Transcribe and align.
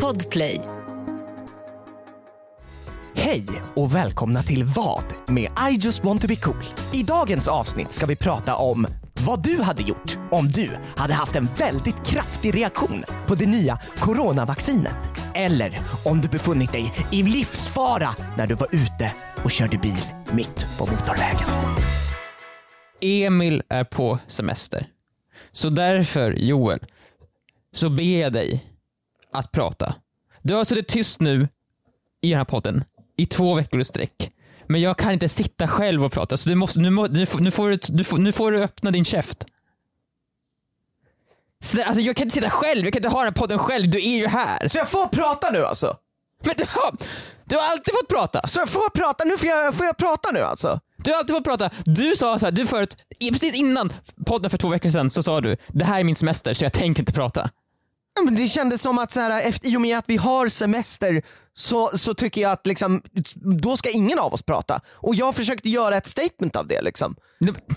Podplay. 0.00 0.60
Hej 3.14 3.46
och 3.76 3.94
välkomna 3.94 4.42
till 4.42 4.64
Vad 4.64 5.04
med 5.28 5.50
I 5.70 5.76
just 5.80 6.04
want 6.04 6.20
to 6.20 6.28
be 6.28 6.36
cool. 6.36 6.64
I 6.92 7.02
dagens 7.02 7.48
avsnitt 7.48 7.92
ska 7.92 8.06
vi 8.06 8.16
prata 8.16 8.56
om 8.56 8.86
vad 9.26 9.42
du 9.42 9.62
hade 9.62 9.82
gjort 9.82 10.18
om 10.30 10.48
du 10.48 10.70
hade 10.96 11.14
haft 11.14 11.36
en 11.36 11.48
väldigt 11.58 12.06
kraftig 12.06 12.56
reaktion 12.56 13.04
på 13.26 13.34
det 13.34 13.46
nya 13.46 13.78
coronavaccinet. 13.98 14.96
Eller 15.34 15.80
om 16.04 16.20
du 16.20 16.28
befunnit 16.28 16.72
dig 16.72 16.92
i 17.12 17.22
livsfara 17.22 18.08
när 18.36 18.46
du 18.46 18.54
var 18.54 18.68
ute 18.72 19.12
och 19.44 19.50
körde 19.50 19.78
bil 19.78 20.04
mitt 20.32 20.66
på 20.78 20.86
motorvägen. 20.86 21.48
Emil 23.00 23.62
är 23.68 23.84
på 23.84 24.18
semester. 24.26 24.86
Så 25.52 25.68
därför, 25.68 26.32
Joel, 26.32 26.78
så 27.72 27.90
ber 27.90 28.20
jag 28.20 28.32
dig 28.32 28.71
att 29.32 29.52
prata. 29.52 29.94
Du 30.42 30.54
har 30.54 30.64
suttit 30.64 30.88
tyst 30.88 31.20
nu 31.20 31.48
i 32.20 32.28
den 32.30 32.38
här 32.38 32.44
podden 32.44 32.84
i 33.16 33.26
två 33.26 33.54
veckor 33.54 33.80
i 33.80 33.84
sträck. 33.84 34.30
Men 34.66 34.80
jag 34.80 34.98
kan 34.98 35.12
inte 35.12 35.28
sitta 35.28 35.68
själv 35.68 36.04
och 36.04 36.12
prata, 36.12 36.36
så 36.36 36.48
du 36.48 36.54
måste, 36.54 36.80
nu, 36.80 36.90
nu, 36.90 37.26
får- 37.26 37.40
nu, 37.40 37.50
får, 37.50 37.70
du, 37.70 37.76
du, 37.88 38.04
får, 38.04 38.18
nu 38.18 38.32
får 38.32 38.50
du 38.52 38.62
öppna 38.62 38.90
din 38.90 39.04
käft. 39.04 39.44
Snä, 41.60 41.84
alltså 41.84 42.00
jag 42.00 42.16
kan 42.16 42.24
inte 42.26 42.34
sitta 42.34 42.50
själv, 42.50 42.84
jag 42.84 42.92
kan 42.92 42.98
inte 43.00 43.08
ha 43.08 43.18
den 43.18 43.26
här 43.26 43.40
podden 43.40 43.58
själv, 43.58 43.90
du 43.90 43.98
är 43.98 44.18
ju 44.18 44.26
här. 44.26 44.68
Så 44.68 44.78
jag 44.78 44.88
får 44.88 45.06
prata 45.06 45.50
nu 45.50 45.64
alltså? 45.64 45.96
Men 46.44 46.54
du 46.58 46.64
har, 46.68 46.96
du 47.44 47.56
har 47.56 47.62
alltid 47.62 47.94
fått 47.94 48.08
prata. 48.08 48.46
Så 48.46 48.58
jag 48.58 48.68
får 48.68 48.90
prata 48.90 49.24
nu? 49.24 49.38
Får 49.38 49.48
jag, 49.48 49.74
får 49.74 49.86
jag 49.86 49.96
prata 49.96 50.30
nu 50.30 50.40
alltså? 50.40 50.80
Du 50.96 51.10
har 51.10 51.18
alltid 51.18 51.34
fått 51.36 51.44
prata. 51.44 51.70
Du 51.84 52.16
sa 52.16 52.38
så 52.38 52.46
här, 52.46 52.50
du 52.52 52.66
förut, 52.66 52.96
precis 53.32 53.54
innan 53.54 53.92
podden 54.26 54.50
för 54.50 54.58
två 54.58 54.68
veckor 54.68 54.90
sedan 54.90 55.10
så 55.10 55.22
sa 55.22 55.40
du 55.40 55.56
det 55.68 55.84
här 55.84 56.00
är 56.00 56.04
min 56.04 56.16
semester 56.16 56.54
så 56.54 56.64
jag 56.64 56.72
tänker 56.72 57.02
inte 57.02 57.12
prata. 57.12 57.50
Det 58.30 58.48
kändes 58.48 58.82
som 58.82 58.98
att 58.98 59.10
så 59.10 59.20
här, 59.20 59.48
efter, 59.48 59.68
i 59.68 59.76
och 59.76 59.80
med 59.80 59.98
att 59.98 60.04
vi 60.08 60.16
har 60.16 60.48
semester 60.48 61.22
så, 61.54 61.88
så 61.88 62.14
tycker 62.14 62.40
jag 62.40 62.52
att 62.52 62.66
liksom, 62.66 63.02
då 63.60 63.76
ska 63.76 63.90
ingen 63.90 64.18
av 64.18 64.34
oss 64.34 64.42
prata. 64.42 64.80
Och 64.94 65.14
jag 65.14 65.34
försökte 65.34 65.68
göra 65.68 65.96
ett 65.96 66.06
statement 66.06 66.56
av 66.56 66.66
det. 66.66 66.82
Liksom. 66.82 67.16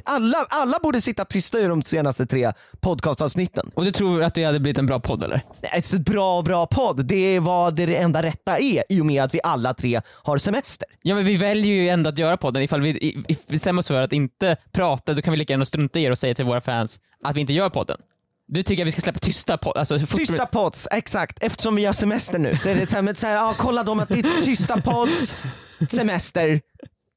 Alla, 0.03 0.45
alla 0.49 0.79
borde 0.79 1.01
sitta 1.01 1.25
tysta 1.25 1.59
i 1.59 1.65
de 1.65 1.81
senaste 1.83 2.25
tre 2.25 2.51
podcastavsnitten. 2.79 3.71
Och 3.75 3.85
du 3.85 3.91
tror 3.91 4.23
att 4.23 4.35
det 4.35 4.43
hade 4.43 4.59
blivit 4.59 4.77
en 4.77 4.85
bra 4.85 4.99
podd 4.99 5.23
eller? 5.23 5.41
Ett 5.61 5.93
bra, 5.93 6.41
bra 6.41 6.67
podd, 6.67 7.05
det 7.05 7.35
är 7.35 7.39
vad 7.39 7.75
det 7.75 7.95
enda 7.95 8.23
rätta 8.23 8.57
är 8.57 8.83
i 8.89 9.01
och 9.01 9.05
med 9.05 9.23
att 9.23 9.33
vi 9.35 9.39
alla 9.43 9.73
tre 9.73 10.01
har 10.23 10.37
semester. 10.37 10.87
Ja 11.01 11.15
men 11.15 11.25
vi 11.25 11.37
väljer 11.37 11.73
ju 11.73 11.89
ändå 11.89 12.09
att 12.09 12.19
göra 12.19 12.37
podden. 12.37 12.63
Ifall 12.63 12.81
vi 12.81 13.25
bestämmer 13.47 13.79
oss 13.79 13.87
för 13.87 14.01
att 14.01 14.13
inte 14.13 14.57
prata 14.71 15.13
då 15.13 15.21
kan 15.21 15.31
vi 15.31 15.37
lika 15.37 15.53
gärna 15.53 15.65
strunta 15.65 15.99
i 15.99 16.03
er 16.03 16.11
och 16.11 16.17
säga 16.17 16.35
till 16.35 16.45
våra 16.45 16.61
fans 16.61 16.99
att 17.23 17.35
vi 17.35 17.41
inte 17.41 17.53
gör 17.53 17.69
podden. 17.69 17.97
Du 18.47 18.63
tycker 18.63 18.83
att 18.83 18.87
vi 18.87 18.91
ska 18.91 19.01
släppa 19.01 19.19
tysta 19.19 19.57
podd? 19.57 19.77
Alltså, 19.77 19.99
Tysta 19.99 20.45
pods, 20.45 20.87
exakt. 20.91 21.43
Eftersom 21.43 21.75
vi 21.75 21.85
har 21.85 21.93
semester 21.93 22.39
nu 22.39 22.57
så 22.57 22.69
är 22.69 22.75
det 22.75 22.87
så 22.87 22.95
här, 22.95 23.01
med 23.01 23.17
så 23.17 23.27
här, 23.27 23.35
ja, 23.35 23.55
kolla 23.57 23.83
de 23.83 23.99
att 23.99 24.09
det 24.09 24.19
är 24.19 24.41
tysta 24.45 24.81
pods, 24.81 25.35
semester. 25.89 26.61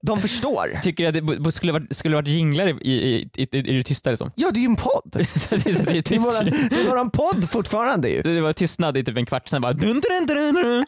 De 0.06 0.20
förstår. 0.20 0.80
Tycker 0.82 1.04
du 1.04 1.08
att 1.08 1.14
det 1.36 1.40
bo- 1.42 1.50
skulle 1.52 1.72
varit, 1.72 1.96
skulle 1.96 2.16
varit 2.16 2.28
jinglar 2.28 2.66
i, 2.68 2.70
i, 2.92 3.28
i, 3.36 3.42
i, 3.58 3.72
det 3.76 3.82
tysta 3.82 4.10
liksom? 4.10 4.32
Ja 4.34 4.50
det 4.50 4.58
är 4.58 4.62
ju 4.62 4.66
en 4.66 4.76
podd. 4.76 5.26
Så 5.36 5.56
det, 5.56 5.66
är- 5.70 5.74
så 5.74 5.82
det, 5.82 5.90
är 5.98 6.02
Det 6.02 6.14
är 6.14 6.18
våran, 6.18 6.44
det 6.70 6.76
är 6.80 6.88
våran 6.88 7.10
podd 7.10 7.50
fortfarande 7.50 8.08
ju. 8.10 8.22
det 8.22 8.40
var 8.40 8.52
tystnad 8.52 8.96
i 8.96 9.04
typ 9.04 9.16
en 9.16 9.26
kvart, 9.26 9.48
sen 9.48 9.62
bara 9.62 9.72
dun, 9.72 10.00
dun, 10.00 10.26
dun, 10.26 10.54
dun, 10.54 10.54
dun. 10.54 10.84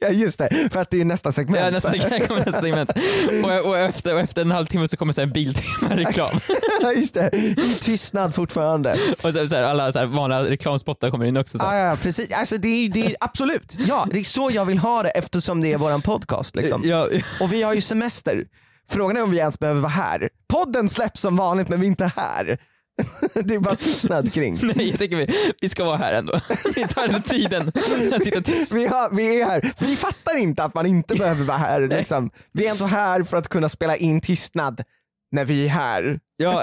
Ja 0.00 0.08
just 0.08 0.38
det, 0.38 0.68
för 0.72 0.80
att 0.80 0.90
det 0.90 1.00
är 1.00 1.04
nästa 1.04 1.32
segment. 1.32 1.64
Ja, 1.64 1.70
nästa, 1.70 1.90
här 1.90 2.26
kommer 2.26 2.44
nästa 2.44 2.60
segment. 2.60 2.92
Och, 3.44 3.68
och, 3.68 3.78
efter, 3.78 4.14
och 4.14 4.20
efter 4.20 4.42
en 4.42 4.50
halvtimme 4.50 4.88
så 4.88 4.96
kommer 4.96 5.12
så 5.12 5.20
en 5.20 5.32
Biltema-reklam. 5.32 6.30
Ja, 6.82 6.92
just 6.92 7.14
det, 7.14 7.20
är 7.20 7.80
tystnad 7.80 8.34
fortfarande. 8.34 8.96
Och 9.22 9.32
så, 9.32 9.48
så 9.48 9.54
här, 9.56 9.62
alla 9.62 9.92
så 9.92 9.98
här 9.98 10.06
vanliga 10.06 10.44
reklamspottar 10.50 11.10
kommer 11.10 11.24
in 11.24 11.36
också. 11.36 11.58
Så 11.58 11.64
Ja, 11.64 11.76
ja, 11.76 11.96
precis. 12.02 12.32
Alltså, 12.32 12.58
det 12.58 12.68
är, 12.68 12.88
det 12.88 13.06
är, 13.06 13.16
absolut, 13.20 13.76
ja 13.78 14.06
det 14.12 14.18
är 14.18 14.24
så 14.24 14.50
jag 14.52 14.64
vill 14.64 14.78
ha 14.78 15.02
det 15.02 15.08
eftersom 15.10 15.60
det 15.60 15.72
är 15.72 15.78
våran 15.78 16.02
podcast. 16.02 16.56
Liksom. 16.56 16.82
Ja, 16.84 17.08
Och 17.40 17.52
vi 17.52 17.62
har 17.62 17.74
ju 17.74 17.80
semester. 17.80 18.44
Frågan 18.90 19.16
är 19.16 19.22
om 19.22 19.30
vi 19.30 19.38
ens 19.38 19.58
behöver 19.58 19.80
vara 19.80 19.90
här. 19.90 20.28
Podden 20.48 20.88
släpps 20.88 21.20
som 21.20 21.36
vanligt 21.36 21.68
men 21.68 21.80
vi 21.80 21.86
är 21.86 21.90
inte 21.90 22.12
här. 22.16 22.58
Det 23.44 23.54
är 23.54 23.58
bara 23.58 23.76
tystnad 23.76 24.32
kring. 24.32 24.58
nej, 24.62 24.90
jag 24.90 24.98
tycker 24.98 25.16
vi, 25.16 25.26
vi 25.60 25.68
ska 25.68 25.84
vara 25.84 25.96
här 25.96 26.12
ändå. 26.14 26.40
Vi 26.76 26.84
tar 26.88 27.08
den 27.08 27.22
tiden 27.22 27.72
att 28.14 28.22
sitta 28.24 28.40
tyst. 28.40 28.72
Vi, 28.72 28.86
har, 28.86 29.10
vi 29.16 29.40
är 29.40 29.46
här, 29.46 29.72
vi 29.78 29.96
fattar 29.96 30.36
inte 30.36 30.64
att 30.64 30.74
man 30.74 30.86
inte 30.86 31.14
behöver 31.14 31.44
vara 31.44 31.58
här. 31.58 31.88
Liksom. 31.88 32.30
Vi 32.52 32.66
är 32.66 32.70
ändå 32.70 32.84
här 32.84 33.22
för 33.22 33.36
att 33.36 33.48
kunna 33.48 33.68
spela 33.68 33.96
in 33.96 34.20
tystnad 34.20 34.82
när 35.32 35.44
vi 35.44 35.64
är 35.64 35.68
här. 35.68 36.20
Ja, 36.36 36.62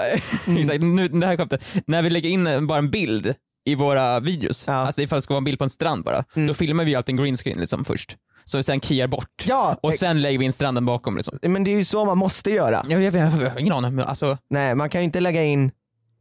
exakt. 0.58 0.82
Nu, 0.82 1.08
det 1.08 1.26
här 1.26 1.36
skämtet. 1.36 1.64
När 1.86 2.02
vi 2.02 2.10
lägger 2.10 2.28
in 2.28 2.46
en- 2.46 2.66
bara 2.66 2.78
en 2.78 2.90
bild 2.90 3.34
i 3.64 3.74
våra 3.74 4.20
videos, 4.20 4.64
Ja. 4.66 4.72
alltså 4.72 5.02
ifall 5.02 5.16
det 5.18 5.22
ska 5.22 5.34
vara 5.34 5.38
en 5.38 5.44
bild 5.44 5.58
på 5.58 5.64
en 5.64 5.70
strand 5.70 6.04
bara, 6.04 6.24
då 6.46 6.54
filmar 6.54 6.84
vi 6.84 6.94
alltid 6.94 7.12
en 7.12 7.22
green 7.24 7.36
screen 7.36 7.58
liksom 7.60 7.84
först. 7.84 8.16
Så 8.44 8.56
vi 8.56 8.62
sen 8.62 8.80
keyar 8.80 9.06
bort. 9.06 9.44
Ja, 9.48 9.76
Och 9.82 9.94
sen 9.94 10.22
lägger 10.22 10.38
vi 10.38 10.44
in 10.44 10.52
stranden 10.52 10.86
bakom 10.86 11.16
liksom. 11.16 11.38
men 11.42 11.64
det 11.64 11.70
är 11.70 11.76
ju 11.76 11.84
så 11.84 12.04
man 12.04 12.18
måste 12.18 12.50
göra. 12.50 12.84
Jag, 12.88 13.02
jag, 13.02 13.14
jag, 13.14 13.32
jag 13.42 13.50
har 13.50 13.58
ingen 13.58 13.72
aning, 13.72 14.00
alltså, 14.00 14.38
Nej, 14.50 14.74
man 14.74 14.90
kan 14.90 15.00
ju 15.00 15.04
inte 15.04 15.20
lägga 15.20 15.44
in 15.44 15.70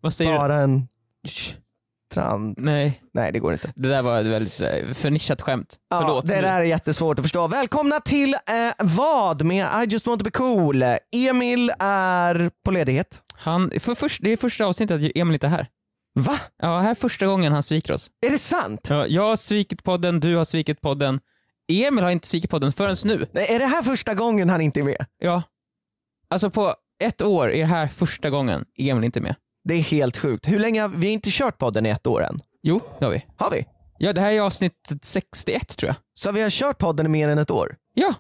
vad 0.02 0.14
säger 0.14 0.38
bara 0.38 0.56
en 0.56 0.88
du? 1.24 1.30
Shh. 1.30 1.54
strand. 2.12 2.56
Nej, 2.58 3.02
Nej 3.14 3.32
det 3.32 3.40
går 3.40 3.54
inte. 3.54 3.74
det 3.76 3.90
där 3.90 4.02
var 4.02 4.20
ett 4.20 4.26
väldigt 4.26 4.60
här, 4.62 4.94
förnischat 4.94 5.42
skämt. 5.42 5.76
Ja, 5.90 6.02
Förlåt. 6.02 6.28
det 6.28 6.42
där 6.42 6.60
är 6.60 6.64
jättesvårt 6.64 7.20
att 7.20 7.26
förstå. 7.26 7.48
Välkomna 7.48 8.00
till 8.00 8.34
eh, 8.34 8.40
vad 8.80 9.44
med 9.44 9.68
I 9.84 9.92
just 9.94 10.08
want 10.08 10.20
to 10.20 10.24
be 10.24 10.32
cool. 10.32 10.84
Emil 11.12 11.72
är 11.80 12.52
på 12.66 12.72
ledighet. 12.72 13.22
Han, 13.34 13.72
för 13.80 13.96
först, 13.96 14.24
det 14.24 14.32
är 14.32 14.38
första 14.38 14.66
avsnittet 14.66 14.96
att 15.06 15.12
Emil 15.16 15.34
inte 15.34 15.48
är 15.48 15.52
här. 15.52 15.68
Va? 16.20 16.40
Ja, 16.62 16.80
här 16.80 16.90
är 16.92 16.96
första 16.96 17.26
gången 17.26 17.54
han 17.54 17.64
sviker 17.64 17.94
oss. 17.94 18.10
Är 18.26 18.30
det 18.30 18.38
sant? 18.38 18.88
Ja, 18.90 19.08
jag 19.08 19.24
har 19.24 19.36
svikit 19.36 19.84
podden, 19.84 20.20
du 20.20 20.36
har 20.36 20.46
svikit 20.46 20.81
podden. 20.81 21.20
Emil 21.72 22.04
har 22.04 22.12
inte 22.12 22.28
svikit 22.28 22.50
podden 22.50 22.72
förrän 22.72 22.96
nu. 23.06 23.26
Nej, 23.31 23.48
Är 23.50 23.60
det 23.60 23.66
här 23.66 23.84
första 23.84 24.14
gången 24.14 24.50
han 24.50 24.62
inte 24.62 24.80
är 24.80 24.84
med? 24.84 25.06
Ja. 25.20 25.44
Alltså 26.30 26.50
på 26.50 26.74
ett 27.04 27.22
år 27.22 27.52
är 27.52 27.60
det 27.60 27.66
här 27.66 27.88
första 27.88 28.30
gången 28.30 28.66
Emil 28.78 29.04
inte 29.04 29.20
är 29.20 29.22
med. 29.22 29.36
Det 29.64 29.74
är 29.74 29.81
helt 29.81 30.18
sjukt. 30.18 30.47
Hur 30.47 30.59
länge 30.59 30.81
har 30.81 30.90
vi 30.90 31.08
har 31.08 31.14
inte 31.14 31.30
kört 31.31 31.58
podden 31.58 31.86
i 31.86 31.90
ett 31.90 32.08
år 32.08 32.24
än? 32.24 32.38
Jo, 32.64 32.81
det 33.00 33.06
har 33.06 33.12
vi. 33.12 33.25
Har 33.38 33.52
vi? 33.52 33.66
Ja, 33.97 34.14
det 34.14 34.22
här 34.22 34.31
är 34.34 34.42
avsnitt 34.42 34.74
61 35.02 35.78
tror 35.78 35.88
jag. 35.88 35.96
Så 36.14 36.31
vi 36.31 36.42
har 36.42 36.50
kört 36.50 36.78
podden 36.78 37.06
i 37.06 37.09
mer 37.09 37.28
än 37.30 37.38
ett 37.38 37.52
år? 37.52 37.75
Ja, 37.94 38.14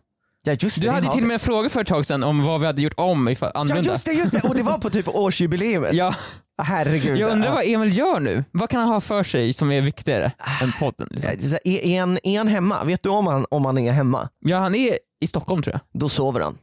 Ja 0.43 0.55
just 0.59 0.75
det, 0.75 0.81
du 0.81 0.87
det 0.87 0.93
hade 0.93 1.05
ju 1.07 1.11
till 1.11 1.21
och 1.21 1.27
med 1.27 1.33
en 1.33 1.39
fråga 1.39 1.69
för 1.69 1.81
ett 1.81 1.87
tag 1.87 2.05
sedan 2.05 2.23
om 2.23 2.43
vad 2.43 2.59
vi 2.59 2.65
hade 2.65 2.81
gjort 2.81 2.93
om 2.97 3.29
ifall, 3.29 3.51
Ja 3.53 3.59
annorlunda. 3.59 3.91
just 3.91 4.05
det, 4.05 4.13
just 4.13 4.31
det. 4.31 4.41
Och 4.49 4.55
det 4.55 4.63
var 4.63 4.77
på 4.77 4.89
typ 4.89 5.07
årsjubileet. 5.15 5.93
Ja, 5.93 6.15
Ah, 6.57 6.63
Herregud. 6.63 7.17
jag 7.17 7.31
undrar 7.31 7.47
Ja. 7.49 7.53
vad 7.55 7.63
Emil 7.67 7.97
gör 7.97 8.19
nu. 8.19 8.43
Vad 8.51 8.69
kan 8.69 8.79
han 8.79 8.89
ha 8.89 9.01
för 9.01 9.23
sig 9.23 9.53
som 9.53 9.71
är 9.71 9.81
viktigare 9.81 10.31
än 10.61 10.71
podden? 10.79 11.07
Liksom? 11.11 11.31
Ja, 11.51 11.59
Är, 11.63 11.85
är, 11.85 11.99
han, 11.99 12.17
är 12.23 12.37
han 12.37 12.47
hemma? 12.47 12.83
Vet 12.83 13.03
du 13.03 13.09
om 13.09 13.27
han, 13.27 13.45
om 13.51 13.65
han 13.65 13.77
är 13.77 13.91
hemma? 13.91 14.29
Ja, 14.39 14.57
han 14.59 14.75
är 14.75 14.97
i 15.21 15.27
Stockholm 15.27 15.61
tror 15.63 15.73
jag. 15.73 16.01
Då 16.01 16.09
sover 16.09 16.41
han. 16.41 16.57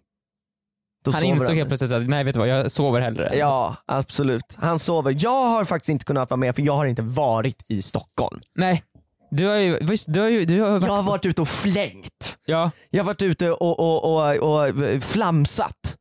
Då 1.06 1.10
Han 1.16 1.24
insåg 1.24 1.56
helt 1.56 1.68
plötsligt 1.68 1.92
att 1.92 2.08
nej 2.08 2.24
vet 2.24 2.32
du 2.34 2.38
vad, 2.38 2.48
jag 2.48 2.70
sover 2.70 3.00
hellre. 3.00 3.32
Ja, 3.36 3.76
absolut. 3.86 4.56
Han 4.58 4.78
sover. 4.78 5.16
Jag 5.18 5.48
har 5.48 5.64
faktiskt 5.64 5.88
inte 5.88 6.04
kunnat 6.04 6.30
vara 6.30 6.38
med 6.38 6.54
för 6.54 6.62
jag 6.62 6.76
har 6.76 6.86
inte 6.86 7.02
varit 7.02 7.64
i 7.68 7.82
Stockholm. 7.82 8.40
Nej, 8.54 8.82
du 9.30 9.46
har 9.46 9.56
ju, 9.56 9.78
du 10.06 10.20
har 10.20 10.28
ju, 10.28 10.44
du 10.44 10.60
har 10.62 10.70
varit, 10.70 10.82
Jag 10.86 10.92
har 10.92 11.02
varit 11.02 11.26
ute 11.26 11.42
och 11.42 11.48
flängt. 11.48 12.38
ja, 12.46 12.70
Jag 12.90 13.00
har 13.00 13.06
varit 13.06 13.22
ute 13.22 13.50
och, 13.50 13.80
och, 13.80 14.04
och, 14.32 14.36
och 14.64 14.72
flamsat. 15.02 15.96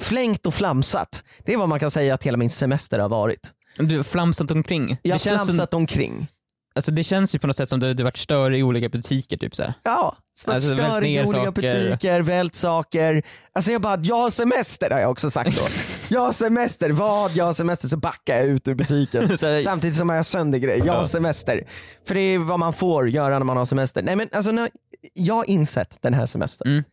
Flängt 0.00 0.46
och 0.46 0.54
flamsat. 0.54 1.24
Det 1.44 1.52
är 1.52 1.56
vad 1.56 1.68
man 1.68 1.80
kan 1.80 1.90
säga 1.90 2.14
att 2.14 2.22
hela 2.22 2.36
min 2.36 2.50
semester 2.50 2.98
har 2.98 3.08
varit. 3.08 3.50
du 3.78 3.96
har 3.96 4.04
flamsat 4.04 4.50
omkring. 4.50 4.96
Jag 5.02 5.14
har 5.14 5.18
känns 5.18 5.40
som, 5.40 5.46
flamsat 5.46 5.74
omkring. 5.74 6.26
alltså, 6.74 6.90
det 6.92 7.04
känns 7.04 7.34
ju 7.34 7.38
på 7.38 7.46
något 7.46 7.56
sätt 7.56 7.68
som 7.68 7.80
du, 7.80 7.94
du 7.94 8.02
varit 8.02 8.16
större 8.16 8.58
i 8.58 8.62
olika 8.62 8.88
butiker 8.88 9.36
typ 9.36 9.54
så 9.56 9.62
här. 9.62 9.74
Ja, 9.82 10.16
Alltså, 10.46 10.76
störig 10.76 11.16
i 11.16 11.20
olika 11.20 11.32
saker. 11.44 11.50
butiker, 11.50 12.20
vält 12.20 12.54
saker. 12.54 13.22
Alltså 13.52 13.72
jag 13.72 13.80
bara, 13.80 14.00
jag 14.02 14.16
har 14.16 14.30
semester 14.30 14.90
har 14.90 14.98
jag 15.00 15.10
också 15.10 15.30
sagt 15.30 15.56
då. 15.56 15.62
jag 16.08 16.20
har 16.20 16.32
semester, 16.32 16.90
vad? 16.90 17.30
Jag 17.36 17.44
har 17.44 17.52
semester 17.52 17.88
så 17.88 17.96
backar 17.96 18.36
jag 18.36 18.46
ut 18.46 18.68
ur 18.68 18.74
butiken. 18.74 19.38
Samtidigt 19.64 19.96
som 19.96 20.08
jag 20.08 20.16
har 20.16 20.22
söndergrej. 20.22 20.82
Jag 20.86 20.92
har 20.92 21.00
Ja. 21.02 21.08
semester. 21.08 21.64
För 22.06 22.14
det 22.14 22.20
är 22.20 22.38
vad 22.38 22.58
man 22.58 22.72
får 22.72 23.08
göra 23.08 23.38
när 23.38 23.46
man 23.46 23.56
har 23.56 23.64
semester. 23.64 24.02
Nej 24.02 24.16
men 24.16 24.28
alltså, 24.32 24.50
när, 24.52 24.70
jag 25.14 25.34
har 25.34 25.50
insett 25.50 25.98
den 26.02 26.14
här 26.14 26.26
semestern, 26.26 26.68
Mm. 26.68 26.84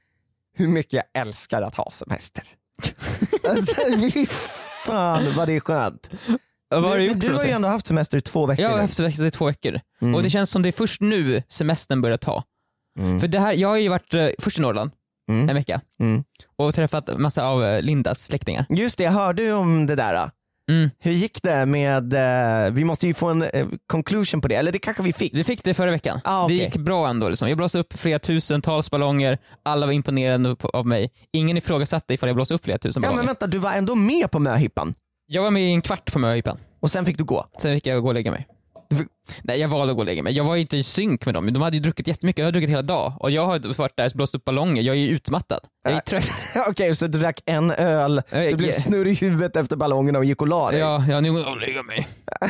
hur 0.57 0.67
mycket 0.67 0.93
jag 0.93 1.21
älskar 1.21 1.61
att 1.61 1.75
ha 1.75 1.91
semester. 1.91 2.43
alltså, 3.50 3.73
fan 4.85 5.33
vad 5.38 5.47
det 5.47 5.55
är 5.55 5.59
skönt. 5.59 6.09
Vad 6.69 6.83
har 6.83 6.97
du 6.97 7.01
du, 7.01 7.05
gjort 7.07 7.19
du 7.19 7.27
för 7.27 7.35
har 7.35 7.43
ju 7.43 7.50
ändå 7.51 7.67
haft 7.67 7.88
semester 7.88 8.17
i 8.17 8.21
två 8.21 8.45
veckor 8.45 8.63
Jag 8.63 8.69
har 8.69 8.75
nu. 8.77 8.81
haft 8.81 8.93
semester 8.93 9.25
i 9.25 9.31
två 9.31 9.45
veckor. 9.45 9.79
Mm. 10.01 10.15
Och 10.15 10.23
det 10.23 10.29
känns 10.29 10.50
som 10.50 10.61
det 10.61 10.69
är 10.69 10.71
först 10.71 11.01
nu 11.01 11.43
semestern 11.47 12.01
börjar 12.01 12.17
ta. 12.17 12.43
Mm. 12.97 13.19
För 13.19 13.27
det 13.27 13.39
här, 13.39 13.53
jag 13.53 13.67
har 13.69 13.77
ju 13.77 13.89
varit 13.89 14.13
eh, 14.13 14.27
först 14.39 14.57
i 14.57 14.61
Norrland 14.61 14.91
Mm. 15.31 15.49
en 15.49 15.55
vecka 15.55 15.81
Mm. 15.99 16.23
och 16.57 16.75
träffat 16.75 17.17
massa 17.19 17.47
av 17.47 17.63
eh, 17.63 17.81
Lindas 17.81 18.19
släktingar. 18.25 18.65
Just 18.69 18.97
det, 18.97 19.03
jag 19.03 19.11
hörde 19.11 19.44
ju 19.44 19.53
om 19.53 19.85
det 19.88 19.95
där. 19.95 20.29
Mm. 20.71 20.89
Hur 20.99 21.11
gick 21.11 21.44
det 21.44 21.65
med, 21.65 22.13
eh, 22.13 22.71
vi 22.73 22.83
måste 22.83 23.07
ju 23.07 23.13
få 23.13 23.27
en 23.27 23.41
eh, 23.44 23.67
conclusion 23.88 24.41
på 24.41 24.47
det, 24.47 24.55
eller 24.55 24.71
det 24.71 24.79
kanske 24.79 25.03
vi 25.03 25.13
fick. 25.13 25.33
Vi 25.33 25.44
fick 25.44 25.63
det 25.63 25.73
förra 25.73 25.91
veckan. 25.91 26.19
Ah, 26.23 26.44
okej. 26.45 26.57
Det 26.57 26.63
gick 26.63 26.75
bra 26.77 27.07
ändå. 27.09 27.29
Liksom. 27.29 27.47
Jag 27.49 27.57
blåste 27.57 27.79
upp 27.79 27.94
flera 27.99 28.19
tusentals 28.19 28.91
ballonger, 28.91 29.38
alla 29.63 29.85
var 29.85 29.93
imponerade 29.93 30.55
på- 30.55 30.69
av 30.69 30.88
mig. 30.88 31.11
Ingen 31.33 31.57
ifrågasatte 31.57 32.13
ifall 32.13 32.29
jag 32.29 32.35
blåste 32.35 32.53
upp 32.53 32.63
flera 32.63 32.77
tusen 32.77 33.03
Ja 33.03 33.09
ballonger. 33.09 33.19
men 33.23 33.27
vänta, 33.27 33.47
du 33.47 33.57
var 33.57 33.71
ändå 33.73 33.95
med 33.95 34.31
på 34.31 34.39
möhippan 34.39 34.93
Jag 35.27 35.41
var 35.43 35.51
med 35.51 35.63
i 35.63 35.71
en 35.71 35.81
kvart 35.81 36.11
på 36.13 36.19
möhippan, 36.19 36.57
och 36.79 36.91
sen 36.91 37.05
fick 37.05 37.17
du 37.17 37.23
gå. 37.23 37.45
sen 37.61 37.73
fick 37.75 37.88
jag 37.88 38.01
gå 38.01 38.07
och 38.07 38.13
lägga 38.13 38.31
mig. 38.31 38.47
Nej 39.42 39.60
jag 39.60 39.68
valde 39.68 39.92
att 39.92 39.95
gå 39.98 40.01
och 40.01 40.06
lägga 40.06 40.24
mig. 40.24 40.34
Jag 40.34 40.44
var 40.44 40.56
inte 40.56 40.78
i 40.78 40.84
synk 40.84 41.25
med 41.25 41.36
dem. 41.36 41.54
De 41.54 41.62
hade 41.62 41.78
ju 41.78 41.81
druckit 41.84 42.07
jättemycket, 42.07 42.39
jag 42.39 42.48
har 42.48 42.51
druckit 42.51 42.69
hela 42.69 42.81
dag. 42.81 43.13
Och 43.19 43.31
jag 43.31 43.45
har 43.45 43.78
varit 43.78 43.98
där 43.98 44.06
och 44.06 44.12
blåst 44.16 44.36
upp 44.36 44.45
ballonger. 44.45 44.81
Jag 44.81 44.95
är 44.95 45.00
ju 45.00 45.10
utmattad. 45.10 45.60
Jag 45.84 45.94
är 45.94 46.00
trött. 46.00 46.30
Okej, 46.69 46.95
så 46.95 47.07
du 47.07 47.19
drack 47.19 47.42
en 47.45 47.72
öl, 47.72 48.22
Eh, 48.30 48.42
du 48.44 48.56
blev 48.56 48.72
snurrig 48.72 49.12
i 49.12 49.16
huvudet 49.16 49.56
efter 49.56 49.75
ballongerna 49.75 50.19
och 50.19 50.25
gick 50.25 50.42
och 50.42 50.48
la 50.48 50.72
dig. 50.72 50.80
Ja, 50.80 51.06
ja 51.10 51.19
nu 51.19 51.31
går 51.31 51.42
jag 51.42 51.51
och 51.51 51.57
lägga 51.62 51.84
mig. 51.84 52.07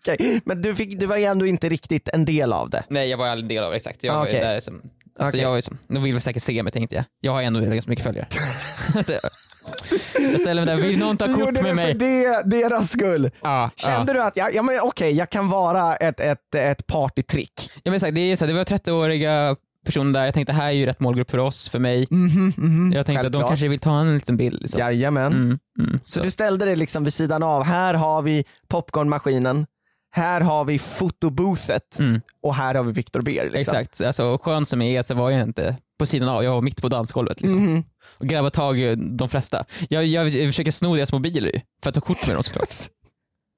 Okej, 0.00 0.40
Men 0.44 0.62
du, 0.62 0.74
fick, 0.74 1.00
du 1.00 1.06
var 1.06 1.16
ju 1.16 1.24
ändå 1.24 1.46
inte 1.46 1.68
riktigt 1.68 2.08
en 2.08 2.24
del 2.24 2.52
av 2.52 2.70
det. 2.70 2.84
Nej 2.88 3.08
jag 3.08 3.18
var 3.18 3.28
aldrig 3.28 3.48
del 3.48 3.64
av 3.64 3.70
det, 3.70 3.76
exakt. 3.76 4.04
Jag 4.04 4.14
Ah, 4.14 4.18
var 4.18 4.26
där 4.26 4.60
som, 4.60 4.82
alltså 5.18 5.36
Okej. 5.36 5.40
jag 5.40 5.62
de 5.88 6.02
vill 6.02 6.12
väl 6.12 6.20
säkert 6.22 6.42
se 6.42 6.62
mig 6.62 6.72
tänkte 6.72 6.96
jag. 6.96 7.04
Jag 7.20 7.32
har 7.32 7.42
ändå 7.42 7.60
ganska 7.60 7.90
mycket 7.90 8.04
följare. 8.04 8.26
Så 9.06 9.12
jag- 9.12 10.40
ställer 10.40 10.66
mig 10.66 10.76
där, 10.76 10.82
vill 10.82 10.98
någon 10.98 11.16
ta 11.16 11.26
Du 11.26 11.34
kort 11.34 11.44
gjorde 11.44 11.62
med 11.62 11.76
mig? 11.76 11.92
för 11.92 11.98
det, 11.98 12.42
deras 12.44 12.90
skull. 12.90 13.30
Ja, 13.42 13.70
Kände 13.76 14.12
du 14.12 14.22
att, 14.22 14.36
ja, 14.36 14.50
ja 14.52 14.62
men 14.62 14.80
okej, 14.82 15.12
jag 15.12 15.30
kan 15.30 15.48
vara 15.48 15.96
ett, 15.96 16.20
ett, 16.20 16.54
ett 16.54 16.86
partytrick? 16.86 17.70
Ja, 17.74 17.80
men 17.84 17.94
exakt, 17.94 18.14
det, 18.14 18.20
är 18.20 18.36
så 18.36 18.44
här, 18.44 18.52
det 18.52 18.58
var 18.58 18.64
30-åriga 18.64 19.56
personer 19.86 20.12
där, 20.12 20.24
jag 20.24 20.34
tänkte 20.34 20.52
här 20.52 20.66
är 20.68 20.72
ju 20.72 20.86
rätt 20.86 21.00
målgrupp 21.00 21.30
för 21.30 21.38
oss, 21.38 21.68
för 21.68 21.78
mig. 21.78 22.06
Mhm, 22.10 22.52
mhm. 22.56 22.92
Jag 22.92 23.06
tänkte 23.06 23.26
att 23.26 23.32
de 23.32 23.42
kanske 23.48 23.68
vill 23.68 23.80
ta 23.80 24.00
en 24.00 24.14
liten 24.14 24.36
bild. 24.36 24.62
Liksom. 24.62 24.80
Jajamän. 24.80 25.32
Mm, 25.32 25.58
mm, 25.80 26.00
Så 26.04 26.20
du 26.20 26.30
ställde 26.30 26.64
dig 26.64 26.76
liksom 26.76 27.04
vid 27.04 27.14
sidan 27.14 27.42
av, 27.42 27.64
här 27.64 27.94
har 27.94 28.22
vi 28.22 28.44
popcornmaskinen, 28.68 29.66
här 30.10 30.40
har 30.40 30.64
vi 30.64 30.78
fotoboothet 30.78 31.98
Mm. 31.98 32.20
och 32.42 32.54
här 32.54 32.74
har 32.74 32.82
vi 32.84 32.92
Viktor 32.92 33.20
Ber. 33.20 33.44
Liksom. 33.44 33.60
Exakt, 33.60 34.00
alltså, 34.00 34.38
skön 34.42 34.66
som 34.66 34.82
jag 34.82 34.90
är 34.90 35.02
så 35.02 35.14
var 35.14 35.30
jag 35.30 35.42
inte 35.42 35.76
på 35.98 36.06
sidan 36.06 36.28
av, 36.28 36.44
jag 36.44 36.52
var 36.52 36.60
mitt 36.60 36.82
på 36.82 36.88
dansgolvet. 36.88 37.40
Liksom. 37.40 37.58
Mhm. 37.64 37.84
Och 38.18 38.26
grabbade 38.26 38.50
tag 38.54 38.78
i 38.78 38.94
de 38.94 39.28
flesta. 39.28 39.64
Jag, 39.88 40.06
jag, 40.06 40.28
jag 40.28 40.48
försöker 40.48 40.70
sno 40.70 40.96
deras 40.96 41.12
mobiler 41.12 41.62
för 41.82 41.88
att 41.90 41.94
ta 41.94 42.00
kort 42.00 42.26
med 42.26 42.36
dem 42.36 42.42
såklart. 42.42 42.68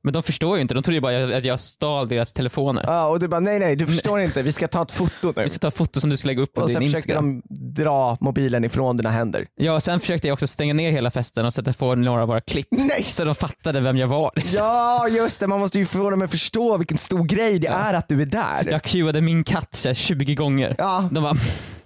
Men 0.03 0.13
de 0.13 0.23
förstår 0.23 0.57
ju 0.57 0.63
inte, 0.63 0.75
de 0.75 0.83
tror 0.83 0.95
ju 0.95 1.01
bara 1.01 1.37
att 1.37 1.45
jag 1.45 1.61
stal 1.61 2.09
deras 2.09 2.33
telefoner. 2.33 2.85
Ja, 2.87 3.07
och 3.07 3.21
du 3.21 3.29
bara, 3.29 3.41
nej 3.41 3.59
nej 3.59 3.77
du 3.77 3.87
förstår 3.87 4.21
inte, 4.21 4.43
vi 4.43 4.53
ska 4.53 4.69
ta 4.69 4.83
ett 4.83 4.93
foto 4.93 5.33
nu. 5.37 5.43
Vi 5.43 5.49
ska 5.49 5.59
ta 5.59 5.71
foto 5.71 6.01
som 6.01 6.11
du 6.11 6.17
ska 6.17 6.27
lägga 6.27 6.43
upp 6.43 6.53
på 6.55 6.61
Och 6.61 6.67
din 6.69 6.75
sen 6.75 6.83
försöker 6.83 6.97
Instagram. 6.99 7.43
de 7.49 7.83
dra 7.83 8.17
mobilen 8.21 8.65
ifrån 8.65 8.97
dina 8.97 9.11
händer. 9.11 9.47
Ja, 9.57 9.81
sen 9.81 10.01
försökte 10.01 10.29
jag 10.29 10.33
också 10.33 10.47
stänga 10.47 10.75
ner 10.75 10.91
hela 10.91 11.11
festen 11.11 11.47
och 11.47 11.55
sätta 11.55 11.73
på 11.73 11.95
några 11.95 12.23
av 12.23 12.29
våra 12.29 12.41
klipp. 12.41 12.67
Nej! 12.71 13.03
Så 13.05 13.25
de 13.25 13.35
fattade 13.35 13.81
vem 13.81 13.97
jag 13.97 14.07
var. 14.09 14.31
liksom. 14.37 14.57
Ja 14.59 15.09
just 15.09 15.41
det, 15.41 15.47
man 15.47 15.61
måste 15.61 15.79
ju 15.79 15.87
få 15.87 16.11
dem 16.11 16.23
att 16.23 16.31
förstå 16.31 16.77
vilken 16.77 16.99
stor 16.99 17.25
grej 17.25 17.59
det 17.59 17.69
är 17.69 17.95
att 17.95 18.09
du 18.09 18.23
är 18.23 18.27
där. 18.27 18.69
Jag 18.71 18.83
cuade 18.83 19.21
min 19.21 19.45
katt 19.45 19.75
så 19.75 19.89
här 19.89 19.95
20 19.95 20.35
gånger. 20.35 20.75
Ja, 20.79 21.09
De 21.13 21.23
bara, 21.23 21.37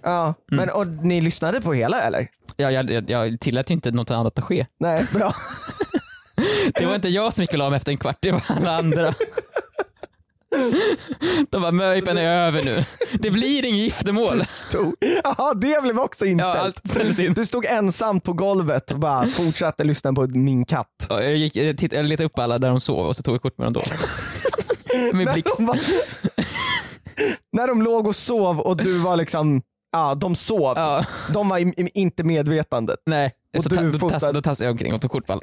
ja. 0.01 0.33
Men, 0.51 0.69
och 0.69 0.87
ni 0.87 1.21
lyssnade 1.21 1.61
på 1.61 1.73
hela 1.73 2.01
eller? 2.01 2.27
jag, 2.57 2.73
jag, 2.73 2.91
jag, 2.91 3.09
jag 3.09 3.39
tillät 3.39 3.69
ju 3.69 3.73
inte 3.73 3.91
något 3.91 4.11
annat 4.11 4.39
att 4.39 4.45
ske. 4.45 4.65
Nej, 4.79 5.05
bra. 5.13 5.33
Det 6.73 6.85
var 6.85 6.95
inte 6.95 7.09
jag 7.09 7.33
som 7.33 7.41
gick 7.43 7.51
och 7.51 7.57
la 7.59 7.69
mig 7.69 7.77
efter 7.77 7.91
en 7.91 7.97
kvart, 7.97 8.17
det 8.19 8.31
var 8.31 8.41
alla 8.47 8.77
andra. 8.77 9.13
De 11.49 11.61
bara, 11.61 11.71
möjpen 11.71 12.17
är 12.17 12.47
över 12.47 12.63
nu. 12.63 12.85
Det 13.13 13.31
blir 13.31 13.65
ingen 13.65 13.79
giftermål. 13.79 14.45
Stod. 14.45 14.95
Ja, 15.23 15.53
det 15.53 15.81
blev 15.81 15.99
också 15.99 16.25
Ja, 16.25 16.31
inställt. 16.31 16.87
ställdes 16.87 17.19
in. 17.19 17.33
Du 17.33 17.45
stod 17.45 17.65
ensam 17.65 18.19
på 18.19 18.33
golvet 18.33 18.91
och 18.91 18.99
bara 18.99 19.27
fortsatte 19.27 19.83
lyssna 19.83 20.13
på 20.13 20.27
min 20.27 20.65
katt. 20.65 20.87
Ja, 21.09 21.21
Jag, 21.21 21.35
gick, 21.35 21.55
jag, 21.55 21.77
titt, 21.77 21.93
jag 21.93 22.05
letade 22.05 22.25
upp 22.25 22.39
alla 22.39 22.57
där 22.57 22.69
de 22.69 22.79
sov 22.79 23.07
och 23.07 23.15
så 23.15 23.23
tog 23.23 23.33
jag 23.35 23.41
kort 23.41 23.57
med 23.57 23.65
dem 23.65 23.73
då. 23.73 23.81
Med 25.17 25.25
När 25.25 25.33
blixt. 25.33 25.57
de, 25.57 25.65
var, 25.65 25.79
när 27.51 27.67
de 27.67 27.81
låg 27.81 28.07
och 28.07 28.15
sov 28.15 28.59
och 28.59 28.77
du 28.77 28.97
var 28.97 29.15
liksom, 29.17 29.61
ja 29.91 30.15
de 30.15 30.35
sov. 30.35 30.73
Ja, 30.75 31.05
De 31.33 31.49
var 31.49 31.57
i, 31.57 31.61
i, 31.61 31.89
inte 31.93 32.23
medvetandet. 32.23 32.99
nej. 33.05 33.31
Och 33.57 33.63
så 33.63 33.69
du 33.69 33.75
ta, 33.75 33.81
då, 33.97 34.09
tassade, 34.09 34.33
då 34.33 34.41
tassade 34.41 34.65
jag 34.65 34.71
omkring 34.71 34.93
och 34.93 35.01
tog 35.01 35.11
kort 35.11 35.25
på 35.27 35.33
alla. 35.33 35.41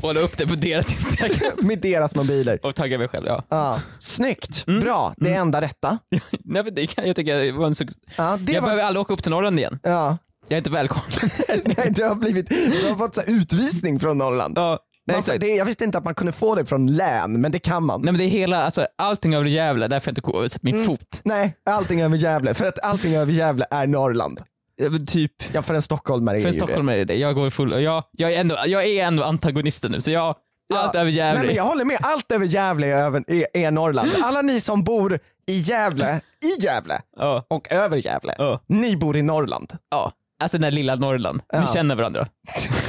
Och 0.00 0.14
la 0.14 0.20
upp 0.20 0.38
det 0.38 0.46
på 0.46 0.54
deras 0.54 0.86
Instagram. 0.92 1.52
Med 1.66 1.78
deras 1.78 2.14
mobiler. 2.14 2.58
Och 2.66 2.74
taggade 2.74 2.98
mig 2.98 3.08
själv, 3.08 3.26
ja. 3.26 3.42
Ja. 3.48 3.80
Snyggt, 3.98 4.64
Mm. 4.66 4.80
bra. 4.80 5.14
Det 5.16 5.30
är 5.30 5.40
enda 5.40 5.60
rätta. 5.60 5.98
Nej, 6.44 6.62
men 6.64 6.74
det 6.74 6.96
jag 7.06 7.16
tycker 7.16 7.38
det 7.38 7.52
var 7.52 7.66
en 7.66 7.74
succé. 7.74 8.00
Ja, 8.16 8.38
Jag 8.46 8.60
var, 8.60 8.60
behöver 8.68 8.82
aldrig 8.82 9.00
åka 9.00 9.12
upp 9.12 9.22
till 9.22 9.30
Norrland 9.30 9.58
igen. 9.58 9.78
ja. 9.82 10.18
Jag 10.48 10.52
är 10.56 10.58
inte 10.58 10.70
välkommen. 10.70 11.04
Nej, 11.76 11.90
du, 11.90 12.04
har 12.04 12.14
blivit, 12.14 12.48
du 12.48 12.88
har 12.88 12.96
fått 12.96 13.14
så 13.14 13.22
utvisning 13.26 14.00
från 14.00 14.18
Norrland. 14.18 14.58
ja, 14.58 14.78
nej, 15.06 15.18
exakt. 15.18 15.40
det, 15.40 15.46
jag 15.46 15.64
visste 15.64 15.84
inte 15.84 15.98
att 15.98 16.04
man 16.04 16.14
kunde 16.14 16.32
få 16.32 16.54
det 16.54 16.66
från 16.66 16.86
län, 16.86 17.40
men 17.40 17.52
det 17.52 17.58
kan 17.58 17.84
man. 17.84 18.00
Nej 18.00 18.12
men 18.12 18.18
det 18.18 18.24
är 18.24 18.28
hela, 18.28 18.64
alltså 18.64 18.86
allting 18.98 19.34
över 19.34 19.46
Gävle, 19.46 19.88
därför 19.88 20.06
har 20.24 20.32
jag 20.34 20.44
inte 20.44 20.52
sett 20.52 20.62
min 20.62 20.74
Mm. 20.74 20.86
fot. 20.86 21.20
Nej, 21.24 21.56
allting 21.70 22.02
över 22.02 22.16
Gävle. 22.16 22.54
För 22.54 22.64
att 22.64 22.78
allting 22.84 23.14
över 23.16 23.32
Gävle 23.32 23.66
är 23.70 23.86
Norrland. 23.86 24.40
Men 24.78 25.06
Typ, 25.06 25.32
Ja, 25.52 25.62
för 25.62 25.74
en 25.74 25.82
stockholmare 25.82 26.36
är 26.36 26.40
för 26.40 26.48
en 26.48 26.54
stockholmare 26.54 27.00
är 27.00 27.04
det. 27.04 27.14
Jag 27.16 27.34
går 27.34 27.50
full, 27.50 27.82
jag, 27.82 28.04
jag, 28.12 28.32
är 28.32 28.40
ändå, 28.40 28.56
jag 28.66 28.84
är 28.86 29.04
ändå 29.04 29.24
antagonisten 29.24 29.92
nu, 29.92 30.00
så 30.00 30.10
jag, 30.10 30.34
Ja, 30.68 30.78
allt 30.78 30.94
över. 30.94 31.10
Gävle. 31.10 31.38
Nej, 31.38 31.46
men 31.46 31.56
jag 31.56 31.64
håller 31.64 31.84
med, 31.84 31.98
allt 32.02 32.32
över 32.32 32.46
Gävle 32.46 32.86
är, 32.86 32.96
över, 33.02 33.24
är, 33.26 33.46
är 33.52 33.70
Norrland. 33.70 34.10
Alla 34.22 34.42
ni 34.42 34.60
som 34.60 34.84
bor 34.84 35.18
i 35.46 35.58
Gävle, 35.58 36.20
i 36.44 36.62
Gävle 36.64 37.00
ja, 37.16 37.44
och 37.50 37.72
över 37.72 37.96
Gävle, 37.96 38.34
Ja. 38.38 38.60
ni 38.66 38.96
bor 38.96 39.16
i 39.16 39.22
Norrland. 39.22 39.72
ja, 39.90 40.12
alltså 40.42 40.56
den 40.56 40.62
där 40.62 40.70
lilla 40.70 40.94
Norrland. 40.94 41.40
Vi 41.52 41.58
Ja. 41.58 41.66
känner 41.74 41.94
varandra. 41.94 42.28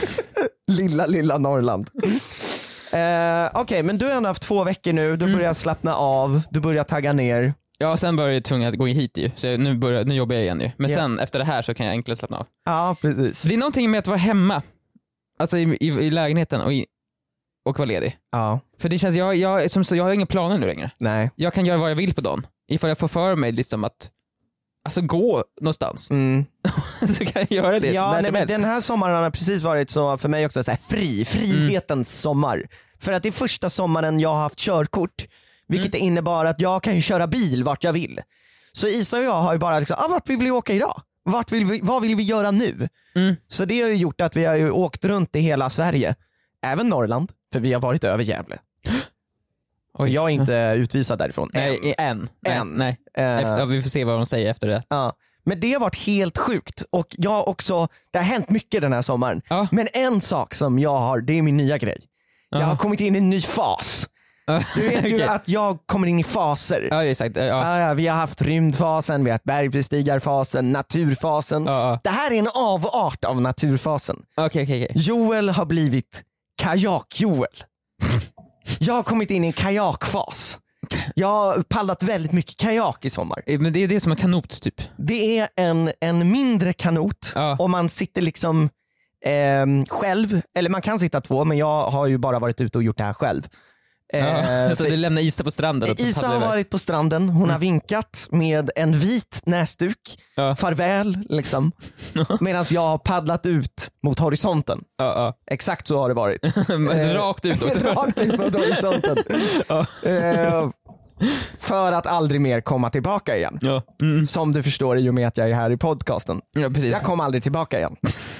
Lilla, 0.72 1.06
lilla 1.06 1.38
Norrland. 1.38 1.90
Eh, 2.92 3.50
Okej, 3.62 3.84
men 3.84 3.98
du 3.98 4.06
har 4.06 4.14
ändå 4.14 4.30
haft 4.30 4.42
två 4.42 4.64
veckor 4.64 4.94
nu, 4.94 5.06
Mm. 5.08 5.20
du 5.20 5.36
börjar 5.36 5.54
slappna 5.54 5.96
av, 5.96 6.42
du 6.50 6.60
börjar 6.60 6.84
tagga 6.84 7.14
ner. 7.14 7.54
Ja, 7.78 7.98
sen 7.98 8.16
började 8.16 8.34
jag 8.34 8.44
tvungen 8.44 8.70
att 8.70 8.76
gå 8.76 8.86
hit 8.86 9.18
ju, 9.18 9.32
så 9.36 9.48
jag- 9.48 9.60
nu, 9.60 9.78
börjar, 9.78 10.06
nu 10.06 10.16
jobbar 10.16 10.36
jag 10.36 10.44
igen 10.44 10.62
ju. 10.62 10.72
Men 10.78 10.90
Ja. 10.92 10.98
sen 10.98 11.20
efter 11.20 11.40
det 11.40 11.46
här 11.46 11.62
så 11.62 11.74
kan 11.74 11.86
jag 11.86 11.94
enklare 11.94 12.16
slappna 12.16 12.38
av. 12.38 12.46
Ja, 12.66 12.96
precis. 13.02 13.42
Det 13.42 13.54
är 13.54 13.58
någonting 13.58 13.92
med 13.92 14.00
att 14.00 14.08
vara 14.08 14.18
hemma, 14.18 14.62
alltså 15.40 15.58
i, 15.58 15.78
i, 15.82 15.88
i 15.88 16.10
lägenheten 16.10 16.62
och, 16.62 16.74
i, 16.74 16.86
och 17.66 17.80
vara 17.80 17.86
ledig. 17.88 18.18
Ja, 18.32 18.60
För 18.80 18.90
det 18.90 18.98
känns, 18.98 19.16
jag, 19.16 19.36
jag, 19.36 19.72
som 19.72 19.84
så, 19.84 19.96
jag 19.96 20.04
har 20.04 20.12
inga 20.14 20.26
planer 20.26 20.58
nu 20.58 20.68
längre. 20.68 20.92
nej. 20.98 21.32
Jag 21.36 21.54
kan 21.54 21.66
göra 21.66 21.78
vad 21.78 21.92
jag 21.92 21.96
vill 21.96 22.14
på 22.14 22.22
dagen. 22.22 22.48
Ifall 22.70 22.90
jag 22.90 22.98
får 22.98 23.08
för 23.08 23.36
mig 23.36 23.52
liksom 23.52 23.84
att 23.84 24.12
Alltså 24.86 25.02
gå 25.02 25.44
någonstans, 25.62 26.10
Mm. 26.10 26.46
så 27.18 27.26
kan 27.26 27.46
jag 27.50 27.52
göra 27.52 27.80
det 27.80 27.88
Ja, 27.92 28.06
när 28.08 28.14
nej, 28.14 28.24
som 28.24 28.34
men 28.34 28.40
helst. 28.40 28.50
den 28.52 28.64
här 28.64 28.82
sommaren 28.82 29.24
har 29.24 29.32
precis 29.32 29.64
varit 29.64 29.90
så 29.90 30.18
för 30.18 30.30
mig 30.30 30.46
också 30.46 30.64
så 30.64 30.72
här 30.72 30.78
fri, 30.90 31.26
frihetens 31.26 32.22
sommar. 32.22 32.64
För 33.00 33.12
att 33.14 33.24
det 33.24 33.30
är 33.30 33.32
första 33.32 33.70
sommaren 33.70 34.20
jag 34.20 34.30
har 34.34 34.42
haft 34.42 34.60
körkort, 34.60 35.28
vilket 35.68 35.96
innebar 35.96 36.46
att 36.46 36.62
jag 36.62 36.84
kan 36.84 36.96
ju 36.96 37.02
köra 37.02 37.28
bil 37.28 37.64
vart 37.64 37.84
jag 37.84 37.94
vill. 37.94 38.20
Så 38.72 38.88
Isa 38.88 39.18
och 39.18 39.24
jag 39.24 39.42
har 39.42 39.54
ju 39.54 39.60
bara 39.60 39.80
liksom, 39.80 39.96
ah, 40.00 40.08
vart 40.10 40.30
vill 40.30 40.38
vi 40.40 40.52
åka 40.52 40.74
idag? 40.74 41.02
Vart 41.24 41.52
vill 41.52 41.66
vi, 41.66 41.80
vad 41.84 42.02
vill 42.02 42.16
vi 42.16 42.24
göra 42.24 42.52
nu? 42.52 42.90
Mm. 43.16 43.36
Så 43.48 43.66
det 43.66 43.82
har 43.82 43.90
ju 43.90 43.96
gjort 43.96 44.22
att 44.22 44.36
vi 44.36 44.46
har 44.46 44.56
ju 44.56 44.72
åkt 44.72 45.06
runt 45.06 45.36
i 45.36 45.40
hela 45.40 45.70
Sverige. 45.70 46.16
Även 46.62 46.90
Norrland, 46.90 47.32
för 47.54 47.60
vi 47.60 47.74
har 47.74 47.82
varit 47.82 48.04
över 48.04 48.24
Gävle. 48.24 48.58
Oj. 49.94 50.12
Jag 50.14 50.26
är 50.26 50.30
inte 50.30 50.74
utvisad 50.78 51.20
därifrån 51.20 51.50
än. 51.54 51.62
Nej, 51.82 51.96
än. 51.98 52.30
Nej, 52.40 52.54
Än. 52.58 52.68
nej. 52.68 52.98
Eh, 53.18 53.36
Efter, 53.38 53.66
vi 53.66 53.82
får 53.82 53.90
se 53.90 54.04
vad 54.04 54.16
de 54.16 54.26
säger 54.26 54.52
efter 54.52 54.68
det. 54.68 54.84
Ja. 54.90 55.14
Men 55.44 55.60
det 55.60 55.74
har 55.74 55.80
varit 55.80 55.96
helt 56.06 56.38
sjukt 56.38 56.84
och 56.90 57.08
jag 57.18 57.48
också, 57.48 57.88
det 58.12 58.18
har 58.18 58.26
hänt 58.26 58.50
mycket 58.50 58.82
den 58.82 58.94
här 58.94 59.02
sommaren. 59.02 59.42
Ja. 59.50 59.68
Men 59.72 59.88
en 59.94 60.22
sak 60.22 60.54
som 60.54 60.80
jag 60.80 61.00
har, 61.00 61.22
det 61.22 61.34
är 61.38 61.42
min 61.42 61.58
nya 61.58 61.78
grej. 61.78 62.02
Jag 62.50 62.62
Ja. 62.62 62.66
har 62.66 62.76
kommit 62.76 63.00
in 63.00 63.16
i 63.16 63.18
en 63.18 63.30
ny 63.30 63.42
fas. 63.42 64.10
Du 64.76 64.82
vet 64.82 65.04
ju 65.12 65.16
Okej. 65.16 65.24
att 65.24 65.50
jag 65.50 65.78
kommer 65.86 66.08
in 66.08 66.20
i 66.20 66.24
faser. 66.24 66.88
Ja, 66.92 67.04
exakt. 67.06 67.38
Ja, 67.38 67.94
vi 67.94 68.08
har 68.08 68.18
haft 68.18 68.42
rymdfasen, 68.42 69.24
vi 69.24 69.30
har 69.30 69.34
haft 69.34 69.44
bergbestigarfasen, 69.44 70.72
naturfasen. 70.72 71.64
Det 72.04 72.10
här 72.10 72.32
är 72.32 72.40
en 72.40 72.48
avart 72.56 73.26
av 73.26 73.42
naturfasen. 73.42 74.18
Okej, 74.38 74.64
okej, 74.64 74.84
okej. 74.86 74.92
Joel 74.96 75.50
har 75.50 75.66
blivit 75.66 76.24
kajak-Joel. 76.62 77.64
Jag 78.80 78.94
har 78.94 79.04
kommit 79.04 79.32
in 79.32 79.44
i 79.44 79.48
en 79.48 79.54
kajakfas. 79.54 80.60
Jag 81.16 81.28
har 81.28 81.62
paddlat 81.62 82.04
väldigt 82.04 82.32
mycket 82.32 82.58
kajak 82.58 83.06
i 83.06 83.10
sommar. 83.10 83.44
Eh, 83.46 83.60
Men 83.60 83.74
det 83.74 83.84
är 83.84 83.88
det 83.88 84.00
som 84.00 84.12
är 84.12 84.16
kanot 84.16 84.62
typ. 84.62 84.82
Det 84.98 85.40
är 85.40 85.48
en, 85.56 85.92
en 86.02 86.32
mindre 86.32 86.74
kanot 86.74 87.32
Ja. 87.36 87.56
och 87.60 87.70
man 87.70 87.90
sitter 87.90 88.22
liksom 88.22 88.70
ehm, 89.26 89.86
själv, 89.86 90.42
eller 90.58 90.70
man 90.70 90.82
kan 90.82 91.00
sitta 91.00 91.22
två 91.22 91.46
men 91.46 91.58
jag 91.58 91.90
har 91.90 92.08
ju 92.08 92.18
bara 92.18 92.40
varit 92.40 92.62
ute 92.62 92.78
och 92.78 92.84
gjort 92.84 92.98
det 92.98 93.04
här 93.04 93.14
själv. 93.14 93.48
Ja. 94.14 94.20
Eh, 94.20 94.74
så 94.76 94.84
du 94.84 94.98
lämnar 94.98 95.22
Isa 95.22 95.44
på 95.44 95.52
stranden 95.52 95.92
och 95.92 96.00
Isa 96.00 96.22
paddlar 96.22 96.40
har 96.40 96.48
varit 96.48 96.70
på 96.70 96.80
stranden, 96.80 97.30
hon 97.30 97.50
har 97.50 97.60
vinkat 97.60 98.28
med 98.32 98.70
en 98.76 99.00
vit 99.00 99.42
näsduk, 99.46 100.00
Ja. 100.36 100.56
farväl 100.56 101.18
liksom. 101.30 101.72
Medan 102.40 102.66
jag 102.70 102.82
har 102.82 102.98
paddlat 102.98 103.46
ut 103.46 103.90
mot 104.04 104.20
horisonten. 104.20 104.84
Ja, 104.98 105.34
Exakt 105.52 105.88
så 105.88 105.98
har 105.98 106.08
det 106.10 106.16
varit. 106.16 106.40
ja. 106.68 106.78
Men 106.78 107.14
Rakt 107.14 107.46
ut 107.46 107.64
också. 107.64 107.80
Rakt 107.80 108.18
ut 108.20 108.38
mot 108.40 108.54
horisonten. 108.56 109.18
Ja. 109.70 109.86
Eh, 110.10 110.70
för 111.58 111.92
att 111.92 112.06
aldrig 112.06 112.42
mer 112.42 112.62
komma 112.62 112.90
tillbaka 112.90 113.38
igen. 113.38 113.60
Ja. 113.62 113.82
Mm. 114.02 114.26
Som 114.26 114.52
du 114.52 114.64
förstår 114.64 114.98
i 114.98 115.10
och 115.10 115.14
med 115.14 115.28
att 115.28 115.38
jag 115.38 115.50
är 115.50 115.54
här 115.54 115.72
i 115.72 115.78
podcasten. 115.78 116.42
ja, 116.60 116.70
precis. 116.70 116.92
Jag 116.92 117.02
kom 117.02 117.20
aldrig 117.20 117.44
tillbaka 117.44 117.78
igen. 117.78 117.96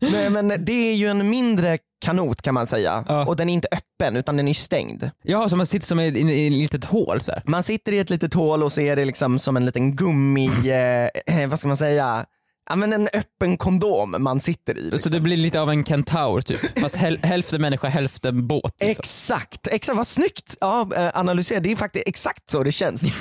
Nej 0.00 0.30
men 0.30 0.64
det 0.64 0.90
är 0.90 0.94
ju 0.94 1.08
en 1.08 1.30
mindre 1.30 1.78
kanot 2.04 2.42
kan 2.42 2.54
man 2.54 2.66
säga. 2.66 3.04
Ja. 3.08 3.26
Och 3.26 3.36
den 3.36 3.48
är 3.48 3.54
inte 3.54 3.68
öppen 3.72 4.16
utan 4.16 4.36
den 4.36 4.48
är 4.48 4.54
stängd. 4.54 5.10
Ja, 5.22 5.48
så 5.48 5.56
man 5.56 5.66
sitter 5.66 5.86
som 5.86 6.00
i, 6.00 6.06
i, 6.06 6.30
i 6.30 6.46
ett 6.46 6.72
litet 6.72 6.84
hål 6.84 7.20
så 7.20 7.32
här. 7.32 7.40
Man 7.44 7.62
sitter 7.62 7.92
i 7.92 7.98
ett 7.98 8.10
litet 8.10 8.34
hål 8.34 8.62
och 8.62 8.72
så 8.72 8.80
är 8.80 8.96
det 8.96 9.04
liksom 9.04 9.38
som 9.38 9.56
en 9.56 9.66
liten 9.66 9.96
gummi, 9.96 10.46
eh, 11.26 11.48
vad 11.48 11.58
ska 11.58 11.68
man 11.68 11.76
säga, 11.76 12.26
ja, 12.70 12.76
men 12.76 12.92
en 12.92 13.08
öppen 13.12 13.56
kondom 13.56 14.16
man 14.18 14.40
sitter 14.40 14.78
i. 14.78 14.82
Liksom. 14.82 14.98
Så 14.98 15.08
det 15.08 15.20
blir 15.20 15.36
lite 15.36 15.60
av 15.60 15.70
en 15.70 15.84
kentaur 15.84 16.40
typ, 16.40 16.80
fast 16.80 16.96
häl 16.96 17.18
hälften 17.22 17.60
människa, 17.60 17.88
hälften 17.88 18.46
båt. 18.46 18.72
Liksom. 18.80 19.00
Exakt, 19.00 19.66
exakt, 19.66 19.96
vad 19.96 20.06
snyggt 20.06 20.56
ja, 20.60 20.88
eh, 20.96 21.10
analyserat. 21.14 21.62
Det 21.62 21.72
är 21.72 21.76
faktiskt 21.76 22.08
exakt 22.08 22.50
så 22.50 22.62
det 22.62 22.72
känns. 22.72 23.02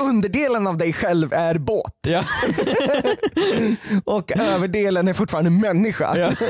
Underdelen 0.00 0.66
av 0.66 0.76
dig 0.76 0.92
själv 0.92 1.32
är 1.32 1.58
båt 1.58 1.92
Ja. 2.08 2.24
och 4.04 4.32
överdelen 4.36 5.08
är 5.08 5.12
fortfarande 5.12 5.50
människa. 5.50 6.16
Ja. 6.18 6.32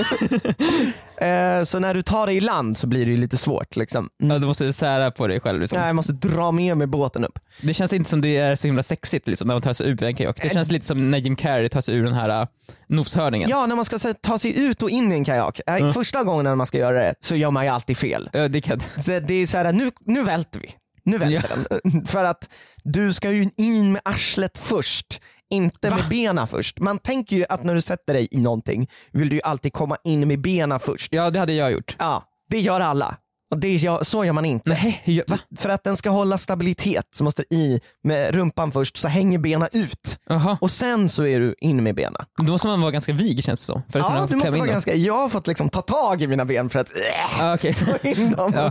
Eh, 1.20 1.62
så 1.62 1.78
när 1.78 1.94
du 1.94 2.02
tar 2.02 2.26
dig 2.26 2.37
i 2.37 2.40
land 2.40 2.76
så 2.76 2.87
blir 2.87 3.06
det 3.06 3.16
lite 3.16 3.37
svårt. 3.37 3.76
Liksom. 3.76 4.08
Mm. 4.23 4.32
Ja, 4.35 4.38
du 4.38 4.47
måste 4.47 4.73
sära 4.73 5.11
på 5.11 5.26
dig 5.26 5.40
själv. 5.40 5.61
Liksom. 5.61 5.78
Ja, 5.78 5.87
Jag 5.87 5.97
måste 5.97 6.12
dra 6.12 6.52
med 6.52 6.76
mig 6.76 6.87
båten 6.87 7.25
upp. 7.25 7.38
Det 7.62 7.75
känns 7.75 7.92
inte 7.92 8.11
som 8.11 8.20
det 8.20 8.37
är 8.37 8.56
så 8.56 8.66
himla 8.66 8.82
sexigt 8.82 9.26
liksom, 9.26 9.49
när 9.49 9.54
man 9.54 9.62
tar 9.62 9.73
sig 9.73 9.88
ur 9.88 10.02
en 10.02 10.14
kajak. 10.16 10.42
Det 10.42 10.49
känns 10.52 10.70
lite 10.70 10.87
som 10.87 11.11
när 11.11 11.18
Jim 11.18 11.37
Carrey 11.37 11.68
tar 11.68 11.80
sig 11.80 11.94
ur 11.94 12.04
den 12.04 12.14
här 12.14 12.40
uh, 12.42 12.47
noshörningen. 12.88 13.50
Ja, 13.50 13.66
när 13.66 13.76
man 13.76 13.85
ska 13.85 13.99
ta 13.99 14.38
sig 14.38 14.64
ut 14.64 14.82
och 14.82 14.90
in 14.90 15.12
i 15.12 15.14
en 15.14 15.25
kajak. 15.25 15.61
Eh, 15.66 15.92
Första 15.92 16.23
gången 16.25 16.44
när 16.44 16.54
man 16.54 16.66
ska 16.66 16.78
göra 16.78 16.99
det 16.99 17.14
så 17.20 17.35
gör 17.35 17.50
man 17.50 17.64
ju 17.64 17.70
alltid 17.70 17.97
fel. 17.99 18.30
Ja, 18.32 18.49
det 18.49 18.61
kan... 18.61 18.80
Så 18.80 19.20
det 19.20 19.35
är 19.35 19.47
så 19.47 19.56
här, 19.58 19.73
nu, 19.73 19.90
nu 20.04 20.23
välter 20.23 20.61
vi. 20.61 20.70
Nu 21.08 21.18
välter 21.18 21.66
den. 21.82 22.06
För 22.06 22.24
att 22.24 22.48
du 22.84 23.12
ska 23.12 23.30
ju 23.30 23.50
in 23.56 23.92
med 23.92 24.02
arslet 24.04 24.58
först, 24.58 25.20
inte 25.50 25.90
med 25.90 26.08
bena 26.10 26.46
först. 26.46 26.78
Man 26.78 26.98
tänker 26.98 27.36
ju 27.36 27.44
att 27.48 27.64
när 27.64 27.74
du 27.74 27.80
sätter 27.80 28.14
dig 28.14 28.28
i 28.30 28.38
någonting 28.40 28.88
vill 29.10 29.28
du 29.28 29.36
ju 29.36 29.42
alltid 29.42 29.72
komma 29.72 29.96
in 30.04 30.28
med 30.28 30.40
bena 30.40 30.78
först. 30.78 31.12
ja, 31.12 31.30
det 31.30 31.38
hade 31.38 31.52
jag 31.52 31.72
gjort. 31.72 31.96
Ja, 31.98 32.24
det 32.50 32.60
gör 32.60 32.80
alla. 32.80 33.16
Och 33.50 33.58
det 33.58 33.74
gör, 33.76 34.02
så 34.02 34.24
gör 34.24 34.32
man 34.32 34.44
inte. 34.44 34.70
Nej, 34.70 35.22
va? 35.28 35.38
För 35.58 35.68
att 35.68 35.84
den 35.84 35.96
ska 35.96 36.10
hålla 36.10 36.38
stabilitet 36.38 37.04
så 37.10 37.24
måste 37.24 37.44
du 37.50 37.56
i 37.56 37.80
med 38.02 38.34
rumpan 38.34 38.72
först, 38.72 38.96
så 38.96 39.08
hänger 39.08 39.38
benen 39.38 39.68
ut. 39.72 40.18
Jaha. 40.28 40.58
Och 40.60 40.70
sen 40.70 41.08
så 41.08 41.26
är 41.26 41.40
du 41.40 41.54
in 41.60 41.82
med 41.82 41.94
benen. 41.94 42.22
Då 42.36 42.52
måste 42.52 42.66
man 42.68 42.80
vara 42.80 42.90
ganska 42.90 43.12
vig 43.12 43.44
känns 43.44 43.60
det 43.60 43.66
som. 43.66 43.82
För 43.92 43.98
att 44.00 44.06
Ja, 44.14 44.26
du 44.28 44.36
måste 44.36 44.50
vara 44.50 44.58
dem. 44.60 44.68
ganska, 44.68 44.94
jag 44.94 45.14
har 45.14 45.28
fått 45.28 45.46
liksom 45.46 45.68
ta 45.68 45.82
tag 45.82 46.22
i 46.22 46.26
mina 46.26 46.44
ben 46.44 46.70
för 46.70 46.78
att 46.78 46.88
äh, 46.96 47.42
Ah, 47.44 47.54
okej. 47.54 47.74
få 47.74 48.08
in 48.08 48.30
dem. 48.30 48.52
Ja. 48.56 48.70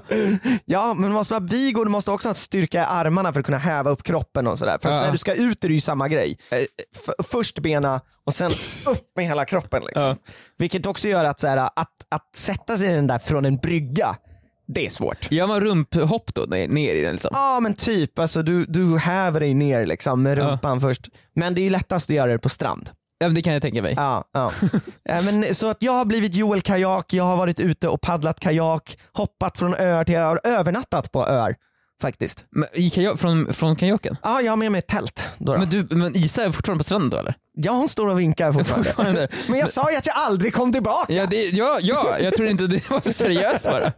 Ja. 0.65 0.93
men 0.93 1.09
du 1.09 1.13
måste 1.15 1.33
vara 1.33 1.43
vig 1.43 1.77
och 1.77 1.85
du 1.85 1.91
måste 1.91 2.11
också 2.11 2.29
ha 2.29 2.33
styrka 2.33 2.77
i 2.81 2.85
armarna 2.85 3.33
för 3.33 3.39
att 3.39 3.45
kunna 3.45 3.57
häva 3.57 3.89
upp 3.89 4.03
kroppen 4.03 4.47
och 4.47 4.59
sådär. 4.59 4.77
För 4.81 4.89
Ja. 4.89 4.95
när 5.01 5.11
du 5.11 5.17
ska 5.17 5.33
ut 5.33 5.63
är 5.63 5.67
det 5.67 5.73
ju 5.73 5.81
samma 5.81 6.07
grej. 6.07 6.37
Eh, 6.51 6.57
f- 6.95 7.25
först 7.31 7.59
benen 7.59 7.99
och 8.25 8.33
sen 8.33 8.51
upp 8.87 9.05
med 9.15 9.25
hela 9.25 9.45
kroppen. 9.45 9.83
Liksom. 9.85 10.07
Ja. 10.07 10.15
Vilket 10.57 10.85
också 10.85 11.07
gör 11.07 11.23
att, 11.25 11.39
så 11.39 11.47
här, 11.47 11.57
att, 11.57 11.71
att 12.09 12.35
sätta 12.35 12.77
sig 12.77 12.91
i 12.91 12.93
den 12.95 13.07
där 13.07 13.19
från 13.19 13.45
en 13.45 13.57
brygga, 13.57 14.15
det 14.67 14.85
är 14.85 14.89
svårt. 14.89 15.31
Gör 15.31 15.47
man 15.47 15.61
rumphopp 15.61 16.33
då 16.33 16.41
ner, 16.41 16.67
ner 16.67 16.95
i 16.95 17.01
den 17.01 17.11
liksom? 17.11 17.29
Ja 17.33 17.59
men 17.59 17.73
typ, 17.73 18.19
alltså, 18.19 18.43
du, 18.43 18.65
du 18.65 18.97
häver 18.97 19.39
dig 19.39 19.53
ner 19.53 19.85
liksom, 19.85 20.23
med 20.23 20.37
rumpan 20.37 20.81
först. 20.81 21.07
Men 21.35 21.55
det 21.55 21.61
är 21.61 21.69
lättast 21.69 22.09
att 22.09 22.15
göra 22.15 22.31
det 22.31 22.39
på 22.39 22.49
strand. 22.49 22.89
Ja, 23.19 23.29
det 23.29 23.41
kan 23.41 23.53
jag 23.53 23.61
tänka 23.61 23.81
mig. 23.81 23.93
Ja, 23.97 24.23
ja. 24.33 24.51
Men, 25.03 25.55
så 25.55 25.67
att 25.67 25.77
jag 25.79 25.91
har 25.91 26.05
blivit 26.05 26.35
Joel 26.35 26.61
Kajak, 26.61 27.13
jag 27.13 27.23
har 27.23 27.37
varit 27.37 27.59
ute 27.59 27.87
och 27.87 28.01
paddlat 28.01 28.39
kajak, 28.39 28.97
hoppat 29.13 29.57
från 29.57 29.73
öar 29.73 30.03
till 30.03 30.15
öar, 30.15 30.39
övernattat 30.43 31.11
på 31.11 31.27
öar 31.27 31.55
faktiskt. 32.01 32.45
Men, 32.49 32.67
i 32.73 32.89
kajak, 32.89 33.19
från, 33.19 33.53
från 33.53 33.75
kajaken? 33.75 34.17
Ja, 34.23 34.41
jag 34.41 34.51
har 34.51 34.57
med 34.57 34.71
mig 34.71 34.79
ett 34.79 34.87
tält. 34.87 35.23
Då 35.37 35.53
då. 35.53 35.59
Men, 35.59 35.69
du, 35.69 35.87
men 35.89 36.15
Isa 36.17 36.43
är 36.45 36.51
fortfarande 36.51 36.79
på 36.79 36.83
stranden 36.83 37.09
då 37.09 37.17
eller? 37.17 37.35
Ja, 37.53 37.71
hon 37.71 37.87
står 37.87 38.07
och 38.07 38.19
vinkar 38.19 38.51
fortfarande. 38.51 38.89
Fortfarande. 38.89 39.27
Men 39.47 39.59
jag 39.59 39.69
sa 39.69 39.91
ju 39.91 39.97
att 39.97 40.05
jag 40.05 40.15
aldrig 40.15 40.53
kom 40.53 40.73
tillbaka. 40.73 41.13
Ja, 41.13 41.25
det, 41.25 41.45
ja, 41.49 41.77
ja, 41.81 42.05
jag 42.19 42.35
tror 42.35 42.47
inte 42.49 42.67
det 42.67 42.89
var 42.89 43.01
så 43.01 43.13
seriöst 43.13 43.63
bara. 43.63 43.91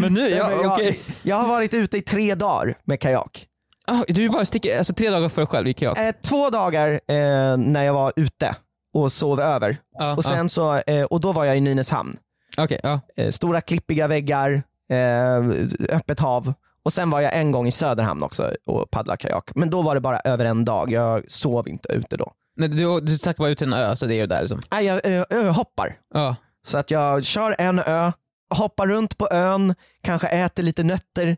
Men 0.00 0.14
nu, 0.14 0.28
ja 0.28 0.48
Men 0.48 0.62
jag, 0.62 0.72
okej. 0.72 1.00
jag 1.22 1.36
har 1.36 1.48
varit 1.48 1.74
ute 1.74 1.98
i 1.98 2.02
tre 2.02 2.34
dagar 2.34 2.74
med 2.84 3.00
kajak. 3.00 3.46
Ah, 3.86 4.02
du 4.08 4.28
bara 4.28 4.44
sticker, 4.44 4.78
alltså 4.78 4.94
tre 4.94 5.10
dagar 5.10 5.28
för 5.28 5.40
dig 5.40 5.46
själv 5.48 5.68
i 5.68 5.74
kajak? 5.74 5.98
Eh, 5.98 6.14
två 6.22 6.50
dagar 6.50 6.90
eh, 6.92 7.56
när 7.56 7.82
jag 7.84 7.94
var 7.94 8.12
ute 8.16 8.56
och 8.94 9.12
sov 9.12 9.40
över. 9.40 9.76
Ja, 9.98 10.16
Och, 10.16 10.24
sen 10.24 10.48
så, 10.50 10.76
eh, 10.86 11.04
och 11.04 11.20
då 11.20 11.32
var 11.32 11.44
jag 11.44 11.56
i 11.56 11.60
Nynäshamn. 11.60 12.16
ja. 12.56 13.00
Eh, 13.16 13.30
stora 13.30 13.60
klippiga 13.60 14.08
väggar, 14.08 14.62
eh, 14.90 15.96
öppet 15.96 16.20
hav. 16.20 16.54
Och 16.84 16.92
sen 16.92 17.10
var 17.10 17.20
jag 17.20 17.36
en 17.36 17.52
gång 17.52 17.66
i 17.66 17.72
Söderhamn 17.72 18.22
också 18.22 18.54
och 18.66 18.90
paddlade 18.90 19.16
kajak. 19.16 19.50
Men 19.54 19.70
då 19.70 19.82
var 19.82 19.94
det 19.94 20.00
bara 20.00 20.20
över 20.20 20.44
en 20.44 20.64
dag, 20.64 20.90
jag 20.90 21.30
sov 21.30 21.68
inte 21.68 21.92
ute 21.92 22.16
då. 22.16 22.32
Nej, 22.56 22.68
du, 22.68 23.00
du 23.00 23.18
stack 23.18 23.36
bara 23.36 23.48
ut 23.48 23.58
till 23.58 23.66
en 23.66 23.72
ö 23.72 23.96
så 23.96 24.06
det 24.06 24.14
är 24.14 24.16
ju 24.16 24.26
där 24.26 24.40
liksom. 24.40 24.60
Nej, 24.70 24.84
jag 24.84 25.00
ö, 25.04 25.24
öhoppar. 25.30 25.96
Ja. 26.14 26.36
Så 26.66 26.78
att 26.78 26.90
jag 26.90 27.24
kör 27.24 27.54
en 27.58 27.78
ö, 27.78 28.12
hoppar 28.54 28.86
runt 28.86 29.18
på 29.18 29.28
ön, 29.30 29.74
kanske 30.02 30.28
äter 30.28 30.62
lite 30.62 30.82
nötter, 30.82 31.36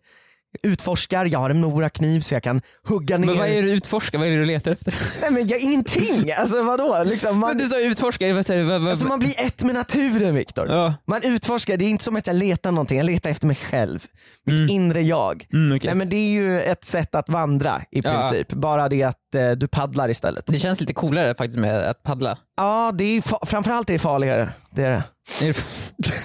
utforskar, 0.63 1.25
jag 1.27 1.39
har 1.39 1.51
en 1.51 1.61
Mora-kniv 1.61 2.21
så 2.21 2.35
jag 2.35 2.43
kan 2.43 2.61
hugga 2.89 3.19
ner. 3.19 3.27
Men 3.27 3.39
vad 3.39 3.49
är 3.49 3.55
det 3.55 3.63
du 3.63 3.71
utforskar? 3.71 4.19
Vad 4.19 4.29
är 4.29 4.33
det 4.33 4.39
du 4.39 4.47
letar 4.47 4.71
efter? 4.71 4.95
Nej 5.21 5.31
men 5.31 5.47
jag, 5.49 5.61
ingenting, 5.61 6.33
alltså 6.33 6.63
vadå? 6.63 7.03
Liksom, 7.05 7.39
man, 7.39 7.49
Men 7.49 7.59
du 7.59 7.69
sa 7.69 7.81
utforska, 7.81 8.35
vad 8.35 8.47
säger 8.47 8.61
du? 8.63 8.67
Vad, 8.69 8.81
vad, 8.81 8.91
alltså, 8.91 9.07
man 9.07 9.19
blir 9.19 9.41
ett 9.41 9.63
med 9.65 9.75
naturen 9.75 10.35
Viktor. 10.35 10.69
Ja. 10.69 10.95
Man 11.07 11.23
utforskar, 11.23 11.77
det 11.77 11.85
är 11.85 11.89
inte 11.89 12.05
som 12.05 12.17
att 12.17 12.27
jag 12.27 12.37
letar 12.37 12.71
någonting, 12.71 12.97
jag 12.99 13.07
letar 13.07 13.31
efter 13.31 13.47
mig 13.47 13.57
själv. 13.57 14.07
Mitt 14.47 14.71
inre 14.71 15.03
jag. 15.03 15.47
Mm, 15.53 15.77
okej. 15.77 15.89
Nej, 15.89 15.95
men 15.97 16.09
det 16.09 16.17
är 16.17 16.31
ju 16.31 16.61
ett 16.61 16.85
sätt 16.85 17.15
att 17.15 17.29
vandra 17.29 17.83
i 17.91 18.01
Ja. 18.05 18.11
princip, 18.31 18.53
bara 18.53 18.89
det 18.89 19.03
att 19.03 19.19
eh, 19.35 19.51
du 19.51 19.69
paddlar 19.69 20.09
istället. 20.09 20.47
Det 20.47 20.59
känns 20.59 20.81
lite 20.81 20.93
coolare 20.95 21.35
faktiskt 21.35 21.59
med 21.59 21.91
att 21.91 22.03
paddla. 22.03 22.39
Ja, 22.57 22.93
det 22.95 23.05
är 23.05 23.21
fa- 23.21 23.47
framförallt 23.47 23.91
är 23.91 23.93
det 23.93 23.99
farligare. 23.99 24.49
Det 24.71 24.83
är, 24.83 25.03
det. 25.41 25.47
Är 25.49 25.57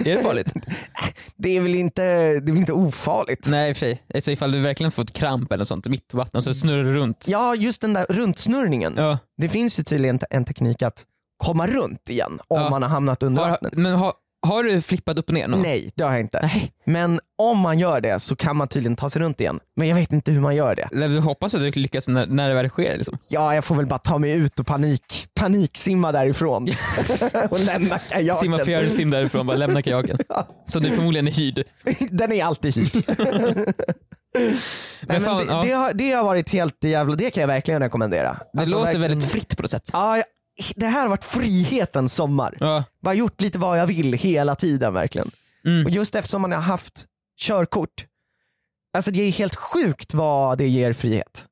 det, 0.04 0.10
är 0.10 0.16
det 0.16 0.22
farligt? 0.22 0.52
Det, 1.36 1.56
är 1.56 1.60
väl 1.60 1.74
inte, 1.74 2.02
det 2.02 2.08
är 2.38 2.40
väl 2.52 2.56
inte 2.56 2.72
ofarligt? 2.72 3.46
Nej 3.46 3.70
i 3.70 3.72
och 3.72 3.76
för 3.76 3.86
sig. 3.86 4.02
Alltså, 4.14 4.30
ifall 4.30 4.52
du 4.52 4.60
verkligen 4.60 4.92
får 4.92 5.02
ett 5.02 5.12
kramp 5.12 5.52
eller 5.52 5.64
sånt 5.64 5.86
mitt 5.88 6.14
i 6.14 6.16
vattnet 6.16 6.44
så 6.44 6.54
snurrar 6.54 6.84
du 6.84 6.92
runt. 6.94 7.24
Ja, 7.28 7.54
just 7.54 7.80
den 7.80 7.92
där 7.92 8.06
runtsnurrningen. 8.10 8.94
Ja. 8.96 9.18
Det 9.36 9.48
finns 9.48 9.78
ju 9.78 9.82
tydligen 9.82 10.20
en 10.30 10.44
teknik 10.44 10.82
att 10.82 11.04
komma 11.44 11.66
runt 11.66 12.10
igen 12.10 12.38
om 12.48 12.60
Ja. 12.60 12.70
man 12.70 12.82
har 12.82 12.90
hamnat 12.90 13.22
under 13.22 13.42
Har, 13.42 13.50
vattnet. 13.50 13.74
men 13.74 13.94
har, 13.94 14.12
har 14.46 14.62
du 14.62 14.80
flippat 14.82 15.18
upp 15.18 15.28
och 15.28 15.34
ner 15.34 15.48
någon? 15.48 15.62
Nej, 15.62 15.90
det 15.94 16.02
har 16.02 16.10
jag 16.10 16.20
inte. 16.20 16.40
Nej. 16.42 16.72
Men 16.86 17.20
om 17.38 17.58
man 17.58 17.78
gör 17.78 18.00
det 18.00 18.18
så 18.20 18.36
kan 18.36 18.56
man 18.56 18.68
tydligen 18.68 18.96
ta 18.96 19.10
sig 19.10 19.22
runt 19.22 19.40
igen. 19.40 19.60
Men 19.76 19.88
jag 19.88 19.96
vet 19.96 20.12
inte 20.12 20.32
hur 20.32 20.40
man 20.40 20.56
gör 20.56 20.74
det. 20.74 20.88
Nej, 20.92 21.08
Du 21.08 21.20
hoppas 21.20 21.54
att 21.54 21.60
du 21.60 21.70
lyckas 21.70 22.08
när, 22.08 22.26
när 22.26 22.48
det 22.48 22.54
väl 22.54 22.68
sker 22.68 22.96
liksom. 22.96 23.18
Ja, 23.28 23.54
jag 23.54 23.64
får 23.64 23.74
väl 23.74 23.86
bara 23.86 23.98
ta 23.98 24.18
mig 24.18 24.30
ut 24.32 24.60
och 24.60 24.66
panik, 24.66 25.02
paniksimma 25.34 26.12
därifrån 26.12 26.68
och 27.50 27.60
lämna 27.60 27.98
kajaken. 27.98 28.40
Simma 28.40 28.58
fjärde 28.58 28.90
sim 28.90 29.10
därifrån, 29.10 29.46
bara 29.46 29.56
lämna 29.56 29.82
kajaken. 29.82 30.18
Som 30.64 30.82
du 30.82 30.90
förmodligen 30.90 31.28
är 31.28 31.32
hyrd. 31.32 31.64
Den 32.10 32.32
är 32.32 32.44
alltid 32.44 32.76
hyrd. 32.76 33.04
Nej, 34.34 34.54
men 35.06 35.20
fan, 35.20 35.46
det, 35.46 35.52
ja. 35.52 35.62
det, 35.64 35.72
har, 35.72 35.92
det 35.92 36.12
har 36.12 36.24
varit 36.24 36.50
helt 36.50 36.84
jävla, 36.84 37.14
det 37.16 37.30
kan 37.30 37.40
jag 37.40 37.48
verkligen 37.48 37.80
rekommendera. 37.80 38.36
Det 38.52 38.60
Alltså, 38.60 38.74
låter 38.74 38.86
verkligen- 38.86 39.10
väldigt 39.10 39.30
fritt 39.30 39.56
på 39.56 39.62
något 39.62 39.70
sätt. 39.70 39.90
Ja, 39.92 40.22
det 40.76 40.86
här 40.86 41.00
har 41.00 41.08
varit 41.08 41.24
frihetens 41.24 42.14
sommar. 42.14 42.56
Ja. 42.60 42.84
Bara 43.02 43.14
gjort 43.14 43.40
lite 43.40 43.58
vad 43.58 43.78
jag 43.78 43.86
vill 43.86 44.12
hela 44.12 44.54
tiden 44.54 44.94
verkligen. 44.94 45.30
Mm. 45.64 45.86
Och 45.86 45.90
just 45.90 46.14
eftersom 46.14 46.42
man 46.42 46.52
har 46.52 46.60
haft 46.60 47.04
körkort, 47.40 48.06
alltså 48.94 49.10
det 49.10 49.22
är 49.22 49.30
helt 49.30 49.56
sjukt 49.56 50.14
vad 50.14 50.58
det 50.58 50.68
ger 50.68 50.92
frihet. 50.92 51.46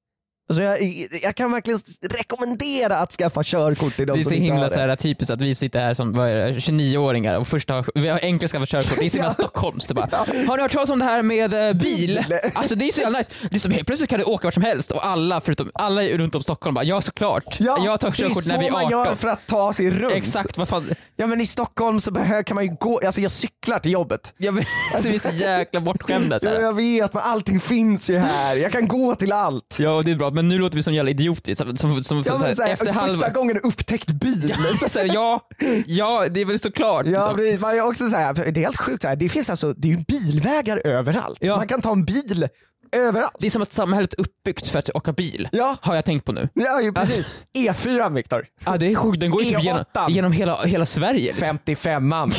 Alltså 0.48 0.62
jag, 0.62 0.82
jag 1.22 1.34
kan 1.34 1.52
verkligen 1.52 1.80
rekommendera 2.10 2.98
att 2.98 3.12
skaffa 3.12 3.42
körkort 3.44 3.96
till 3.96 4.06
de 4.06 4.12
Det 4.12 4.20
är 4.20 4.24
så 4.24 4.28
som 4.28 4.36
inte 4.36 4.44
har 4.44 4.54
himla 4.54 4.68
det. 4.68 4.74
så 4.74 4.80
här, 4.80 4.96
typiskt 4.96 5.30
att 5.30 5.42
vi 5.42 5.54
sitter 5.54 5.80
här 5.80 5.94
som 5.94 6.12
vad 6.12 6.28
är 6.28 6.34
det, 6.34 6.52
29-åringar 6.52 7.34
och 7.34 7.48
först 7.48 7.70
har, 7.70 7.84
vi 7.94 8.08
har 8.08 8.18
enkelt 8.22 8.52
skaffat 8.52 8.68
körkort. 8.68 8.98
Det 8.98 9.06
är 9.06 9.10
så 9.10 9.16
himla 9.16 9.28
Ja. 9.38 9.44
Stockholms. 9.44 9.86
Det 9.86 9.94
bara, 9.94 10.08
har 10.46 10.56
ni 10.56 10.62
hört 10.62 10.72
talas 10.72 10.90
om 10.90 10.98
det 10.98 11.04
här 11.04 11.22
med 11.22 11.68
eh, 11.68 11.72
bil? 11.74 12.24
Alltså 12.54 12.74
det 12.74 12.88
är 12.88 12.92
så 12.92 13.00
jävla 13.00 13.18
nice. 13.18 13.30
Det 13.50 13.56
är 13.56 13.60
som, 13.60 13.70
helt 13.70 13.86
plötsligt 13.86 14.10
kan 14.10 14.18
du 14.18 14.24
åka 14.24 14.46
vart 14.46 14.54
som 14.54 14.62
helst 14.62 14.90
och 14.92 15.06
alla 15.06 15.40
förutom 15.40 15.70
alla 15.74 16.02
runt 16.02 16.34
om 16.34 16.42
Stockholm 16.42 16.74
bara 16.74 16.84
ja 16.84 17.00
såklart. 17.00 17.56
jag 17.60 18.00
tar 18.00 18.10
körkort 18.10 18.46
när 18.46 18.58
vi 18.58 18.64
Det 18.64 18.68
är 18.68 18.72
så 18.72 18.78
är 18.78 18.82
man 18.82 18.92
18. 18.94 19.06
gör 19.06 19.14
för 19.14 19.28
att 19.28 19.46
ta 19.46 19.72
sig 19.72 19.90
runt. 19.90 20.12
Exakt, 20.14 20.58
vad 20.58 20.68
fan. 20.68 20.94
Ja 21.16 21.26
men 21.26 21.40
i 21.40 21.46
Stockholm 21.46 22.00
så 22.00 22.14
kan 22.46 22.54
man 22.54 22.64
ju 22.64 22.76
gå, 22.80 23.00
alltså 23.04 23.20
jag 23.20 23.30
cyklar 23.30 23.78
till 23.78 23.92
jobbet. 23.92 24.34
Jag, 24.36 24.52
vet- 24.56 24.66
alltså, 24.94 25.08
vi 25.08 25.14
är 25.14 25.18
så 25.18 25.34
jäkla 25.36 25.80
bortskämda. 25.80 26.40
Så 26.40 26.46
Ja, 26.46 26.50
här. 26.52 26.60
jag 26.60 26.72
vet 26.76 27.14
men 27.14 27.22
allting 27.22 27.60
finns 27.60 28.10
ju 28.10 28.18
här, 28.18 28.56
jag 28.56 28.72
kan 28.72 28.88
gå 28.88 29.14
till 29.14 29.32
allt. 29.32 29.76
Ja 29.78 29.90
och 29.90 30.04
det 30.04 30.10
är 30.10 30.14
bra, 30.16 30.30
men 30.38 30.48
nu 30.48 30.58
låter 30.58 30.76
vi 30.76 30.82
som 30.82 30.94
jävla 30.94 31.10
idioter. 31.10 31.54
Som, 31.54 31.76
som, 31.76 32.04
som, 32.04 32.18
Ja, 32.18 32.32
så 32.32 32.38
men 32.38 32.40
här, 32.42 32.54
så 32.54 32.62
här, 32.62 32.72
efter 32.72 32.86
första 32.86 33.00
halva... 33.00 33.28
gången 33.28 33.60
upptäckt 33.62 34.10
bil. 34.10 34.54
Så 34.92 34.98
här, 34.98 35.10
ja, 35.14 35.48
ja, 35.86 36.26
det 36.30 36.40
är 36.40 36.44
väl 36.44 36.58
såklart. 36.58 37.06
Ja, 37.06 37.36
liksom. 37.36 37.60
man 37.60 37.76
är 37.76 37.86
också 37.86 38.08
så 38.10 38.16
här, 38.16 38.34
det 38.34 38.60
är 38.60 38.64
helt 38.64 38.76
sjukt, 38.76 39.02
så 39.02 39.08
här. 39.08 39.16
det 39.16 39.28
finns 39.28 39.50
alltså, 39.50 39.72
det 39.72 39.88
är 39.88 39.92
ju 39.92 40.04
bilvägar 40.04 40.86
överallt. 40.86 41.38
Ja. 41.40 41.56
Man 41.56 41.68
kan 41.68 41.80
ta 41.80 41.92
en 41.92 42.04
bil 42.04 42.48
överallt. 42.92 43.36
Det 43.38 43.46
är 43.46 43.50
som 43.50 43.62
att 43.62 43.72
samhället 43.72 44.14
är 44.14 44.20
uppbyggt 44.20 44.68
för 44.68 44.78
att 44.78 44.90
åka 44.90 45.12
bil. 45.12 45.48
Ja. 45.52 45.76
Har 45.80 45.94
jag 45.94 46.04
tänkt 46.04 46.24
på 46.24 46.32
nu. 46.32 46.48
Ja 46.54 46.82
ju 46.82 46.92
precis. 46.92 47.32
E4 47.56 48.14
Viktor. 48.14 48.46
Ja 48.64 48.76
det 48.76 48.92
är 48.92 48.94
sjukt, 48.94 49.20
den 49.20 49.30
går 49.30 49.42
ju 49.42 49.50
typ 49.50 49.64
genom, 49.64 49.84
E8. 49.94 50.10
genom 50.10 50.32
hela, 50.32 50.62
hela 50.62 50.86
Sverige. 50.86 51.32
Liksom. 51.32 51.58
55an. 51.64 52.34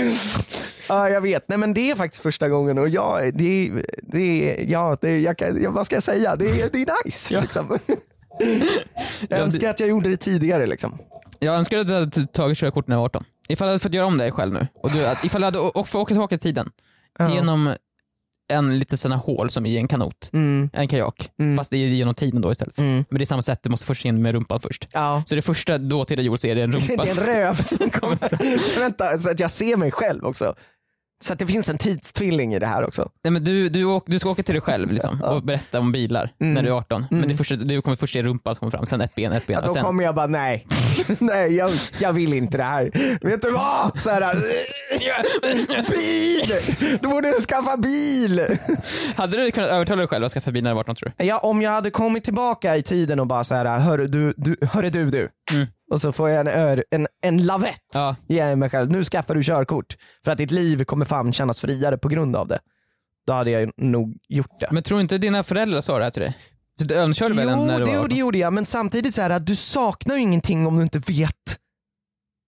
Ja 0.90 1.08
jag 1.08 1.20
vet, 1.20 1.48
nej 1.48 1.58
men 1.58 1.74
det 1.74 1.90
är 1.90 1.94
faktiskt 1.94 2.22
första 2.22 2.48
gången 2.48 2.78
och 2.78 2.88
jag, 2.88 3.34
det, 3.34 3.70
det, 4.02 4.56
ja, 4.68 4.96
det, 5.00 5.20
jag, 5.20 5.38
kan- 5.38 5.72
vad 5.74 5.86
ska 5.86 5.96
jag 5.96 6.02
säga, 6.02 6.36
det, 6.36 6.44
är- 6.60 6.70
det 6.72 6.78
är 6.82 7.04
nice. 7.04 7.34
Ja. 7.34 7.40
Liksom. 7.40 7.78
Jag 9.28 9.38
önskar 9.40 9.70
att 9.70 9.80
jag 9.80 9.88
gjorde 9.88 10.10
det 10.10 10.16
tidigare. 10.16 10.66
Liksom. 10.66 10.98
Jag 11.38 11.54
önskar 11.54 11.78
att 11.78 11.86
du 11.86 11.94
hade 11.94 12.26
tagit 12.26 12.58
körkort 12.58 12.88
när 12.88 12.96
jag 12.96 13.00
var 13.00 13.06
18. 13.06 13.24
Ifall 13.48 13.66
du 13.66 13.70
hade 13.70 13.78
fått 13.82 13.94
göra 13.94 14.06
om 14.06 14.18
det 14.18 14.30
själv 14.30 14.52
nu. 14.52 14.66
Och 14.82 14.90
du, 14.90 15.06
ifall 15.24 15.40
du 15.40 15.44
hade 15.44 15.58
fått 15.58 15.94
åka 15.94 16.12
tillbaka 16.14 16.34
i 16.34 16.38
tiden. 16.38 16.70
Ja. 17.18 17.34
Genom 17.34 17.74
en 18.52 18.78
liten 18.78 19.12
här 19.12 19.18
hål 19.18 19.50
som 19.50 19.66
i 19.66 19.76
en 19.76 19.88
kanot, 19.88 20.30
Mm. 20.32 20.70
en 20.72 20.88
kajak. 20.88 21.30
Mm. 21.38 21.56
Fast 21.56 21.70
det 21.70 21.76
är 21.76 21.86
genom 21.88 22.14
tiden 22.14 22.40
då 22.40 22.52
istället. 22.52 22.78
Mm. 22.78 23.04
Men 23.10 23.18
det 23.18 23.24
är 23.24 23.26
samma 23.26 23.42
sätt, 23.42 23.60
du 23.62 23.70
måste 23.70 23.86
först 23.86 24.04
in 24.04 24.22
med 24.22 24.32
rumpan 24.32 24.60
först. 24.60 24.86
Ja. 24.92 25.22
Så 25.26 25.34
det 25.34 25.42
första 25.42 25.78
dåtida 25.78 26.22
Joel 26.22 26.38
ser 26.38 26.56
är 26.56 26.64
en 26.64 26.72
rumpa. 26.72 27.04
Det 27.04 27.10
är 27.10 27.18
en 27.20 27.26
röv 27.26 27.54
som 27.54 27.90
kommer. 27.90 28.78
Vänta, 28.78 29.18
så 29.18 29.30
att 29.30 29.40
jag 29.40 29.50
ser 29.50 29.76
mig 29.76 29.90
själv 29.90 30.24
också. 30.24 30.54
Så 31.24 31.34
det 31.34 31.46
finns 31.46 31.68
en 31.68 31.78
tidstvilling 31.78 32.54
i 32.54 32.58
det 32.58 32.66
här 32.66 32.86
också. 32.86 33.08
Nej, 33.24 33.30
men 33.30 33.44
du, 33.44 33.68
du, 33.68 34.00
du 34.06 34.18
ska 34.18 34.30
åka 34.30 34.42
till 34.42 34.54
dig 34.54 34.62
själv 34.62 34.90
liksom, 34.92 35.20
och 35.22 35.42
berätta 35.42 35.78
om 35.80 35.92
bilar 35.92 36.30
Mm. 36.40 36.54
när 36.54 36.62
du 36.62 36.68
är 36.68 36.72
18. 36.72 37.06
Men 37.10 37.18
Mm. 37.18 37.28
det 37.28 37.36
första, 37.36 37.54
du 37.54 37.82
kommer 37.82 37.96
först 37.96 38.12
se 38.12 38.22
rumpan 38.22 38.54
som 38.54 38.60
kommer 38.60 38.70
fram, 38.70 38.86
sen 38.86 39.00
ett 39.00 39.14
ben, 39.14 39.32
ett 39.32 39.46
ben. 39.46 39.54
Ja, 39.54 39.60
och 39.60 39.66
då 39.66 39.74
sen, 39.74 39.82
kommer 39.84 40.04
jag 40.04 40.14
bara 40.14 40.26
nej, 40.26 40.66
nej 41.18 41.56
jag, 41.56 41.70
jag 41.98 42.12
vill 42.12 42.32
inte 42.32 42.56
det 42.56 42.64
här. 42.64 42.90
Vet 43.26 43.42
du 43.42 43.50
vad? 43.50 43.98
Så 43.98 44.10
här, 44.10 44.34
bil! 45.90 46.54
Du 47.02 47.08
borde 47.08 47.32
skaffa 47.32 47.76
bil! 47.76 48.46
Hade 49.16 49.36
du 49.36 49.50
kunnat 49.50 49.70
övertala 49.70 49.96
dig 49.98 50.08
själv 50.08 50.24
att 50.24 50.32
skaffa 50.32 50.50
bil 50.50 50.62
när 50.62 50.70
du 50.70 50.74
var 50.74 50.80
18 50.80 50.96
tror 50.96 51.12
du? 51.18 51.24
Ja, 51.24 51.38
om 51.38 51.62
jag 51.62 51.70
hade 51.70 51.90
kommit 51.90 52.24
tillbaka 52.24 52.76
i 52.76 52.82
tiden 52.82 53.20
och 53.20 53.26
bara 53.26 53.44
så 53.44 53.54
här, 53.54 53.78
hörru 53.78 54.06
du, 54.06 54.34
du, 54.36 54.56
hörru 54.72 54.90
du, 54.90 55.10
du. 55.10 55.28
Mm. 55.52 55.66
Och 55.90 56.00
så 56.00 56.12
får 56.12 56.30
jag 56.30 56.40
en, 56.40 56.48
ör, 56.48 56.84
en, 56.90 57.06
en 57.22 57.46
lavett 57.46 57.80
Ja. 57.92 58.16
ger 58.28 58.46
jag 58.48 58.58
mig 58.58 58.70
själv. 58.70 58.90
Nu 58.90 59.04
skaffar 59.04 59.34
du 59.34 59.42
körkort 59.44 59.96
för 60.24 60.30
att 60.32 60.38
ditt 60.38 60.50
liv 60.50 60.84
kommer 60.84 61.04
fan 61.04 61.32
kännas 61.32 61.60
friare 61.60 61.98
på 61.98 62.08
grund 62.08 62.36
av 62.36 62.46
det. 62.46 62.58
Då 63.26 63.32
hade 63.32 63.50
jag 63.50 63.70
nog 63.76 64.16
gjort 64.28 64.60
det. 64.60 64.68
Men 64.70 64.82
tror 64.82 65.00
inte 65.00 65.18
dina 65.18 65.42
föräldrar 65.42 65.80
sa 65.80 65.98
det 65.98 66.04
här 66.04 66.10
till 66.10 66.22
dig? 66.22 66.38
Du 66.78 66.94
övnkörde 66.94 67.34
väl 67.34 67.48
jo, 67.50 67.64
när 67.64 67.78
du 67.78 67.84
det, 67.84 67.90
var 67.90 67.94
jo, 67.96 68.00
18? 68.00 68.08
det 68.08 68.16
gjorde 68.16 68.38
jag, 68.38 68.52
men 68.52 68.64
samtidigt 68.64 69.14
så 69.14 69.20
här, 69.22 69.30
att 69.30 69.46
du 69.46 69.56
saknar 69.56 70.14
ju 70.14 70.20
ingenting 70.20 70.66
om 70.66 70.76
du 70.76 70.82
inte 70.82 70.98
vet 70.98 71.34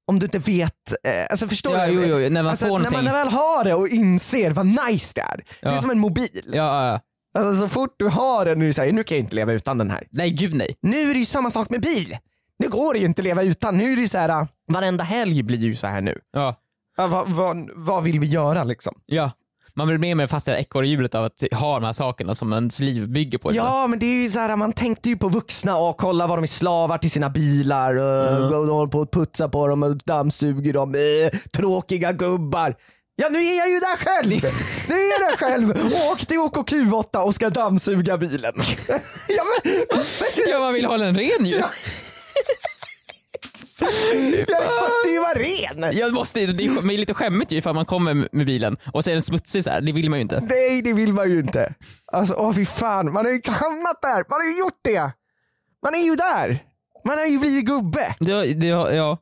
om 0.06 0.18
du 0.18 0.26
inte 0.26 0.38
vet, 0.38 0.92
eh, 1.04 1.26
alltså 1.30 1.48
förstår 1.48 1.76
Ja, 1.76 1.86
du? 1.86 1.92
jo, 1.92 2.02
jo, 2.02 2.16
när 2.30 2.42
man 2.42 2.50
alltså, 2.50 2.66
får 2.66 2.78
när 2.78 2.90
någonting. 2.90 3.04
man 3.04 3.12
väl 3.14 3.28
har 3.28 3.64
det 3.64 3.74
och 3.74 3.88
inser 3.88 4.50
vad 4.50 4.66
nice 4.66 5.12
det 5.14 5.20
är. 5.20 5.36
Det 5.60 5.68
är 5.68 5.72
Ja. 5.74 5.80
som 5.80 5.90
en 5.90 5.98
mobil. 5.98 6.42
Ja, 6.46 6.52
ja, 6.52 6.86
ja. 6.86 7.00
Alltså, 7.40 7.60
så 7.60 7.68
fort 7.68 7.94
du 7.98 8.08
har 8.08 8.44
den, 8.44 8.58
nu 8.58 8.64
är 8.64 8.66
det 8.66 8.74
så 8.74 8.82
här, 8.82 8.92
nu 8.92 9.04
kan 9.04 9.16
jag 9.16 9.24
inte 9.24 9.34
leva 9.36 9.52
utan 9.52 9.78
den 9.78 9.90
här. 9.90 10.06
Nej 10.10 10.30
gud 10.30 10.54
nej. 10.54 10.76
Nu 10.82 11.10
är 11.10 11.14
det 11.14 11.18
ju 11.20 11.24
samma 11.26 11.50
sak 11.50 11.70
med 11.70 11.80
bil. 11.80 12.16
Nu 12.58 12.68
går 12.68 12.92
det 12.94 13.00
ju 13.00 13.06
inte 13.06 13.20
att 13.20 13.24
leva 13.24 13.42
utan. 13.42 13.78
Nu 13.78 13.92
är 13.92 13.96
det 13.96 14.08
så 14.08 14.18
här, 14.18 14.48
varenda 14.72 15.04
helg 15.04 15.42
blir 15.42 15.58
ju 15.58 15.74
så 15.76 15.86
här 15.86 16.00
nu. 16.00 16.18
Ja. 16.32 16.56
Ja, 16.96 17.06
vad, 17.06 17.28
vad, 17.30 17.70
vad 17.74 18.02
vill 18.02 18.20
vi 18.20 18.26
göra 18.26 18.64
liksom? 18.64 18.94
ja. 19.06 19.30
Man 19.74 19.86
blir 19.86 19.98
mer 19.98 20.10
och 20.12 20.16
mer 20.16 20.26
fast 20.26 20.48
i 20.48 20.50
det 20.50 20.56
här 20.56 20.62
ekorrhjulet 20.62 21.14
av 21.14 21.24
att 21.24 21.42
ha 21.52 21.74
de 21.74 21.86
här 21.86 21.92
sakerna 21.92 22.34
som 22.34 22.52
ens 22.52 22.80
liv 22.80 23.08
bygger 23.08 23.38
på. 23.38 23.54
Ja 23.54 23.86
men 23.86 23.98
det 23.98 24.06
är 24.06 24.22
ju 24.22 24.30
så 24.30 24.38
här, 24.38 24.56
man 24.56 24.72
tänkte 24.72 25.08
ju 25.08 25.16
på 25.16 25.28
vuxna 25.28 25.76
och 25.76 25.96
kolla 25.96 26.26
vad 26.26 26.38
de 26.38 26.42
är 26.42 26.46
slavar 26.46 26.98
till 26.98 27.10
sina 27.10 27.30
bilar 27.30 27.94
och, 27.94 28.44
och 28.44 28.66
de 28.66 28.70
håller 28.70 28.90
på 28.90 29.00
att 29.00 29.10
putsa 29.10 29.48
på 29.48 29.66
dem 29.66 29.82
och 29.82 29.96
dammsuger 29.96 30.72
dem. 30.72 30.94
Eh, 30.94 31.38
tråkiga 31.52 32.12
gubbar. 32.12 32.74
Ja 33.16 33.28
nu 33.28 33.38
är 33.38 33.58
jag 33.58 33.70
ju 33.70 33.78
där 33.80 33.96
själv! 33.96 34.30
Nu 34.88 34.94
är 34.94 35.20
jag 35.20 35.30
där 35.30 35.36
själv 35.36 35.70
och 35.70 36.12
åkte 36.12 36.34
i 36.34 36.38
OKQ8 36.38 37.16
och 37.18 37.34
ska 37.34 37.50
dammsuga 37.50 38.16
bilen. 38.16 38.52
ja, 39.28 39.42
men, 39.64 39.72
Ja 40.48 40.58
man 40.58 40.74
vill 40.74 40.84
hålla 40.84 41.04
den 41.04 41.16
ren 41.16 41.46
ju. 41.46 41.56
Ja. 41.56 41.70
Jag 43.80 44.64
måste 44.82 45.08
ju 45.08 45.18
vara 45.18 45.34
ren! 45.38 45.96
Jag 45.98 46.12
måste, 46.12 46.46
det 46.46 46.64
är 46.64 46.82
men 46.82 46.96
lite 46.96 47.14
skämmigt 47.14 47.52
ju 47.52 47.56
ifall 47.56 47.74
man 47.74 47.84
kommer 47.84 48.28
med 48.32 48.46
bilen 48.46 48.76
och 48.92 49.04
så 49.04 49.10
är 49.10 49.14
den 49.14 49.22
smutsig 49.22 49.64
så 49.64 49.70
här. 49.70 49.80
det 49.80 49.92
vill 49.92 50.10
man 50.10 50.18
ju 50.18 50.22
inte. 50.22 50.40
Nej 50.40 50.82
det 50.82 50.92
vill 50.92 51.12
man 51.12 51.30
ju 51.30 51.38
inte. 51.38 51.74
Alltså 52.12 52.34
åh 52.34 52.52
fy 52.54 52.66
fan, 52.66 53.12
man 53.12 53.24
har 53.24 53.32
ju 53.32 53.40
hamnat 53.44 54.02
där. 54.02 54.14
Man 54.30 54.40
har 54.40 54.44
ju 54.52 54.58
gjort 54.58 54.80
det. 54.84 55.12
Man 55.84 55.94
är 55.94 56.04
ju 56.04 56.16
där. 56.16 56.58
Man 57.04 57.18
har 57.18 57.26
ju 57.26 57.38
blivit 57.38 57.64
gubbe. 57.64 58.14
Det, 58.20 58.54
det, 58.54 58.66
ja, 58.66 59.18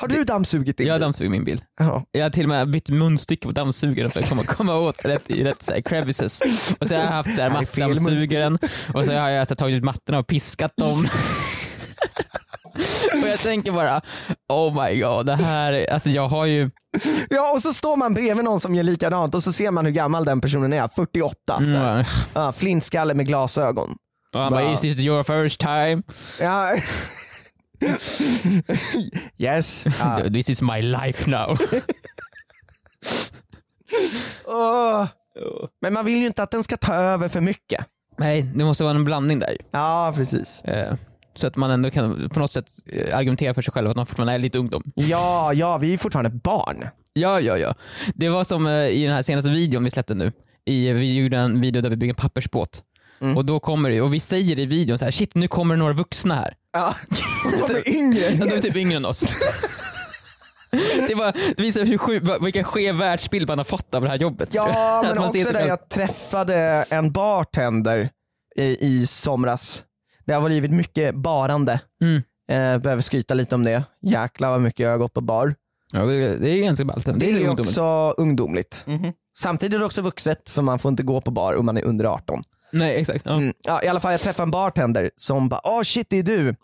Har 0.00 0.08
du 0.08 0.24
dammsugit 0.24 0.76
din 0.76 0.86
jag 0.86 0.94
har 0.94 0.98
bil? 0.98 1.02
dammsugit 1.02 1.30
min 1.30 1.44
bil. 1.44 1.64
Ja. 1.78 2.04
Jag 2.10 2.22
har 2.22 2.30
till 2.30 2.42
och 2.42 2.48
med 2.48 2.70
bytt 2.70 2.88
munstycke 2.88 3.46
på 3.46 3.52
dammsugaren 3.52 4.10
för 4.10 4.20
att 4.20 4.28
komma, 4.28 4.44
komma 4.44 4.74
åt 4.76 5.04
rätt, 5.04 5.30
i 5.30 5.44
rätt 5.44 5.62
så 5.62 5.72
här, 5.72 5.80
crevices. 5.80 6.40
Och 6.78 6.86
så 6.86 6.94
har 6.94 7.02
jag 7.02 7.08
haft 7.10 7.36
så 7.36 7.42
här, 7.42 7.50
mattdammsugaren 7.50 8.58
och 8.94 9.04
så 9.04 9.12
har 9.12 9.28
jag 9.30 9.46
så 9.46 9.50
här, 9.50 9.56
tagit 9.56 9.76
ut 9.76 9.84
mattorna 9.84 10.18
och 10.18 10.26
piskat 10.26 10.72
dem. 10.76 11.08
jag 13.30 13.40
tänker 13.40 13.72
bara, 13.72 14.00
oh 14.48 14.84
my 14.84 15.00
god, 15.00 15.26
det 15.26 15.36
här, 15.36 15.72
är- 15.72 15.92
alltså 15.92 16.08
jag 16.10 16.28
har 16.28 16.46
ju, 16.46 16.70
ja 17.30 17.52
och 17.54 17.62
så 17.62 17.72
står 17.72 17.96
man 17.96 18.14
bredvid 18.14 18.44
någon 18.44 18.60
som 18.60 18.74
gör 18.74 18.82
likadant 18.82 19.34
och 19.34 19.42
så 19.42 19.52
ser 19.52 19.70
man 19.70 19.84
hur 19.84 19.92
gammal 19.92 20.24
den 20.24 20.40
personen 20.40 20.72
är. 20.72 20.88
48. 20.88 21.34
Så 21.58 21.64
här. 21.64 21.92
mm, 21.94 22.04
Ja, 22.34 22.52
flintskalle 22.52 23.14
med 23.14 23.26
glasögon. 23.26 23.96
och 24.34 24.40
han 24.40 24.52
bara, 24.52 24.72
is 24.72 24.80
this 24.80 24.98
your 25.00 25.22
first 25.22 25.60
time? 25.60 26.02
Ja. 26.40 26.76
yes. 29.38 29.84
Ja. 30.00 30.20
This 30.32 30.48
is 30.50 30.62
my 30.62 30.82
life 30.82 31.30
now. 31.30 31.58
Åh. 34.46 35.06
Men 35.82 35.92
man 35.92 36.04
vill 36.04 36.16
ju 36.16 36.26
inte 36.26 36.42
att 36.42 36.50
den 36.50 36.64
ska 36.64 36.76
ta 36.76 36.94
över 36.94 37.28
för 37.28 37.40
mycket. 37.40 37.84
Nej, 38.18 38.42
det 38.54 38.64
måste 38.64 38.84
vara 38.84 38.94
en 38.94 39.04
blandning 39.04 39.38
där. 39.38 39.56
Ja 39.70 40.12
precis. 40.16 40.62
Eh, 40.64 40.94
Så 41.40 41.46
att 41.46 41.56
man 41.56 41.70
ändå 41.70 41.90
kan 41.90 42.28
på 42.28 42.40
något 42.40 42.50
sätt 42.50 42.68
eh, 42.86 43.18
argumentera 43.18 43.54
för 43.54 43.62
sig 43.62 43.72
själv 43.72 43.90
att 43.90 43.96
man 43.96 44.06
fortfarande 44.06 44.32
är 44.32 44.38
lite 44.38 44.58
ungdom. 44.58 44.82
Ja, 44.94 45.52
ja 45.52 45.78
vi 45.78 45.94
är 45.94 45.98
fortfarande 45.98 46.30
barn. 46.30 46.88
Ja, 47.12 47.40
ja, 47.40 47.58
ja. 47.58 47.74
Det 48.14 48.28
var 48.28 48.44
som 48.44 48.66
eh, 48.66 48.72
i 48.72 49.04
den 49.04 49.14
här 49.14 49.22
senaste 49.22 49.50
videon 49.50 49.84
vi 49.84 49.90
släppte 49.90 50.14
nu. 50.14 50.32
I, 50.64 50.92
vi 50.92 51.14
gjorde 51.14 51.38
en 51.38 51.60
video 51.60 51.82
där 51.82 51.90
vi 51.90 51.96
bygger 51.96 52.12
en 52.12 52.16
pappersbåt. 52.16 52.82
Mm. 53.20 53.36
Och 53.36 53.44
då 53.44 53.60
kommer 53.60 53.90
det, 53.90 54.00
och 54.00 54.14
vi 54.14 54.20
säger 54.20 54.58
i 54.58 54.66
videon 54.66 54.98
så 54.98 55.04
här, 55.04 55.12
shit 55.12 55.34
nu 55.34 55.48
kommer 55.48 55.74
det 55.74 55.78
några 55.78 55.92
vuxna 55.92 56.34
här. 56.34 56.54
Ja. 56.72 56.94
De 57.68 57.74
är 57.74 57.88
yngre 57.96 58.26
än 58.26 58.38
Ja, 58.38 58.46
de 58.46 58.54
är 58.54 58.60
typ 58.60 58.76
yngre 58.76 58.96
än 58.96 59.04
oss. 59.04 59.24
Det, 61.08 61.14
var, 61.14 61.32
det 61.56 61.62
visar 61.62 61.84
hur 61.84 61.98
sju, 61.98 62.20
vilken 62.40 62.64
skev 62.64 62.94
världsbild 62.94 63.48
man 63.48 63.58
har 63.58 63.64
fått 63.64 63.94
av 63.94 64.02
det 64.02 64.08
här 64.08 64.16
jobbet. 64.16 64.48
Ja 64.54 65.00
men 65.14 65.18
också 65.18 65.52
där 65.52 65.66
jag 65.66 65.88
träffade 65.88 66.84
en 66.90 67.12
bartender 67.12 68.10
i, 68.56 68.86
i 68.86 69.06
somras. 69.06 69.84
Det 70.30 70.34
har 70.34 70.48
blivit 70.48 70.70
mycket 70.70 71.14
barande. 71.14 71.80
Mm. 72.02 72.16
Eh, 72.50 72.82
behöver 72.82 73.02
skryta 73.02 73.34
lite 73.34 73.54
om 73.54 73.64
det. 73.64 73.84
Jäklar 74.02 74.50
vad 74.50 74.60
mycket 74.60 74.80
jag 74.80 74.90
har 74.90 74.98
gått 74.98 75.14
på 75.14 75.20
bar. 75.20 75.54
Ja, 75.92 76.04
det, 76.04 76.36
det 76.36 76.50
är 76.50 76.62
ganska 76.62 76.84
ballt. 76.84 77.06
Det, 77.06 77.12
Det 77.12 77.26
är 77.26 77.30
är 77.30 77.34
ungdomen. 77.34 77.60
också 77.60 78.14
ungdomligt. 78.18 78.82
Mhm. 78.86 79.12
Samtidigt 79.38 79.74
är 79.74 79.78
det 79.78 79.84
också 79.84 80.02
vuxet 80.02 80.50
för 80.50 80.62
man 80.62 80.78
får 80.78 80.88
inte 80.88 81.02
gå 81.02 81.20
på 81.20 81.30
bar 81.30 81.54
om 81.54 81.66
man 81.66 81.76
är 81.76 81.84
under 81.84 82.04
18. 82.04 82.42
Nej 82.72 83.00
exakt. 83.00 83.26
Ja. 83.26 83.32
Mm. 83.32 83.52
Ja, 83.62 83.82
I 83.82 83.88
alla 83.88 84.00
fall 84.00 84.12
jag 84.12 84.20
träffade 84.20 84.42
en 84.46 84.50
bartender 84.50 85.10
som 85.16 85.48
bara 85.48 85.60
åh 85.64 85.82
shit 85.82 86.06
det 86.10 86.18
är 86.18 86.22
du. 86.22 86.54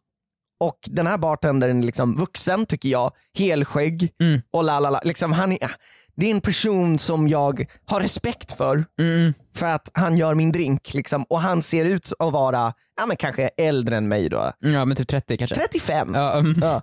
Och 0.61 0.79
den 0.87 1.07
här 1.07 1.19
bartendern 1.19 1.79
är 1.79 1.87
liksom 1.87 2.15
vuxen 2.17 2.67
tycker 2.67 2.89
jag, 2.89 3.13
helskägg 3.39 4.13
Mm. 4.21 4.41
och 4.53 4.65
la 4.65 4.81
la 4.81 4.91
la. 4.91 5.01
Liksom, 5.05 5.33
han 5.33 5.53
är, 5.53 5.71
det 6.17 6.27
är 6.27 6.31
en 6.31 6.41
person 6.41 6.99
som 6.99 7.29
jag 7.29 7.67
har 7.87 8.01
respekt 8.01 8.53
för 8.53 8.85
Mm, 9.01 9.35
för 9.57 9.67
att 9.67 9.91
han 9.95 10.17
gör 10.17 10.35
min 10.35 10.53
drink 10.53 10.95
liksom, 10.95 11.25
och 11.29 11.41
han 11.41 11.63
ser 11.63 11.85
ut 11.85 12.13
att 12.19 12.33
vara 12.33 12.73
ja, 13.01 13.07
men 13.07 13.17
kanske 13.17 13.49
äldre 13.59 13.97
än 13.97 14.09
mig 14.09 14.29
då. 14.29 14.53
Ja 14.61 14.85
men 14.85 14.97
typ 14.97 15.09
30 15.09 15.37
kanske. 15.37 15.57
35. 15.57 16.15
Ja, 16.15 16.33
um, 16.39 16.55
Ja. 16.63 16.83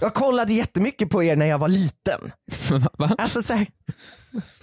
Jag 0.00 0.14
kollade 0.14 0.52
jättemycket 0.52 1.10
på 1.10 1.22
er 1.22 1.36
när 1.36 1.46
jag 1.46 1.58
var 1.58 1.68
liten. 1.68 2.20
va? 2.98 3.14
Alltså 3.18 3.42
så 3.42 3.52
här, 3.52 3.66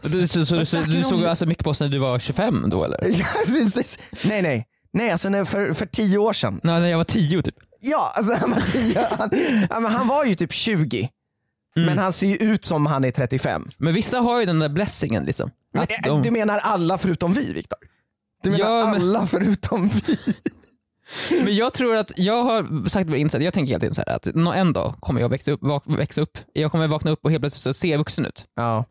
Du, 0.03 0.27
så, 0.27 0.45
så, 0.45 0.65
så, 0.65 0.77
du 0.77 1.03
såg 1.03 1.25
alltså 1.25 1.45
mycket 1.45 1.63
på 1.63 1.69
oss 1.69 1.79
när 1.79 1.89
du 1.89 1.97
var 1.97 2.19
25 2.19 2.65
då 2.69 2.83
eller? 2.85 2.99
ja, 3.19 3.25
precis. 3.45 3.99
Nej 4.23 4.41
nej, 4.41 4.65
nej 4.93 5.11
alltså 5.11 5.29
när, 5.29 5.45
för, 5.45 5.73
för 5.73 5.85
tio 5.85 6.17
år 6.17 6.33
sedan. 6.33 6.59
Nej, 6.63 6.79
när 6.79 6.87
jag 6.87 6.97
var 6.97 7.03
10 7.03 7.41
typ. 7.41 7.55
Ja, 7.81 8.11
alltså 8.15 8.33
han 8.33 8.51
var, 8.51 8.61
tio, 8.61 9.07
han, 9.69 9.85
han 9.85 10.07
var 10.07 10.25
ju 10.25 10.35
typ 10.35 10.51
20. 10.53 11.09
Mm. 11.75 11.85
Men 11.85 11.97
han 11.97 12.13
ser 12.13 12.27
ju 12.27 12.35
ut 12.35 12.65
som 12.65 12.85
han 12.85 13.03
är 13.05 13.11
35. 13.11 13.69
Men 13.77 13.93
vissa 13.93 14.19
har 14.19 14.39
ju 14.39 14.45
den 14.45 14.59
där 14.59 14.69
blessingen 14.69 15.23
liksom. 15.25 15.51
Men, 15.73 15.87
de, 16.03 16.21
Du 16.21 16.31
menar 16.31 16.57
alla 16.57 16.97
förutom 16.97 17.33
vi 17.33 17.53
Viktor? 17.53 17.77
Du 18.43 18.49
menar 18.51 18.65
Ja, 18.79 18.85
men- 18.85 19.01
alla 19.01 19.27
förutom 19.27 19.87
vi? 19.87 20.17
Men 21.43 21.55
jag 21.55 21.73
tror 21.73 21.95
att 21.97 22.11
jag 22.15 22.43
har 22.43 22.89
sagt 22.89 23.09
mig 23.09 23.19
insett, 23.19 23.43
jag 23.43 23.53
tänker 23.53 23.67
hela 23.69 23.79
tiden 23.79 23.95
så 23.95 24.03
här 24.07 24.15
att 24.15 24.27
en 24.55 24.73
dag 24.73 24.95
kommer 24.99 25.21
jag 25.21 25.29
växa 25.29 25.51
upp, 25.51 25.59
vak, 25.63 25.83
växa 25.87 26.21
upp, 26.21 26.37
jag 26.53 26.71
kommer 26.71 26.87
vakna 26.87 27.11
upp 27.11 27.19
och 27.23 27.31
helt 27.31 27.41
plötsligt 27.41 27.61
så 27.61 27.73
ser 27.73 27.87
jag 27.91 27.97
vuxen 27.97 28.25
ut. 28.25 28.45
Ja. 28.55 28.85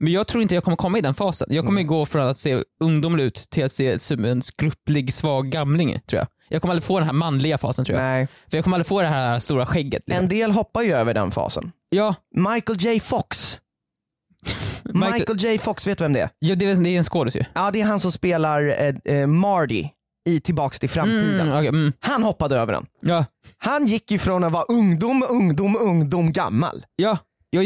Men 0.00 0.12
jag 0.12 0.26
tror 0.26 0.42
inte 0.42 0.54
jag 0.54 0.64
kommer 0.64 0.76
komma 0.76 0.98
i 0.98 1.00
den 1.00 1.14
fasen. 1.14 1.46
Jag 1.50 1.66
kommer 1.66 1.82
gå 1.82 2.06
från 2.06 2.26
att 2.26 2.36
se 2.36 2.62
ungdomlig 2.80 3.24
ut 3.24 3.34
till 3.50 3.64
att 3.64 3.72
se 3.72 3.98
som 3.98 4.24
en 4.24 4.42
skrupplig 4.42 5.14
svag 5.14 5.48
gamling 5.50 6.00
tror 6.06 6.18
jag. 6.18 6.26
Jag 6.48 6.62
kommer 6.62 6.72
aldrig 6.72 6.84
få 6.84 6.98
den 6.98 7.06
här 7.06 7.12
manliga 7.14 7.58
fasen 7.58 7.84
tror 7.84 7.98
jag. 7.98 8.04
Nej. 8.04 8.28
För 8.50 8.56
jag 8.56 8.64
kommer 8.64 8.76
aldrig 8.76 8.86
få 8.86 9.00
det 9.02 9.08
här 9.08 9.38
stora 9.38 9.66
skägget. 9.66 10.02
Liksom. 10.06 10.22
En 10.24 10.28
del 10.28 10.50
hoppar 10.50 10.82
ju 10.82 10.92
över 10.92 11.14
den 11.14 11.30
fasen. 11.30 11.72
Ja, 11.94 12.14
Michael 12.34 12.78
J 12.80 13.00
Fox. 13.00 13.60
Michael, 14.84 15.12
Michael 15.12 15.38
J 15.38 15.58
Fox, 15.58 15.86
vet 15.86 15.98
du 15.98 16.04
vem 16.04 16.12
det 16.12 16.20
är? 16.20 16.30
ja, 16.38 16.54
det, 16.54 16.64
är, 16.70 16.74
det 16.76 16.88
är 16.90 16.98
en 16.98 17.04
skådis 17.04 17.36
ju. 17.36 17.44
Ja, 17.54 17.70
det 17.70 17.80
är 17.80 17.84
han 17.84 18.00
som 18.00 18.12
spelar 18.12 18.62
eh, 19.04 19.14
eh, 19.16 19.26
Marty 19.26 19.88
i 20.28 20.40
Tillbaks 20.40 20.80
till 20.80 20.88
framtiden. 20.90 21.40
Mm, 21.40 21.52
okej, 21.58 21.68
mm, 21.68 21.92
Han 22.00 22.22
hoppade 22.22 22.56
över 22.56 22.72
den. 22.72 22.86
ja, 23.00 23.24
Han 23.58 23.86
gick 23.86 24.10
ju 24.10 24.18
från 24.18 24.44
att 24.44 24.52
vara 24.52 24.64
ungdom, 24.64 25.24
ungdom, 25.30 25.76
ungdom, 25.80 26.32
gammal. 26.32 26.84
ja, 26.96 27.18
ja, 27.50 27.60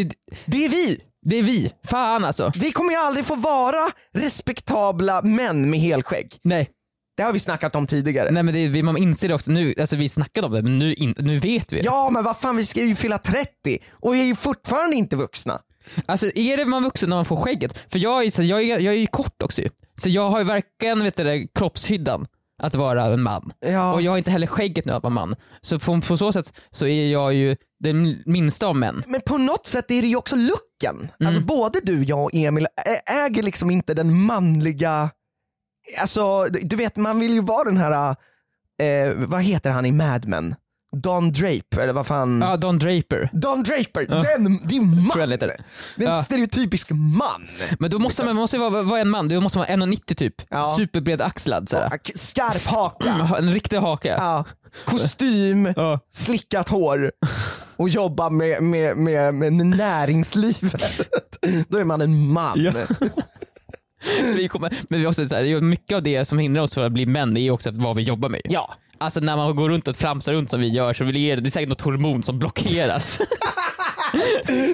Det 0.47 0.65
är 0.65 0.69
vi. 0.69 1.01
det 1.23 1.37
är 1.37 1.43
vi. 1.43 1.73
Fan 1.87 2.25
alltså. 2.25 2.53
Vi 2.57 2.73
kommer 2.73 2.91
ju 2.93 2.97
aldrig 2.99 3.25
få 3.27 3.37
vara 3.37 3.91
respektabla 4.15 5.23
män 5.23 5.71
med 5.71 5.81
helskägg. 5.81 6.37
Nej, 6.43 6.71
Det 7.19 7.25
har 7.25 7.33
vi 7.33 7.39
snackat 7.39 7.77
om 7.77 7.87
tidigare. 7.87 8.31
nej 8.31 8.43
men 8.43 8.55
det, 8.55 8.69
vi- 8.69 8.83
man 8.83 8.97
inser 8.97 9.29
det 9.29 9.35
också 9.35 9.51
nu, 9.51 9.75
alltså 9.81 9.97
vi 9.97 10.09
snackade 10.09 10.47
om 10.47 10.53
det 10.53 10.63
men 10.63 10.79
nu, 10.79 10.95
in, 10.95 11.15
nu 11.19 11.39
vet 11.39 11.73
vi 11.73 11.77
det. 11.77 11.85
Ja 11.85 12.11
men 12.13 12.25
vad 12.25 12.37
fan 12.37 12.57
vi 12.57 12.67
ska 12.67 12.81
ju 12.85 12.95
fylla 12.97 13.19
30 13.19 13.49
och 13.93 14.15
vi 14.15 14.21
är 14.21 14.25
ju 14.25 14.35
fortfarande 14.37 14.97
inte 14.97 15.17
vuxna. 15.17 15.59
Alltså 16.07 16.27
är 16.35 16.57
det 16.57 16.65
man 16.65 16.83
vuxen 16.83 17.09
när 17.09 17.17
man 17.17 17.25
får 17.25 17.37
skägget? 17.37 17.79
För 17.93 17.99
jag 17.99 18.25
är, 18.25 18.31
så- 18.31 18.43
jag 18.43 18.63
är, 18.63 18.79
jag 18.79 18.95
är 18.95 18.99
ju 18.99 19.07
kort 19.07 19.43
också 19.45 19.61
ju. 19.63 19.69
Så 19.95 20.09
jag 20.09 20.31
har 20.31 20.39
ju 20.39 20.45
varken 20.45 21.05
vet 21.05 21.17
du, 21.17 21.25
det, 21.25 21.47
kroppshyddan 21.55 22.27
att 22.63 22.75
vara 22.75 23.05
en 23.05 23.23
man. 23.23 23.53
Ja. 23.61 23.95
Och 23.95 24.03
jag 24.03 24.13
har 24.13 24.19
inte 24.19 24.31
heller 24.31 24.47
skägget 24.47 24.85
nu 24.85 24.93
att 24.93 25.03
vara 25.03 25.13
man. 25.15 25.35
Så 25.61 25.79
på, 25.79 26.01
på 26.01 26.17
så 26.17 26.33
sätt 26.33 26.53
så 26.71 26.87
är 26.87 27.07
jag 27.07 27.35
ju 27.35 27.57
den 27.81 28.23
minsta 28.27 28.67
av 28.67 28.77
män. 28.77 29.03
Men 29.07 29.21
på 29.27 29.39
något 29.39 29.67
sätt 29.67 29.91
är 29.91 30.03
det 30.03 30.09
ju 30.09 30.17
också 30.17 30.37
looken. 30.37 30.97
Mm. 31.21 31.27
Alltså 31.27 31.41
både 31.41 31.81
du, 31.83 32.03
jag 32.05 32.25
och 32.25 32.31
Emil 32.35 32.67
ä- 32.87 33.13
äger 33.27 33.43
liksom 33.43 33.71
inte 33.71 33.95
den 33.95 34.23
manliga, 34.27 35.11
alltså 35.99 36.45
du 36.45 36.77
vet 36.77 36.97
man 36.97 37.21
vill 37.21 37.33
ju 37.33 37.41
vara 37.43 37.65
den 37.65 37.77
här, 37.77 38.17
eh, 38.83 39.13
vad 39.17 39.43
heter 39.43 39.71
han 39.71 39.87
i 39.87 39.93
Mad 39.93 40.27
Men? 40.29 40.55
Don 40.93 41.33
Drape 41.33 41.83
eller 41.83 41.93
vad 41.93 42.07
fan? 42.07 42.41
Ja, 42.43 42.57
Don 42.57 42.79
Draper. 42.79 43.29
Don 43.33 43.63
Draper, 43.63 44.07
den, 44.07 44.23
det 44.23 44.75
är 44.75 44.79
jag 44.79 44.83
man. 44.83 45.29
Det 45.29 46.05
är 46.05 46.09
en 46.11 46.15
Ja. 46.17 46.23
stereotypisk 46.23 46.91
man. 46.91 47.49
Men 47.79 47.91
då 47.91 47.99
måste 47.99 48.23
man, 48.23 48.35
man 48.35 48.41
måste 48.43 48.59
vara, 48.59 48.83
vara 48.83 49.01
en 49.01 49.11
man, 49.11 49.29
du 49.29 49.41
måste 49.41 49.59
vara 49.59 49.69
1,90 49.69 50.15
typ. 50.15 50.35
Ja. 50.51 50.75
Superbred 50.79 51.21
axlad 51.21 51.69
såhär. 51.69 51.99
Skarp 52.15 52.67
haka, 52.67 53.29
En 53.39 53.53
riktig 53.53 53.77
haka. 53.77 54.09
ja. 54.09 54.45
kostym, 54.85 55.73
Ja. 55.77 56.01
slickat 56.11 56.69
hår 56.69 57.13
och 57.77 57.89
jobba 57.89 58.31
med, 58.31 58.63
med, 58.63 58.97
med, 58.97 59.35
med 59.35 59.53
näringslivet. 59.53 61.09
Då 61.69 61.79
är 61.79 61.85
man 61.85 62.01
en 62.01 62.33
man. 62.33 62.59
Vi 64.37 64.49
kommer, 64.49 64.73
men 64.89 65.01
vi 65.01 65.07
också, 65.07 65.29
så 65.29 65.35
här, 65.35 65.61
mycket 65.61 65.97
av 65.97 66.03
det 66.03 66.25
som 66.25 66.39
hindrar 66.39 66.63
oss 66.63 66.75
från 66.75 66.85
att 66.85 66.93
bli 66.93 67.07
män 67.07 67.37
är 67.37 67.51
också 67.51 67.71
vad 67.73 67.97
vi 67.97 68.03
jobbar 68.03 68.29
med. 68.29 68.41
Ja. 68.45 68.75
Alltså 68.99 69.21
när 69.21 69.37
man 69.37 69.57
går 69.57 69.69
runt 69.69 69.89
och 69.89 69.97
framsar 69.97 70.33
runt 70.33 70.51
som 70.51 70.61
vi 70.61 70.69
gör 70.69 70.93
så 70.93 71.05
blir 71.05 71.37
det, 71.37 71.43
det 71.43 71.49
är 71.49 71.51
säkert 71.51 71.69
något 71.69 71.81
hormon 71.81 72.23
som 72.23 72.39
blockeras. 72.39 73.19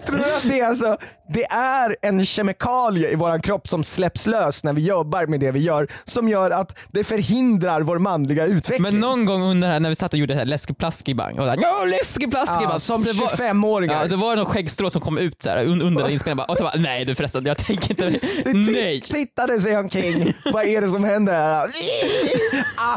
Tror 0.07 0.17
du 0.19 0.25
att 0.25 0.43
det 0.43 0.61
är, 0.61 0.67
alltså, 0.67 0.97
det 1.35 1.45
är 1.51 1.97
en 2.03 2.25
kemikalie 2.25 3.11
i 3.11 3.15
vår 3.15 3.39
kropp 3.39 3.69
som 3.69 3.85
släpps 3.85 4.27
lös 4.27 4.65
när 4.65 4.73
vi 4.73 4.87
jobbar 4.87 5.27
med 5.27 5.41
det 5.41 5.51
vi 5.51 5.61
gör 5.61 5.89
som 6.05 6.29
gör 6.29 6.51
att 6.51 6.79
det 6.93 7.05
förhindrar 7.05 7.81
vår 7.81 7.99
manliga 7.99 8.45
utveckling? 8.47 8.83
Men 8.83 9.01
någon 9.01 9.25
gång 9.25 9.43
under 9.43 9.69
här, 9.69 9.81
när 9.81 9.89
vi 9.89 9.95
satt 9.95 10.13
och 10.13 10.19
gjorde 10.19 10.45
läskeplastkibang 10.45 11.39
och 11.39 11.45
såhär, 11.45 11.59
ja 11.63 11.85
läskeplastkibang. 11.91 12.73
ja, 12.73 12.79
som 12.79 12.97
Så 12.99 13.13
det 13.13 13.21
var- 13.21 13.29
25-åringar. 13.29 14.01
Ja, 14.03 14.07
det 14.09 14.17
var 14.17 14.37
någon 14.37 14.47
skäggstrå 14.47 14.91
som 14.91 15.01
kom 15.01 15.19
ut 15.19 15.43
så 15.43 15.51
här, 15.51 15.65
un- 15.65 15.83
under 15.83 16.11
inspelningen 16.11 16.45
och 16.49 16.57
så 16.57 16.63
bara, 16.65 16.75
nej 16.77 17.05
du 17.05 17.15
förresten 17.15 17.47
jag 17.47 17.57
tänker 17.59 17.91
inte, 17.91 18.11
nej. 18.45 19.01
ti- 19.01 19.13
tittade 19.13 19.61
sig 19.61 19.77
omkring, 19.77 20.35
vad 20.53 20.65
är 20.65 20.81
det 20.81 20.89
som 20.89 21.05
händer 21.05 21.33
här? 21.33 21.69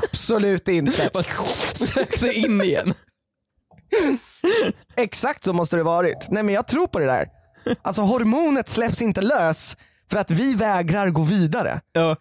Absolut 0.02 0.68
inte. 0.68 1.10
Bara 1.14 1.24
sök 1.74 2.18
sig 2.18 2.34
in 2.46 2.62
igen. 2.62 2.94
Exakt 4.96 5.44
så 5.44 5.54
måste 5.54 5.76
det 5.76 5.84
varit. 5.84 6.28
Nej 6.30 6.44
men 6.44 6.56
jag 6.56 6.68
tror 6.68 6.88
på 6.88 7.00
det 7.00 7.06
där. 7.06 7.28
Alltså 7.82 8.02
hormonet 8.02 8.70
släpps 8.70 9.02
inte 9.02 9.22
lös 9.22 9.78
för 10.12 10.18
att 10.18 10.32
vi 10.32 10.54
vägrar 10.54 11.10
gå 11.10 11.22
vidare. 11.22 11.82
Ja. 11.92 12.16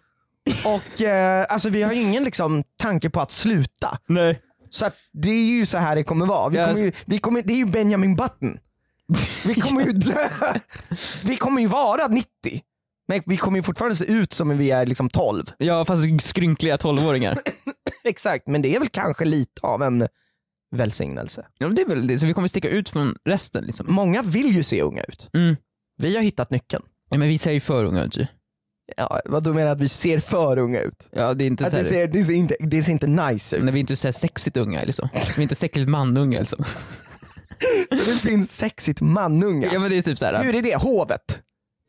Och 0.65 1.01
eh, 1.01 1.45
alltså 1.49 1.69
vi 1.69 1.83
har 1.83 1.93
ju 1.93 2.01
ingen 2.01 2.23
liksom, 2.23 2.63
tanke 2.77 3.09
på 3.09 3.21
att 3.21 3.31
sluta. 3.31 3.99
Nej. 4.07 4.41
Så 4.69 4.85
att 4.85 4.95
det 5.13 5.29
är 5.29 5.45
ju 5.45 5.65
så 5.65 5.77
här 5.77 5.95
det 5.95 6.03
kommer 6.03 6.25
vara. 6.25 6.49
Vi 6.49 6.57
kommer 6.57 6.77
ju, 6.77 6.91
vi 7.05 7.19
kommer, 7.19 7.41
det 7.41 7.53
är 7.53 7.57
ju 7.57 7.65
Benjamin 7.65 8.15
Button. 8.15 8.59
Vi 9.45 9.55
kommer 9.55 9.85
ju 9.85 9.91
dö. 9.91 10.29
Vi 11.23 11.37
kommer 11.37 11.61
ju 11.61 11.67
vara 11.67 12.07
90. 12.07 12.27
Men 13.07 13.21
vi 13.25 13.37
kommer 13.37 13.57
ju 13.57 13.63
fortfarande 13.63 13.95
se 13.95 14.05
ut 14.05 14.33
som 14.33 14.51
om 14.51 14.57
vi 14.57 14.71
är 14.71 14.85
liksom 14.85 15.09
12. 15.09 15.45
Ja 15.57 15.85
fast 15.85 16.03
skrynkliga 16.21 16.77
tolvåringar. 16.77 17.37
Exakt, 18.03 18.47
men 18.47 18.61
det 18.61 18.75
är 18.75 18.79
väl 18.79 18.89
kanske 18.89 19.25
lite 19.25 19.61
av 19.61 19.83
en 19.83 20.07
välsignelse. 20.75 21.45
Ja, 21.57 21.67
men 21.67 21.75
det 21.75 21.81
är 21.81 21.85
väl 21.87 22.07
det, 22.07 22.19
så 22.19 22.25
vi 22.25 22.33
kommer 22.33 22.47
sticka 22.47 22.69
ut 22.69 22.89
från 22.89 23.15
resten 23.25 23.63
liksom. 23.63 23.85
Många 23.89 24.21
vill 24.21 24.55
ju 24.55 24.63
se 24.63 24.81
unga 24.81 25.03
ut. 25.03 25.29
Mm. 25.33 25.55
Vi 25.97 26.15
har 26.15 26.23
hittat 26.23 26.51
nyckeln. 26.51 26.83
Ja, 27.09 27.17
men 27.17 27.27
vi 27.27 27.37
ser 27.37 27.51
ju 27.51 27.59
för 27.59 27.83
unga 27.85 28.03
ut 28.03 28.17
ju. 28.17 28.27
Ja, 28.97 29.21
vad 29.25 29.43
du 29.43 29.53
menar 29.53 29.71
att 29.71 29.81
vi 29.81 29.89
ser 29.89 30.19
för 30.19 30.57
unga 30.57 30.79
ut? 30.79 31.09
Ja 31.11 31.33
det 31.33 31.43
är 31.43 31.47
inte 31.47 31.65
Att 31.65 31.71
så 31.71 31.77
det, 31.77 31.83
ser, 31.83 32.07
det, 32.07 32.23
ser 32.23 32.33
inte, 32.33 32.55
det 32.59 32.83
ser 32.83 32.91
inte 32.91 33.07
nice 33.07 33.55
ut. 33.57 33.63
när 33.63 33.71
vi 33.71 33.79
inte 33.79 33.93
är 33.93 33.95
så 33.95 34.07
här 34.07 34.11
sexigt 34.11 34.57
unga 34.57 34.83
liksom. 34.83 35.09
Vi 35.13 35.19
är 35.37 35.41
inte 35.41 35.55
sexigt 35.55 35.89
manunga 35.89 36.39
liksom. 36.39 36.63
Det 37.89 38.19
finns 38.21 38.57
sexigt 38.57 39.01
manunga. 39.01 39.69
Ja 39.73 39.79
men 39.79 39.89
det 39.89 39.97
är 39.97 40.01
typ 40.01 40.17
så 40.17 40.25
här. 40.25 40.43
Hur 40.43 40.55
är 40.55 40.61
det? 40.61 40.75
Hovet? 40.75 41.39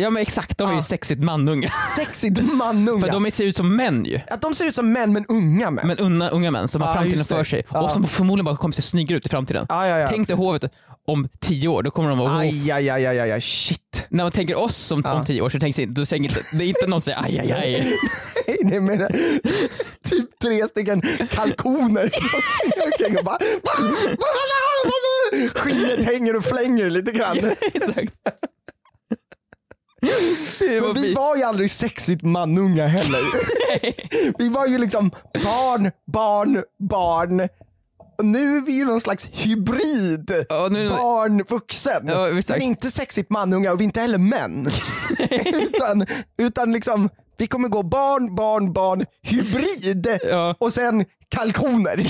Ja 0.01 0.11
men 0.11 0.23
exakt, 0.23 0.59
de 0.59 0.71
är 0.71 0.75
ju 0.75 0.83
sexigt 0.83 1.23
manunga. 1.23 1.73
Sexigt 1.97 2.55
manunga. 2.55 3.01
För 3.01 3.13
de 3.13 3.31
ser 3.31 3.45
ut 3.45 3.57
som 3.57 3.77
män 3.77 4.05
ju. 4.05 4.21
Att 4.29 4.43
de 4.43 4.55
ser 4.55 4.65
ut 4.65 4.75
som 4.75 4.93
män 4.93 5.13
men 5.13 5.25
unga 5.29 5.71
män. 5.71 5.87
Men 5.87 5.99
unga, 5.99 6.29
unga 6.29 6.51
män 6.51 6.69
som 6.69 6.83
har 6.83 6.89
Ja, 6.89 6.93
framtiden 6.95 7.19
just 7.19 7.29
det. 7.29 7.35
för 7.37 7.45
sig 7.45 7.63
Ja. 7.73 7.81
och 7.83 7.91
som 7.91 8.05
förmodligen 8.07 8.45
bara 8.45 8.57
kommer 8.57 8.73
se 8.73 8.83
snyggare 8.83 9.19
ut 9.19 9.27
i 9.27 9.29
framtiden. 9.29 9.67
Ja, 9.69 9.87
ja, 9.87 9.99
ja. 9.99 10.07
Tänk 10.09 10.29
dig 10.29 10.37
hovet 10.37 10.65
om 11.07 11.29
tio 11.41 11.69
år, 11.69 11.83
då 11.83 11.91
kommer 11.91 12.09
de 12.09 12.19
vara 12.19 12.29
oh. 12.29 12.39
Aj, 12.39 12.71
aj, 12.71 12.91
aj, 12.91 13.07
aj, 13.07 13.19
aj, 13.21 13.33
aj, 13.33 13.41
shit. 13.41 14.07
När 14.09 14.25
man 14.25 14.33
tänker 14.33 14.59
oss 14.59 14.77
som 14.77 15.05
om 15.07 15.25
tio 15.25 15.43
år 15.43 15.49
så 15.51 15.67
inte, 15.67 15.87
då 15.87 16.07
tänker 16.07 16.29
inte, 16.31 16.43
det 16.59 16.65
är 16.65 16.69
inte 16.69 16.87
någon 16.87 17.01
som 17.01 17.13
säger 17.13 17.23
aj 17.25 17.39
aj 17.39 17.53
aj. 17.53 17.93
Nej, 18.47 18.59
nej 18.63 18.81
men 18.81 18.99
typ 20.05 20.39
tre 20.43 20.67
stycken 20.69 21.01
kalkoner 21.31 22.09
som 22.09 22.23
springer 22.23 22.87
omkring 22.87 23.19
och 23.19 23.25
bara 23.25 23.39
Skinnet 25.55 26.05
hänger 26.05 26.37
och 26.37 26.45
flänger 26.45 26.91
lite 26.91 27.13
grann. 27.13 27.37
Exakt. 27.75 28.15
Men 30.81 30.95
vi 30.95 31.15
var 31.15 31.37
ju 31.37 31.43
aldrig 31.43 31.71
sexigt 31.71 32.23
manunga 32.23 32.87
heller. 32.87 33.21
Vi 34.39 34.49
var 34.49 34.67
ju 34.67 34.79
liksom 34.79 35.11
barn, 35.45 35.91
barn, 36.13 36.63
barn. 36.79 37.49
Och 38.19 38.25
nu 38.25 38.57
är 38.57 38.61
vi 38.61 38.73
ju 38.73 38.85
någon 38.85 39.01
slags 39.01 39.25
hybrid. 39.33 40.45
Ja, 40.49 40.69
nu- 40.71 40.89
Barn, 40.89 41.43
vuxen. 41.49 42.03
Ja. 42.09 42.29
Men 42.49 42.63
inte 42.63 42.91
sexigt 42.91 43.31
manunga 43.31 43.73
och 43.73 43.81
vi 43.81 43.85
är 43.85 43.87
inte 43.87 44.01
heller 44.01 44.19
män. 44.19 44.71
utan, 45.63 46.07
utan 46.39 46.73
liksom, 46.73 47.09
vi 47.37 47.47
kommer 47.47 47.69
gå 47.69 47.83
barn, 47.83 48.35
barn, 48.35 48.73
barn, 48.73 49.05
hybrid 49.23 50.19
Ja. 50.31 50.55
och 50.59 50.73
sen 50.73 51.05
kalkoner. 51.29 52.07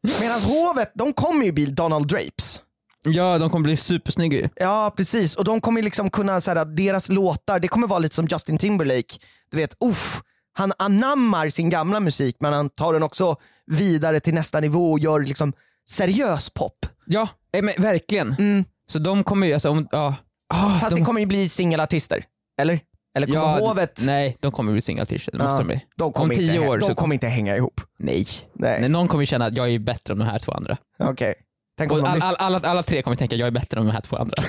Medan 0.20 0.40
hovet, 0.40 0.92
de 0.94 1.12
kommer 1.12 1.44
ju 1.44 1.52
bli 1.52 1.64
Donald 1.64 2.08
Drapes. 2.08 2.60
Ja 3.04 3.38
de 3.38 3.50
kommer 3.50 3.64
bli 3.64 3.76
supersnygga. 3.76 4.48
Ja 4.56 4.92
precis, 4.96 5.34
och 5.36 5.44
de 5.44 5.60
kommer 5.60 5.82
liksom 5.82 6.10
kunna, 6.10 6.40
så 6.40 6.50
här, 6.50 6.64
deras 6.64 7.08
låtar, 7.08 7.58
det 7.58 7.68
kommer 7.68 7.86
vara 7.86 7.98
lite 7.98 8.14
som 8.14 8.26
Justin 8.26 8.58
Timberlake. 8.58 9.18
Du 9.50 9.56
vet, 9.56 9.76
uff, 9.84 10.22
han 10.52 10.72
anammar 10.78 11.48
sin 11.48 11.70
gamla 11.70 12.00
musik 12.00 12.36
men 12.40 12.52
han 12.52 12.70
tar 12.70 12.92
den 12.92 13.02
också 13.02 13.36
vidare 13.66 14.20
till 14.20 14.34
nästa 14.34 14.60
nivå 14.60 14.92
och 14.92 14.98
gör 14.98 15.20
liksom 15.20 15.52
seriös 15.88 16.50
pop. 16.50 16.86
Ja 17.06 17.28
eh, 17.56 17.62
men 17.62 17.74
verkligen. 17.78 18.36
Mm. 18.38 18.64
Så 18.88 18.98
de 18.98 19.24
kommer 19.24 19.46
ju, 19.46 19.52
alltså, 19.52 19.68
om, 19.68 19.88
ja. 19.92 20.14
Ah, 20.54 20.78
Fast 20.78 20.90
de, 20.90 20.98
det 21.00 21.04
kommer 21.04 21.20
ju 21.20 21.26
bli 21.26 21.48
singelartister, 21.48 22.24
eller? 22.60 22.80
Eller 23.14 23.26
kommer 23.26 23.40
ja, 23.40 23.58
hovet... 23.58 24.00
Nej 24.04 24.36
de 24.40 24.52
kommer 24.52 24.72
bli 24.72 24.80
singelartister, 24.80 25.32
det 25.32 25.38
måste 25.38 25.52
Ja, 25.52 25.58
de 25.58 25.66
bli. 25.66 25.80
de 25.96 26.12
om 26.12 26.30
tio 26.30 26.68
år 26.68 26.78
de 26.78 26.88
så 26.88 26.94
kommer 26.94 27.14
inte 27.14 27.28
hänga 27.28 27.56
ihop. 27.56 27.80
Nej. 27.98 28.26
Nej. 28.52 28.80
Nej. 28.80 28.88
Någon 28.88 29.08
kommer 29.08 29.24
känna 29.24 29.46
att 29.46 29.56
jag 29.56 29.70
är 29.70 29.78
bättre 29.78 30.12
än 30.12 30.18
de 30.18 30.24
här 30.24 30.38
två 30.38 30.52
andra. 30.52 30.76
Okej. 30.98 31.34
Tänk 31.78 31.92
all, 31.92 32.06
all, 32.22 32.36
alla, 32.38 32.58
alla 32.58 32.82
tre 32.82 33.02
kommer 33.02 33.16
tänka 33.16 33.36
jag 33.36 33.46
är 33.46 33.50
bättre 33.50 33.80
än 33.80 33.86
de 33.86 33.92
här 33.92 34.00
två 34.00 34.16
andra. 34.16 34.34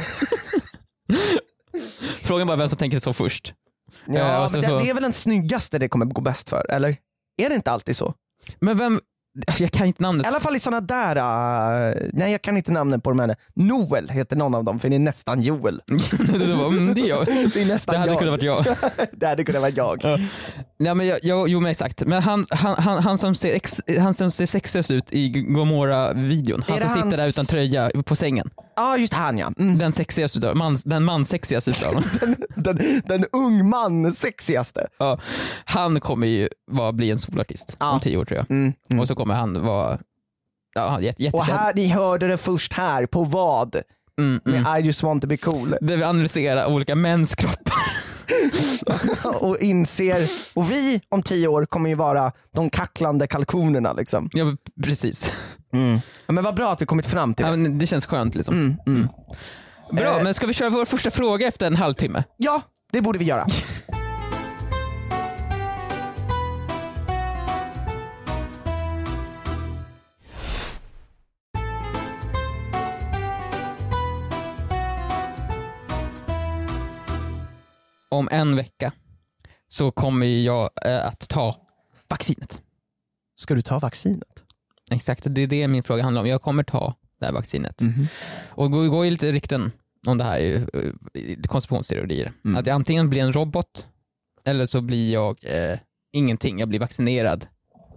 Frågan 2.24 2.48
bara 2.48 2.58
vem 2.58 2.70
som 2.70 2.78
tänker 2.78 3.00
så 3.00 3.14
först. 3.14 3.54
ja, 4.08 4.50
så 4.50 4.54
men 4.58 4.62
det, 4.62 4.68
så- 4.70 4.80
det 4.84 4.90
är 4.90 4.94
väl 4.94 5.04
den 5.04 5.14
snyggaste 5.14 5.80
det 5.80 5.88
kommer 5.90 6.06
gå 6.06 6.22
bäst 6.22 6.50
för, 6.50 6.72
eller? 6.72 6.90
Är 7.42 7.50
det 7.50 7.56
inte 7.56 7.72
alltid 7.72 7.96
så? 7.96 8.14
Men 8.60 8.78
vem, 8.78 9.02
jag 9.60 9.72
kan 9.72 9.86
inte 9.88 10.02
I 10.02 10.04
namnet. 10.04 10.28
alla 10.28 10.40
fall 10.40 10.56
i 10.56 10.60
såna 10.60 10.82
där, 10.82 11.16
uh, 11.18 11.96
nej 12.14 12.32
jag 12.32 12.42
kan 12.42 12.58
inte 12.58 12.72
namnen 12.72 13.02
på 13.02 13.10
de 13.12 13.20
här. 13.20 13.36
Noel 13.54 14.10
heter 14.10 14.36
någon 14.36 14.56
av 14.56 14.64
dem 14.64 14.80
för 14.80 14.90
det 14.90 14.96
är 14.96 15.00
nästan 15.00 15.42
Joel. 15.42 15.82
det, 16.40 16.54
var, 16.56 16.68
mm, 16.68 16.94
det 16.94 17.02
är 17.02 17.10
jag. 17.10 17.26
Det 17.54 17.62
är 17.62 17.66
nästan 17.66 17.94
Det 17.94 18.00
hade 18.00 18.12
jag. 18.12 18.20
kunnat 18.20 18.32
varit 18.32 18.44
jag. 18.44 18.66
det 19.12 19.28
hade 19.28 19.44
kunnat 19.44 19.62
vara 19.62 19.72
jag. 19.72 20.20
Ja, 20.78 20.94
men 20.94 21.08
jag, 21.08 21.20
jag, 21.24 21.50
jo 21.50 21.60
men 21.60 21.72
exakt, 21.72 22.06
men 22.06 22.22
han, 22.22 22.46
han, 22.50 22.76
han, 22.78 23.04
han, 23.04 23.18
som, 23.18 23.36
ser 23.36 23.54
ex, 23.54 23.82
han 24.00 24.14
som 24.14 24.32
ser 24.32 24.46
sexigast 24.46 24.92
ut 24.92 25.14
i 25.14 25.30
Gomorra-videon, 25.30 26.64
han 26.68 26.80
som 26.80 26.90
sitter 26.90 27.02
hans- 27.02 27.16
där 27.16 27.30
utan 27.30 27.46
tröja 27.46 27.92
på 28.06 28.16
sängen. 28.16 28.50
Ja 28.76 28.98
just 28.98 29.14
han 29.14 29.38
ja. 29.38 29.52
Mm. 29.60 29.78
Den 29.78 29.94
sexigaste 29.94 30.38
utav 30.40 30.56
man, 30.58 30.78
den 30.86 31.04
mansexigaste 31.04 31.72
utav 31.72 31.94
dem. 31.94 32.04
Den, 32.56 33.02
den 33.06 33.26
ung 33.32 33.70
man 33.70 34.14
sexigaste. 34.14 34.88
ja, 34.98 35.20
Han 35.66 36.00
kommer 36.00 36.28
ju 36.28 36.50
vara, 36.72 36.92
bli 36.94 37.12
en 37.12 37.18
solartist 37.18 37.78
Ja. 37.80 37.92
om 37.92 38.00
tio 38.00 38.18
år 38.18 38.26
tror 38.26 38.38
jag. 38.38 38.52
Mm. 38.52 38.74
Och 39.00 39.08
så 39.08 39.16
kommer 39.16 39.34
han 39.34 39.66
vara 39.66 40.00
ja, 40.76 41.02
jätte, 41.02 41.18
Och 41.18 41.22
jättekänd. 41.24 41.60
här, 41.60 41.74
ni 41.74 41.88
hörde 41.88 42.28
det 42.28 42.38
först 42.38 42.74
här, 42.74 43.06
på 43.06 43.24
vad? 43.24 43.76
Mm, 44.22 44.40
Med 44.46 44.60
mm. 44.60 44.78
I 44.78 44.86
just 44.86 45.04
want 45.04 45.22
to 45.22 45.28
be 45.28 45.38
cool. 45.38 45.76
Där 45.82 45.98
vi 45.98 46.04
analyserar 46.04 46.66
olika 46.66 46.96
mäns 46.96 47.36
kroppar. 47.36 47.84
och 49.42 49.58
inser, 49.60 50.30
och 50.54 50.72
vi 50.72 51.02
om 51.10 51.24
tio 51.24 51.48
år 51.48 51.66
kommer 51.66 51.90
ju 51.90 51.96
vara 51.96 52.32
de 52.56 52.70
kacklande 52.70 53.28
kalkonerna 53.28 53.94
liksom. 53.94 54.30
Ja, 54.34 54.56
precis. 54.84 55.32
Mm. 55.74 56.00
Ja, 56.26 56.34
men 56.34 56.44
vad 56.44 56.56
bra 56.56 56.72
att 56.72 56.82
vi 56.82 56.86
kommit 56.86 57.06
fram 57.06 57.34
till 57.34 57.46
det. 57.46 57.52
Ja, 57.52 57.56
men 57.58 57.78
det 57.80 57.88
känns 57.88 58.06
skönt 58.06 58.36
liksom. 58.36 58.54
Mm, 58.54 58.76
mm, 58.86 58.98
mm. 58.98 59.10
Bra, 59.92 60.18
Eh. 60.18 60.24
men 60.24 60.34
ska 60.34 60.48
vi 60.48 60.54
köra 60.54 60.70
vår 60.70 60.86
första 60.86 61.12
fråga 61.12 61.48
efter 61.48 61.68
en 61.68 61.76
halvtimme? 61.76 62.24
Ja, 62.38 62.62
det 62.92 63.02
borde 63.02 63.20
vi 63.20 63.26
göra. 63.26 63.46
Om 78.10 78.28
en 78.32 78.56
vecka 78.56 78.92
så 79.68 79.92
kommer 79.92 80.26
jag 80.26 80.70
eh, 80.86 81.06
att 81.08 81.30
ta 81.30 81.56
vaccinet. 82.08 82.62
Ska 83.36 83.56
du 83.56 83.62
ta 83.62 83.80
vaccinet? 83.80 84.43
Exakt, 84.94 85.26
det 85.30 85.42
är 85.42 85.48
det 85.48 85.68
min 85.68 85.84
fråga 85.84 86.04
handlar 86.04 86.22
om. 86.22 86.28
Jag 86.28 86.42
kommer 86.42 86.64
ta 86.64 86.96
det 87.20 87.26
här 87.26 87.34
vaccinet. 87.34 87.82
Mhm. 87.82 88.08
Och 88.50 88.72
det 88.72 88.88
går 88.88 89.06
ju 89.06 89.12
lite 89.12 89.32
rykten 89.32 89.72
om 90.08 90.18
det 90.18 90.24
här, 90.24 90.68
eh, 90.74 90.92
konspirationsteorier. 91.48 92.32
Mm. 92.46 92.58
Att 92.58 92.68
jag 92.68 92.76
antingen 92.76 93.10
blir 93.10 93.22
en 93.22 93.34
robot 93.34 93.88
eller 94.46 94.66
så 94.66 94.82
blir 94.82 95.14
jag 95.14 95.38
eh, 95.42 95.78
ingenting. 96.14 96.60
Jag 96.60 96.70
blir 96.70 96.80
vaccinerad 96.80 97.46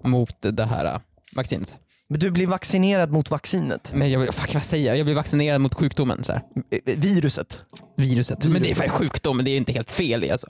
mot 0.05 0.37
det 0.41 0.65
här 0.65 0.85
eh, 0.85 1.01
vaccinet. 1.33 1.79
Men 2.09 2.19
du 2.21 2.31
blir 2.31 2.47
vaccinerad 2.47 3.13
mot 3.13 3.31
vaccinet? 3.31 3.91
Nej, 3.95 4.13
jag, 4.13 4.35
fuck, 4.35 4.55
vad 4.55 4.65
säger 4.65 4.87
jag? 4.87 4.99
Jag 4.99 5.07
blir 5.07 5.15
vaccinerad 5.15 5.61
mot 5.61 5.75
sjukdomen. 5.75 6.25
Så 6.25 6.33
här. 6.33 6.43
Eh, 6.71 6.99
Viruset? 6.99 7.61
Viruset. 7.97 8.45
Men 8.45 8.63
det 8.63 8.71
är 8.71 8.75
för 8.75 8.89
sjukdom, 8.89 9.37
men 9.37 9.45
det 9.45 9.51
är 9.51 9.57
inte 9.57 9.73
helt 9.73 9.91
fel 9.91 10.31
alltså. 10.31 10.47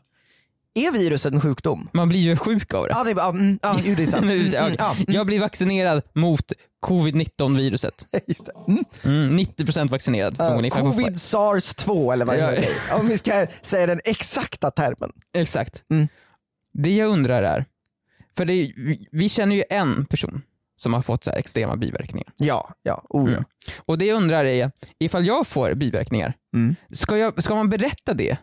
Är 0.77 0.91
viruset 0.93 1.33
en 1.33 1.41
sjukdom? 1.41 1.89
Man 1.93 2.09
blir 2.09 2.21
ju 2.21 2.37
sjuk 2.37 2.75
av 2.75 2.85
det. 2.85 2.91
Ja, 2.95 3.05
det 3.05 3.11
är, 3.11 3.17
ja, 3.17 3.29
mm, 3.29 3.59
ja 3.62 3.79
det 3.97 4.03
är 4.03 4.07
sant. 4.07 4.25
Mm, 4.31 4.47
Ja, 4.53 4.59
mm, 4.67 4.77
ja, 4.79 4.97
Jag 5.09 5.27
blir 5.27 5.41
vaccinerad 5.41 6.03
mot 6.15 6.53
covid-19 6.87 7.57
viruset. 7.57 8.07
just 8.27 8.47
det. 8.47 8.53
Mm. 8.69 8.85
Mm, 9.05 9.39
90% 9.39 9.89
vaccinerad. 9.91 10.37
Ja, 10.39 10.47
förmodligen. 10.49 10.79
Jag 10.79 10.87
får- 10.95 11.01
Covid 11.03 11.21
sars 11.21 11.75
2 11.75 12.12
eller 12.12 12.25
vad 12.25 12.37
det 12.37 12.41
Ja. 12.43 12.51
heter. 12.51 12.95
Om 13.01 13.09
vi 13.09 13.19
ska 13.19 13.47
säga 13.62 13.87
den 13.87 14.01
exakta 14.05 14.71
termen. 14.71 15.12
Exakt. 15.37 15.83
Mm. 15.91 16.09
Det 16.73 16.97
jag 16.97 17.09
undrar 17.09 17.43
är, 17.43 17.65
för 18.37 18.45
det, 18.45 18.73
vi, 19.12 19.29
känner 19.29 19.57
ju 19.57 19.65
en 19.71 20.05
person 20.05 20.43
som 20.77 20.95
har 20.95 21.03
fått 21.03 21.25
så 21.25 21.31
här 21.31 21.39
extrema 21.39 21.77
biverkningar. 21.77 22.29
Ja, 22.37 22.71
ja. 22.83 23.05
Oh, 23.09 23.31
ja. 23.31 23.37
Mm. 23.37 23.45
Och 23.87 23.99
det 23.99 24.05
jag 24.07 24.17
undrar 24.17 24.45
är, 24.45 24.71
ifall 24.99 25.27
jag 25.27 25.47
får 25.47 25.75
biverkningar, 25.75 26.35
Mm. 26.55 26.75
ska, 26.93 27.19
jag, 27.19 27.43
ska 27.43 27.55
man 27.55 27.69
berätta 27.69 28.15
det 28.15 28.37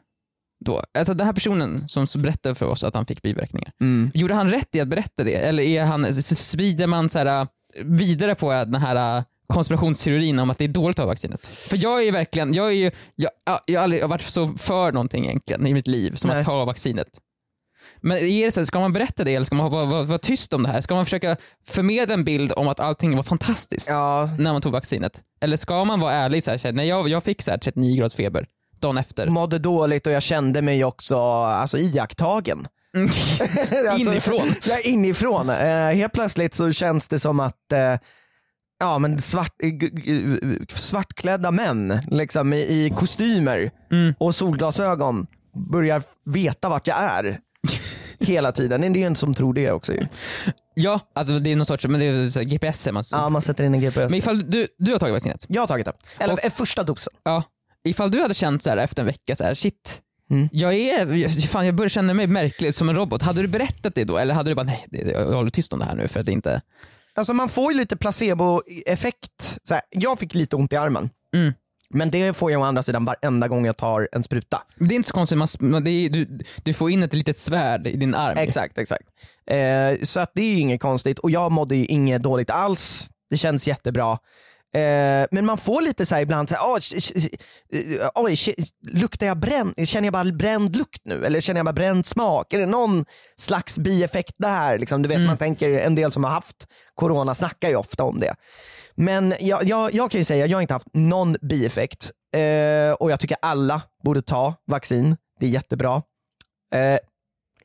då? 0.63 0.83
Alltså 0.97 1.13
den 1.13 1.25
här 1.27 1.33
personen 1.33 1.89
som 1.89 2.07
berättade 2.15 2.55
för 2.55 2.65
oss 2.65 2.83
att 2.83 2.95
han 2.95 3.05
fick 3.05 3.21
biverkningar, 3.21 3.71
Mm. 3.81 4.11
gjorde 4.13 4.33
han 4.33 4.49
rätt 4.51 4.75
i 4.75 4.81
att 4.81 4.87
berätta 4.87 5.23
det? 5.23 5.35
Eller 5.35 5.63
är 5.63 5.83
han, 5.83 6.13
sprider 6.23 6.87
man 6.87 7.09
så 7.09 7.17
här, 7.19 7.41
äh, 7.41 7.47
vidare 7.83 8.35
på 8.35 8.51
den 8.51 8.75
här 8.75 9.17
äh, 9.17 9.23
konspirationsteorin 9.47 10.39
om 10.39 10.49
att 10.49 10.57
det 10.57 10.63
är 10.63 10.67
dåligt 10.67 10.99
att 10.99 11.03
ha 11.03 11.07
vaccinet? 11.07 11.47
För 11.47 11.77
jag 11.83 12.03
är 12.03 12.11
verkligen, 12.11 12.53
jag 12.53 12.67
är 12.67 12.71
ju, 12.71 12.91
jag, 13.15 13.31
jag 13.65 13.79
har 13.79 13.83
aldrig 13.83 14.07
varit 14.07 14.21
så 14.29 14.47
för 14.47 14.91
någonting 14.91 15.25
egentligen 15.25 15.67
i 15.67 15.73
mitt 15.73 15.87
liv 15.87 16.15
som 16.15 16.29
Nej. 16.29 16.39
att 16.39 16.45
ta 16.45 16.65
vaccinet. 16.65 17.07
Men 18.01 18.17
är 18.17 18.45
det 18.45 18.51
så 18.51 18.59
här, 18.59 18.65
ska 18.65 18.79
man 18.79 18.93
berätta 18.93 19.23
det 19.23 19.35
eller 19.35 19.45
ska 19.45 19.55
man 19.55 19.71
vara, 19.71 19.85
vara, 19.85 20.03
vara 20.03 20.17
tyst 20.19 20.53
om 20.53 20.63
det 20.63 20.69
här? 20.69 20.81
Ska 20.81 20.95
man 20.95 21.05
försöka 21.05 21.37
förmedla 21.65 22.13
en 22.13 22.23
bild 22.23 22.53
om 22.55 22.67
att 22.67 22.79
allting 22.79 23.15
var 23.15 23.23
fantastiskt 23.23 23.89
Ja, 23.89 24.29
när 24.39 24.51
man 24.53 24.61
tog 24.61 24.71
vaccinet? 24.71 25.21
Eller 25.41 25.57
ska 25.57 25.85
man 25.85 25.99
vara 25.99 26.13
ärlig 26.13 26.43
så 26.43 26.51
här, 26.51 26.83
jag, 26.83 27.09
jag 27.09 27.23
fick 27.23 27.41
så 27.41 27.51
här 27.51 27.57
39 27.57 27.95
graders 27.97 28.13
feber 28.13 28.47
dagen 28.83 28.97
efter. 28.97 29.27
mådde 29.29 29.59
dåligt 29.59 30.07
och 30.07 30.13
jag 30.13 30.23
kände 30.23 30.61
mig 30.61 30.85
också 30.85 31.17
alltså, 31.17 31.77
iakttagen. 31.77 32.67
Mm. 32.95 33.09
Alltså, 33.91 34.09
Inifrån. 34.11 34.53
Ja, 34.67 34.79
inifrån. 34.83 35.49
Eh, 35.49 35.89
helt 35.89 36.13
plötsligt 36.13 36.53
så 36.53 36.71
känns 36.71 37.07
det 37.07 37.19
som 37.19 37.39
att 37.39 37.71
eh, 37.73 37.97
ja, 38.79 38.99
men 38.99 39.21
svart, 39.21 39.55
g- 39.59 40.59
svartklädda 40.69 41.51
män 41.51 41.99
liksom, 42.11 42.53
i, 42.53 42.57
i 42.85 42.89
kostymer 42.95 43.71
Mm. 43.91 44.13
och 44.19 44.35
solglasögon 44.35 45.25
börjar 45.71 46.03
veta 46.25 46.69
vart 46.69 46.87
jag 46.87 46.97
är. 46.97 47.39
Hela 48.19 48.51
tiden. 48.51 48.93
Det 48.93 49.03
är 49.03 49.07
en 49.07 49.15
som 49.15 49.33
tror 49.33 49.53
det 49.53 49.71
också 49.71 49.93
ju. 49.93 50.05
Ja, 50.73 50.99
alltså 51.15 51.39
det 51.39 51.51
är 51.51 51.55
någon 51.55 51.65
sorts, 51.65 51.87
men 51.87 51.99
det 51.99 52.05
är 52.05 52.43
GPS 52.43 52.87
man 52.91 53.03
Ja, 53.11 53.29
man 53.29 53.41
sätter 53.41 53.63
in 53.63 53.73
en 53.73 53.81
GPS. 53.81 54.09
Men 54.09 54.13
ifall 54.19 54.49
du, 54.51 54.67
du 54.77 54.91
har 54.91 54.99
tagit 54.99 55.13
vaccinet, 55.13 55.45
Jag 55.49 55.61
har 55.61 55.67
tagit 55.67 55.85
det. 55.85 55.93
Eller 56.19 56.33
Och- 56.33 56.45
eh, 56.45 56.51
första 56.51 56.83
dosen. 56.83 57.13
ja. 57.23 57.43
Ifall 57.83 58.11
du 58.11 58.21
hade 58.21 58.33
känt 58.33 58.63
så 58.63 58.69
här 58.69 58.77
efter 58.77 59.01
en 59.01 59.05
vecka, 59.05 59.35
så 59.35 59.43
här, 59.43 59.53
shit, 59.55 59.99
Mm. 60.29 60.49
jag, 60.51 60.73
är, 60.73 61.47
fan, 61.47 61.65
jag 61.65 61.75
börjar 61.75 61.89
känna 61.89 62.13
mig 62.13 62.27
märklig 62.27 62.73
som 62.73 62.89
en 62.89 62.95
robot. 62.95 63.21
Hade 63.21 63.41
du 63.41 63.47
berättat 63.47 63.95
det 63.95 64.03
då? 64.03 64.17
Eller 64.17 64.33
hade 64.33 64.51
du 64.51 64.55
bara, 64.55 64.63
nej, 64.65 64.87
jag 64.91 65.25
håller 65.25 65.49
tyst 65.49 65.73
om 65.73 65.79
det 65.79 65.85
här 65.85 65.95
nu 65.95 66.07
för 66.07 66.19
att 66.19 66.25
det 66.25 66.31
inte... 66.31 66.61
Alltså 67.15 67.33
man 67.33 67.49
får 67.49 67.71
ju 67.71 67.77
lite 67.77 67.97
placeboeffekt. 67.97 69.59
Så 69.63 69.73
här, 69.73 69.83
jag 69.89 70.19
fick 70.19 70.33
lite 70.35 70.55
ont 70.55 70.73
i 70.73 70.75
armen. 70.75 71.09
Mm. 71.35 71.53
Men 71.89 72.11
det 72.11 72.33
får 72.33 72.51
jag 72.51 72.61
å 72.61 72.63
andra 72.63 72.83
sidan 72.83 73.05
varenda 73.05 73.47
gång 73.47 73.65
jag 73.65 73.77
tar 73.77 74.09
en 74.11 74.23
spruta. 74.23 74.61
Det 74.79 74.93
är 74.93 74.95
inte 74.95 75.07
så 75.07 75.13
konstigt, 75.13 75.37
man, 75.61 75.87
är, 75.87 76.09
du, 76.09 76.39
du 76.63 76.73
får 76.73 76.91
in 76.91 77.03
ett 77.03 77.13
litet 77.13 77.37
svärd 77.37 77.87
i 77.87 77.97
din 77.97 78.15
arm. 78.15 78.37
Exakt, 78.37 78.77
exakt. 78.77 79.03
Eh, 79.47 80.03
så 80.03 80.19
att 80.19 80.31
det 80.35 80.41
är 80.41 80.53
ju 80.53 80.59
inget 80.59 80.81
konstigt 80.81 81.19
och 81.19 81.31
jag 81.31 81.51
mådde 81.51 81.75
ju 81.75 81.85
inget 81.85 82.23
dåligt 82.23 82.49
alls. 82.49 83.09
Det 83.29 83.37
känns 83.37 83.67
jättebra. 83.67 84.17
Eh, 84.75 85.27
men 85.31 85.45
man 85.45 85.57
får 85.57 85.81
lite 85.81 86.05
så 86.05 86.17
ibland, 86.17 86.49
så 86.49 86.55
här, 86.55 86.73
"Oj, 86.73 86.79
sh- 86.79 87.15
sh- 87.15 87.37
eh, 88.01 88.09
oj, 88.15 88.35
luktar 88.87 89.27
jag 89.27 89.37
bränd, 89.37 89.87
känner 89.87 90.05
jag 90.05 90.13
bara 90.13 90.31
bränd 90.31 90.75
lukt 90.75 91.01
nu? 91.05 91.25
Eller 91.25 91.39
känner 91.41 91.59
jag 91.59 91.65
bara 91.65 91.73
bränd 91.73 92.05
smak? 92.05 92.53
Är 92.53 92.59
det 92.59 92.65
någon 92.65 93.05
slags 93.37 93.77
bieffekt 93.77 94.33
där? 94.37 94.79
Liksom, 94.79 95.01
du 95.01 95.09
vet, 95.09 95.15
Mm. 95.15 95.27
Man 95.27 95.37
tänker, 95.37 95.69
en 95.79 95.95
del 95.95 96.11
som 96.11 96.23
har 96.23 96.31
haft 96.31 96.67
corona 96.95 97.35
snackar 97.35 97.69
ju 97.69 97.75
ofta 97.75 98.03
om 98.03 98.17
det. 98.19 98.35
Men 98.95 99.33
jag, 99.39 99.63
jag, 99.63 99.93
jag 99.93 100.11
kan 100.11 100.19
ju 100.21 100.25
säga, 100.25 100.45
jag 100.45 100.57
har 100.57 100.61
inte 100.61 100.73
haft 100.73 100.87
någon 100.93 101.35
bieffekt 101.41 102.11
eh, 102.35 102.93
och 102.99 103.11
jag 103.11 103.19
tycker 103.19 103.37
alla 103.41 103.81
borde 104.03 104.21
ta 104.21 104.55
vaccin. 104.67 105.17
Det 105.39 105.45
är 105.45 105.49
jättebra. 105.49 106.01
Eh, 106.75 106.99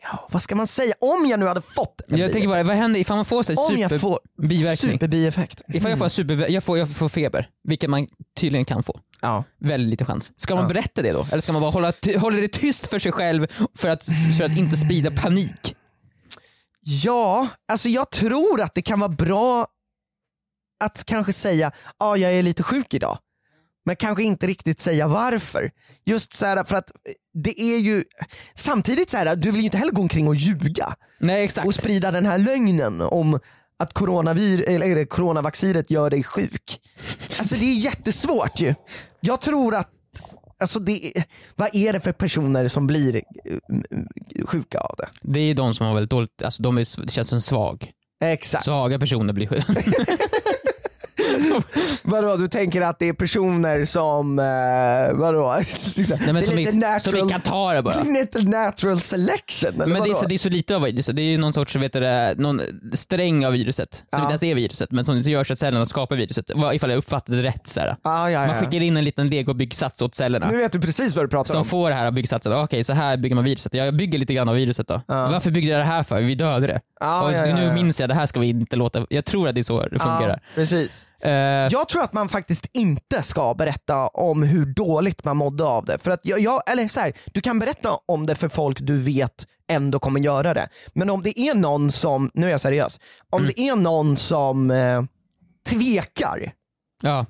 ja, 0.02 0.28
vad 0.30 0.42
ska 0.42 0.54
man 0.54 0.66
säga? 0.66 0.94
Om 1.00 1.26
jag 1.26 1.40
nu 1.40 1.46
hade 1.46 1.60
fått 1.62 2.00
en 2.08 2.16
Jag 2.16 2.32
tänker 2.32 2.48
bara, 2.48 2.62
vad 2.62 2.76
händer 2.76 3.00
ifall 3.00 3.16
man 3.16 3.24
får 3.24 3.42
så 3.42 3.52
här 3.52 3.58
om 3.70 3.78
jag 3.78 3.90
super, 3.90 3.98
får 3.98 4.18
biverkning? 4.42 4.92
superbieffekt. 4.92 5.62
Ifall 5.68 5.90
jag 5.90 5.98
får 5.98 6.04
en 6.04 6.10
super, 6.10 6.50
jag 6.50 6.64
får, 6.64 6.78
jag 6.78 6.90
får 6.96 7.08
feber, 7.08 7.48
vilket 7.64 7.90
man 7.90 8.06
tydligen 8.36 8.64
kan 8.64 8.82
få. 8.82 9.00
Ja. 9.20 9.44
Väldigt 9.60 9.90
lite 9.90 10.04
chans. 10.04 10.32
Ska 10.36 10.54
man 10.54 10.62
Ja. 10.64 10.68
berätta 10.68 11.02
det 11.02 11.12
då? 11.12 11.26
Eller 11.32 11.42
ska 11.42 11.52
man 11.52 11.62
bara 11.62 11.70
hålla, 11.70 11.92
ty- 11.92 12.16
hålla 12.18 12.36
det 12.36 12.48
tyst 12.48 12.86
för 12.86 12.98
sig 12.98 13.12
själv 13.12 13.46
för 13.78 13.88
att, 13.88 14.04
för 14.38 14.44
att 14.44 14.56
inte 14.58 14.76
sprida 14.76 15.10
panik? 15.10 15.74
ja, 17.04 17.48
alltså 17.72 17.88
jag 17.88 18.10
tror 18.10 18.60
att 18.60 18.74
det 18.74 18.82
kan 18.82 19.00
vara 19.00 19.08
bra 19.10 19.66
att 20.84 21.04
kanske 21.04 21.32
säga 21.32 21.72
ja 21.98 22.16
jag 22.16 22.32
är 22.32 22.42
lite 22.42 22.62
sjuk 22.62 22.94
idag. 22.94 23.18
Men 23.88 23.96
kanske 23.96 24.22
inte 24.22 24.46
riktigt 24.46 24.80
säga 24.80 25.06
varför. 25.06 25.70
Just 26.04 26.32
så 26.32 26.46
här 26.46 26.64
för 26.64 26.76
att 26.76 26.90
det 27.34 27.60
är 27.60 27.78
ju, 27.78 28.04
samtidigt 28.54 29.10
så 29.10 29.16
här, 29.16 29.36
du 29.36 29.50
vill 29.50 29.60
ju 29.60 29.64
inte 29.64 29.76
heller 29.76 29.92
gå 29.92 30.02
omkring 30.02 30.28
och 30.28 30.34
ljuga 30.34 30.94
Nej 31.20 31.44
exakt. 31.44 31.66
och 31.66 31.74
sprida 31.74 32.10
den 32.10 32.26
här 32.26 32.38
lögnen 32.38 33.00
om 33.00 33.38
att 33.78 33.92
coronavir, 33.92 34.68
eller 34.68 35.04
coronavaccinet 35.04 35.90
gör 35.90 36.10
dig 36.10 36.22
sjuk. 36.22 36.80
Alltså 37.38 37.56
det 37.56 37.66
är 37.66 37.74
jättesvårt 37.74 38.60
ju. 38.60 38.74
Jag 39.20 39.40
tror 39.40 39.74
att, 39.74 39.90
alltså 40.60 40.78
det, 40.80 41.12
vad 41.56 41.74
är 41.74 41.92
det 41.92 42.00
för 42.00 42.12
personer 42.12 42.68
som 42.68 42.86
blir 42.86 43.16
eh, 43.16 43.22
sjuka 44.46 44.78
av 44.78 44.94
det? 44.98 45.08
Det 45.22 45.40
är 45.40 45.54
de 45.54 45.74
som 45.74 45.86
har 45.86 45.94
väldigt 45.94 46.10
dåligt, 46.10 46.42
alltså 46.42 46.62
de 46.62 46.78
är, 46.78 47.08
känns 47.08 47.28
som 47.28 47.40
svag. 47.40 47.92
Exakt. 48.24 48.64
Svaga 48.64 48.98
personer 48.98 49.32
blir 49.32 49.46
sjuka. 49.46 49.74
Vadå, 52.02 52.36
du 52.36 52.48
tänker 52.48 52.80
att 52.82 52.98
det 52.98 53.08
är 53.08 53.12
personer 53.12 53.84
som, 53.84 54.38
eh, 54.38 55.18
vadå? 55.18 55.56
liksom, 55.96 56.16
Nej, 56.20 56.32
men 56.32 56.34
det 56.34 56.40
är 56.40 56.44
som, 56.46 56.54
lite 56.56 56.70
vi, 56.70 56.80
som 56.80 56.80
natural, 56.80 57.24
vi 57.26 57.32
kan 57.32 57.40
ta 57.40 57.72
det 57.72 57.82
bara. 57.82 58.02
lite 58.02 58.42
natural 58.42 59.00
selection 59.00 59.74
eller 59.74 59.86
Men 59.86 60.02
det 60.02 60.08
är, 60.08 60.08
vadå? 60.08 60.14
så, 60.14 60.26
det 60.26 60.34
är 60.34 60.38
så 60.38 60.48
lite 60.48 60.76
av 60.76 60.82
viruset, 60.82 61.16
det 61.16 61.22
är 61.22 61.30
ju 61.30 61.36
någon 61.38 61.52
sorts 61.52 61.76
vet 61.76 61.92
du, 61.92 62.00
det, 62.00 62.34
någon 62.38 62.60
sträng 62.92 63.46
av 63.46 63.52
viruset 63.52 63.94
som 63.94 64.04
Ja. 64.10 64.18
inte 64.18 64.30
ens 64.30 64.42
är 64.42 64.54
viruset 64.54 64.90
men 64.92 65.04
som 65.04 65.18
gör 65.18 65.44
så 65.44 65.52
att 65.52 65.58
cellerna 65.58 65.86
skapar 65.86 66.16
viruset. 66.16 66.50
Ifall 66.72 66.90
jag 66.90 66.96
uppfattade 66.98 67.42
det 67.42 67.48
rätt. 67.48 67.66
Så 67.66 67.80
ah, 68.02 68.30
ja, 68.30 68.38
Man 68.40 68.48
ja. 68.48 68.54
skickar 68.54 68.80
in 68.82 68.96
en 68.96 69.04
liten 69.04 69.28
legobyggsats 69.30 70.02
åt 70.02 70.14
cellerna. 70.14 70.48
Nu 70.50 70.56
vet 70.56 70.72
du 70.72 70.80
precis 70.80 71.16
vad 71.16 71.24
du 71.24 71.28
pratar 71.28 71.52
som 71.52 71.58
om. 71.60 71.64
får 71.64 71.90
det 71.90 71.96
här 71.96 72.10
byggsatsen. 72.10 72.52
Okej, 72.52 72.84
så 72.84 72.92
här 72.92 73.16
bygger 73.16 73.34
man 73.34 73.44
viruset. 73.44 73.74
Jag 73.74 73.96
bygger 73.96 74.18
lite 74.18 74.34
grann 74.34 74.48
av 74.48 74.54
viruset 74.54 74.88
då. 74.88 75.00
Varför 75.06 75.50
byggde 75.50 75.70
jag 75.70 75.80
det 75.80 75.84
här 75.84 76.02
för? 76.02 76.20
Vi 76.20 76.34
dödade 76.34 76.66
det. 76.66 76.80
Ja, 77.00 77.22
och 77.22 77.32
ja, 77.32 77.46
ja, 77.46 77.54
nu 77.56 77.62
ja. 77.64 77.72
minns 77.74 78.00
jag, 78.00 78.08
det 78.08 78.14
här 78.14 78.26
ska 78.26 78.40
vi 78.40 78.46
inte 78.48 78.76
låta... 78.76 79.06
Jag 79.10 79.24
tror 79.24 79.48
att 79.48 79.54
det 79.54 79.60
är 79.60 79.62
så 79.62 79.80
det 79.86 79.98
fungerar. 79.98 80.40
precis. 80.54 81.08
Eh, 81.22 81.30
Jag 81.70 81.88
tror 81.88 82.02
att 82.02 82.12
man 82.12 82.28
faktiskt 82.28 82.66
inte 82.74 83.22
ska 83.22 83.54
berätta 83.54 84.06
om 84.08 84.42
hur 84.42 84.66
dåligt 84.66 85.24
man 85.24 85.36
mådde 85.36 85.64
av 85.64 85.84
det. 85.84 85.98
För 85.98 86.10
att 86.10 86.20
jag, 86.24 86.40
jag, 86.40 86.62
eller 86.70 86.88
så 86.88 87.00
här, 87.00 87.12
du 87.32 87.40
kan 87.40 87.58
berätta 87.58 87.90
om 88.06 88.26
det 88.26 88.34
för 88.34 88.48
folk 88.48 88.78
du 88.80 88.98
vet 88.98 89.46
ändå 89.70 89.98
kommer 89.98 90.20
göra 90.20 90.54
det. 90.54 90.68
Men 90.94 91.10
om 91.10 91.22
det 91.22 91.40
är 91.40 91.54
någon 91.54 91.90
som, 91.90 92.30
nu 92.34 92.46
är 92.46 92.50
jag 92.50 92.60
seriös, 92.60 93.00
om 93.30 93.40
Mm. 93.42 93.52
det 93.56 93.62
är 93.68 93.76
någon 93.76 94.16
som 94.16 94.70
eh, 94.70 95.02
tvekar, 95.68 96.52
ja. 97.02 97.26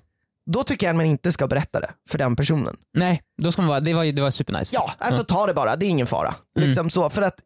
då 0.50 0.62
tycker 0.64 0.86
jag 0.86 0.92
att 0.92 0.96
man 0.96 1.06
inte 1.06 1.32
ska 1.32 1.46
berätta 1.46 1.80
det 1.80 1.90
för 2.10 2.18
den 2.18 2.36
personen. 2.36 2.76
Nej, 2.94 3.22
då 3.42 3.52
ska 3.52 3.62
man 3.62 3.68
vara... 3.68 3.80
Det 3.80 3.94
var, 3.94 4.04
det 4.04 4.22
var 4.22 4.30
supernice. 4.30 4.70
Ja, 4.76 4.90
alltså 4.98 5.24
ta 5.24 5.46
det 5.46 5.54
bara, 5.54 5.76
det 5.76 5.86
är 5.86 5.90
ingen 5.90 6.06
fara. 6.06 6.34
Mm. 6.58 6.68
Liksom 6.68 6.90
så, 6.90 7.10
för 7.10 7.22
att 7.22 7.40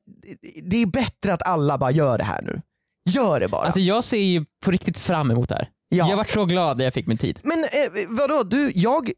det 0.62 0.76
är 0.83 0.87
bättre 0.87 1.33
att 1.33 1.42
alla 1.42 1.78
bara 1.78 1.90
gör 1.90 2.18
det 2.18 2.24
här 2.24 2.42
nu. 2.42 2.61
Gör 3.11 3.40
det 3.40 3.48
bara. 3.48 3.62
Alltså 3.64 3.81
jag 3.81 4.05
ser 4.05 4.16
ju 4.16 4.44
på 4.64 4.70
riktigt 4.70 4.98
fram 4.98 5.31
emot 5.31 5.48
det 5.48 5.55
här. 5.55 5.68
Ja. 5.96 6.09
Jag 6.09 6.16
varit 6.16 6.31
så 6.31 6.44
glad 6.44 6.76
när 6.78 6.85
jag 6.85 6.94
fick 6.94 7.07
min 7.07 7.18
tid. 7.18 7.38
Men 7.42 7.59
eh, 7.59 7.68
vadå, 8.09 8.42
du, 8.42 8.72
jag, 8.74 9.11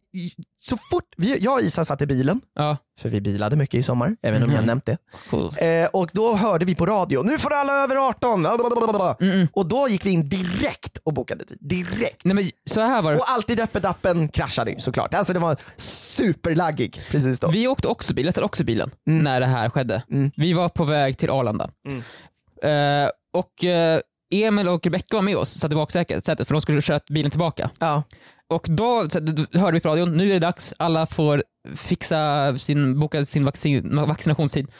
så 0.56 0.76
fort, 0.90 1.04
vi, 1.16 1.38
jag 1.38 1.54
och 1.54 1.60
Isa 1.60 1.84
satt 1.84 2.02
i 2.02 2.06
bilen, 2.06 2.40
Ja, 2.54 2.76
för 3.00 3.08
vi 3.08 3.20
bilade 3.20 3.56
mycket 3.56 3.74
i 3.78 3.82
sommar, 3.82 4.08
vet 4.08 4.34
inte 4.34 4.44
om 4.44 4.50
jag 4.50 4.58
Mhm. 4.58 4.66
nämnt 4.66 4.86
det. 4.86 4.96
cool. 5.30 5.50
Eh, 5.56 5.86
och 5.92 6.10
då 6.12 6.36
hörde 6.36 6.64
vi 6.64 6.74
på 6.74 6.86
radio, 6.86 7.22
nu 7.22 7.38
får 7.38 7.52
alla 7.52 7.72
över 7.84 7.96
18. 8.08 8.42
blablabla. 8.42 9.16
Mm-mm. 9.20 9.48
Och 9.52 9.66
då 9.66 9.88
gick 9.88 10.06
vi 10.06 10.10
in 10.10 10.28
direkt 10.28 10.98
och 11.04 11.12
bokade 11.12 11.44
tid. 11.44 11.58
Direkt. 11.60 12.24
Nej 12.24 12.34
men 12.34 12.50
så 12.70 12.80
här 12.80 13.02
var 13.02 13.12
det. 13.12 13.18
Och 13.18 13.30
alltid 13.30 13.60
öppet 13.60 13.84
appen 13.84 14.28
kraschade 14.28 14.70
ju 14.70 14.78
såklart. 14.80 15.14
Alltså 15.14 15.32
det 15.32 15.38
var 15.38 15.56
superlaggig 15.76 17.00
precis 17.10 17.40
då. 17.40 17.48
Vi 17.50 17.66
åkte 17.68 17.88
också 17.88 18.14
bil, 18.14 18.24
jag 18.24 18.34
ställde 18.34 18.46
också 18.46 18.64
bilen 18.64 18.90
Mm. 19.06 19.24
när 19.24 19.40
det 19.40 19.46
här 19.46 19.70
skedde. 19.70 20.02
Mm. 20.10 20.30
Vi 20.36 20.52
var 20.52 20.68
på 20.68 20.84
väg 20.84 21.18
till 21.18 21.30
Arlanda. 21.30 21.70
Mm. 21.86 23.04
Eh, 23.04 23.10
och 23.32 23.64
eh, 23.64 24.00
Emil 24.42 24.68
och 24.68 24.84
Rebecca 24.86 25.16
var 25.16 25.22
med 25.22 25.36
oss, 25.36 25.50
satt 25.60 25.72
i 25.72 25.74
baksätet 25.74 26.46
för 26.46 26.54
de 26.54 26.60
skulle 26.60 26.82
köra 26.82 27.00
bilen 27.08 27.30
tillbaka. 27.30 27.70
Ja. 27.78 28.02
Och 28.48 28.66
då, 28.68 29.04
då 29.50 29.60
hörde 29.60 29.72
vi 29.72 29.80
på 29.80 29.88
radion, 29.88 30.12
nu 30.12 30.28
är 30.28 30.32
det 30.32 30.38
dags, 30.38 30.74
alla 30.78 31.06
får 31.06 31.44
fixa 31.74 32.58
sin, 32.58 33.00
boka 33.00 33.24
sin 33.24 33.44
vaccin, 33.44 33.96
vaccinationstid. 34.06 34.70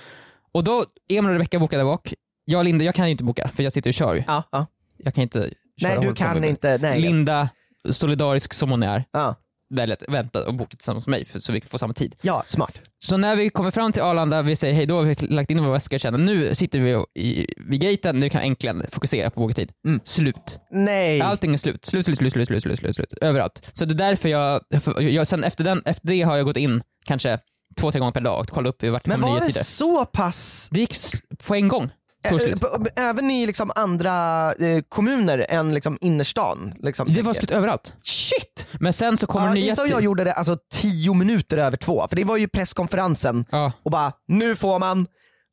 Och 0.53 0.65
då, 0.65 0.85
Emil 1.09 1.31
och 1.31 1.33
Rebecca 1.33 1.59
bokade 1.59 1.85
bak. 1.85 2.15
Jag 2.45 2.59
och 2.59 2.65
Linda, 2.65 2.85
jag 2.85 2.95
kan 2.95 3.05
ju 3.05 3.11
inte 3.11 3.25
boka 3.25 3.49
för 3.49 3.63
jag 3.63 3.73
sitter 3.73 3.91
och 3.91 3.95
kör 3.95 4.15
ju. 4.15 4.25
Ja, 4.27 4.43
ja. 4.53 4.67
Jag 4.97 5.15
kan 5.15 5.23
inte 5.23 5.51
köra 5.81 5.95
Nej 5.95 6.09
du 6.09 6.15
kan 6.15 6.45
inte, 6.45 6.79
nej. 6.79 7.01
Linda, 7.01 7.49
solidarisk 7.91 8.55
som 8.55 8.71
hon 8.71 8.83
är, 8.83 9.05
Ja. 9.11 9.35
Väljer 9.75 9.97
att 9.97 10.15
vänta 10.15 10.47
och 10.47 10.55
boka 10.55 10.77
tillsammans 10.77 11.07
med 11.07 11.19
mig 11.19 11.25
för, 11.25 11.39
så 11.39 11.53
vi 11.53 11.61
får 11.61 11.79
samma 11.79 11.93
tid. 11.95 12.17
ja, 12.23 12.45
smart. 12.47 12.81
Så 12.99 13.17
när 13.17 13.37
vi 13.37 13.51
kommer 13.51 13.71
fram 13.71 13.93
till 13.93 14.03
Arlanda, 14.03 14.43
vi 14.43 14.57
säger 14.57 14.75
hej 14.75 14.87
då, 14.87 15.01
vi 15.01 15.09
har 15.09 15.27
lagt 15.27 15.51
in 15.51 15.63
våra 15.63 15.73
väskor, 15.73 15.99
känner 15.99 16.19
nu 16.19 16.55
sitter 16.55 16.79
vi 16.81 17.05
i, 17.23 17.47
vid 17.57 17.81
gaten, 17.81 18.19
nu 18.19 18.29
kan 18.31 18.41
jag 18.41 18.49
äntligen 18.49 18.87
fokusera 18.91 19.31
på 19.31 19.41
boktid. 19.41 19.73
Mm. 19.87 20.01
Slut. 20.05 20.59
Nej. 20.71 21.21
Allting 21.21 21.55
är 21.55 21.59
slut. 21.59 21.85
Slut, 21.85 22.05
slut, 22.05 22.19
slut, 22.19 22.33
slut, 22.33 22.49
slut, 22.49 22.63
slut, 22.63 22.79
slut, 22.79 22.95
slut. 22.95 23.13
Överallt. 23.21 23.71
Så 23.73 23.85
det 23.85 23.95
är 23.95 24.09
därför 24.09 24.29
jag, 24.29 24.61
jag 24.99 25.27
sen 25.27 25.45
efter, 25.45 25.65
den, 25.65 25.83
efter 25.85 26.09
det 26.09 26.23
har 26.23 26.37
jag 26.37 26.47
gått 26.47 26.57
in 26.57 26.83
kanske 27.07 27.39
två, 27.81 27.91
tre 27.91 27.99
gånger 27.99 28.13
per 28.13 28.21
dag 28.21 28.41
och 28.41 28.49
kollat 28.49 28.69
upp 28.75 28.83
vart 28.83 29.05
det 29.05 29.09
Men 29.09 29.21
kommer 29.21 29.33
var 29.33 29.41
nya 29.41 29.47
det 29.47 29.53
tider. 29.53 29.65
så 29.65 30.05
pass 30.05 30.69
Det 30.73 30.81
gick 30.81 30.97
på 31.47 31.55
en 31.55 31.69
gång. 31.69 31.91
Slut. 32.29 32.61
b- 32.61 32.91
Även 32.97 33.31
i 33.31 33.47
liksom 33.47 33.71
andra 33.75 34.53
eh, 34.53 34.83
kommuner 34.89 35.47
än 35.49 35.75
liksom 35.75 35.99
innerstan? 36.01 36.75
Liksom, 36.83 37.13
Det 37.13 37.23
var 37.23 37.35
slut 37.35 37.51
överallt. 37.51 37.95
Shit! 38.03 38.67
Men 38.81 38.93
sen 38.93 39.17
så 39.17 39.27
kommer 39.27 39.47
Ja, 39.47 39.53
nya 39.55 39.73
Isa 39.73 39.83
och 39.83 39.89
jag 39.89 40.03
gjorde 40.03 40.25
det 40.25 40.33
alltså 40.33 40.59
tio 40.73 41.15
minuter 41.15 41.57
över 41.57 41.77
två, 41.77 42.09
för 42.09 42.17
det 42.17 42.25
var 42.25 42.37
ju 42.37 42.49
presskonferensen 42.49 43.45
Ja. 43.51 43.73
och 43.83 43.91
bara 43.91 44.13
nu 44.29 44.57
får 44.57 44.79
man 44.79 45.07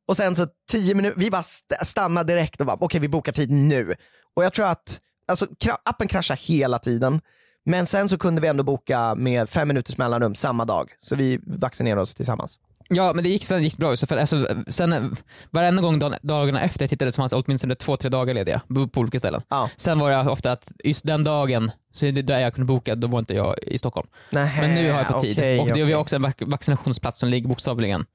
och 0.07 0.17
sen 0.17 0.35
så 0.35 0.47
tio 0.71 0.95
minuter, 0.95 1.19
vi 1.19 1.31
bara 1.31 1.39
st- 1.39 1.85
stannade 1.85 2.33
direkt 2.33 2.59
och 2.61 2.65
bara 2.67 2.77
okej 2.79 2.99
vi 2.99 3.07
bokar 3.07 3.31
tid 3.31 3.51
nu. 3.51 3.93
Och 4.35 4.43
jag 4.43 4.53
tror 4.53 4.65
att 4.65 4.99
alltså, 5.27 5.47
appen 5.85 6.07
kraschar 6.07 6.35
hela 6.35 6.79
tiden 6.79 7.21
men 7.65 7.85
sen 7.85 8.09
så 8.09 8.17
kunde 8.17 8.41
vi 8.41 8.47
ändå 8.47 8.63
boka 8.63 9.15
med 9.15 9.49
fem 9.49 9.67
minuters 9.67 9.97
mellanrum 9.97 10.35
samma 10.35 10.65
dag 10.65 10.89
så 11.01 11.15
vi 11.15 11.39
vaccinerade 11.47 12.01
oss 12.01 12.15
tillsammans. 12.15 12.59
Ja 12.93 13.13
men 13.13 13.23
det 13.23 13.29
gick, 13.29 13.43
sen 13.45 13.63
gick 13.63 13.77
bra. 13.77 13.97
Så 13.97 14.07
för, 14.07 14.17
alltså, 14.17 14.47
sen, 14.67 15.15
varenda 15.49 15.81
gång 15.81 15.99
dag, 15.99 16.15
dagarna 16.21 16.61
efter 16.61 16.83
jag 16.83 16.89
tittade 16.89 17.11
så 17.11 17.15
fanns 17.21 17.33
åtminstone 17.33 17.75
två, 17.75 17.97
tre 17.97 18.09
dagar 18.09 18.33
lediga 18.33 18.61
på 18.93 18.99
olika 18.99 19.19
ställen. 19.19 19.41
Ja. 19.49 19.69
Sen 19.77 19.99
var 19.99 20.11
det 20.11 20.29
ofta 20.29 20.51
att 20.51 20.71
just 20.83 21.05
den 21.05 21.23
dagen, 21.23 21.71
så 21.91 22.05
är 22.05 22.11
det 22.11 22.21
där 22.21 22.39
jag 22.39 22.53
kunde 22.53 22.65
boka, 22.65 22.95
då 22.95 23.07
var 23.07 23.19
inte 23.19 23.33
jag 23.33 23.55
i 23.61 23.77
Stockholm. 23.77 24.07
Nähä, 24.29 24.61
Men 24.61 24.75
nu 24.75 24.91
har 24.91 24.97
jag 24.97 25.07
fått 25.07 25.21
tid. 25.21 25.37
okej, 25.37 25.59
och 25.59 25.65
det 25.65 25.71
har 25.71 25.77
vi 25.77 25.83
okej. 25.83 25.95
också 25.95 26.15
en 26.15 26.25
vac- 26.25 26.49
vaccinationsplats 26.51 27.19
som 27.19 27.29
ligger 27.29 27.47
bokstavligen 27.47 28.05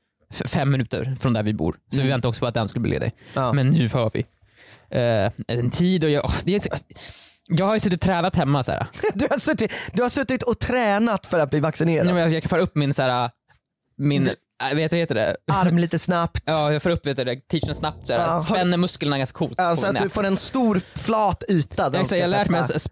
fem 0.44 0.70
minuter 0.70 1.16
från 1.20 1.32
där 1.32 1.42
vi 1.42 1.54
bor. 1.54 1.76
Så 1.90 2.00
vi 2.02 2.08
väntar 2.08 2.28
också 2.28 2.38
på 2.40 2.46
att 2.46 2.54
den 2.54 2.68
skulle 2.68 2.80
bli 2.82 2.90
ledig. 2.90 3.12
Ja. 3.34 3.52
Men 3.52 3.68
nu 3.70 3.88
har 3.88 4.10
vi 4.14 4.20
eh, 4.90 5.30
en 5.56 5.70
tid 5.70 6.04
och 6.04 6.10
jag, 6.10 6.24
åh, 6.24 6.34
det 6.44 6.54
är, 6.54 6.60
så- 6.60 6.68
jag 7.48 7.66
har 7.66 7.74
ju 7.74 7.80
suttit 7.80 7.94
och 8.00 8.06
tränat 8.06 8.36
hemma. 8.36 8.62
Så. 8.62 8.72
Du, 9.14 9.26
har 9.30 9.38
suttit, 9.38 9.72
du 9.92 10.02
har 10.02 10.08
suttit 10.08 10.42
och 10.42 10.58
tränat 10.58 11.26
för 11.26 11.38
att 11.38 11.50
bli 11.50 11.60
vaccinerad. 11.60 12.06
Nej, 12.06 12.16
Jag, 12.22 12.32
jag 12.32 12.42
kan 12.42 12.48
föra 12.48 12.60
upp 12.60 12.74
min, 12.76 12.94
så 12.94 13.30
min 13.96 14.30
äh, 14.70 14.76
vet 14.76 14.92
vad 14.92 14.98
heter 14.98 15.14
det? 15.14 15.36
Arm 15.52 15.78
lite 15.78 15.98
snabbt. 15.98 16.42
Ja, 16.46 16.72
jag 16.72 16.82
får 16.82 16.90
upp 16.90 17.06
vet 17.06 17.16
det, 17.16 17.24
t-shirten 17.36 17.74
snabbt, 17.74 18.06
så 18.06 18.12
här, 18.12 18.20
Ja, 18.20 18.40
spänner 18.40 18.76
musklerna 18.76 19.18
ganska 19.18 19.38
coolt. 19.38 19.60
Alltså 19.60 19.86
på 19.86 19.92
att 19.96 20.02
du 20.02 20.08
får 20.08 20.24
en 20.24 20.36
stor 20.36 20.80
flat 20.94 21.44
yta. 21.48 21.90
där 21.90 21.98
jag, 21.98 22.06
ska 22.06 22.16
jag 22.16 22.24
har 22.24 22.30
lärt 22.30 22.48
mig 22.48 22.60
att 22.60 22.86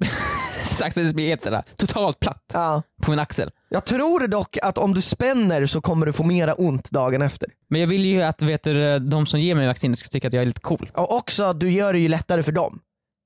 saxen 0.79 1.13
blir 1.13 1.29
helt 1.29 1.43
sådär, 1.43 1.63
totalt 1.77 2.21
platt 2.21 2.43
Ja. 2.53 2.83
på 3.03 3.11
min 3.11 3.21
axel. 3.21 3.51
Jag 3.69 3.85
tror 3.85 4.27
dock 4.29 4.57
att 4.63 4.79
om 4.79 4.95
du 4.95 5.01
spänner 5.01 5.67
så 5.67 5.81
kommer 5.81 6.07
du 6.07 6.13
få 6.13 6.23
mera 6.23 6.55
ont 6.55 6.91
dagen 6.91 7.23
efter. 7.23 7.49
Men 7.71 7.81
jag 7.81 7.89
vill 7.89 8.05
ju 8.05 8.23
att 8.23 8.43
vet 8.43 8.63
du, 8.63 8.99
de 8.99 9.27
som 9.27 9.41
ger 9.41 9.55
mig 9.55 9.67
vaccinet 9.67 9.99
ska 9.99 10.09
tycka 10.09 10.29
att 10.29 10.35
jag 10.35 10.43
är 10.43 10.47
lite 10.47 10.61
cool. 10.61 10.91
Och 10.95 11.17
också 11.17 11.53
du 11.53 11.71
gör 11.71 11.93
det 11.93 11.99
ju 11.99 12.09
lättare 12.09 12.43
för 12.43 12.53
dem. 12.53 12.81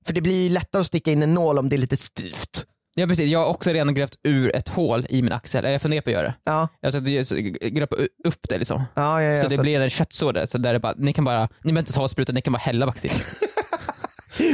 För 0.05 0.13
det 0.13 0.21
blir 0.21 0.43
ju 0.43 0.49
lättare 0.49 0.79
att 0.79 0.85
sticka 0.87 1.11
in 1.11 1.23
en 1.23 1.33
nål 1.33 1.59
om 1.59 1.69
det 1.69 1.75
är 1.75 1.77
lite 1.77 1.97
styvt. 1.97 2.65
Ja 2.95 3.07
precis, 3.07 3.29
jag 3.31 3.39
har 3.39 3.45
också 3.45 3.69
redan 3.69 3.93
grävt 3.93 4.15
ur 4.23 4.55
ett 4.55 4.67
hål 4.67 5.05
i 5.09 5.21
min 5.21 5.31
axel, 5.31 5.59
eller 5.65 5.71
jag 5.71 5.81
funderar 5.81 6.01
på 6.01 6.09
att 6.09 6.13
göra 6.13 6.23
det. 6.27 6.33
Ja, 6.43 6.67
Jag 6.81 7.25
ska 7.25 7.35
gröpa 7.69 7.95
upp 8.23 8.39
det 8.49 8.57
liksom. 8.57 8.83
ja, 8.95 9.21
ja, 9.21 9.31
ja 9.31 9.41
så 9.41 9.47
det 9.47 9.55
så- 9.55 9.61
blir 9.61 9.79
en 9.79 9.89
köttsår 9.89 10.33
där, 10.33 10.45
så 10.45 10.57
där 10.57 10.73
det 10.73 10.79
bara, 10.79 10.93
ni 10.97 11.13
kan 11.13 11.25
bara, 11.25 11.41
ni 11.41 11.47
behöver 11.73 11.79
inte 11.79 11.99
ha 11.99 12.07
sprutan, 12.07 12.35
ni 12.35 12.41
kan 12.41 12.53
bara 12.53 12.57
hälla 12.59 12.85
vaccin. 12.85 13.11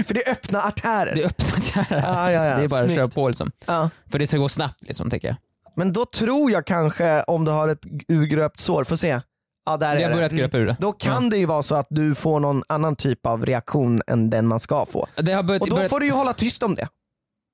För 0.08 0.14
det 0.14 0.28
är 0.28 0.32
öppna 0.32 0.62
artärer. 0.62 1.16
Det 1.16 1.22
är 1.22 1.28
öppnat 1.28 1.66
här. 1.68 1.86
Ja, 1.90 2.32
ja, 2.32 2.48
ja, 2.50 2.58
det 2.58 2.64
är 2.64 2.68
bara 2.68 2.80
att 2.80 2.86
snyggt. 2.86 2.96
köra 2.96 3.08
på 3.08 3.28
liksom. 3.28 3.52
Ja. 3.66 3.90
För 4.12 4.20
det 4.20 4.28
ska 4.28 4.38
gå 4.38 4.50
snabbt 4.50 4.82
liksom 4.84 5.10
tänker 5.10 5.28
jag. 5.28 5.38
Men 5.76 5.94
då 5.94 6.06
tror 6.06 6.52
jag 6.52 6.66
kanske 6.66 7.24
om 7.24 7.46
du 7.46 7.52
har 7.52 7.68
ett 7.68 7.82
urgröpt 8.08 8.60
sår, 8.60 8.84
får 8.84 8.96
se. 8.96 9.20
Ja, 9.66 9.78
där 9.78 9.94
Jag 9.94 10.02
är 10.02 10.04
har 10.04 10.10
det. 10.10 10.16
börjat 10.16 10.32
Mm. 10.32 10.40
gröpa 10.42 10.58
ur 10.58 10.66
det. 10.66 10.76
Då 10.80 10.92
kan 10.92 11.30
det 11.30 11.38
ju 11.38 11.46
vara 11.46 11.64
så 11.64 11.76
att 11.76 11.88
du 11.90 12.16
får 12.16 12.40
någon 12.40 12.64
annan 12.70 12.96
typ 12.96 13.26
av 13.26 13.46
reaktion 13.46 14.02
än 14.08 14.30
den 14.30 14.48
man 14.48 14.60
ska 14.60 14.86
få. 14.86 15.08
Det 15.16 15.34
har 15.34 15.44
börjat, 15.44 15.62
Och 15.62 15.70
då 15.70 15.76
börjat 15.76 15.90
får 15.90 16.00
du 16.00 16.06
ju 16.06 16.12
hålla 16.12 16.34
tyst 16.34 16.64
om 16.64 16.76
det. 16.76 16.88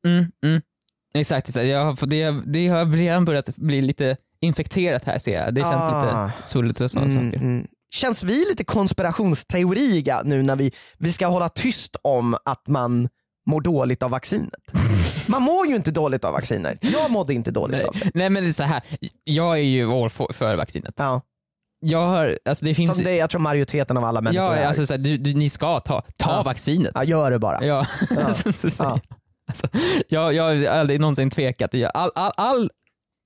mm, 0.08 0.26
mm. 0.46 0.62
Exakt, 1.14 1.48
exakt. 1.50 1.66
Jag 1.68 1.86
har, 1.86 2.06
det, 2.08 2.36
det 2.46 2.68
har 2.68 2.86
redan 2.86 3.26
börjat 3.26 3.56
bli 3.56 3.82
lite 3.82 4.18
infekterat 4.42 5.04
här 5.04 5.20
ser 5.20 5.44
jag. 5.44 5.54
Det 5.54 5.62
känns 5.62 5.74
Ah. 5.76 6.26
lite 6.26 6.48
svullet 6.48 6.82
och 6.82 6.92
sådana 6.92 7.12
Mm, 7.12 7.32
saker. 7.32 7.44
mm. 7.46 7.68
Känns 7.94 8.24
vi 8.24 8.46
lite 8.50 8.64
konspirationsteoriga 8.64 10.22
nu 10.26 10.42
när 10.44 10.56
vi, 10.56 10.72
vi 10.98 11.12
ska 11.12 11.28
hålla 11.28 11.50
tyst 11.50 11.96
om 12.02 12.36
att 12.46 12.68
man 12.68 13.10
mår 13.50 13.62
dåligt 13.62 14.04
av 14.04 14.12
vaccinet? 14.12 14.54
Man 15.28 15.42
mår 15.42 15.68
ju 15.68 15.76
inte 15.76 15.92
dåligt 15.92 16.26
av 16.26 16.34
vacciner. 16.34 16.78
Jag 16.82 17.12
mådde 17.12 17.34
inte 17.34 17.52
dåligt 17.52 17.78
Nej, 17.78 17.86
av 17.86 17.94
det. 17.94 18.12
nej 18.14 18.30
men 18.30 18.44
det 18.44 18.50
är 18.50 18.54
så 18.54 18.64
här. 18.64 18.82
jag 19.24 19.54
är 19.54 19.62
ju 19.64 19.92
all 19.92 20.10
för, 20.10 20.28
för 20.34 20.56
vaccinet. 20.56 20.94
Ja. 20.98 21.22
Jag 21.80 22.08
har, 22.08 22.38
alltså 22.50 22.66
det 22.66 22.76
finns 22.76 22.96
Som 22.96 23.04
det 23.04 23.16
jag 23.16 23.30
tror 23.30 23.42
majoriteten 23.42 23.98
av 23.98 24.04
alla 24.06 24.22
människor 24.22 24.46
ja, 24.46 24.56
är. 24.56 24.68
alltså 24.68 24.86
så 24.86 24.94
här, 24.94 24.98
du, 24.98 25.18
du, 25.18 25.34
ni 25.34 25.50
ska 25.50 25.80
ta, 25.80 26.02
ta 26.02 26.32
Ja. 26.32 26.44
vaccinet. 26.44 26.92
ja, 26.96 27.04
gör 27.04 27.32
det 27.32 27.40
bara. 27.40 27.66
Ja. 27.66 27.86
Ja. 28.10 28.34
Så- 28.54 28.70
så 28.70 28.84
jag. 28.84 29.00
Alltså, 29.52 29.68
jag, 30.10 30.34
jag 30.34 30.44
har 30.44 30.66
aldrig 30.66 31.00
någonsin 31.00 31.30
tvekat. 31.30 31.74
Jag- 31.74 31.92
All, 31.94 32.12
all, 32.16 32.32
all, 32.38 32.70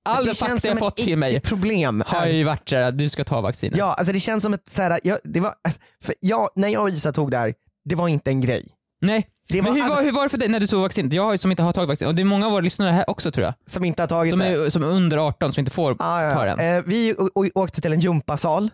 all 0.08 0.24
det 0.26 0.34
känns 0.34 0.64
jag 0.64 0.78
fått 0.78 0.96
till 0.96 1.18
mig 1.18 1.40
problem. 1.40 2.02
har 2.06 2.26
ju 2.26 2.44
varit 2.44 2.68
såhär, 2.68 2.92
du 2.92 3.08
ska 3.08 3.24
ta 3.24 3.40
vaccinet. 3.40 3.76
Ja, 3.78 3.94
alltså 3.94 4.12
det 4.12 4.20
känns 4.20 4.42
som 4.42 4.54
ett 4.54 4.68
såhär, 4.68 5.00
jag, 5.04 5.18
det 5.24 5.40
var, 5.40 5.54
alltså, 5.64 6.12
jag, 6.20 6.48
när 6.56 6.68
jag 6.68 6.82
och 6.82 6.90
Isa 6.90 7.12
tog 7.12 7.30
det 7.30 7.36
här, 7.38 7.54
det 7.84 7.94
var 7.94 8.08
inte 8.08 8.30
en 8.30 8.40
grej. 8.40 8.68
Nej. 9.00 9.26
Det 9.48 9.60
var, 9.60 9.72
hur, 9.72 9.80
alltså, 9.82 9.94
var, 9.96 10.02
hur 10.02 10.12
var 10.12 10.22
det 10.22 10.28
för 10.28 10.38
dig 10.38 10.48
när 10.48 10.60
du 10.60 10.66
tog 10.66 10.82
vaccinet? 10.82 11.12
Jag 11.12 11.22
har 11.24 11.32
ju 11.32 11.38
som 11.38 11.50
inte 11.50 11.62
har 11.62 11.72
tagit 11.72 11.88
vaccin 11.88 12.08
och 12.08 12.14
det 12.14 12.22
är 12.22 12.24
många 12.24 12.46
av 12.46 12.52
våra 12.52 12.60
lyssnare 12.60 12.90
här 12.90 13.10
också 13.10 13.30
tror 13.32 13.44
jag. 13.44 13.54
som 13.66 13.84
inte 13.84 14.02
har 14.02 14.06
tagit 14.08 14.30
Som 14.30 14.38
det. 14.38 14.46
är, 14.46 14.70
som 14.70 14.82
är 14.82 14.86
under 14.86 15.16
18 15.28 15.52
som 15.52 15.60
inte 15.60 15.70
får 15.70 15.96
Ja, 15.98 16.22
ja, 16.22 16.34
ta 16.34 16.44
den. 16.44 16.60
Eh, 16.78 16.82
vi 16.86 17.14
åkte 17.54 17.80
till 17.80 17.92
en 17.92 18.00
gympasal, 18.00 18.70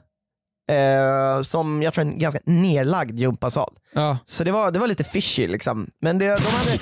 eh, 0.71 1.43
som 1.43 1.83
jag 1.83 1.95
tror 1.95 2.05
är 2.05 2.09
en 2.11 2.19
ganska 2.19 2.41
nerlagd 2.45 3.19
gympasal. 3.19 3.73
Ja. 3.93 4.19
Så 4.25 4.45
det 4.45 4.53
var, 4.53 4.71
det 4.71 4.79
var 4.79 4.87
lite 4.87 5.05
fishy 5.05 5.49
liksom. 5.49 5.91
Men 6.01 6.19
det, 6.19 6.25
de 6.27 6.31
hade, 6.51 6.71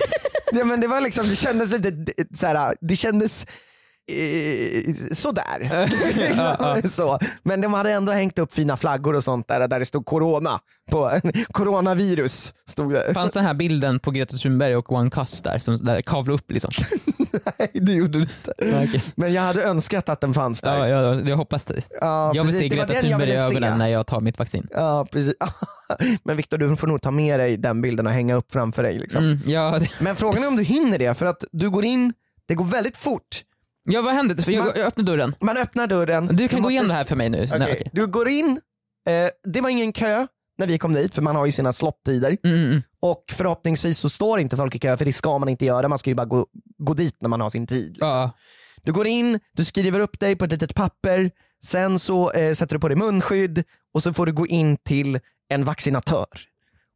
det, 0.53 0.65
men 0.65 0.81
det 0.81 0.87
var 0.87 1.01
liksom, 1.01 1.29
det 1.29 1.37
kändes 1.37 1.73
lite 1.73 1.89
eh, 1.89 2.25
så 2.31 2.37
såhär, 2.37 2.77
det 2.81 2.97
kändes 2.97 3.47
eh, 4.13 4.95
sådär. 5.13 5.87
liksom, 6.77 6.91
så. 6.91 7.19
Men 7.43 7.61
de 7.61 7.75
hade 7.75 7.91
ändå 7.93 8.13
hängt 8.13 8.39
upp 8.39 8.53
fina 8.53 8.77
flaggor 8.77 9.15
och 9.17 9.25
sånt 9.25 9.49
där, 9.49 9.69
där 9.69 9.79
det 9.79 9.85
stod 9.87 10.07
corona. 10.07 10.61
På, 10.91 11.21
coronavirus 11.53 12.55
stod 12.67 12.93
det. 12.93 13.15
Fanns 13.15 13.35
den 13.35 13.45
här 13.45 13.55
bilden 13.55 13.99
på 14.01 14.11
Greta 14.11 14.37
Thunberg 14.37 14.77
och 14.77 14.93
One 14.93 15.11
Cuss 15.11 15.43
där, 15.43 15.59
som 15.59 15.77
där 15.77 16.03
kavlade 16.03 16.35
upp 16.35 16.51
liksom? 16.51 16.71
Nej 17.59 17.71
det 17.75 17.93
gjorde 17.93 18.19
du 18.19 18.21
inte. 18.21 18.53
Okej. 18.59 19.03
Men 19.15 19.33
jag 19.33 19.43
hade 19.43 19.63
önskat 19.63 20.09
att 20.09 20.21
den 20.21 20.35
fanns 20.35 20.61
där. 20.61 20.79
Ja, 20.79 20.89
jag, 20.89 21.29
jag 21.29 21.37
hoppas 21.37 21.65
det. 21.65 21.83
Ja, 22.01 22.33
Jag 22.35 22.45
vill 22.45 22.55
precis. 22.55 22.71
se 22.71 22.77
Greta 22.77 22.95
Thunberg 22.95 23.31
i 23.31 23.37
se. 23.37 23.41
ögonen 23.43 23.79
när 23.79 23.89
jag 23.89 24.07
tar 24.07 24.21
mitt 24.21 24.39
vaccin. 24.39 24.67
Ja 24.71 25.07
precis. 25.13 25.35
Men 26.25 26.37
Viktor 26.37 26.59
du 26.59 26.77
får 26.77 26.87
nog 26.87 27.03
ta 27.03 27.11
med 27.11 27.41
dig 27.41 27.57
den 27.57 27.83
bilden 27.83 28.07
och 28.07 28.13
hänga 28.13 28.35
upp 28.35 28.53
framför 28.53 28.83
dig. 28.83 28.99
Liksom. 28.99 29.25
Mm, 29.25 29.41
ja, 29.47 29.81
Men 30.01 30.17
frågan 30.17 30.43
är 30.45 30.49
om 30.49 30.57
du 30.57 30.63
hinner 30.63 30.99
det 30.99 31.15
för 31.15 31.27
att 31.27 31.45
du 31.53 31.71
går 31.71 31.85
in, 31.85 32.13
det 32.49 32.55
går 32.55 32.65
väldigt 32.65 32.97
fort. 32.97 33.43
Ja, 33.85 34.03
vad 34.03 34.15
hände? 34.15 34.43
För 34.43 34.53
jag, 34.53 34.65
Man- 34.65 34.73
jag 34.77 34.87
öppnade 34.87 35.13
dörren. 35.13 35.35
Man 35.41 35.57
öppnar 35.57 35.87
dörren. 35.87 36.27
Du 36.27 36.49
kan 36.49 36.57
gå 36.59 36.63
måste- 36.63 36.73
igenom 36.73 36.89
det 36.89 36.95
här 36.95 37.05
för 37.05 37.17
mig 37.17 37.29
nu. 37.29 37.45
Okej. 37.45 37.59
Nej, 37.59 37.73
okej. 37.73 37.91
Du 37.93 38.07
går 38.07 38.29
in, 38.29 38.61
eh, 39.09 39.31
det 39.53 39.61
var 39.61 39.71
ingen 39.71 39.93
kö 39.93 40.27
när 40.59 40.67
vi 40.67 40.79
kom 40.79 40.93
dit 40.93 41.15
för 41.15 41.23
man 41.23 41.37
har 41.37 41.47
ju 41.47 41.53
sina 41.53 41.73
slottider. 41.73 42.37
Mm, 42.45 42.57
mm, 42.57 42.71
mm. 42.71 42.83
Och 43.01 43.25
förhoppningsvis 43.33 43.99
så 43.99 44.09
står 44.11 44.41
inte 44.41 44.57
folk 44.57 44.75
i 44.75 44.79
kö 44.79 44.97
för 44.97 45.05
det 45.05 45.13
ska 45.13 45.39
man 45.39 45.49
inte 45.49 45.65
göra, 45.65 45.89
man 45.89 45.99
ska 45.99 46.11
ju 46.11 46.15
bara 46.17 46.27
gå, 46.27 46.47
gå 46.79 46.95
dit 46.95 47.17
när 47.21 47.29
man 47.29 47.41
har 47.41 47.51
sin 47.51 47.67
tid. 47.67 47.89
liksom. 47.89 48.09
Ja. 48.09 48.31
Du 48.83 48.93
går 48.93 49.07
in, 49.07 49.41
du 49.53 49.65
skriver 49.65 50.01
upp 50.01 50.21
dig 50.21 50.37
på 50.37 50.45
ett 50.45 50.51
litet 50.53 50.75
papper, 50.75 51.31
sen 51.65 51.99
så 51.99 52.31
eh, 52.31 52.55
sätter 52.55 52.75
du 52.77 52.81
på 52.81 52.89
dig 52.89 52.97
munskydd 52.97 53.65
och 53.95 54.03
så 54.03 54.13
får 54.13 54.27
du 54.27 54.33
gå 54.33 54.47
in 54.47 54.77
till 54.77 55.21
en 55.49 55.65
vaccinatör. 55.65 56.27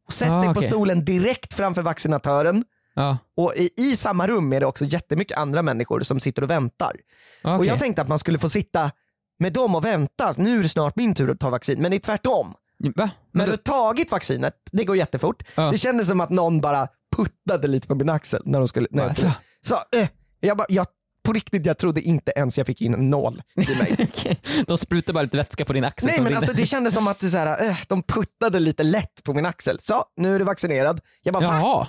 Och 0.07 0.13
sätt 0.13 0.29
Ah, 0.31 0.41
dig 0.41 0.53
på 0.53 0.61
stolen 0.61 1.05
direkt 1.05 1.53
framför 1.53 1.81
vaccinatören 1.81 2.63
Ja. 2.95 3.17
och 3.37 3.53
i, 3.55 3.69
i 3.77 3.95
samma 3.95 4.27
rum 4.27 4.53
är 4.53 4.59
det 4.59 4.65
också 4.65 4.85
jättemycket 4.85 5.37
andra 5.37 5.61
människor 5.61 6.01
som 6.01 6.19
sitter 6.19 6.41
och 6.41 6.49
väntar. 6.49 6.95
Och 7.43 7.55
Okej. 7.55 7.67
jag 7.67 7.79
tänkte 7.79 8.01
att 8.01 8.07
man 8.07 8.19
skulle 8.19 8.39
få 8.39 8.49
sitta 8.49 8.91
med 9.39 9.53
dem 9.53 9.75
och 9.75 9.85
vänta, 9.85 10.33
nu 10.37 10.59
är 10.59 10.63
det 10.63 10.69
snart 10.69 10.95
min 10.95 11.15
tur 11.15 11.31
att 11.31 11.39
ta 11.39 11.49
vaccin, 11.49 11.81
men 11.81 11.91
det 11.91 11.97
är 11.97 11.99
tvärtom. 11.99 12.53
Va? 12.77 12.93
När 12.95 13.11
Men 13.31 13.45
du 13.45 13.51
har 13.51 13.57
tagit 13.57 14.11
vaccinet, 14.11 14.53
det 14.71 14.83
går 14.83 14.97
jättefort. 14.97 15.43
Ja. 15.55 15.71
Det 15.71 15.77
kändes 15.77 16.07
som 16.07 16.21
att 16.21 16.29
någon 16.29 16.61
bara 16.61 16.87
puttade 17.15 17.67
lite 17.67 17.87
på 17.87 17.95
min 17.95 18.09
axel 18.09 18.41
när 18.45 18.59
de 18.59 18.67
skulle, 18.67 18.87
när 18.91 19.03
jag 19.03 19.11
skulle. 19.11 19.35
Så, 19.61 19.75
eh, 19.75 20.07
jag, 20.39 20.57
bara, 20.57 20.65
jag 20.69 20.87
på 21.25 21.33
riktigt, 21.33 21.65
jag 21.65 21.77
trodde 21.77 22.01
inte 22.01 22.31
ens 22.35 22.57
jag 22.57 22.67
fick 22.67 22.81
in 22.81 22.93
en 22.93 23.09
nål 23.09 23.41
i 23.55 23.75
mig. 23.75 24.11
De 24.67 24.77
sprutar 24.77 25.13
bara 25.13 25.23
lite 25.23 25.37
vätska 25.37 25.65
på 25.65 25.73
din 25.73 25.83
axel. 25.83 26.07
Nej 26.07 26.21
men 26.21 26.35
alltså 26.35 26.53
det 26.53 26.65
kändes 26.65 26.93
som 26.93 27.07
att 27.07 27.19
det 27.19 27.29
så 27.29 27.37
här, 27.37 27.69
äh, 27.69 27.77
de 27.87 28.03
puttade 28.03 28.59
lite 28.59 28.83
lätt 28.83 29.23
på 29.23 29.33
min 29.33 29.45
axel. 29.45 29.79
Så, 29.79 30.03
nu 30.17 30.35
är 30.35 30.39
du 30.39 30.45
vaccinerad. 30.45 31.01
Jag 31.21 31.33
bara, 31.33 31.61
va? 31.61 31.87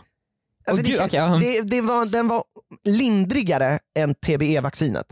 Alltså, 0.66 0.82
Åh, 0.82 0.84
det, 0.84 0.90
gud, 0.90 1.00
okej, 1.04 1.18
ja. 1.20 1.36
det, 1.36 1.60
det 1.62 1.80
var, 1.80 2.06
den 2.06 2.28
var 2.28 2.44
lindrigare 2.84 3.78
än 3.98 4.14
TBE-vaccinet. 4.14 5.06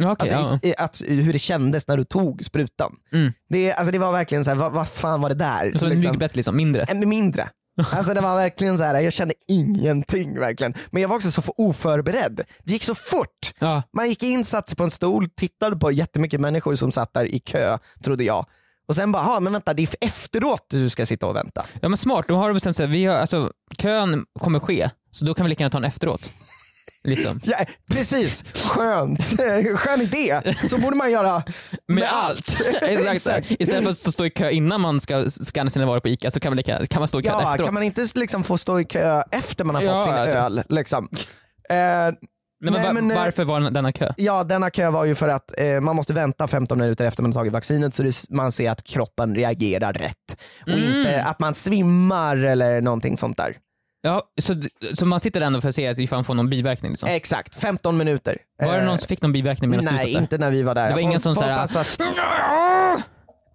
Okej, 0.00 0.34
Alltså, 0.34 0.58
ja. 0.62 0.68
i, 0.68 0.74
att, 0.78 1.02
hur 1.06 1.32
det 1.32 1.38
kändes 1.38 1.88
när 1.88 1.96
du 1.96 2.04
tog 2.04 2.44
sprutan. 2.44 2.92
Mm. 3.12 3.32
Det, 3.48 3.72
alltså, 3.72 3.92
det 3.92 3.98
var 3.98 4.12
verkligen 4.12 4.44
så 4.44 4.50
här, 4.50 4.56
vad, 4.56 4.72
vad 4.72 4.88
fan 4.88 5.20
var 5.20 5.28
det 5.28 5.34
där? 5.34 5.72
Som 5.76 5.88
Liksom. 5.88 6.10
myggbett 6.10 6.36
liksom, 6.36 6.56
mindre. 6.56 6.82
Ännu 6.82 7.06
mindre. 7.06 7.48
Alltså 7.90 8.14
det 8.14 8.20
var 8.20 8.36
verkligen 8.36 8.78
så 8.78 8.84
här, 8.84 9.00
jag 9.00 9.12
kände 9.12 9.34
ingenting 9.48 10.38
verkligen. 10.38 10.74
Men 10.90 11.02
jag 11.02 11.08
var 11.08 11.16
också 11.16 11.30
så 11.30 11.42
oförberedd. 11.56 12.40
Det 12.64 12.72
gick 12.72 12.82
så 12.82 12.94
fort. 12.94 13.52
Ja. 13.58 13.82
Man 13.96 14.08
gick 14.08 14.22
in, 14.22 14.44
satte 14.44 14.68
sig 14.68 14.76
på 14.76 14.84
en 14.84 14.90
stol, 14.90 15.28
tittade 15.28 15.76
på 15.76 15.92
jättemycket 15.92 16.40
människor 16.40 16.74
som 16.74 16.92
satt 16.92 17.14
där 17.14 17.24
i 17.24 17.38
kö, 17.38 17.78
trodde 18.04 18.24
jag. 18.24 18.46
Och 18.92 18.96
sen 18.96 19.12
bara, 19.12 19.22
"Ha, 19.22 19.40
men 19.40 19.52
vänta 19.52 19.74
det 19.74 19.82
är 19.82 19.88
efteråt 20.00 20.66
du 20.70 20.90
ska 20.90 21.06
sitta 21.06 21.26
och 21.26 21.36
vänta. 21.36 21.64
ja 21.80 21.88
men 21.88 21.98
smart, 21.98 22.24
då 22.28 22.36
har 22.36 22.48
du 22.48 22.54
bestämt 22.54 22.76
sig, 22.76 22.86
vi 22.86 23.06
har, 23.06 23.16
alltså, 23.16 23.50
kön 23.78 24.24
kommer 24.40 24.58
ske, 24.60 24.90
så 25.10 25.24
då 25.24 25.34
kan 25.34 25.44
vi 25.46 25.50
lika 25.50 25.62
gärna 25.62 25.70
ta 25.70 25.78
den 25.78 25.84
efteråt. 25.88 26.30
Liksom. 27.04 27.40
Ja, 27.44 27.56
precis, 27.92 28.44
skönt. 28.54 29.20
Skön 29.76 30.00
idé. 30.00 30.40
Så 30.70 30.78
borde 30.78 30.96
man 30.96 31.10
göra 31.10 31.42
Med 31.88 32.08
allt. 32.12 32.60
Exakt. 32.82 33.12
Exakt. 33.12 33.50
Istället 33.50 33.82
för 33.84 34.08
att 34.08 34.14
stå 34.14 34.26
i 34.26 34.30
kö 34.30 34.50
innan 34.50 34.80
man 34.80 35.00
ska 35.00 35.24
scanna 35.30 35.70
sina 35.70 35.86
varor 35.86 36.00
på 36.00 36.08
ICA 36.08 36.30
så 36.30 36.40
kan 36.40 36.50
man, 36.50 36.56
lika, 36.56 36.86
kan 36.86 37.00
man 37.00 37.08
stå 37.08 37.20
i 37.20 37.22
kö 37.22 37.28
Ja, 37.28 37.40
efteråt. 37.52 37.66
kan 37.66 37.74
man 37.74 37.82
inte 37.82 38.06
liksom 38.14 38.44
få 38.44 38.58
stå 38.58 38.80
i 38.80 38.84
kö 38.84 39.22
efter 39.30 39.64
man 39.64 39.74
har 39.74 39.82
Ja, 39.82 39.92
fått 39.94 40.04
sin 40.04 40.14
alltså. 40.14 40.36
öl? 40.36 40.62
Liksom. 40.68 41.08
Eh, 41.68 41.76
Nej, 42.62 42.72
men, 42.72 42.82
Nej, 42.82 43.02
men, 43.02 43.10
eh, 43.10 43.16
varför 43.24 43.44
var 43.44 43.60
denna 43.60 43.92
kö? 43.92 44.12
Ja, 44.16 44.44
denna 44.44 44.70
kö 44.70 44.90
var 44.90 45.04
ju 45.04 45.14
för 45.14 45.28
att 45.28 45.54
eh, 45.58 45.80
man 45.80 45.96
måste 45.96 46.12
vänta 46.12 46.46
15 46.46 46.78
minuter 46.78 47.04
efter 47.04 47.22
man 47.22 47.32
tagit 47.32 47.52
vaccinet 47.52 47.94
så 47.94 48.02
det, 48.02 48.30
man 48.30 48.52
ser 48.52 48.70
att 48.70 48.84
kroppen 48.84 49.34
reagerar 49.34 49.92
rätt. 49.92 50.40
Och 50.62 50.68
Mm. 50.68 50.84
inte 50.98 51.22
att 51.24 51.38
man 51.38 51.54
svimmar 51.54 52.36
eller 52.36 52.80
någonting 52.80 53.16
sånt 53.16 53.36
där. 53.36 53.56
Ja, 54.02 54.22
så, 54.40 54.54
så 54.94 55.06
man 55.06 55.20
sitter 55.20 55.40
ändå 55.40 55.60
för 55.60 55.68
att 55.68 55.74
se 55.74 55.86
att 55.88 55.98
ifall 55.98 56.16
man 56.16 56.24
får 56.24 56.34
någon 56.34 56.50
biverkning 56.50 56.90
liksom. 56.90 57.08
Exakt, 57.08 57.54
15 57.54 57.96
minuter. 57.96 58.38
Var 58.62 58.72
det 58.72 58.78
Eh, 58.78 58.84
någon 58.86 58.98
som 58.98 59.08
fick 59.08 59.22
någon 59.22 59.32
biverkning 59.32 59.70
medan 59.70 59.84
du 59.84 59.90
satt 59.90 60.04
Nej, 60.04 60.12
där? 60.14 60.20
inte 60.20 60.38
när 60.38 60.50
vi 60.50 60.62
var 60.62 60.74
där. 60.74 60.88
Det 60.88 60.94
var 60.94 61.00
ingen 61.00 61.20
som 61.20 61.34
såhär- 61.34 61.50
alltså, 61.50 61.78
att, 61.78 61.98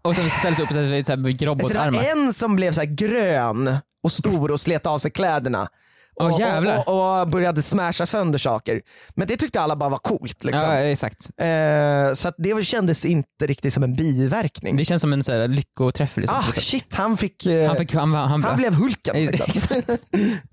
Och 0.01 0.15
sen 0.15 0.29
ställdes 0.29 0.59
upp 0.59 0.69
här 0.69 1.31
grobb 1.31 1.61
alltså, 1.61 1.73
det 1.83 1.91
var 1.91 2.03
en 2.03 2.33
som 2.33 2.55
blev 2.55 2.71
så 2.71 2.81
grön 2.85 3.77
och 4.03 4.11
stor 4.11 4.51
och 4.51 4.59
slet 4.59 4.85
av 4.85 4.99
sig 4.99 5.11
kläderna. 5.11 5.67
Och, 6.19 6.39
jävlar. 6.39 6.89
och, 6.89 7.21
och 7.21 7.27
började 7.27 7.61
smasha 7.61 8.05
sönder 8.05 8.39
saker. 8.39 8.81
Men 9.15 9.27
det 9.27 9.37
tyckte 9.37 9.61
alla 9.61 9.75
bara 9.75 9.89
var 9.89 9.97
coolt. 9.97 10.43
Liksom. 10.43 10.69
Ja, 10.69 10.75
exakt. 10.75 11.29
Eh, 11.37 12.13
så 12.13 12.31
det 12.37 12.65
kändes 12.65 13.05
inte 13.05 13.47
riktigt 13.47 13.73
som 13.73 13.83
en 13.83 13.93
biverkning. 13.93 14.77
Det 14.77 14.85
känns 14.85 15.01
som 15.01 15.13
en 15.13 15.23
så 15.23 15.31
här 15.31 15.47
lyckoträff. 15.47 16.17
Liksom, 16.17 16.37
ah, 16.39 16.51
sätt. 16.51 16.63
shit, 16.63 16.93
han 16.95 17.17
fick, 17.17 17.45
eh, 17.45 17.67
han, 17.67 17.77
fick 17.77 17.93
han, 17.93 18.13
han, 18.13 18.43
han 18.43 18.57
blev 18.57 18.73
Hulken. 18.73 19.15
Liksom. 19.15 19.47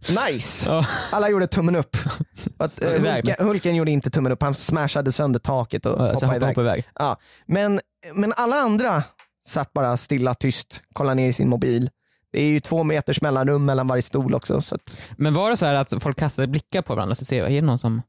nice! 0.26 0.70
Ja. 0.70 0.86
Alla 1.10 1.28
gjorde 1.28 1.46
tummen 1.46 1.76
upp. 1.76 1.96
Att, 2.58 2.82
eh, 2.82 2.90
Hulken, 2.90 3.34
Hulken 3.38 3.74
gjorde 3.74 3.90
inte 3.90 4.10
tummen 4.10 4.32
upp, 4.32 4.42
han 4.42 4.54
smashade 4.54 5.12
sönder 5.12 5.40
taket 5.40 5.86
och 5.86 5.98
så 5.98 6.26
hoppade 6.26 6.46
hoppa, 6.46 6.60
iväg. 6.60 6.78
iväg. 6.78 6.84
Ja. 6.94 7.16
Men, 7.46 7.80
men 8.14 8.32
alla 8.36 8.56
andra 8.56 9.02
satt 9.46 9.72
bara 9.72 9.96
stilla, 9.96 10.34
tyst, 10.34 10.82
kollade 10.92 11.14
ner 11.14 11.28
i 11.28 11.32
sin 11.32 11.48
mobil. 11.48 11.90
Det 12.34 12.42
är 12.42 12.46
ju 12.46 12.60
två 12.60 12.84
meters 12.84 13.20
mellanrum 13.20 13.64
mellan 13.64 13.86
varje 13.86 14.02
stol 14.02 14.34
också. 14.34 14.60
Så 14.60 14.74
att, 14.74 15.00
Men 15.16 15.34
var 15.34 15.50
det 15.50 15.56
så 15.56 15.66
här 15.66 15.74
att 15.74 16.02
folk 16.02 16.18
kastade 16.18 16.48
blickar 16.48 16.82
på 16.82 16.94
varandra 16.94 17.14
så 17.14 17.24
ser 17.24 17.44
är 17.44 17.50
det 17.50 17.60
någon 17.60 17.78
som... 17.78 18.02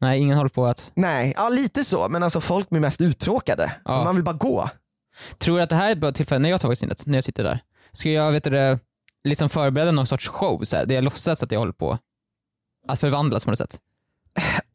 Nej, 0.00 0.20
ingen 0.20 0.36
håller 0.36 0.48
på 0.48 0.66
att... 0.66 0.92
nej, 0.94 1.34
ja 1.36 1.48
lite 1.48 1.84
så, 1.84 2.08
men 2.08 2.22
alltså 2.22 2.40
folk 2.40 2.70
blir 2.70 2.80
mest 2.80 3.00
uttråkade. 3.00 3.72
Ja. 3.84 4.04
Man 4.04 4.14
vill 4.14 4.24
bara 4.24 4.36
gå. 4.36 4.70
Tror 5.38 5.56
du 5.56 5.62
att 5.62 5.70
det 5.70 5.76
här 5.76 5.88
är 5.88 5.92
ett 5.92 5.98
bra 5.98 6.12
tillfälle, 6.12 6.38
när 6.38 6.50
jag 6.50 6.60
tar 6.60 6.68
vaccinet, 6.68 7.06
när 7.06 7.14
jag 7.14 7.24
sitter 7.24 7.44
där, 7.44 7.60
ska 7.92 8.10
jag 8.10 8.32
vet 8.32 8.44
du, 8.44 8.78
liksom 9.24 9.48
förbereda 9.48 9.90
någon 9.90 10.06
sorts 10.06 10.28
show 10.28 10.64
så 10.64 10.76
här, 10.76 10.86
där 10.86 10.94
jag 10.94 11.04
låtsas 11.04 11.42
att 11.42 11.52
jag 11.52 11.58
håller 11.58 11.72
på 11.72 11.98
att 12.88 13.00
förvandlas 13.00 13.44
på 13.44 13.50
något 13.50 13.58
sätt? 13.58 13.78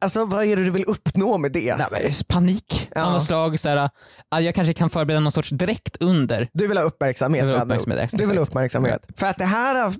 Alltså 0.02 0.26
vad 0.26 0.46
är 0.46 0.56
det 0.56 0.64
du 0.64 0.70
vill 0.72 0.84
uppnå 0.88 1.38
med 1.38 1.52
det? 1.52 1.76
Nej, 1.92 2.14
panik 2.28 2.90
Ja. 2.96 3.04
av 3.06 3.14
något 3.14 3.26
slag. 3.26 3.60
Så 3.60 3.70
här, 3.70 3.90
att 4.32 4.44
jag 4.44 4.56
kanske 4.56 4.74
kan 4.74 4.90
förbereda 4.90 5.20
någon 5.20 5.32
sorts 5.32 5.50
direkt 5.50 5.98
under. 6.00 6.50
Du 6.54 6.68
vill 6.68 6.78
ha 6.78 6.84
uppmärksamhet. 6.86 7.46
Vill 7.46 7.56
ha 7.56 7.62
uppmärksamhet. 7.64 8.10
Du 8.14 8.26
vill 8.26 8.38
ha 8.38 8.44
uppmärksamhet. 8.44 9.06
För 9.18 9.28
att 9.28 9.38
det 9.38 9.46
här, 9.46 9.94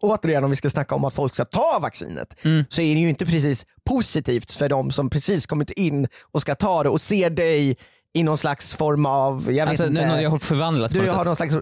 återigen 0.00 0.44
om 0.44 0.50
vi 0.50 0.56
ska 0.56 0.70
snacka 0.70 0.94
om 0.94 1.04
att 1.04 1.14
folk 1.14 1.34
ska 1.34 1.44
ta 1.44 1.78
vaccinet, 1.82 2.44
Mm. 2.44 2.64
så 2.68 2.80
är 2.80 2.94
det 2.94 3.00
ju 3.00 3.08
inte 3.08 3.26
precis 3.26 3.66
positivt 3.90 4.52
för 4.52 4.68
de 4.68 4.90
som 4.90 5.10
precis 5.10 5.46
kommit 5.46 5.70
in 5.70 6.08
och 6.32 6.40
ska 6.40 6.54
ta 6.54 6.82
det 6.82 6.88
och 6.88 7.00
ser 7.00 7.30
dig 7.30 7.76
i 8.14 8.22
någon 8.22 8.38
slags 8.38 8.74
form 8.74 9.06
av, 9.06 9.42
jag 9.46 9.52
vet 9.52 9.68
Alltså, 9.68 9.86
inte, 9.86 10.06
nu, 10.16 10.22
jag 10.22 10.30
på 10.30 10.36
att 10.36 10.42
förvandlas 10.42 10.92
på 10.92 10.98
du, 10.98 11.06
något 11.06 11.10
har 11.14 11.18
sätt. 11.18 11.26
någon 11.26 11.36
slags, 11.36 11.54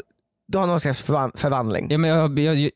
du 0.48 0.58
har 0.58 0.66
någon 0.66 0.80
slags 0.80 1.02
förvan- 1.02 1.32
förvandling. 1.34 1.86
Ja, 1.90 1.98
men 1.98 2.10
jag, 2.10 2.38
jag 2.38 2.70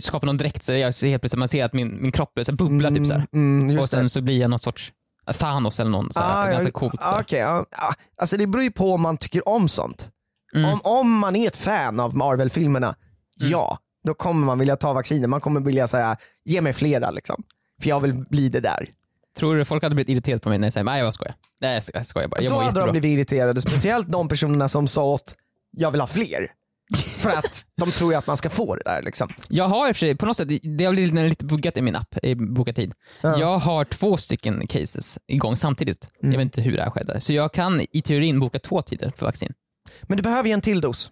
skapar 0.00 0.26
någon 0.26 0.36
dräkt 0.36 0.64
så 0.64 0.72
jag 0.72 0.94
ser 0.94 1.08
helt 1.08 1.22
plötsligt, 1.22 1.38
man 1.38 1.48
ser 1.48 1.64
att 1.64 1.72
min, 1.72 2.02
min 2.02 2.12
kropp 2.12 2.32
så 2.42 2.52
här 2.52 2.56
bubbla 2.56 2.90
typ 2.90 3.06
så 3.06 3.12
här. 3.12 3.26
Mm, 3.32 3.78
Och 3.78 3.88
sen 3.88 4.02
det. 4.02 4.08
så 4.10 4.20
blir 4.20 4.38
jag 4.38 4.50
någon 4.50 4.58
sorts 4.58 4.92
Thanos 5.38 5.80
eller 5.80 5.90
någon 5.90 6.12
så 6.12 6.20
Ah, 6.20 6.46
ganska 6.46 6.70
coolt. 6.70 7.00
Så 7.00 7.06
ah, 7.06 7.24
ja, 7.28 7.66
ja. 7.70 7.94
alltså 8.16 8.36
det 8.36 8.46
beror 8.46 8.64
ju 8.64 8.70
på 8.70 8.92
om 8.92 9.02
man 9.02 9.16
tycker 9.16 9.48
om 9.48 9.68
sånt. 9.68 10.10
Mm. 10.54 10.70
Om, 10.72 10.80
om 10.84 11.18
man 11.18 11.36
är 11.36 11.46
ett 11.46 11.56
fan 11.56 12.00
av 12.00 12.16
Marvel-filmerna, 12.16 12.94
ja, 13.36 13.78
då 14.04 14.14
kommer 14.14 14.46
man 14.46 14.58
vilja 14.58 14.76
ta 14.76 14.92
vacciner. 14.92 15.26
Man 15.26 15.40
kommer 15.40 15.60
vilja 15.60 15.86
säga, 15.86 16.16
ge 16.44 16.60
mig 16.60 16.72
flera 16.72 17.10
liksom. 17.10 17.42
För 17.82 17.88
jag 17.88 18.00
vill 18.00 18.14
bli 18.14 18.48
det 18.48 18.60
där. 18.60 18.88
Tror 19.38 19.56
du 19.56 19.64
folk 19.64 19.82
hade 19.82 19.94
blivit 19.94 20.08
irriterade 20.08 20.40
på 20.40 20.48
mig 20.48 20.58
när 20.58 20.66
jag 20.66 20.72
säger 20.72 20.84
nej 20.84 21.00
jag 21.00 21.14
skojar. 21.14 21.34
Nej 21.60 21.82
jag 21.94 22.06
skojar 22.06 22.28
bara, 22.28 22.42
jag 22.42 22.52
Då 22.52 22.60
hade 22.60 22.80
de 22.80 22.90
blivit 22.90 23.18
irriterade, 23.18 23.60
speciellt 23.60 24.12
de 24.12 24.28
personerna 24.28 24.68
som 24.68 24.88
sa 24.88 25.04
åt, 25.04 25.34
jag 25.70 25.90
vill 25.90 26.00
ha 26.00 26.06
fler. 26.06 26.48
För 27.30 27.38
att 27.38 27.66
de 27.76 27.90
tror 27.90 28.12
ju 28.12 28.18
att 28.18 28.26
man 28.26 28.36
ska 28.36 28.50
få 28.50 28.76
det 28.76 28.82
där 28.84 29.02
liksom. 29.02 29.28
Jag 29.48 29.68
har 29.68 29.88
i 29.88 29.92
och 29.92 29.96
för 29.96 30.00
sig, 30.00 30.16
på 30.16 30.26
något 30.26 30.36
sätt, 30.36 30.48
det 30.78 30.84
har 30.84 30.92
blivit 30.92 31.14
lite 31.14 31.44
buggat 31.44 31.76
i 31.76 31.82
min 31.82 31.96
app, 31.96 32.24
i 32.24 32.34
Boka 32.34 32.72
Tid. 32.72 32.92
Ja. 33.20 33.38
Jag 33.40 33.58
har 33.58 33.84
två 33.84 34.16
stycken 34.16 34.66
cases 34.66 35.18
igång 35.26 35.56
samtidigt. 35.56 36.08
Mm. 36.22 36.32
Jag 36.32 36.38
vet 36.38 36.44
inte 36.44 36.60
hur 36.60 36.76
det 36.76 36.82
här 36.82 36.90
skedde. 36.90 37.20
Så 37.20 37.32
jag 37.32 37.52
kan 37.52 37.80
i 37.92 38.02
teorin 38.02 38.40
boka 38.40 38.58
två 38.58 38.82
tider 38.82 39.12
för 39.16 39.26
vaccin. 39.26 39.52
Men 40.02 40.16
du 40.16 40.22
behöver 40.22 40.48
ju 40.48 40.52
en 40.52 40.60
till 40.60 40.80
dos. 40.80 41.10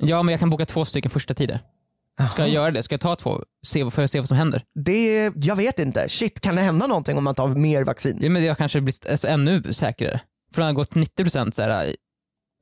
Ja 0.00 0.22
men 0.22 0.32
jag 0.32 0.40
kan 0.40 0.50
boka 0.50 0.64
två 0.64 0.84
stycken 0.84 1.10
första 1.10 1.34
tider. 1.34 1.60
Ska 2.30 2.42
jag 2.42 2.50
göra 2.50 2.70
det? 2.70 2.82
Ska 2.82 2.92
jag 2.92 3.00
ta 3.00 3.16
två 3.16 3.44
se, 3.66 3.90
för 3.90 4.02
att 4.04 4.10
se 4.10 4.18
vad 4.18 4.28
som 4.28 4.36
händer? 4.36 4.64
Det, 4.84 5.32
jag 5.36 5.56
vet 5.56 5.78
inte, 5.78 6.08
shit 6.08 6.40
kan 6.40 6.54
det 6.54 6.62
hända 6.62 6.86
någonting 6.86 7.18
om 7.18 7.24
man 7.24 7.34
tar 7.34 7.48
mer 7.48 7.84
vaccin? 7.84 8.18
Ja, 8.20 8.30
men 8.30 8.44
jag 8.44 8.58
kanske 8.58 8.80
blir 8.80 9.10
alltså, 9.10 9.28
ännu 9.28 9.72
säkrare. 9.72 10.20
Från 10.54 10.64
att 10.64 10.68
ha 10.68 10.72
gått 10.72 10.94
90% 10.94 11.50
så 11.50 11.62
här, 11.62 11.94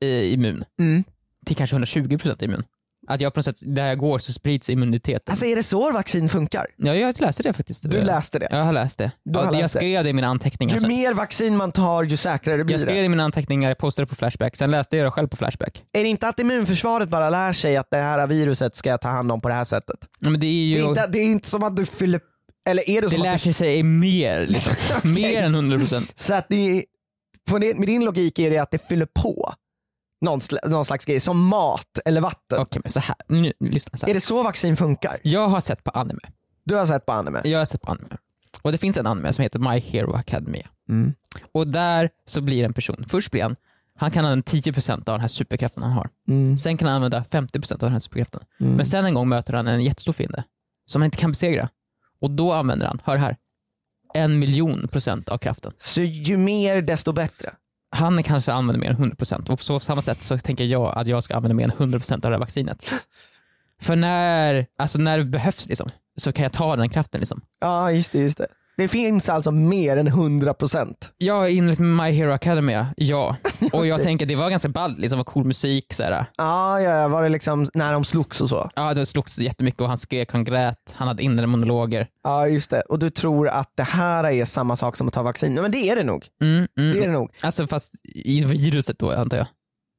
i, 0.03 0.33
immun 0.33 0.63
Mm. 0.79 1.03
till 1.45 1.55
kanske 1.55 1.75
120% 1.75 2.43
immun. 2.43 2.63
Att 3.09 3.21
jag 3.21 3.33
på 3.33 3.37
något 3.39 3.45
sätt, 3.45 3.55
där 3.75 3.87
jag 3.87 3.97
går 3.97 4.19
så 4.19 4.33
sprids 4.33 4.69
immuniteten. 4.69 5.31
Alltså 5.31 5.45
är 5.45 5.55
det 5.55 5.63
så 5.63 5.91
vaccin 5.91 6.29
funkar? 6.29 6.65
ja, 6.77 6.95
jag 6.95 7.21
läste 7.21 7.43
det 7.43 7.53
faktiskt. 7.53 7.91
Du 7.91 8.01
läste 8.01 8.39
det? 8.39 8.47
Jag 8.51 8.63
har 8.63 8.73
läst 8.73 8.97
det. 8.97 9.11
Du 9.25 9.39
har 9.39 9.45
Ja, 9.45 9.51
läst 9.51 9.59
jag 9.61 9.65
det. 9.65 9.69
skrev 9.85 10.03
det 10.03 10.09
i 10.09 10.13
mina 10.13 10.27
anteckningar. 10.27 10.73
Ju 10.75 10.79
sen. 10.79 10.89
mer 10.89 11.13
vaccin 11.13 11.57
man 11.57 11.71
tar 11.71 12.03
ju 12.03 12.17
säkrare 12.17 12.63
blir 12.63 12.73
Jag 12.73 12.81
skrev 12.81 12.95
det. 12.95 13.01
det 13.01 13.05
i 13.05 13.09
mina 13.09 13.23
anteckningar, 13.23 13.69
jag 13.69 13.77
postade 13.77 14.05
på 14.05 14.15
Flashback, 14.15 14.55
sen 14.55 14.71
läste 14.71 14.97
jag 14.97 15.05
det 15.07 15.11
själv 15.11 15.27
på 15.27 15.37
Flashback. 15.37 15.83
Är 15.93 16.03
det 16.03 16.09
inte 16.09 16.27
att 16.27 16.39
immunförsvaret 16.39 17.09
bara 17.09 17.29
lär 17.29 17.53
sig 17.53 17.77
att 17.77 17.87
det 17.91 17.97
här 17.97 18.27
viruset 18.27 18.75
ska 18.75 18.89
jag 18.89 19.01
ta 19.01 19.09
hand 19.09 19.31
om 19.31 19.41
på 19.41 19.47
det 19.47 19.53
här 19.55 19.63
sättet? 19.63 19.97
Ja, 20.19 20.29
men 20.29 20.39
det 20.39 20.47
är 20.47 20.49
Det 20.49 20.79
ju... 20.79 20.85
är 20.85 20.89
inte, 20.89 21.07
det 21.07 21.19
är 21.19 21.25
inte 21.25 21.49
som 21.49 21.63
att 21.63 21.75
du 21.75 21.85
fyller, 21.85 22.19
eller 22.69 22.89
är 22.89 23.01
det 23.01 23.07
det 23.07 23.17
lär 23.17 23.35
att 23.35 23.41
sig 23.41 23.53
sig 23.53 23.83
mer, 23.83 24.45
liksom. 24.47 24.73
Okej. 24.97 25.11
mer 25.11 25.41
än 25.45 25.55
100%. 25.55 26.11
så 26.15 26.33
att 26.33 26.45
det, 26.49 26.83
på 27.49 27.59
det, 27.59 27.77
med 27.77 27.87
din 27.87 28.05
logik 28.05 28.39
är 28.39 28.49
det 28.49 28.57
att 28.57 28.71
det 28.71 28.87
fyller 28.89 29.07
på 29.23 29.53
någon, 30.21 30.39
sl- 30.39 30.69
någon 30.69 30.85
slags 30.85 31.05
grej, 31.05 31.19
som 31.19 31.47
mat 31.47 31.99
eller 32.05 32.21
vatten. 32.21 32.59
Okej 32.59 32.81
men 32.83 32.91
så 32.91 32.99
här. 32.99 33.15
Nu, 33.27 33.53
lyssna 33.59 33.97
så 33.97 34.05
Är 34.05 34.07
här. 34.07 34.13
det 34.13 34.19
så 34.21 34.43
vaccin 34.43 34.77
funkar? 34.77 35.17
Jag 35.23 35.47
har 35.47 35.59
sett 35.61 35.83
på 35.83 35.91
anime. 35.91 36.19
Du 36.63 36.75
har 36.75 36.85
sett 36.85 37.05
på 37.05 37.11
anime? 37.11 37.41
Jag 37.43 37.59
har 37.59 37.65
sett 37.65 37.81
på 37.81 37.91
anime. 37.91 38.17
Och 38.61 38.71
det 38.71 38.77
finns 38.77 38.97
en 38.97 39.07
anime 39.07 39.33
som 39.33 39.41
heter 39.43 39.59
My 39.59 39.79
Hero 39.79 40.13
Academia. 40.15 40.67
Mm. 40.89 41.13
Och 41.51 41.67
där 41.67 42.09
så 42.25 42.41
blir 42.41 42.65
en 42.65 42.73
person, 42.73 43.05
först 43.09 43.31
blir 43.31 43.43
han, 43.43 43.55
han 43.95 44.11
kan 44.11 44.25
använda 44.25 44.43
10% 44.45 44.91
av 44.93 45.03
den 45.05 45.21
här 45.21 45.27
superkraften 45.27 45.83
han 45.83 45.91
har. 45.91 46.09
Mm. 46.27 46.57
Sen 46.57 46.77
kan 46.77 46.87
han 46.87 46.95
använda 46.95 47.25
50% 47.31 47.73
av 47.73 47.79
den 47.79 47.91
här 47.91 47.99
superkraften. 47.99 48.41
Mm. 48.59 48.73
Men 48.73 48.85
sen 48.85 49.05
en 49.05 49.13
gång 49.13 49.29
möter 49.29 49.53
han 49.53 49.67
en 49.67 49.83
jättestor 49.83 50.13
fiende 50.13 50.43
som 50.85 51.01
han 51.01 51.05
inte 51.07 51.17
kan 51.17 51.31
besegra. 51.31 51.69
Och 52.21 52.31
då 52.31 52.53
använder 52.53 52.87
han, 52.87 52.99
hör 53.03 53.17
här, 53.17 53.37
en 54.13 54.39
miljon 54.39 54.87
procent 54.87 55.29
av 55.29 55.37
kraften. 55.37 55.71
Så 55.77 56.01
ju 56.01 56.37
mer 56.37 56.81
desto 56.81 57.13
bättre. 57.13 57.53
Han 57.89 58.23
kanske 58.23 58.53
använder 58.53 58.79
mer 58.79 58.89
än 58.89 59.11
100% 59.11 59.49
och 59.49 59.59
på 59.67 59.79
samma 59.79 60.01
sätt 60.01 60.21
så 60.21 60.37
tänker 60.37 60.63
jag 60.63 60.97
att 60.97 61.07
jag 61.07 61.23
ska 61.23 61.35
använda 61.35 61.55
mer 61.55 61.63
än 61.63 61.71
100% 61.71 62.13
av 62.13 62.19
det 62.19 62.29
här 62.29 62.39
vaccinet. 62.39 62.93
För 63.81 63.95
när, 63.95 64.65
alltså 64.77 64.97
när 64.97 65.17
det 65.17 65.25
behövs 65.25 65.67
liksom, 65.67 65.89
så 66.17 66.31
kan 66.31 66.43
jag 66.43 66.53
ta 66.53 66.75
den 66.75 66.89
kraften. 66.89 67.19
Liksom. 67.19 67.41
Ja 67.59 67.91
just 67.91 68.11
det. 68.11 68.19
Just 68.19 68.37
det. 68.37 68.47
Det 68.77 68.87
finns 68.87 69.29
alltså 69.29 69.51
mer 69.51 69.97
än 69.97 70.07
100%. 70.07 70.95
Ja, 71.17 71.49
enligt 71.49 71.79
My 71.79 72.11
Hero 72.11 72.31
Academia, 72.31 72.87
ja. 72.97 73.35
Och 73.73 73.87
jag 73.87 74.03
tänker 74.03 74.25
det 74.25 74.35
var 74.35 74.49
ganska 74.49 74.69
ball, 74.69 74.95
liksom 74.97 75.17
var 75.17 75.23
cool 75.23 75.45
musik 75.45 75.93
såhär. 75.93 76.25
Ja, 76.37 76.81
ja, 76.81 77.07
var 77.07 77.23
det 77.23 77.29
liksom 77.29 77.65
när 77.73 77.93
de 77.93 78.03
slogs 78.03 78.41
och 78.41 78.49
så? 78.49 78.69
Ja, 78.75 78.93
det 78.93 79.05
slogs 79.05 79.39
jättemycket 79.39 79.81
och 79.81 79.87
han 79.87 79.97
skrek, 79.97 80.31
han 80.31 80.43
grät, 80.43 80.93
han 80.93 81.07
hade 81.07 81.23
inre 81.23 81.47
monologer. 81.47 82.07
Ja 82.23 82.47
just 82.47 82.69
det, 82.69 82.81
och 82.81 82.99
du 82.99 83.09
tror 83.09 83.47
att 83.47 83.71
det 83.75 83.83
här 83.83 84.23
är 84.23 84.45
samma 84.45 84.75
sak 84.75 84.95
som 84.95 85.07
att 85.07 85.13
ta 85.13 85.23
vaccin? 85.23 85.53
Men 85.53 85.71
det 85.71 85.89
är 85.89 85.95
det 85.95 86.03
nog. 86.03 86.25
Mm, 86.41 86.67
mm. 86.79 86.91
Det 86.93 87.03
är 87.03 87.07
det 87.07 87.13
nog. 87.13 87.31
Alltså 87.41 87.67
fast 87.67 87.93
i 88.03 88.45
viruset 88.45 88.99
då 88.99 89.11
antar 89.11 89.37
jag. 89.37 89.47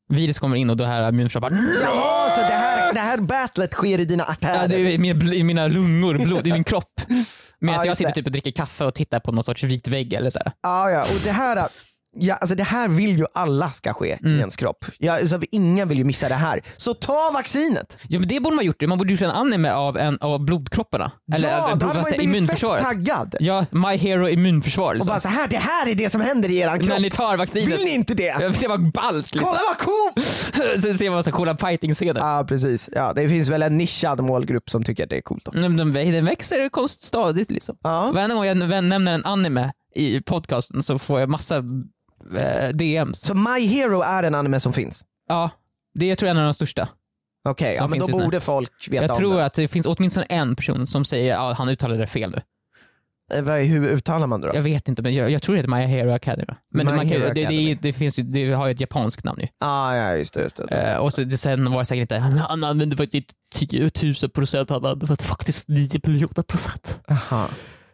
Virus 0.08 0.38
kommer 0.38 0.56
in 0.56 0.70
och 0.70 0.76
då 0.76 0.84
här 0.84 1.08
immunförsvaret 1.08 1.58
bara 1.58 1.62
Jaha, 1.82 2.30
så 2.30 2.40
det 2.40 2.46
här, 2.46 2.67
det 2.94 3.00
här 3.00 3.18
battlet 3.18 3.72
sker 3.72 4.00
i 4.00 4.04
dina 4.04 4.24
artärer? 4.24 4.62
Ja, 4.62 4.66
det 4.68 4.76
är 4.76 4.88
i 4.90 4.98
mina, 4.98 5.20
bl- 5.20 5.32
i 5.34 5.42
mina 5.44 5.66
lungor, 5.66 6.18
blod, 6.18 6.46
i 6.46 6.52
min 6.52 6.64
kropp. 6.64 7.00
Medan 7.60 7.76
Ja, 7.80 7.86
jag 7.86 7.96
sitter 7.96 8.12
typ 8.12 8.26
och 8.26 8.32
dricker 8.32 8.50
kaffe 8.50 8.84
och 8.84 8.94
tittar 8.94 9.20
på 9.20 9.32
någon 9.32 9.44
sorts 9.44 9.62
vit 9.62 9.88
vägg 9.88 10.12
eller 10.12 10.30
så 10.30 10.38
här. 10.38 10.52
Ja, 10.62 10.90
ja, 10.90 11.02
och 11.02 11.20
det 11.24 11.32
här, 11.32 11.68
ja, 12.20 12.34
alltså 12.34 12.54
det 12.54 12.62
här 12.62 12.88
vill 12.88 13.18
ju 13.18 13.26
alla 13.34 13.70
ska 13.70 13.92
ske 13.92 14.18
Mm. 14.20 14.36
i 14.36 14.38
ens 14.38 14.56
kropp. 14.56 14.84
Ja, 14.98 15.12
alltså, 15.20 15.40
ingen 15.50 15.88
vill 15.88 15.98
ju 15.98 16.04
missa 16.04 16.28
det 16.28 16.34
här. 16.34 16.62
Så 16.76 16.94
ta 16.94 17.30
vaccinet! 17.34 17.98
Ja 18.08 18.18
men 18.18 18.28
det 18.28 18.40
borde 18.40 18.56
man 18.56 18.64
gjort, 18.64 18.82
man 18.88 18.98
borde 18.98 19.12
gjort 19.12 19.22
en 19.22 19.30
anime 19.30 19.70
av, 19.70 19.98
en, 19.98 20.18
av 20.20 20.44
blodkropparna. 20.44 21.12
Eller 21.34 21.48
ja, 21.48 21.74
då 21.74 21.86
hade 21.86 22.00
man 22.00 22.10
blivit 22.18 22.50
fett 22.50 22.60
taggad. 22.60 23.34
Ja, 23.40 23.66
My 23.70 23.96
Hero 23.96 24.28
immunförsvar 24.28 24.88
Och 24.88 24.94
liksom. 24.94 25.08
bara 25.08 25.20
så 25.20 25.28
här, 25.28 25.48
det 25.48 25.56
här 25.58 25.88
är 25.88 25.94
det 25.94 26.10
som 26.10 26.20
händer 26.20 26.48
i 26.48 26.58
eran 26.58 26.78
kropp. 26.78 26.88
När 26.88 27.00
ni 27.00 27.10
tar 27.10 27.36
vaccinet. 27.36 27.78
Vill 27.78 27.84
ni 27.84 27.94
inte 27.94 28.14
det? 28.14 28.36
Ja, 28.40 28.48
Det 28.60 28.68
var 28.68 28.78
ballt 28.92 29.34
liksom. 29.34 29.52
Kolla 29.52 29.60
vad 29.68 29.78
coolt! 29.78 30.82
så 30.82 30.94
ser 30.94 31.10
man 31.10 31.24
så 31.24 31.32
coola 31.32 31.56
fighting-scener. 31.56 32.20
Ja 32.20 32.44
precis, 32.48 32.88
ja, 32.92 33.12
det 33.12 33.28
finns 33.28 33.48
väl 33.48 33.62
en 33.62 33.78
nischad 33.78 34.20
målgrupp 34.20 34.70
som 34.70 34.84
tycker 34.84 35.04
att 35.04 35.10
det 35.10 35.16
är 35.16 35.20
coolt. 35.20 35.48
Också. 35.48 35.60
Den, 35.60 35.76
den, 35.76 36.24
växer 36.24 36.68
konst 36.68 37.02
stadigt 37.02 37.50
liksom. 37.50 37.76
Ja. 37.82 38.10
Varje 38.14 38.34
gång 38.34 38.44
jag 38.44 38.56
nämner 38.56 39.12
en 39.12 39.24
anime 39.24 39.72
i 39.94 40.20
podcasten 40.20 40.82
så 40.82 40.98
får 40.98 41.20
jag 41.20 41.28
massa 41.28 41.62
eh, 42.36 42.68
DMs. 42.68 43.20
Så 43.20 43.34
My 43.34 43.66
Hero 43.66 44.00
är 44.00 44.22
en 44.22 44.34
anime 44.34 44.60
som 44.60 44.72
finns? 44.72 45.04
Ja, 45.28 45.50
det 45.94 46.16
tror 46.16 46.26
jag 46.28 46.36
är 46.36 46.40
en 46.40 46.46
av 46.46 46.48
de 46.48 46.54
största. 46.54 46.88
Okej, 47.48 47.74
ja, 47.74 47.78
Som 47.82 47.90
men 47.90 47.98
då 48.00 48.06
finns 48.06 48.22
borde 48.24 48.40
folk 48.40 48.88
veta 48.90 49.04
Jag 49.04 49.10
om 49.10 49.16
tror 49.16 49.36
det. 49.36 49.44
att 49.44 49.54
det 49.54 49.68
finns 49.68 49.86
åtminstone 49.86 50.26
en 50.28 50.56
person 50.56 50.86
som 50.86 51.04
säger 51.04 51.50
att 51.50 51.58
han 51.58 51.68
uttalade 51.68 52.00
det 52.00 52.06
fel 52.06 52.30
nu. 52.30 52.40
Eh, 53.38 53.42
vad- 53.44 53.60
Hur 53.60 53.88
uttalar 53.88 54.26
man 54.26 54.40
det 54.40 54.46
då? 54.48 54.54
Jag 54.54 54.62
vet 54.62 54.88
inte, 54.88 55.02
men 55.02 55.14
jag, 55.14 55.30
jag 55.30 55.42
tror 55.42 55.54
det 55.54 55.58
heter 55.58 55.70
My 55.70 55.80
Hero 55.82 56.12
Academy. 56.12 56.44
Men 56.74 56.86
My 56.86 56.92
man 56.92 56.98
kan, 57.00 57.08
Hero 57.08 57.20
det, 57.20 57.34
det, 57.34 57.42
Academy. 57.46 57.78
det, 57.82 57.92
finns 57.92 58.18
ju, 58.18 58.22
det 58.22 58.52
har 58.52 58.66
ju 58.66 58.72
ett 58.72 58.80
japanskt 58.80 59.24
namn 59.24 59.40
ju. 59.40 59.48
Ah, 59.60 59.96
ja, 59.96 60.16
just 60.16 60.34
det. 60.34 60.40
Just 60.42 60.56
det. 60.56 60.64
Eh, 60.92 60.98
och 60.98 61.12
så, 61.12 61.22
det, 61.24 61.38
sen 61.38 61.70
var 61.72 61.78
det 61.78 61.84
säkert 61.84 62.00
inte, 62.02 62.16
han, 62.18 62.38
han 62.38 62.64
använde 62.64 62.96
faktiskt 62.96 63.30
10 63.54 63.90
000 64.22 64.30
procent, 64.30 64.70
han 64.70 64.84
använde 64.86 65.16
faktiskt 65.22 65.68
9 65.68 66.00
miljoner 66.04 66.42
procent. 66.42 67.00
Aha. 67.10 67.48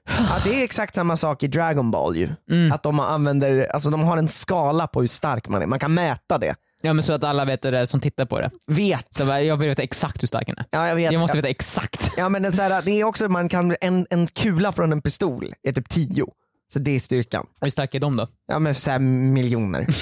Ja, 0.08 0.36
det 0.44 0.60
är 0.60 0.64
exakt 0.64 0.94
samma 0.94 1.16
sak 1.16 1.42
i 1.42 1.46
Dragon 1.46 1.90
Ball 1.90 2.16
ju. 2.16 2.28
Mm. 2.50 2.72
Att 2.72 2.82
de 2.82 3.00
använder, 3.00 3.66
alltså 3.72 3.90
de 3.90 4.00
har 4.02 4.16
en 4.16 4.28
skala 4.28 4.86
på 4.86 5.00
hur 5.00 5.06
stark 5.06 5.48
man 5.48 5.62
är, 5.62 5.66
man 5.66 5.78
kan 5.78 5.94
mäta 5.94 6.38
det. 6.38 6.54
Ja 6.82 6.92
men 6.92 7.04
så 7.04 7.12
att 7.12 7.24
alla 7.24 7.44
vet 7.44 7.62
det 7.62 7.86
som 7.86 8.00
tittar 8.00 8.24
på 8.24 8.40
det. 8.40 8.50
Vet. 8.72 9.14
Så 9.14 9.22
jag 9.22 9.56
vill 9.56 9.68
veta 9.68 9.82
exakt 9.82 10.22
hur 10.22 10.26
stark 10.26 10.48
han 10.48 10.56
är. 10.58 10.64
Ja, 10.70 10.88
jag 10.88 10.96
vet. 10.96 11.12
Jag 11.12 11.20
måste 11.20 11.36
veta 11.36 11.48
exakt. 11.48 12.10
ja, 12.16 12.28
men 12.28 12.42
det 12.42 12.48
är, 12.48 12.52
så 12.52 12.62
här, 12.62 12.82
det 12.82 13.00
är 13.00 13.04
också, 13.04 13.28
man 13.28 13.48
kan, 13.48 13.76
en, 13.80 14.06
en 14.10 14.26
kula 14.26 14.72
från 14.72 14.92
en 14.92 15.02
pistol 15.02 15.54
är 15.62 15.72
typ 15.72 15.88
10. 15.88 16.26
Så 16.72 16.78
det 16.78 16.90
är 16.90 17.00
styrkan. 17.00 17.46
Hur 17.60 17.70
starka 17.70 17.98
är 17.98 18.00
de 18.00 18.16
då? 18.16 18.28
Ja 18.46 18.58
men 18.58 18.74
så 18.74 18.90
här 18.90 18.98
miljoner. 18.98 19.86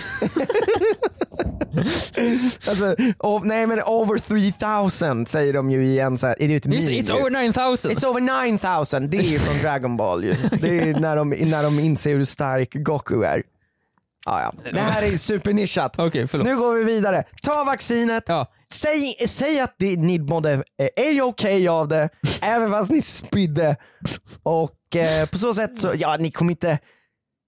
alltså, 2.68 2.96
o- 3.18 3.40
nej 3.44 3.66
men 3.66 3.82
over 3.82 4.18
3000 4.18 5.26
säger 5.26 5.52
de 5.52 5.70
ju 5.70 5.84
igen 5.84 6.18
så 6.18 6.26
här, 6.26 6.42
är 6.42 6.48
det 6.48 6.54
ett 6.54 6.66
meme 6.66 6.80
it's 6.80 7.08
ju? 7.08 7.12
over 7.20 7.30
9000! 7.30 7.90
It's 7.90 8.06
over 8.06 8.20
9000, 8.52 9.10
det 9.10 9.16
är 9.16 9.22
ju 9.22 9.38
från 9.38 9.58
Dragon 9.58 9.96
Ball 9.96 10.24
ju. 10.24 10.34
Det 10.60 10.78
är 10.80 10.94
när 11.00 11.16
de, 11.16 11.30
när 11.30 11.62
de 11.62 11.78
inser 11.78 12.10
hur 12.16 12.24
stark 12.24 12.74
Goku 12.74 13.22
är. 13.24 13.42
Ja, 14.26 14.40
ja. 14.64 14.70
Det 14.72 14.80
här 14.80 15.02
är 15.02 15.16
supernischat. 15.16 15.92
Förlåt. 15.96 16.46
Nu 16.46 16.56
går 16.56 16.74
vi 16.74 16.84
vidare. 16.84 17.24
Ta 17.42 17.64
vaccinet, 17.64 18.24
Ja, 18.26 18.46
säg, 18.74 19.14
säg 19.28 19.60
att 19.60 19.74
det, 19.78 19.96
ni 19.96 20.18
mådde 20.18 20.52
eh, 20.52 20.88
är 20.96 21.22
okej 21.22 21.68
av 21.68 21.88
det, 21.88 22.08
även 22.40 22.70
fast 22.70 22.90
ni 22.90 23.02
spydde. 23.02 23.76
Och 24.42 24.96
eh, 24.96 25.26
på 25.28 25.38
så 25.38 25.54
sätt 25.54 25.78
så, 25.78 25.92
ja 25.96 26.16
ni 26.16 26.30
kommer 26.30 26.50
inte, 26.50 26.78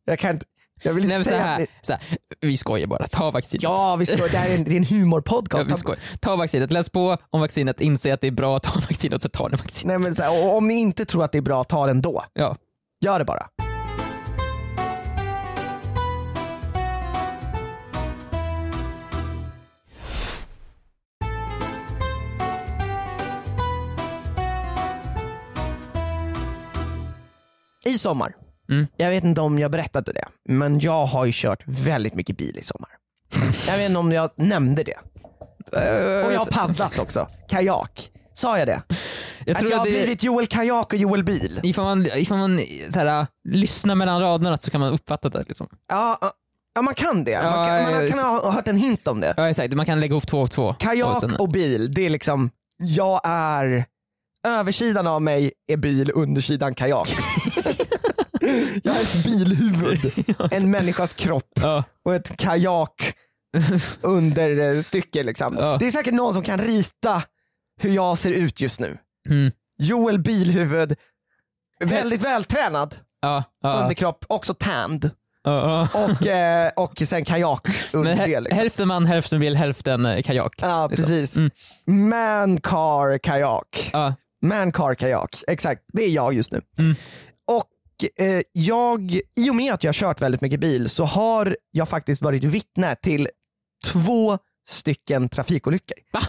jag 0.07 0.19
kan 0.19 0.31
inte, 0.31 0.47
jag 0.85 0.95
vill 0.95 1.05
inte 1.05 1.15
Nej, 1.17 1.25
så 1.25 1.31
säga 1.31 1.41
att 1.41 1.47
här, 1.47 1.59
ni, 1.59 1.67
så 1.83 1.93
här, 1.93 2.03
vi 2.41 2.57
skojar 2.57 2.87
bara, 2.87 3.07
ta 3.07 3.31
vaccinet. 3.31 3.63
Ja, 3.63 3.97
vi 3.97 4.07
ska, 4.07 4.17
det 4.17 4.29
här 4.39 4.51
är 4.51 4.55
en, 4.55 4.65
det 4.65 4.71
är 4.71 4.77
en 4.77 4.83
Ja, 4.83 4.89
humorpodcast. 4.89 5.71
vi 5.71 5.75
skojar. 5.75 6.01
Ta 6.21 6.37
vaccinet, 6.37 6.73
läs 6.73 6.91
på 6.91 7.17
om 7.31 7.41
vaccinet, 7.41 7.81
inse 7.81 8.15
att 8.15 8.21
det 8.21 8.27
är 8.27 8.31
bra 8.31 8.57
att 8.57 8.63
ta 8.63 8.81
vaccinet 8.81 9.23
så 9.23 9.29
tar 9.29 9.49
ni 9.49 9.57
vaccinet. 9.57 9.85
Nej, 9.85 9.99
men 9.99 10.15
så 10.15 10.23
här, 10.23 10.45
och 10.45 10.57
om 10.57 10.69
ni 10.69 10.75
inte 10.75 11.05
tror 11.05 11.25
att 11.25 11.33
det 11.33 11.39
är 11.39 11.43
bra, 11.43 11.65
ta 11.65 11.87
den 11.87 12.03
då. 12.03 12.25
Ja. 12.33 12.57
Gör 13.05 13.19
det 13.19 13.25
bara. 13.25 13.47
I 27.85 27.99
sommar, 27.99 28.35
Mm. 28.71 28.87
jag 28.97 29.11
vet 29.11 29.25
inte 29.25 29.41
om 29.41 29.59
jag 29.59 29.71
berättade 29.71 30.13
det, 30.13 30.25
men 30.49 30.81
jag 30.81 31.07
har 31.07 31.25
ju 31.25 31.33
kört 31.35 31.63
väldigt 31.67 32.15
mycket 32.15 32.37
bil 32.37 32.59
i 32.59 32.63
sommar. 32.63 32.89
Jag 33.67 33.77
vet 33.79 33.87
inte 33.89 33.99
om 33.99 34.13
jag 34.13 34.31
nämnde 34.37 34.83
det. 34.83 34.97
Och 36.27 36.33
jag 36.33 36.39
har 36.39 36.51
paddlat 36.51 36.99
också, 36.99 37.29
kajak. 37.49 38.11
Sa 38.35 38.59
jag 38.59 38.69
det? 38.69 38.83
Jag 39.47 39.55
att 39.55 39.59
tror 39.59 39.71
jag 39.71 39.79
har 39.79 39.87
att 39.87 39.93
det, 39.93 39.99
blivit 40.03 40.23
Joel 40.23 40.47
Kajak 40.47 40.93
och 40.93 40.99
Joel 40.99 41.25
Bil. 41.25 41.61
ifall 41.63 41.85
man, 41.85 42.07
ifall 42.07 42.39
man 42.39 42.61
så 42.93 42.99
här, 42.99 43.27
lyssnar 43.49 43.95
mellan 43.95 44.21
raderna 44.21 44.57
så 44.57 44.71
kan 44.71 44.81
man 44.81 44.93
uppfatta 44.93 45.29
det. 45.29 45.45
Liksom. 45.49 45.69
Ja, 45.89 46.19
ja, 46.75 46.83
man 46.83 46.95
kan 46.95 47.25
det. 47.25 47.43
Man 47.43 47.45
Ja, 47.45 47.67
kan, 47.67 47.83
man 47.93 48.05
ja, 48.07 48.11
kan 48.11 48.19
ha 48.19 48.53
hört 48.53 48.69
en 48.69 48.77
hint 48.77 49.07
om 49.07 49.21
det. 49.21 49.35
Ja 49.37 49.49
exakt, 49.51 49.75
man 49.75 49.87
kan 49.87 50.01
lägga 50.01 50.13
ihop 50.13 50.27
två 50.27 50.41
och 50.41 50.51
två. 50.51 50.75
Kajak 50.75 51.21
sen- 51.21 51.37
och 51.37 51.49
bil, 51.49 51.95
det 51.95 52.07
är 52.07 52.11
liksom, 52.11 52.51
jag 52.79 53.21
är, 53.25 53.85
översidan 54.47 55.07
av 55.07 55.23
mig 55.23 55.53
är 55.67 55.77
bil, 55.77 56.11
undersidan 56.15 56.75
kajak. 56.75 57.17
jag 58.83 58.97
är 58.97 59.01
ett 59.01 59.25
bilhuvud, 59.25 60.13
en 60.51 60.71
människas 60.71 61.15
kropp 61.15 61.51
Ja. 61.63 61.85
och 62.05 62.15
ett 62.15 62.37
kajak 62.37 63.15
understycke. 64.01 65.23
Liksom. 65.23 65.57
Ja. 65.59 65.77
Det 65.81 65.87
är 65.87 65.91
säkert 65.91 66.15
någon 66.15 66.35
som 66.35 66.43
kan 66.43 66.59
rita 66.59 67.23
hur 67.81 67.91
jag 67.91 68.19
ser 68.19 68.31
ut 68.31 68.61
just 68.61 68.81
nu. 68.81 68.99
Mm. 69.31 69.53
Joel 69.79 70.19
Bilhuvud, 70.19 70.97
väldigt 71.85 72.21
vältränad 72.21 72.95
Ja, 73.21 73.45
ja, 73.63 73.73
underkropp, 73.83 74.25
också 74.29 74.55
tanned. 74.55 75.11
ja, 75.45 75.89
ja. 75.93 76.05
Och, 76.05 76.27
eh, 76.27 76.71
och 76.77 76.99
sen 77.07 77.25
kajak 77.25 77.69
Men 77.93 78.01
under 78.01 78.15
hä- 78.17 78.27
det. 78.27 78.41
Liksom. 78.41 78.59
hälften 78.59 78.89
man, 78.89 79.07
hälften 79.07 79.41
bil, 79.41 79.57
hälften 79.57 80.07
eh, 80.07 80.23
kajak. 80.23 80.55
Ja 80.63 80.89
så. 80.91 80.97
precis. 80.97 81.37
Mm. 81.37 81.51
Man 82.11 82.61
car 82.61 83.19
kajak. 83.19 83.91
Ja. 83.93 84.15
Man 84.43 84.73
car 84.73 84.95
kajak, 84.95 85.37
exakt. 85.49 85.83
Det 85.93 86.03
är 86.05 86.11
jag 86.11 86.35
just 86.35 86.53
nu. 86.53 86.61
Eh, 88.17 88.43
jag, 88.53 89.21
i 89.37 89.51
och 89.51 89.57
med 89.57 89.75
att 89.75 89.85
jag 89.85 89.89
har 89.89 89.93
kört 89.95 90.21
väldigt 90.21 90.41
mycket 90.41 90.61
bil 90.61 90.89
så 90.89 91.05
har 91.05 91.57
jag 91.71 91.89
faktiskt 91.89 92.23
varit 92.23 92.45
vittne 92.45 92.97
till 92.97 93.29
två 93.87 94.39
stycken 94.69 95.29
trafikolyckor. 95.29 95.97
Va? 96.13 96.21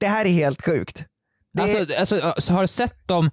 Det 0.00 0.06
här 0.06 0.24
är 0.24 0.30
helt 0.30 0.64
sjukt. 0.64 1.04
Det, 1.52 1.62
Alltså, 1.62 1.96
alltså, 1.98 2.34
så 2.38 2.52
har 2.52 2.60
du 2.60 2.66
sett 2.66 3.08
dem 3.08 3.30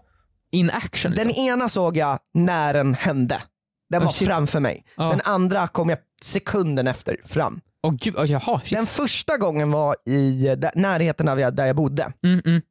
in 0.51 0.69
action? 0.69 1.11
Liksom? 1.11 1.27
den 1.27 1.35
ena 1.35 1.69
såg 1.69 1.97
jag 1.97 2.19
när 2.33 2.73
den 2.73 2.93
hände. 2.93 3.41
Den 3.89 4.01
Oh, 4.01 4.05
var 4.05 4.11
shit. 4.13 4.27
framför 4.27 4.59
mig. 4.59 4.85
Ja. 4.97 5.03
Den 5.09 5.21
andra 5.23 5.67
kom 5.67 5.89
jag 5.89 5.99
sekunden 6.21 6.87
efter 6.87 7.17
fram. 7.25 7.61
Åh 7.83 7.93
gud, 7.93 8.15
oh, 8.15 8.25
jaha, 8.25 8.59
shit. 8.59 8.71
Den 8.77 8.85
första 8.85 9.37
gången 9.37 9.71
var 9.71 9.95
i 10.05 10.55
närheten 10.75 11.27
av 11.27 11.37
där 11.37 11.65
jag 11.65 11.75
bodde. 11.75 12.13
Mm, 12.23 12.41
mm. 12.45 12.61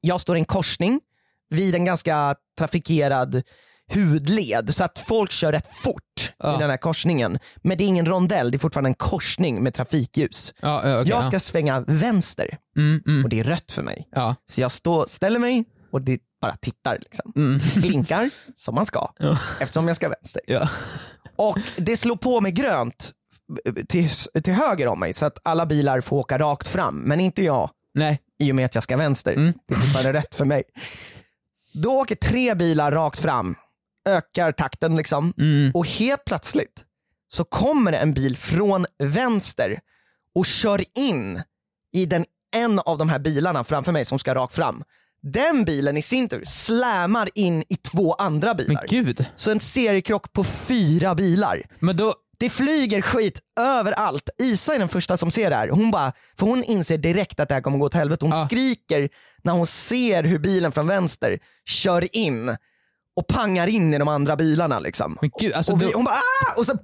Jag 0.00 0.20
står 0.20 0.36
i 0.36 0.38
en 0.38 0.44
korsning 0.44 1.00
vid 1.48 1.74
en 1.74 1.84
ganska 1.84 2.34
trafikerad 2.58 3.42
hudled 3.94 4.74
så 4.74 4.84
att 4.84 4.98
folk 4.98 5.30
kör 5.30 5.52
rätt 5.52 5.76
fort 5.76 6.02
Ja. 6.38 6.54
i 6.56 6.58
den 6.58 6.70
här 6.70 6.76
korsningen. 6.76 7.38
Men 7.62 7.78
det 7.78 7.84
är 7.84 7.86
ingen 7.86 8.06
rondell, 8.06 8.50
det 8.50 8.56
är 8.56 8.58
fortfarande 8.58 8.90
en 8.90 8.94
korsning 8.94 9.62
med 9.62 9.74
trafikljus. 9.74 10.54
Ja, 10.60 10.68
ja, 10.68 10.78
okej, 11.00 11.10
jag 11.10 11.22
ja. 11.22 11.22
ska 11.22 11.40
svänga 11.40 11.80
vänster 11.80 12.58
Mm, 12.76 13.02
mm. 13.06 13.24
och 13.24 13.28
det 13.30 13.40
är 13.40 13.44
rött 13.44 13.72
för 13.72 13.82
mig. 13.82 14.04
Ja. 14.12 14.34
Så 14.50 14.60
jag 14.60 14.72
står, 14.72 15.04
ställer 15.06 15.38
mig 15.38 15.64
och 15.92 16.02
det 16.02 16.20
bara 16.42 16.56
tittar. 16.56 16.98
Liksom. 16.98 17.32
Mm. 17.36 17.60
Blinkar 17.76 18.30
som 18.56 18.74
man 18.74 18.86
ska 18.86 19.12
Ja. 19.18 19.38
eftersom 19.60 19.86
jag 19.86 19.96
ska 19.96 20.08
vänster. 20.08 20.42
Ja. 20.46 20.68
Och 21.36 21.58
det 21.76 21.96
slår 21.96 22.16
på 22.16 22.40
med 22.40 22.54
grönt 22.54 23.12
till, 23.88 24.08
till 24.44 24.54
höger 24.54 24.86
om 24.86 25.00
mig 25.00 25.12
så 25.12 25.26
att 25.26 25.38
alla 25.44 25.66
bilar 25.66 26.00
får 26.00 26.16
åka 26.16 26.38
rakt 26.38 26.68
fram 26.68 26.96
men 26.96 27.20
inte 27.20 27.42
jag 27.44 27.70
Nej. 27.94 28.20
i 28.38 28.52
och 28.52 28.56
med 28.56 28.64
att 28.64 28.74
jag 28.74 28.84
ska 28.84 28.96
vänster. 28.96 29.32
Mm. 29.32 29.52
Det 29.68 29.74
är 29.74 29.78
fortfarande 29.78 30.12
rätt 30.12 30.34
för 30.34 30.44
mig. 30.44 30.62
Då 31.72 31.92
åker 31.92 32.14
tre 32.14 32.54
bilar 32.54 32.92
rakt 32.92 33.18
fram, 33.18 33.54
ökar 34.08 34.52
takten 34.52 34.96
liksom 34.96 35.32
Mm. 35.38 35.70
och 35.74 35.86
helt 35.86 36.24
plötsligt 36.24 36.84
så 37.28 37.44
kommer 37.44 37.92
det 37.92 37.98
en 37.98 38.14
bil 38.14 38.36
från 38.36 38.86
vänster 38.98 39.80
och 40.34 40.46
kör 40.46 40.84
in 40.98 41.42
i 41.92 42.06
den, 42.06 42.24
en 42.56 42.78
av 42.78 42.98
de 42.98 43.08
här 43.08 43.18
bilarna 43.18 43.64
framför 43.64 43.92
mig 43.92 44.04
som 44.04 44.18
ska 44.18 44.34
rakt 44.34 44.54
fram. 44.54 44.84
Den 45.22 45.64
bilen 45.64 45.96
i 45.96 46.02
sin 46.02 46.28
tur 46.28 46.42
slammar 46.46 47.28
in 47.34 47.64
i 47.68 47.76
två 47.76 48.12
andra 48.14 48.54
Men 48.54 48.66
bilar. 48.66 48.86
gud. 48.88 49.26
Så 49.34 49.50
en 49.50 49.60
seriekrock 49.60 50.32
på 50.32 50.44
fyra 50.44 51.14
bilar. 51.14 51.62
Men 51.78 51.96
då, 51.96 52.14
Det 52.38 52.50
flyger 52.50 53.02
skit 53.02 53.40
överallt. 53.60 54.30
Isa 54.38 54.74
är 54.74 54.78
den 54.78 54.88
första 54.88 55.16
som 55.16 55.30
ser 55.30 55.50
det 55.50 55.56
här. 55.56 55.68
Hon 55.68 55.90
bara, 55.90 56.12
för 56.38 56.46
hon 56.46 56.64
inser 56.64 56.98
direkt 56.98 57.40
att 57.40 57.48
det 57.48 57.54
här 57.54 57.62
kommer 57.62 57.78
gå 57.78 57.84
åt 57.86 57.94
helvete. 57.94 58.24
Hon 58.24 58.30
Ja. 58.38 58.46
skriker 58.46 59.08
när 59.42 59.52
hon 59.52 59.66
ser 59.66 60.22
hur 60.22 60.38
bilen 60.38 60.72
från 60.72 60.86
vänster 60.86 61.38
kör 61.68 62.16
in 62.16 62.56
och 63.16 63.26
pangar 63.26 63.66
in 63.66 63.94
i 63.94 63.98
de 63.98 64.08
andra 64.08 64.36
bilarna. 64.36 64.78
Liksom. 64.78 65.18
men 65.20 65.30
gud, 65.38 65.52
alltså 65.52 65.72
och 65.72 65.82
vi, 65.82 65.86
då, 65.86 65.92
hon 65.94 66.04
bara 66.04 66.14
ah! 66.14 66.54
och 66.56 66.66
så 66.66 66.78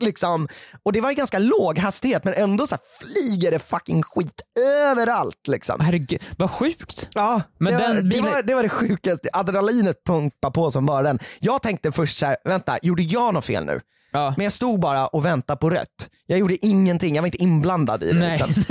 liksom. 0.00 0.48
Och 0.82 0.92
det 0.92 1.00
var 1.00 1.10
ju 1.10 1.16
ganska 1.16 1.38
låg 1.38 1.78
hastighet 1.78 2.24
men 2.24 2.34
ändå 2.34 2.66
så 2.66 2.76
flyger 3.00 3.50
det 3.50 3.58
fucking 3.58 4.02
skit 4.02 4.40
överallt. 4.88 5.48
Liksom. 5.48 5.80
herregud, 5.80 6.22
vad 6.38 6.50
sjukt. 6.50 7.08
Ja, 7.14 7.42
Men 7.58 7.72
det, 7.72 7.78
den 7.78 7.96
var, 7.96 8.02
bilen- 8.02 8.24
det, 8.24 8.30
var, 8.30 8.42
det 8.42 8.54
var 8.54 8.62
det 8.62 8.68
sjukaste. 8.68 9.28
Adrenalinet 9.32 10.04
pumpar 10.04 10.50
på 10.50 10.70
som 10.70 10.86
bara 10.86 11.02
den. 11.02 11.18
Jag 11.40 11.62
tänkte 11.62 11.92
först 11.92 12.18
så 12.18 12.26
här, 12.26 12.36
vänta, 12.44 12.78
gjorde 12.82 13.02
jag 13.02 13.34
något 13.34 13.44
fel 13.44 13.64
nu? 13.64 13.80
Ja. 14.12 14.34
Men 14.36 14.44
jag 14.44 14.52
stod 14.52 14.80
bara 14.80 15.06
och 15.06 15.24
väntade 15.24 15.56
på 15.56 15.70
rött. 15.70 16.08
Jag 16.26 16.38
gjorde 16.38 16.66
ingenting, 16.66 17.14
jag 17.14 17.22
var 17.22 17.26
inte 17.26 17.42
inblandad 17.42 18.02
i 18.02 18.12
det. 18.12 18.18
Nej. 18.18 18.44
Liksom. 18.46 18.64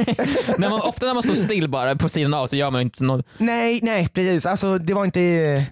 när 0.58 0.70
man, 0.70 0.82
ofta 0.82 1.06
när 1.06 1.14
man 1.14 1.24
står 1.24 1.36
still 1.36 1.70
bara 1.70 1.96
på 1.96 2.10
sidan 2.10 2.34
av 2.34 2.48
så 2.48 2.56
gör 2.56 2.72
man 2.72 2.82
inte 2.82 3.04
något. 3.04 3.26
nej, 3.38 3.80
nej 3.84 4.10
precis. 4.10 4.46
Alltså, 4.46 4.78
det 4.78 4.94
var 4.94 5.06
inte... 5.06 5.20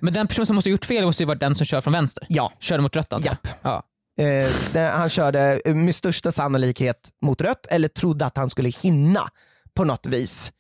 Men 0.01 0.13
den 0.13 0.27
person 0.27 0.45
som 0.45 0.55
måste 0.55 0.69
ha 0.69 0.71
gjort 0.71 0.85
fel 0.85 1.05
måste 1.05 1.23
ju 1.23 1.27
vara 1.27 1.37
den 1.37 1.55
som 1.55 1.65
kör 1.65 1.81
från 1.81 1.93
vänster. 1.93 2.25
Ja. 2.29 2.53
Körde 2.59 2.83
mot 2.83 2.95
rött 2.95 3.13
alltså. 3.13 3.29
Japp. 3.29 3.47
Ja. 3.61 3.83
Eh, 4.19 4.91
han 4.91 5.09
körde 5.09 5.61
med 5.65 5.95
största 5.95 6.31
sannolikhet 6.31 7.09
mot 7.21 7.41
rött 7.41 7.67
eller 7.69 7.87
trodde 7.87 8.25
att 8.25 8.37
han 8.37 8.49
skulle 8.49 8.69
hinna 8.69 9.21
på 9.73 9.83
något 9.83 10.05
vis. 10.05 10.51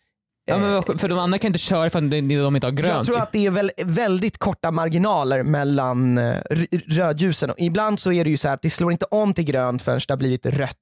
Ja, 0.49 0.81
sjukt, 0.81 1.01
för 1.01 1.07
de 1.09 1.19
andra 1.19 1.37
kan 1.37 1.47
inte 1.49 1.59
köra 1.59 1.89
för 1.89 1.99
att 1.99 2.11
de, 2.11 2.17
inte 2.17 2.37
har 2.67 2.71
grönt. 2.71 2.93
Jag 2.95 3.05
tror 3.05 3.19
att 3.19 3.31
det 3.31 3.45
är 3.45 3.51
väl 3.51 3.71
väldigt 3.85 4.37
korta 4.37 4.71
marginaler 4.71 5.43
mellan 5.43 6.17
eh, 6.17 6.35
rödljusen. 6.87 7.53
Ibland 7.57 7.99
så 7.99 8.11
är 8.11 8.23
det 8.23 8.29
ju 8.29 8.37
så 8.37 8.49
att 8.49 8.61
det 8.61 8.69
slår 8.69 8.91
inte 8.91 9.05
om 9.05 9.33
till 9.33 9.43
grönt 9.43 9.81
förrän 9.81 9.99
det 10.07 10.11
har 10.13 10.17
blivit 10.17 10.45
rött 10.45 10.75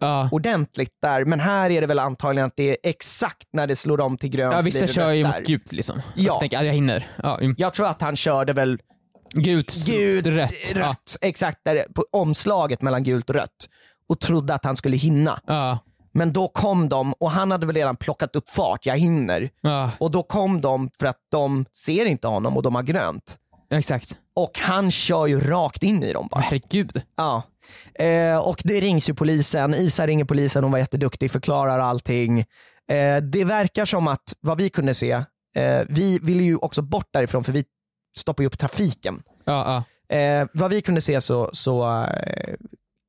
ja. 0.00 0.28
ordentligt 0.32 0.92
där. 1.02 1.24
Men 1.24 1.40
här 1.40 1.70
är 1.70 1.80
det 1.80 1.86
väl 1.86 1.98
antagligen 1.98 2.46
att 2.46 2.56
det 2.56 2.70
är 2.70 2.76
exakt 2.82 3.48
när 3.52 3.66
det 3.66 3.76
slår 3.76 4.00
om 4.00 4.18
till 4.18 4.30
grönt 4.30 4.54
ja, 4.54 4.62
vissa 4.62 4.86
kör 4.86 5.10
ju 5.10 5.24
mot 5.26 5.46
gult 5.46 5.72
liksom. 5.72 6.00
Ja. 6.14 6.34
Tänker 6.40 6.56
jag, 6.56 6.62
"Ah, 6.62 6.66
jag 6.66 6.74
hinner. 6.74 7.06
Ja, 7.22 7.38
mm. 7.40 7.54
Jag 7.58 7.74
tror 7.74 7.86
att 7.86 8.02
han 8.02 8.16
körde 8.16 8.52
väl 8.52 8.78
Gult, 9.34 9.86
gult, 9.86 10.26
rött. 10.26 10.52
Ja. 10.74 10.80
rött 10.80 11.16
exakt 11.20 11.58
där, 11.64 11.82
på 11.94 12.04
omslaget 12.12 12.82
mellan 12.82 13.02
gult 13.02 13.30
och 13.30 13.36
rött 13.36 13.68
och 14.08 14.20
trodde 14.20 14.54
att 14.54 14.64
han 14.64 14.76
skulle 14.76 14.96
hinna. 14.96 15.40
Ja. 15.46 15.78
Men 16.14 16.32
då 16.32 16.48
kom 16.48 16.88
de 16.88 17.12
och 17.12 17.30
han 17.30 17.50
hade 17.50 17.66
väl 17.66 17.76
redan 17.76 17.96
plockat 17.96 18.36
upp 18.36 18.50
fart, 18.50 18.86
jag 18.86 18.98
hinner. 18.98 19.50
Ja. 19.60 19.90
Och 19.98 20.10
då 20.10 20.22
kom 20.22 20.60
de 20.60 20.90
för 20.98 21.06
att 21.06 21.18
de 21.30 21.64
ser 21.72 22.06
inte 22.06 22.28
honom 22.28 22.56
och 22.56 22.62
de 22.62 22.74
har 22.74 22.82
grönt. 22.82 23.38
exakt. 23.70 24.16
Och 24.36 24.58
han 24.58 24.90
kör 24.90 25.26
ju 25.26 25.40
rakt 25.40 25.82
in 25.82 26.02
i 26.02 26.12
dem 26.12 26.28
bara. 26.30 26.40
Herregud. 26.40 27.02
Ja. 27.16 27.42
Eh, 27.94 28.48
och 28.48 28.60
det 28.64 28.80
rings 28.80 29.08
ju 29.08 29.14
polisen, 29.14 29.74
Isa 29.74 30.06
ringer 30.06 30.24
polisen, 30.24 30.62
hon 30.62 30.72
var 30.72 30.78
jätteduktig, 30.78 31.30
förklarar 31.30 31.78
allting. 31.78 32.40
Eh, 32.90 33.16
det 33.22 33.44
verkar 33.44 33.84
som 33.84 34.08
att, 34.08 34.34
vad 34.40 34.58
vi 34.58 34.70
kunde 34.70 34.94
se, 34.94 35.12
eh, 35.56 35.82
vi 35.88 36.18
ville 36.22 36.42
ju 36.42 36.56
också 36.56 36.82
bort 36.82 37.08
därifrån 37.10 37.44
för 37.44 37.52
vi 37.52 37.64
stoppar 38.16 38.42
ju 38.42 38.46
upp 38.46 38.58
trafiken. 38.58 39.22
Ja, 39.44 39.84
ja. 40.08 40.16
Eh, 40.16 40.46
vad 40.52 40.70
vi 40.70 40.82
kunde 40.82 41.00
se 41.00 41.20
så, 41.20 41.50
så 41.52 42.02
eh, 42.04 42.54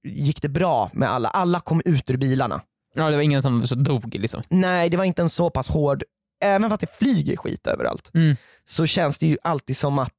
gick 0.04 0.42
det 0.42 0.50
bra 0.50 0.90
med 0.94 1.10
alla. 1.10 1.30
Alla 1.30 1.60
kom 1.60 1.82
ut 1.86 2.10
ur 2.10 2.18
bilarna. 2.18 2.62
Ja, 2.96 3.10
det 3.10 3.16
var 3.16 3.24
ingen 3.24 3.42
som 3.42 3.68
så 3.68 3.76
dog 3.76 4.16
liksom. 4.16 4.42
Nej, 4.50 4.90
det 4.90 4.98
var 4.98 5.04
inte 5.06 5.22
en 5.22 5.30
så 5.30 5.50
pass 5.50 5.70
hård, 5.70 6.04
även 6.44 6.70
fast 6.70 6.82
det 6.82 6.98
flyger 7.00 7.38
skit 7.38 7.68
överallt, 7.68 8.12
Mm. 8.14 8.36
så 8.64 8.86
känns 8.86 9.18
det 9.18 9.28
ju 9.28 9.38
alltid 9.44 9.78
som 9.78 10.00
att 10.00 10.12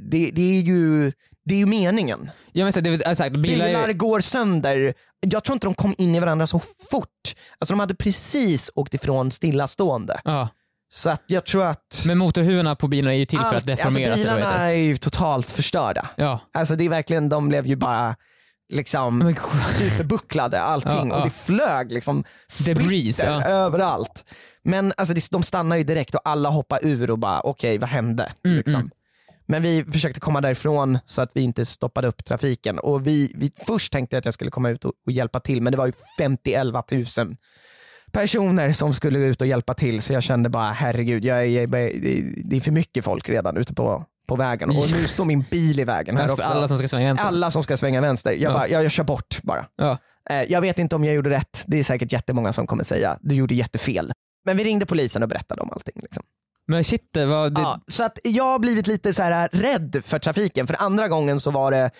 det, 0.00 0.30
det, 0.32 0.42
är, 0.58 0.62
ju, 0.62 1.12
det 1.44 1.54
är 1.54 1.58
ju 1.58 1.66
meningen. 1.66 2.30
Ja, 2.52 2.64
men 2.64 2.72
så, 2.72 2.80
det, 2.80 2.90
exakt, 3.06 3.36
bilar, 3.36 3.66
Bilar 3.66 3.88
är- 3.88 3.92
går 3.92 4.20
sönder. 4.20 4.94
Jag 5.20 5.44
tror 5.44 5.54
inte 5.54 5.66
de 5.66 5.74
kom 5.74 5.94
in 5.98 6.14
i 6.14 6.20
varandra 6.20 6.46
så 6.46 6.60
fort. 6.90 7.08
Alltså 7.58 7.72
de 7.72 7.80
hade 7.80 7.94
precis 7.94 8.70
åkt 8.74 8.94
ifrån 8.94 9.30
stillastående. 9.30 10.20
ja. 10.24 10.48
Så 10.92 11.10
att 11.10 11.22
jag 11.26 11.44
tror 11.44 11.64
att 11.64 12.02
Men 12.06 12.18
motorhuvorna 12.18 12.76
på 12.76 12.88
bilarna 12.88 13.14
är 13.14 13.18
ju 13.18 13.26
till 13.26 13.38
för 13.38 13.44
allt- 13.44 13.56
att 13.56 13.66
deformeras. 13.66 14.12
alltså 14.12 14.18
bilarna 14.24 14.40
det 14.40 14.46
heter. 14.52 14.64
är 14.64 14.70
ju 14.72 14.96
totalt 14.96 15.50
förstörda. 15.50 16.08
Ja. 16.16 16.40
Alltså 16.52 16.76
det 16.76 16.84
är 16.84 16.88
verkligen, 16.88 17.28
de 17.28 17.48
blev 17.48 17.66
ju 17.66 17.76
bara 17.76 18.16
liksom 18.74 19.34
superbucklade 19.78 20.60
allting 20.60 21.12
och 21.12 21.24
det 21.24 21.30
flög 21.30 21.92
liksom 21.92 22.24
splitter 22.48 23.30
ja. 23.30 23.44
överallt. 23.44 24.24
Men 24.62 24.92
alltså 24.96 25.14
de 25.30 25.42
stannar 25.42 25.76
ju 25.76 25.84
direkt 25.84 26.14
och 26.14 26.20
alla 26.24 26.48
hoppar 26.48 26.78
ur 26.82 27.10
och 27.10 27.18
bara 27.18 27.40
okej 27.40 27.78
vad 27.78 27.88
hände? 27.88 28.32
Mm, 28.44 28.56
liksom. 28.56 28.74
mm. 28.74 28.90
Men 29.46 29.62
vi 29.62 29.84
försökte 29.84 30.20
komma 30.20 30.40
därifrån 30.40 30.98
så 31.04 31.22
att 31.22 31.30
vi 31.34 31.40
inte 31.40 31.66
stoppade 31.66 32.08
upp 32.08 32.24
trafiken. 32.24 32.78
Och 32.78 33.06
vi, 33.06 33.32
vi 33.36 33.52
Först 33.66 33.92
tänkte 33.92 34.16
jag 34.16 34.18
att 34.18 34.24
jag 34.24 34.34
skulle 34.34 34.50
komma 34.50 34.70
ut 34.70 34.84
och, 34.84 34.92
och 35.06 35.12
hjälpa 35.12 35.40
till 35.40 35.62
men 35.62 35.70
det 35.70 35.76
var 35.76 35.86
ju 35.86 35.92
50-11 36.20 37.24
000 37.24 37.36
personer 38.12 38.72
som 38.72 38.94
skulle 38.94 39.18
ut 39.18 39.40
och 39.40 39.46
hjälpa 39.46 39.74
till 39.74 40.02
så 40.02 40.12
jag 40.12 40.22
kände 40.22 40.48
bara 40.48 40.72
herregud, 40.72 41.24
jag 41.24 41.46
är, 41.46 41.66
det 42.44 42.56
är 42.56 42.60
för 42.60 42.70
mycket 42.70 43.04
folk 43.04 43.28
redan 43.28 43.56
ute 43.56 43.74
på, 43.74 44.04
på 44.26 44.36
vägen 44.36 44.68
och 44.70 44.90
nu 44.90 45.06
står 45.06 45.24
min 45.24 45.44
bil 45.50 45.80
i 45.80 45.84
vägen 45.84 46.16
här 46.16 46.22
Alltså 46.22 46.36
också. 46.36 46.48
alla 46.52 46.68
som 46.68 46.78
ska 46.78 46.88
svänga 46.88 47.06
vänster. 47.08 47.26
Alla 47.26 47.50
som 47.50 47.62
ska 47.62 47.76
svänga 47.76 48.00
vänster. 48.00 48.32
Jag, 48.32 48.40
Ja. 48.40 48.52
bara, 48.54 48.68
jag, 48.68 48.84
jag 48.84 48.90
kör 48.92 49.04
bort 49.04 49.38
bara. 49.42 49.66
Ja. 49.76 49.98
Eh, 50.30 50.42
Jag 50.42 50.60
vet 50.60 50.78
inte 50.78 50.96
om 50.96 51.04
jag 51.04 51.14
gjorde 51.14 51.30
rätt. 51.30 51.62
Det 51.66 51.78
är 51.78 51.84
säkert 51.84 52.12
jättemånga 52.12 52.52
som 52.52 52.66
kommer 52.66 52.84
säga 52.84 53.18
du 53.20 53.34
gjorde 53.34 53.54
jättefel. 53.54 54.12
Men 54.44 54.56
vi 54.56 54.64
ringde 54.64 54.86
polisen 54.86 55.22
och 55.22 55.28
berättade 55.28 55.62
om 55.62 55.70
allting. 55.70 55.94
Liksom. 56.02 56.22
Men 56.66 56.84
shit, 56.84 57.08
det 57.12 57.26
var... 57.26 57.50
Det, 57.50 57.60
Ja, 57.60 57.80
så 57.88 58.04
att 58.04 58.18
jag 58.24 58.44
har 58.44 58.58
blivit 58.58 58.86
lite 58.86 59.12
så 59.12 59.22
här 59.22 59.48
rädd 59.52 60.02
för 60.04 60.18
trafiken. 60.18 60.66
För 60.66 60.76
andra 60.82 61.08
gången 61.08 61.40
så 61.40 61.50
var 61.50 61.70
det 61.70 61.90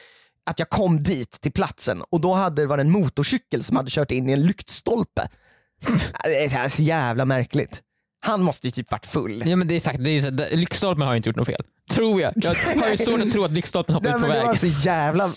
att 0.46 0.58
jag 0.58 0.68
kom 0.70 0.98
dit 1.02 1.30
till 1.40 1.52
platsen 1.52 2.02
och 2.10 2.20
då 2.20 2.32
hade 2.34 2.62
det 2.62 2.66
varit 2.66 2.80
en 2.84 2.90
motorcykel 2.90 3.64
som 3.64 3.76
hade 3.76 3.90
kört 3.90 4.10
in 4.10 4.28
i 4.28 4.32
en 4.32 4.42
lyktstolpe. 4.42 5.28
Det 6.24 6.44
är 6.44 6.68
så 6.68 6.82
jävla 6.82 7.24
märkligt. 7.24 7.80
Han 8.24 8.42
måste 8.42 8.66
ju 8.66 8.70
typ 8.70 8.90
varit 8.90 9.06
full. 9.06 9.42
Ja 9.46 9.56
men 9.56 9.68
det 9.68 9.74
är 9.74 9.80
sagt, 9.80 10.04
det 10.04 10.10
är 10.10 10.20
så, 10.20 10.56
lyktstolpen 10.56 11.06
har 11.06 11.12
ju 11.12 11.16
inte 11.16 11.28
gjort 11.28 11.36
något 11.36 11.46
fel. 11.46 11.62
Tror 11.90 12.20
jag. 12.20 12.32
Jag 12.36 12.54
har 12.80 12.90
ju 12.90 12.96
svårt 12.96 13.20
att 13.20 13.32
tro 13.32 13.44
att 13.44 13.50
lyktstolpen 13.52 13.94
hoppade 13.94 14.10
Nej, 14.10 14.18
ut 14.18 14.22
på 14.22 14.28
men 14.28 14.40
det 14.40 14.46
var 14.46 14.54
så 14.54 14.86
jävla 14.86 15.30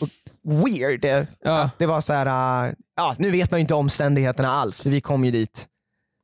weird. 0.43 1.27
Ja, 1.43 1.69
det 1.77 1.85
var 1.85 2.01
så 2.01 2.13
här, 2.13 2.65
äh, 2.65 2.73
ja, 2.95 3.15
nu 3.17 3.31
vet 3.31 3.51
man 3.51 3.59
ju 3.59 3.61
inte 3.61 3.73
omständigheterna 3.73 4.49
alls 4.49 4.81
för 4.81 4.89
vi 4.89 5.01
kom 5.01 5.25
ju 5.25 5.31
dit. 5.31 5.67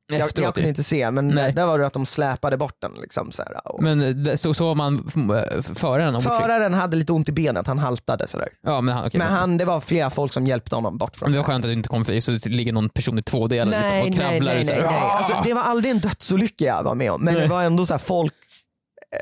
Jag, 0.06 0.30
jag 0.34 0.54
kunde 0.54 0.68
inte 0.68 0.82
se 0.82 1.10
men 1.10 1.28
Nej. 1.28 1.52
där 1.52 1.66
var 1.66 1.78
det 1.78 1.86
att 1.86 1.92
de 1.92 2.06
släpade 2.06 2.56
bort 2.56 2.76
den. 2.80 2.92
Liksom, 3.00 3.32
så 3.32 3.42
här, 3.42 3.68
och 3.68 3.82
Men 3.82 4.24
det- 4.24 4.36
så 4.36 4.54
såg 4.54 4.76
man 4.76 4.94
äh, 5.16 5.62
föraren? 5.74 6.20
Föraren 6.20 6.74
hade 6.74 6.96
lite 6.96 7.12
ont 7.12 7.28
i 7.28 7.32
benet, 7.32 7.66
han 7.66 7.78
haltade 7.78 8.26
sådär. 8.26 8.48
Ja 8.62 8.80
men, 8.80 8.94
han- 8.94 9.06
okej, 9.06 9.18
Men 9.18 9.28
han, 9.32 9.56
det 9.56 9.64
var 9.64 9.80
flera 9.80 10.10
folk 10.10 10.32
som 10.32 10.46
hjälpte 10.46 10.74
honom 10.74 10.98
bort 10.98 11.16
från 11.16 11.26
men 11.26 11.32
det 11.32 11.38
var 11.38 11.44
skönt 11.44 11.64
att 11.64 11.68
det 11.68 11.72
inte 11.72 11.88
kom 11.88 12.04
förbi 12.04 12.20
så 12.20 12.30
det 12.30 12.46
ligger 12.46 12.72
någon 12.72 12.88
person 12.88 13.18
i 13.18 13.22
två 13.22 13.46
delar 13.46 13.72
liksom, 13.72 13.88
Nej, 13.88 14.02
och 14.02 14.08
nej, 14.08 14.18
kravlar. 14.18 14.54
nej, 14.54 14.64
nej, 14.64 14.76
nej. 14.76 14.84
"Ah!" 14.86 15.10
Alltså, 15.18 15.40
det 15.44 15.54
var 15.54 15.62
aldrig 15.62 15.90
en 15.90 15.98
dödsolycka 15.98 16.64
jag 16.64 16.82
var 16.82 16.94
med 16.94 17.12
om, 17.12 17.22
men 17.24 17.34
Nej. 17.34 17.42
det 17.42 17.48
var 17.48 17.62
ändå 17.62 17.86
så 17.86 17.94
här 17.94 17.98
folk, 17.98 18.32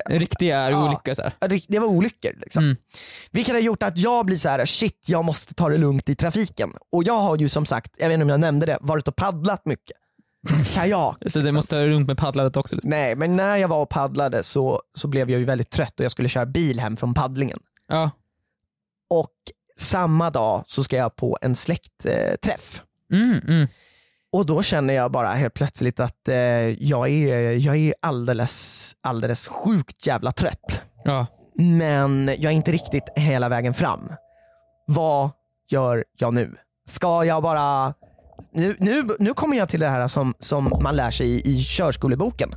Riktiga 0.08 0.70
Ja. 0.70 0.86
olyckor. 0.86 1.14
Så 1.14 1.22
här. 1.22 1.60
det 1.68 1.78
var 1.78 1.86
olyckor. 1.88 2.30
Liksom. 2.40 2.64
Mm. 2.64 2.76
Vilket 3.30 3.54
har 3.54 3.60
gjort 3.60 3.82
att 3.82 3.98
jag 3.98 4.26
blir 4.26 4.36
så 4.36 4.48
här: 4.48 4.64
shit 4.66 5.04
jag 5.06 5.24
måste 5.24 5.54
ta 5.54 5.68
det 5.68 5.78
lugnt 5.78 6.08
i 6.08 6.14
trafiken. 6.14 6.70
Och 6.92 7.04
jag 7.04 7.18
har 7.18 7.36
ju 7.38 7.48
som 7.48 7.66
sagt, 7.66 7.90
jag 7.98 8.08
vet 8.08 8.14
inte 8.14 8.22
om 8.22 8.28
jag 8.28 8.40
nämnde 8.40 8.66
det, 8.66 8.78
varit 8.80 9.08
och 9.08 9.16
paddlat 9.16 9.66
mycket. 9.66 9.96
Kajak. 10.74 11.16
Så 11.26 11.38
det 11.38 11.52
måste 11.52 11.76
ha 11.76 11.86
runt 11.86 12.06
med 12.06 12.18
paddlandet 12.18 12.56
också. 12.56 12.76
Liksom. 12.76 12.90
Nej, 12.90 13.16
men 13.16 13.36
när 13.36 13.56
jag 13.56 13.68
var 13.68 13.82
och 13.82 13.88
paddlade 13.88 14.42
så, 14.42 14.82
så 14.94 15.08
blev 15.08 15.30
jag 15.30 15.38
ju 15.38 15.44
väldigt 15.46 15.70
trött 15.70 16.00
och 16.00 16.04
jag 16.04 16.12
skulle 16.12 16.28
köra 16.28 16.46
bil 16.46 16.80
hem 16.80 16.96
från 16.96 17.14
paddlingen. 17.14 17.58
Ja. 17.88 18.10
Och 19.10 19.32
samma 19.76 20.30
dag 20.30 20.62
så 20.66 20.84
ska 20.84 20.96
jag 20.96 21.16
på 21.16 21.38
en 21.40 21.54
släktträff. 21.56 22.82
Mm, 23.12 23.40
mm. 23.48 23.68
Och 24.32 24.46
då 24.46 24.62
känner 24.62 24.94
jag 24.94 25.12
bara 25.12 25.32
helt 25.32 25.54
plötsligt 25.54 26.00
att 26.00 26.28
eh, 26.28 26.36
jag 26.68 27.08
är, 27.08 27.52
jag 27.52 27.76
är 27.76 27.94
alldeles, 28.02 28.92
alldeles 29.00 29.48
sjukt 29.48 30.06
jävla 30.06 30.32
trött. 30.32 30.82
ja. 31.04 31.26
Men 31.54 32.26
jag 32.26 32.44
är 32.44 32.56
inte 32.56 32.72
riktigt 32.72 33.04
hela 33.16 33.48
vägen 33.48 33.74
fram. 33.74 34.08
Vad 34.86 35.30
gör 35.70 36.04
jag 36.18 36.34
nu? 36.34 36.56
Ska 36.88 37.24
jag 37.24 37.42
bara... 37.42 37.94
Nu, 38.52 38.76
nu, 38.78 39.08
nu 39.18 39.34
kommer 39.34 39.56
jag 39.56 39.68
till 39.68 39.80
det 39.80 39.88
här 39.88 40.08
som, 40.08 40.34
som 40.38 40.72
man 40.82 40.96
lär 40.96 41.10
sig 41.10 41.26
i, 41.28 41.54
i 41.54 41.62
körskoleboken. 41.62 42.54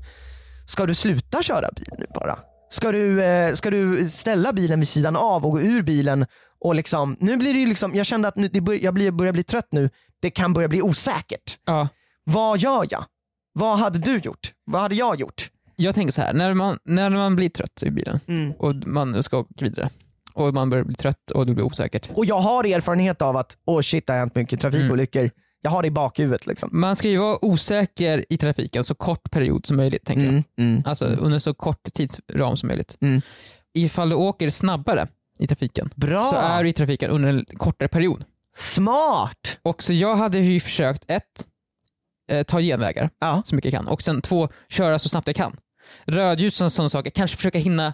Ska 0.67 0.85
du 0.85 0.95
sluta 0.95 1.43
köra 1.43 1.69
bil 1.75 1.89
nu 1.99 2.05
bara? 2.15 2.39
Ska 2.69 2.91
du, 2.91 3.23
eh, 3.23 3.53
ska 3.53 3.69
du 3.69 4.09
ställa 4.09 4.53
bilen 4.53 4.79
vid 4.79 4.87
sidan 4.89 5.15
av 5.15 5.45
och 5.45 5.51
gå 5.51 5.61
ur 5.61 5.81
bilen 5.81 6.25
och 6.59 6.75
liksom, 6.75 7.17
nu 7.19 7.37
blir 7.37 7.53
det 7.53 7.59
ju 7.59 7.65
liksom, 7.65 7.95
jag 7.95 8.05
kände 8.05 8.27
att 8.27 8.35
nu, 8.35 8.49
bör, 8.49 8.83
jag 8.83 8.93
blir, 8.93 9.11
börjar 9.11 9.33
bli 9.33 9.43
trött 9.43 9.67
nu. 9.71 9.89
Det 10.21 10.31
kan 10.31 10.53
börja 10.53 10.67
bli 10.67 10.81
osäkert. 10.81 11.59
ja. 11.65 11.87
Vad 12.23 12.59
gör 12.59 12.87
jag? 12.89 13.05
Vad 13.53 13.79
hade 13.79 13.99
du 13.99 14.17
gjort? 14.17 14.51
Vad 14.65 14.81
hade 14.81 14.95
jag 14.95 15.19
gjort? 15.19 15.49
Jag 15.75 15.95
tänker 15.95 16.11
så 16.11 16.21
här, 16.21 16.33
när 16.33 16.53
man, 16.53 16.77
när 16.85 17.09
man 17.09 17.35
blir 17.35 17.49
trött 17.49 17.83
i 17.83 17.91
bilen 17.91 18.19
Mm. 18.27 18.51
och 18.51 18.75
man 18.75 19.23
ska 19.23 19.37
åka 19.37 19.49
vidare 19.57 19.89
och 20.33 20.53
man 20.53 20.69
börjar 20.69 20.83
bli 20.83 20.95
trött 20.95 21.31
och 21.31 21.45
det 21.45 21.53
blir 21.53 21.65
osäkert. 21.65 22.09
Och 22.13 22.25
jag 22.25 22.39
har 22.39 22.63
erfarenhet 22.63 23.21
av 23.21 23.37
att, 23.37 23.57
åh 23.65 23.81
shit 23.81 24.07
det 24.07 24.13
har 24.13 24.19
hänt 24.19 24.35
mycket 24.35 24.61
trafikolyckor. 24.61 25.29
Jag 25.65 25.71
har 25.71 25.81
det 25.81 25.87
i 25.87 25.91
bakhuvudet 25.91 26.47
liksom. 26.47 26.69
Man 26.73 26.95
ska 26.95 27.09
ju 27.09 27.17
vara 27.17 27.45
osäker 27.45 28.25
i 28.29 28.37
trafiken 28.37 28.83
så 28.83 28.95
kort 28.95 29.31
period 29.31 29.65
som 29.65 29.77
möjligt 29.77 30.05
tänker 30.05 30.23
jag. 30.23 30.31
Mm, 30.33 30.43
mm. 30.57 30.83
Alltså 30.85 31.05
under 31.05 31.39
så 31.39 31.53
kort 31.53 31.93
tidsram 31.93 32.57
som 32.57 32.67
möjligt. 32.67 32.97
Mm. 33.01 33.21
Ifall 33.73 34.09
du 34.09 34.15
åker 34.15 34.49
snabbare 34.49 35.07
i 35.39 35.47
trafiken 35.47 35.89
Bra! 35.95 36.29
så 36.29 36.35
är 36.35 36.63
du 36.63 36.69
i 36.69 36.73
trafiken 36.73 37.09
under 37.09 37.29
en 37.29 37.45
kortare 37.57 37.89
period. 37.89 38.23
Smart! 38.55 39.59
Och 39.61 39.83
så 39.83 39.93
jag 39.93 40.15
hade 40.15 40.39
ju 40.39 40.59
försökt 40.59 41.05
ett, 41.07 41.45
eh, 42.31 42.43
ta 42.43 42.59
genvägar 42.59 43.09
Ja. 43.19 43.41
så 43.45 43.55
mycket 43.55 43.73
jag 43.73 43.79
kan 43.83 43.87
och 43.91 44.01
sen 44.01 44.21
två, 44.21 44.49
köra 44.69 44.99
så 44.99 45.09
snabbt 45.09 45.27
jag 45.27 45.35
kan. 45.35 45.57
Rödljus 46.05 46.61
och 46.61 46.71
sådana 46.71 46.89
saker, 46.89 47.09
kanske 47.11 47.37
försöka 47.37 47.59
hinna 47.59 47.93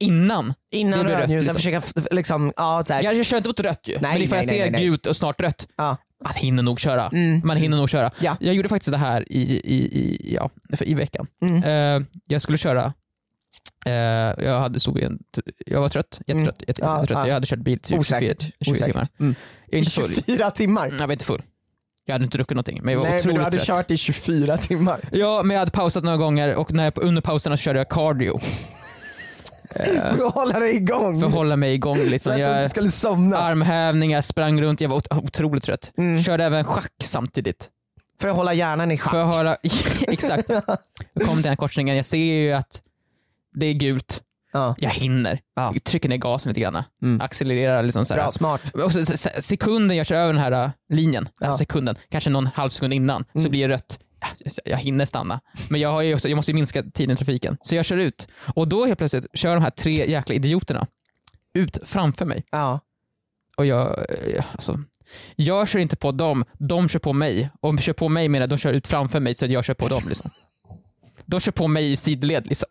innan. 0.00 0.54
Innan 0.72 1.06
rödljusen, 1.06 1.54
liksom. 1.54 1.54
försöka 1.54 1.82
liksom, 2.10 2.52
ja, 2.56 2.84
Jag, 2.88 3.04
jag 3.04 3.26
kör 3.26 3.36
inte 3.36 3.48
mot 3.48 3.60
rött 3.60 3.80
ju, 3.84 3.98
men 4.00 4.22
ifall 4.22 4.36
nej, 4.36 4.38
jag 4.38 4.44
ser 4.44 4.60
nej, 4.60 4.70
nej. 4.70 4.80
gult 4.80 5.06
och 5.06 5.16
snart 5.16 5.40
rött, 5.40 5.68
ja. 5.76 5.96
Man 6.24 6.34
hinner 6.34 6.62
nog 6.62 6.80
köra. 6.80 7.06
Mm. 7.08 7.40
Man 7.44 7.56
hinner 7.56 7.76
nog 7.76 7.90
köra. 7.90 8.10
Ja. 8.20 8.36
Jag 8.40 8.54
gjorde 8.54 8.68
faktiskt 8.68 8.90
det 8.92 8.98
här 8.98 9.32
i, 9.32 9.40
i, 9.64 9.74
i, 9.98 10.34
ja, 10.34 10.50
i 10.80 10.94
veckan. 10.94 11.26
Mm. 11.42 11.62
Eh, 12.02 12.06
jag 12.28 12.42
skulle 12.42 12.58
köra, 12.58 12.92
eh, 13.86 13.92
jag, 14.44 14.60
hade, 14.60 14.80
stod 14.80 15.00
en, 15.00 15.18
jag 15.66 15.80
var 15.80 15.88
trött, 15.88 16.20
jättetrött. 16.26 16.62
Jätte, 16.68 16.82
Mm. 16.82 16.90
Ja, 16.94 16.96
jättetrött. 17.00 17.18
ja. 17.18 17.26
Jag 17.26 17.34
hade 17.34 17.46
kört 17.46 17.58
bil 17.58 17.78
typ 17.78 17.86
24, 17.86 18.00
Osäkert. 18.00 18.40
20 18.60 18.70
Osäkert. 18.72 18.86
timmar. 18.92 19.08
Mm. 19.20 19.34
Jag 19.66 19.74
är 19.74 19.78
inte 19.78 19.90
full. 19.90 20.14
24 20.14 20.50
timmar? 20.50 20.92
Jag 20.98 21.06
var 21.06 21.12
inte 21.12 21.24
full. 21.24 21.42
Jag 22.04 22.14
hade 22.14 22.24
inte 22.24 22.38
druckit 22.38 22.54
någonting, 22.54 22.80
men 22.82 22.92
jag 22.94 22.98
var 23.00 23.04
Nej 23.08 23.12
men 23.12 23.20
otroligt 23.20 23.36
du 23.36 23.42
hade 23.44 23.56
trött. 23.56 23.66
kört 23.66 23.90
i 23.90 23.96
24 23.96 24.56
timmar. 24.56 25.00
Ja, 25.12 25.42
men 25.44 25.54
jag 25.54 25.58
hade 25.58 25.70
pausat 25.70 26.04
några 26.04 26.16
gånger 26.16 26.54
och 26.54 26.72
när 26.72 26.84
jag, 26.84 26.92
under 26.96 27.22
pauserna 27.22 27.56
körde 27.56 27.78
jag 27.78 27.88
cardio. 27.88 28.40
Eh, 29.74 29.84
För 30.16 30.26
att 30.26 30.34
hålla 30.34 30.60
dig 30.60 30.76
igång. 30.76 31.20
för 31.20 31.26
att 31.26 31.32
hålla 31.32 31.56
mig 31.56 31.74
igång. 31.74 31.96
så 31.96 32.04
Liksom. 32.04 32.32
att 32.32 32.38
du 32.38 32.44
inte 32.56 32.68
skulle 32.68 32.90
somna. 32.90 33.38
armhävningar, 33.38 34.20
sprang 34.22 34.60
runt, 34.62 34.80
jag 34.80 34.88
var 34.88 34.96
ot- 34.96 35.12
otroligt 35.24 35.62
trött. 35.64 35.92
Mm. 35.98 36.22
Körde 36.22 36.44
även 36.44 36.64
schack 36.64 36.92
samtidigt. 37.04 37.68
För 38.20 38.28
att 38.28 38.36
hålla 38.36 38.54
hjärnan 38.54 38.90
i 38.90 38.98
schack. 38.98 39.10
För 39.12 39.22
att 39.24 39.32
höra, 39.34 39.56
exakt. 40.08 40.48
Jag 40.48 40.62
kom 41.26 41.34
till 41.34 41.42
den 41.42 41.44
här 41.50 41.56
korsningen, 41.56 41.96
jag 41.96 42.06
ser 42.06 42.18
ju 42.18 42.52
att 42.52 42.82
det 43.54 43.66
är 43.66 43.72
gult, 43.72 44.22
Ja. 44.52 44.74
jag 44.78 44.90
hinner. 44.90 45.40
Ja. 45.56 45.70
Jag 45.74 45.84
trycker 45.84 46.08
ner 46.08 46.16
gasen 46.16 46.50
lite 46.50 46.60
grann. 46.60 46.82
Mm. 47.02 47.20
Accelererar 47.20 47.82
liksom 47.82 48.04
så 48.04 48.14
här. 48.14 48.20
Bra, 48.22 48.32
smart. 48.32 48.60
Och 48.84 48.92
så, 48.92 49.04
så, 49.06 49.16
så, 49.16 49.28
sekunden 49.38 49.96
jag 49.96 50.06
kör 50.06 50.16
över 50.16 50.32
den 50.32 50.42
här 50.42 50.52
äh, 50.52 50.70
linjen, 50.88 51.28
Ja. 51.40 51.52
sekunden, 51.58 51.96
kanske 52.10 52.30
någon 52.30 52.46
halv 52.46 52.70
sekund 52.70 52.92
innan, 52.94 53.24
så 53.32 53.38
Mm. 53.38 53.50
blir 53.50 53.68
det 53.68 53.74
rött. 53.74 53.98
Ja, 54.20 54.50
Jag 54.64 54.78
hinner 54.78 55.04
stanna. 55.04 55.40
Men 55.70 55.80
jag, 55.80 55.88
har 55.92 56.02
ju 56.02 56.14
också, 56.14 56.28
jag 56.28 56.36
måste 56.36 56.50
ju 56.50 56.54
minska 56.54 56.82
tiden 56.82 57.14
i 57.14 57.16
trafiken. 57.16 57.56
Så 57.62 57.74
jag 57.74 57.84
kör 57.84 57.96
ut. 57.96 58.28
Och 58.54 58.68
då 58.68 58.86
helt 58.86 58.98
plötsligt 58.98 59.26
kör 59.34 59.54
de 59.54 59.62
här 59.62 59.70
tre 59.70 60.10
jäkla 60.10 60.34
idioterna 60.34 60.86
ut 61.54 61.78
framför 61.84 62.24
mig. 62.24 62.44
Ja. 62.50 62.80
Och 63.56 63.66
jag, 63.66 63.86
eh, 63.88 64.44
alltså, 64.52 64.80
jag 65.36 65.68
kör 65.68 65.78
inte 65.78 65.96
på 65.96 66.12
dem, 66.12 66.44
de 66.58 66.88
kör 66.88 66.98
på 66.98 67.12
mig. 67.12 67.50
Och 67.60 67.74
de 67.74 67.82
kör 67.82 67.92
på 67.92 68.08
mig 68.08 68.28
menar 68.28 68.46
de 68.46 68.58
kör 68.58 68.72
ut 68.72 68.86
framför 68.86 69.20
mig 69.20 69.34
så 69.34 69.44
att 69.44 69.50
jag 69.50 69.64
kör 69.64 69.74
på 69.74 69.88
dem. 69.88 70.02
Liksom. 70.08 70.30
De 71.24 71.40
kör 71.40 71.52
på 71.52 71.68
mig 71.68 71.92
i 71.92 71.96
sidled. 71.96 72.46
Liksom. 72.46 72.68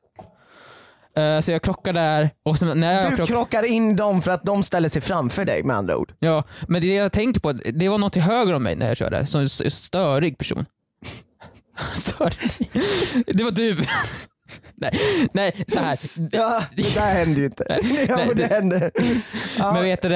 Eh, 1.18 1.40
så 1.42 1.52
jag 1.52 1.62
krockar 1.62 1.94
där 1.94 2.30
och 2.44 2.60
sen, 2.60 2.80
när 2.80 2.94
jag 3.02 3.12
Du 3.12 3.16
krock- 3.16 3.28
krockar 3.28 3.64
in 3.64 3.96
dem 3.96 4.22
för 4.22 4.32
att 4.32 4.44
de 4.44 4.64
ställer 4.64 4.90
sig 4.90 5.02
framför 5.02 5.46
dig 5.46 5.64
med 5.64 5.76
andra 5.76 5.98
ord. 5.98 6.14
Ja, 6.20 6.44
men 6.68 6.82
det 6.82 6.88
jag 6.96 7.12
tänker 7.12 7.40
på, 7.40 7.52
det 7.52 7.90
var 7.90 7.98
något 7.98 8.14
till 8.14 8.22
höger 8.22 8.54
om 8.54 8.64
mig 8.64 8.76
när 8.76 8.88
jag 8.88 8.98
körde, 8.98 9.26
som 9.26 9.42
en 9.42 9.50
störig 9.72 10.38
person. 10.38 10.66
störig? 11.96 12.70
Det 13.28 13.44
var 13.44 13.52
du. 13.52 13.78
nej, 14.76 15.00
nej, 15.34 15.66
så 15.68 15.80
här. 15.80 16.00
Ja, 16.32 16.64
det 16.76 16.94
där 16.94 17.14
hände 17.14 17.40
ju 17.40 17.46
inte. 17.46 17.66
ja, 18.08 18.16
Nej, 18.16 18.28
men 18.28 18.28
det 18.28 18.34
det- 18.34 18.48
hände. 18.56 18.92
Ja. 19.58 19.74
Men 19.74 19.84
vet 19.84 20.02
du, 20.02 20.10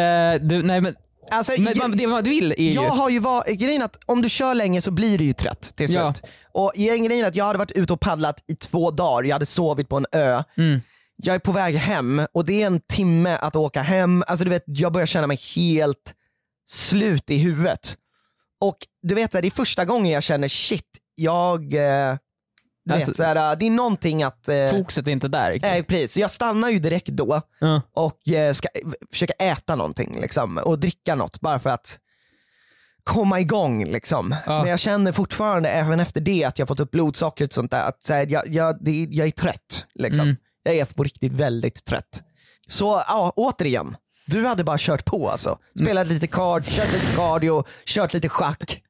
du, 0.47 0.63
nej 0.63 0.81
men, 0.81 0.95
Alltså, 1.31 1.51
men 1.57 1.77
man, 1.77 1.91
det 1.91 2.07
man 2.07 2.23
vill 2.23 2.51
är 2.51 2.61
ju, 2.63 2.71
Jag 2.71 2.89
har 2.89 3.09
ju 3.09 3.19
var, 3.19 3.43
grejen 3.53 3.81
att 3.81 3.97
om 4.05 4.21
du 4.21 4.29
kör 4.29 4.55
länge 4.55 4.81
så 4.81 4.91
blir 4.91 5.17
du 5.17 5.23
ju 5.23 5.33
trött 5.33 5.73
till 5.75 5.91
Ja. 5.93 6.13
slut. 6.13 6.31
Och 6.53 6.71
grejen 6.75 7.25
att 7.25 7.35
jag 7.35 7.45
hade 7.45 7.59
varit 7.59 7.71
ute 7.71 7.93
och 7.93 7.99
paddlat 7.99 8.43
i 8.47 8.55
två 8.55 8.91
dagar, 8.91 9.23
jag 9.27 9.35
hade 9.35 9.45
sovit 9.45 9.89
på 9.89 9.97
en 9.97 10.05
ö. 10.11 10.43
Mm. 10.57 10.81
Jag 11.15 11.35
är 11.35 11.39
på 11.39 11.51
väg 11.51 11.75
hem 11.75 12.21
och 12.33 12.45
det 12.45 12.61
är 12.63 12.67
en 12.67 12.79
timme 12.79 13.37
att 13.41 13.55
åka 13.55 13.81
hem. 13.81 14.23
Alltså 14.27 14.43
du 14.45 14.49
vet, 14.49 14.63
jag 14.65 14.93
börjar 14.93 15.05
känna 15.05 15.27
mig 15.27 15.37
helt 15.55 16.13
slut 16.69 17.29
i 17.31 17.37
huvudet. 17.37 17.97
Och 18.61 18.77
du 19.01 19.15
vet, 19.15 19.31
det 19.31 19.39
är 19.47 19.49
första 19.51 19.85
gången 19.85 20.11
jag 20.11 20.23
känner 20.23 20.47
shit, 20.47 20.85
jag... 21.15 21.73
Eh, 21.73 22.17
Alltså- 22.91 23.07
vet, 23.07 23.17
så 23.17 23.23
här, 23.23 23.55
det 23.55 23.65
är 23.65 23.69
någonting 23.69 24.23
att... 24.23 24.47
Eh, 24.47 24.69
fokuset 24.69 25.07
är 25.07 25.11
inte 25.11 25.27
där. 25.27 25.51
riktigt. 25.51 25.71
eh, 25.71 25.83
precis, 25.83 26.17
jag 26.17 26.31
stannar 26.31 26.69
ju 26.69 26.79
direkt 26.79 27.07
då 27.07 27.41
Ja. 27.59 27.81
och 27.93 28.27
eh, 28.29 28.53
ska 28.53 28.67
försöka 29.11 29.33
äta 29.33 29.75
någonting 29.75 30.21
liksom, 30.21 30.57
och 30.57 30.79
dricka 30.79 31.15
något 31.15 31.41
bara 31.41 31.59
för 31.59 31.69
att 31.69 31.99
komma 33.03 33.39
igång. 33.39 33.85
Liksom. 33.85 34.35
Ja. 34.45 34.59
Men 34.61 34.69
jag 34.69 34.79
känner 34.79 35.11
fortfarande 35.11 35.69
även 35.69 35.99
efter 35.99 36.21
det 36.21 36.43
att 36.43 36.59
jag 36.59 36.67
fått 36.67 36.79
upp 36.79 36.91
blodsockret 36.91 37.49
och 37.49 37.53
sånt 37.53 37.71
där, 37.71 37.87
att 37.87 38.03
så 38.03 38.13
här, 38.13 38.27
jag, 38.29 38.47
jag, 38.47 38.77
det, 38.83 39.07
jag 39.09 39.27
är 39.27 39.31
trött. 39.31 39.85
Liksom. 39.95 40.23
Mm. 40.25 40.35
Jag 40.63 40.75
är 40.75 40.85
på 40.85 41.03
riktigt 41.03 41.31
väldigt 41.33 41.85
trött. 41.85 42.23
Så 42.67 42.85
ja, 43.07 43.33
återigen, 43.35 43.95
du 44.25 44.45
hade 44.47 44.63
bara 44.63 44.77
kört 44.79 45.05
på 45.05 45.29
alltså. 45.29 45.57
Spelat 45.81 46.07
lite 46.07 46.27
kard, 46.27 46.65
kört 46.65 46.93
lite 46.93 47.15
cardio, 47.15 47.63
kört 47.85 48.13
lite 48.13 48.29
schack. 48.29 48.81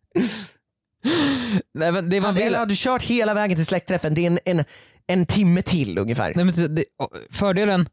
Nej, 1.73 1.91
men 1.91 2.09
det 2.09 2.17
Eller 2.17 2.57
har 2.57 2.65
du 2.65 2.73
kört 2.77 3.01
hela 3.03 3.33
vägen 3.33 3.55
till 3.57 3.65
släktträffen? 3.65 4.13
Det 4.13 4.21
är 4.21 4.27
en, 4.27 4.39
en, 4.45 4.63
en 5.07 5.25
timme 5.25 5.61
till 5.61 5.97
ungefär. 5.97 6.31
nej, 6.35 6.45
men 6.45 6.75
det, 6.75 6.83
fördelen, 7.31 7.89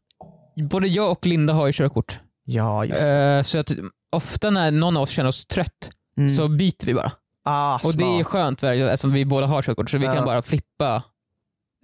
både 0.69 0.87
jag 0.87 1.11
och 1.11 1.25
Linda 1.25 1.53
har 1.53 1.67
ju 1.67 1.73
körkort. 1.73 2.19
Ja, 2.45 2.85
just. 2.85 3.01
Eh, 3.01 3.41
så 3.41 3.57
att 3.59 3.71
ofta 4.11 4.49
när 4.49 4.71
någon 4.71 4.97
av 4.97 5.03
oss 5.03 5.09
känner 5.09 5.29
oss 5.29 5.45
trött 5.45 5.89
Mm. 6.17 6.35
så 6.35 6.47
byter 6.47 6.85
vi 6.85 6.93
bara. 6.93 7.11
ah, 7.45 7.79
Och 7.83 7.95
det 7.97 8.03
är 8.03 8.15
smart. 8.17 8.27
skönt 8.27 8.59
för, 8.59 8.73
eftersom 8.73 9.11
vi 9.13 9.25
båda 9.25 9.47
har 9.47 9.61
körkort 9.61 9.89
så 9.89 9.97
vi 9.97 10.05
Ja. 10.05 10.13
kan 10.15 10.25
bara 10.25 10.41
flippa 10.41 11.03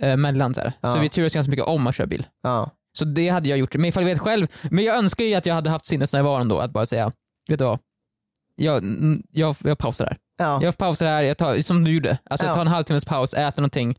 eh, 0.02 0.18
mellan. 0.18 0.54
Så. 0.54 0.62
Ja. 0.82 0.94
så 0.94 1.00
vi 1.00 1.10
turas 1.10 1.34
ganska 1.34 1.50
mycket 1.50 1.66
om 1.66 1.88
att 1.88 1.96
köra 1.96 2.08
bil. 2.08 2.26
Ja. 2.44 2.72
Så 2.98 3.06
det 3.06 3.30
hade 3.30 3.50
jag 3.50 3.58
gjort. 3.60 3.76
Men 3.76 3.86
ifall 3.86 4.04
jag 4.04 4.10
vet 4.10 4.20
själv, 4.20 4.48
men 4.72 4.84
jag 4.84 4.96
önskar 4.98 5.26
ju 5.26 5.36
att 5.36 5.46
jag 5.46 5.56
hade 5.56 5.70
haft 5.70 5.86
sinnesnärvaron 5.86 6.48
då, 6.48 6.60
att 6.60 6.72
bara 6.72 6.86
säga, 6.86 7.12
vet 7.48 7.60
du 7.60 7.66
vad? 7.66 7.80
Jag, 8.56 8.84
jag, 9.32 9.56
jag 9.64 9.78
pausar 9.78 10.06
här. 10.06 10.18
Ja. 10.38 10.60
Jag 10.64 10.78
pausar 10.78 11.06
här, 11.06 11.22
jag 11.24 11.38
tar, 11.38 11.60
som 11.60 11.84
du 11.84 11.92
gjorde. 11.94 12.18
Alltså 12.30 12.46
Ja. 12.46 12.50
jag 12.50 12.56
tar 12.56 12.62
en 12.62 12.68
halvtimmes 12.68 13.06
paus, 13.06 13.34
äter 13.34 13.62
någonting, 13.62 13.96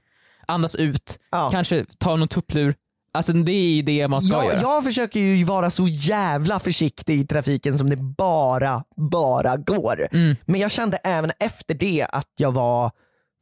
andas 0.47 0.74
ut, 0.74 1.18
Ja. 1.30 1.51
kanske 1.51 1.84
tar 1.99 2.16
någon 2.16 2.28
tupplur. 2.28 2.74
Alltså 3.14 3.32
det 3.32 3.53
är 3.53 3.74
ju 3.74 3.82
det 3.82 4.09
man 4.09 4.22
ska 4.22 4.37
jag, 4.37 4.45
göra. 4.47 4.61
jag 4.61 4.84
försöker 4.84 5.20
ju 5.20 5.45
vara 5.45 5.70
så 5.70 5.87
jävla 5.89 6.59
försiktig 6.61 7.20
i 7.20 7.26
trafiken 7.26 7.78
som 7.78 7.91
det 7.91 7.97
bara, 7.97 8.84
bara 8.97 9.57
går. 9.57 10.09
Mm. 10.12 10.37
Men 10.45 10.61
jag 10.61 10.70
kände 10.70 10.97
även 10.97 11.32
efter 11.39 11.74
det 11.74 12.07
att 12.12 12.28
jag 12.37 12.53
var 12.53 12.91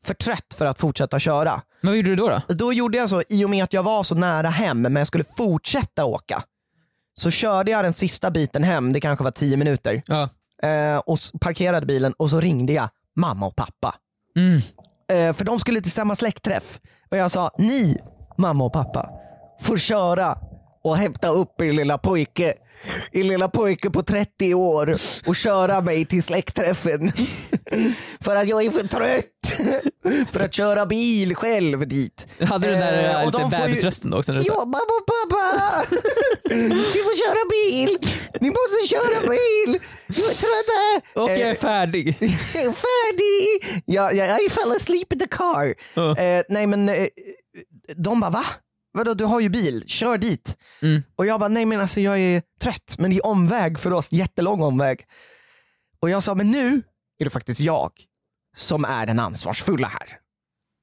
för 0.05 0.15
trött 0.15 0.55
för 0.59 0.67
att 0.67 0.79
fortsätta 0.79 1.19
köra. 1.19 1.63
Men 1.81 1.91
vad 1.91 1.97
gjorde 1.97 2.09
du 2.11 2.17
då? 2.17 2.29
då? 2.49 2.55
Då 2.55 2.73
gjorde 2.73 2.99
jag 2.99 3.09
så, 3.11 3.23
i 3.29 3.45
och 3.45 3.51
med 3.51 3.65
att 3.65 3.73
jag 3.73 3.83
var 3.83 4.03
så 4.03 4.15
nära 4.15 4.49
hem 4.49 4.83
men 4.83 4.97
jag 4.97 5.07
skulle 5.07 5.25
fortsätta 5.37 6.05
åka. 6.05 6.43
Så 7.17 7.31
körde 7.31 7.71
jag 7.71 7.85
den 7.85 7.93
sista 7.93 8.31
biten 8.31 8.65
hem, 8.65 8.93
det 8.93 9.01
kanske 9.01 9.25
var 9.25 9.31
10 9.31 9.57
minuter, 9.57 10.03
Ja. 10.07 10.29
Eh, 10.65 10.99
och 10.99 11.19
parkerade 11.41 11.87
bilen 11.87 12.13
och 12.13 12.31
så 12.31 12.41
ringde 12.41 12.73
jag 12.73 12.89
mamma 13.17 13.47
och 13.47 13.57
pappa. 13.57 13.95
Mm. 14.37 14.61
Eh, 15.13 15.37
för 15.37 15.45
de 15.45 15.59
skulle 15.59 15.81
till 15.81 15.91
samma 15.91 16.15
släktträff. 16.15 16.81
Och 17.11 17.17
jag 17.17 17.31
sa, 17.31 17.51
ni 17.59 17.99
mamma 18.39 18.65
och 18.65 18.73
pappa 18.73 19.11
får 19.61 19.77
köra 19.77 20.39
och 20.85 20.97
hämta 20.97 21.29
upp 21.29 21.61
er 21.61 21.73
lilla 21.73 21.99
pojke, 21.99 22.55
er 23.13 23.25
lilla 23.25 23.49
pojke 23.49 23.91
på 23.91 24.03
30 24.03 24.55
år 24.55 24.97
och 25.27 25.37
köra 25.37 25.81
mig 25.81 26.05
till 26.05 26.23
släktträffen. 26.23 27.13
för 28.21 28.37
att 28.37 28.49
jag 28.49 28.65
är 28.65 28.71
för 28.71 28.87
trött 28.89 29.25
för 30.33 30.41
att 30.41 30.55
köra 30.55 30.87
bil 30.87 31.35
själv 31.35 31.89
dit. 31.89 32.27
Hade 32.41 32.67
du 32.67 32.73
den 32.73 32.81
där 32.81 32.93
Eh, 32.93 33.21
eh, 33.21 33.27
lite 33.27 33.39
ju- 33.43 33.49
bebisrösten 33.67 34.11
då 34.11 34.19
också? 34.19 34.33
När 34.33 34.41
du 34.41 34.47
Ja, 34.49 34.55
mamma 34.65 34.79
och 34.79 35.07
pappa! 35.07 35.85
Ni 36.55 37.01
får 37.07 37.17
köra 37.17 37.49
bil! 37.51 37.99
Ni 38.41 38.49
måste 38.49 38.89
köra 38.89 39.21
bil! 39.31 39.79
Jag 40.07 40.31
är 40.31 40.35
trötta! 40.35 41.23
och 41.23 41.31
jag 41.31 41.39
är 41.41 41.51
Eh, 41.51 41.55
färdig. 41.61 42.17
jag 42.55 42.63
är 42.65 42.73
färdig! 42.73 43.83
Jag, 43.87 44.15
jag, 44.15 44.43
I 44.45 44.49
fell 44.51 44.73
asleep 44.77 45.13
in 45.13 45.19
the 45.19 45.27
car. 45.27 45.75
Ja. 45.95 46.19
Eh, 46.19 46.43
nej 46.49 46.67
men 46.67 46.89
eh, 46.89 47.07
de 47.97 48.21
bara 48.21 48.31
va? 48.31 48.45
Vadå 48.97 49.15
du 49.15 49.25
har 49.25 49.41
ju 49.41 49.49
bil, 49.49 49.85
kör 49.87 50.19
dit. 50.19 50.57
Mm. 50.83 51.03
Och 51.17 51.27
jag 51.27 51.41
bara 51.41 51.49
nej 51.49 51.67
men 51.67 51.81
alltså 51.81 52.01
jag 52.01 52.19
är 52.19 52.43
trött 52.61 52.95
men 52.99 53.11
det 53.11 53.17
är 53.17 53.27
omväg 53.27 53.79
för 53.79 53.93
oss, 53.93 54.13
jättelång 54.13 54.63
omväg. 54.63 55.01
Och 56.01 56.11
jag 56.11 56.23
sa 56.23 56.35
men 56.35 56.51
nu 56.51 56.83
är 57.19 57.25
det 57.25 57.31
faktiskt 57.31 57.61
jag 57.61 57.91
som 58.57 58.85
är 58.85 59.07
den 59.07 59.19
ansvarsfulla 59.19 59.87
här. 59.89 60.09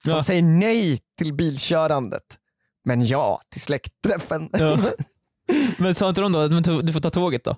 Som 0.03 0.11
Ja. 0.11 0.23
säger 0.23 0.41
nej 0.41 0.99
till 1.17 1.33
bilkörandet. 1.33 2.37
Men 2.85 3.05
ja 3.05 3.41
till 3.49 3.61
släktträffen. 3.61 4.49
Ja. 4.53 4.77
Men 5.77 5.95
sa 5.95 6.09
inte 6.09 6.21
de 6.21 6.31
då 6.31 6.39
att 6.39 6.85
du 6.85 6.93
får 6.93 6.99
ta 6.99 7.09
tåget 7.09 7.43
då? 7.43 7.57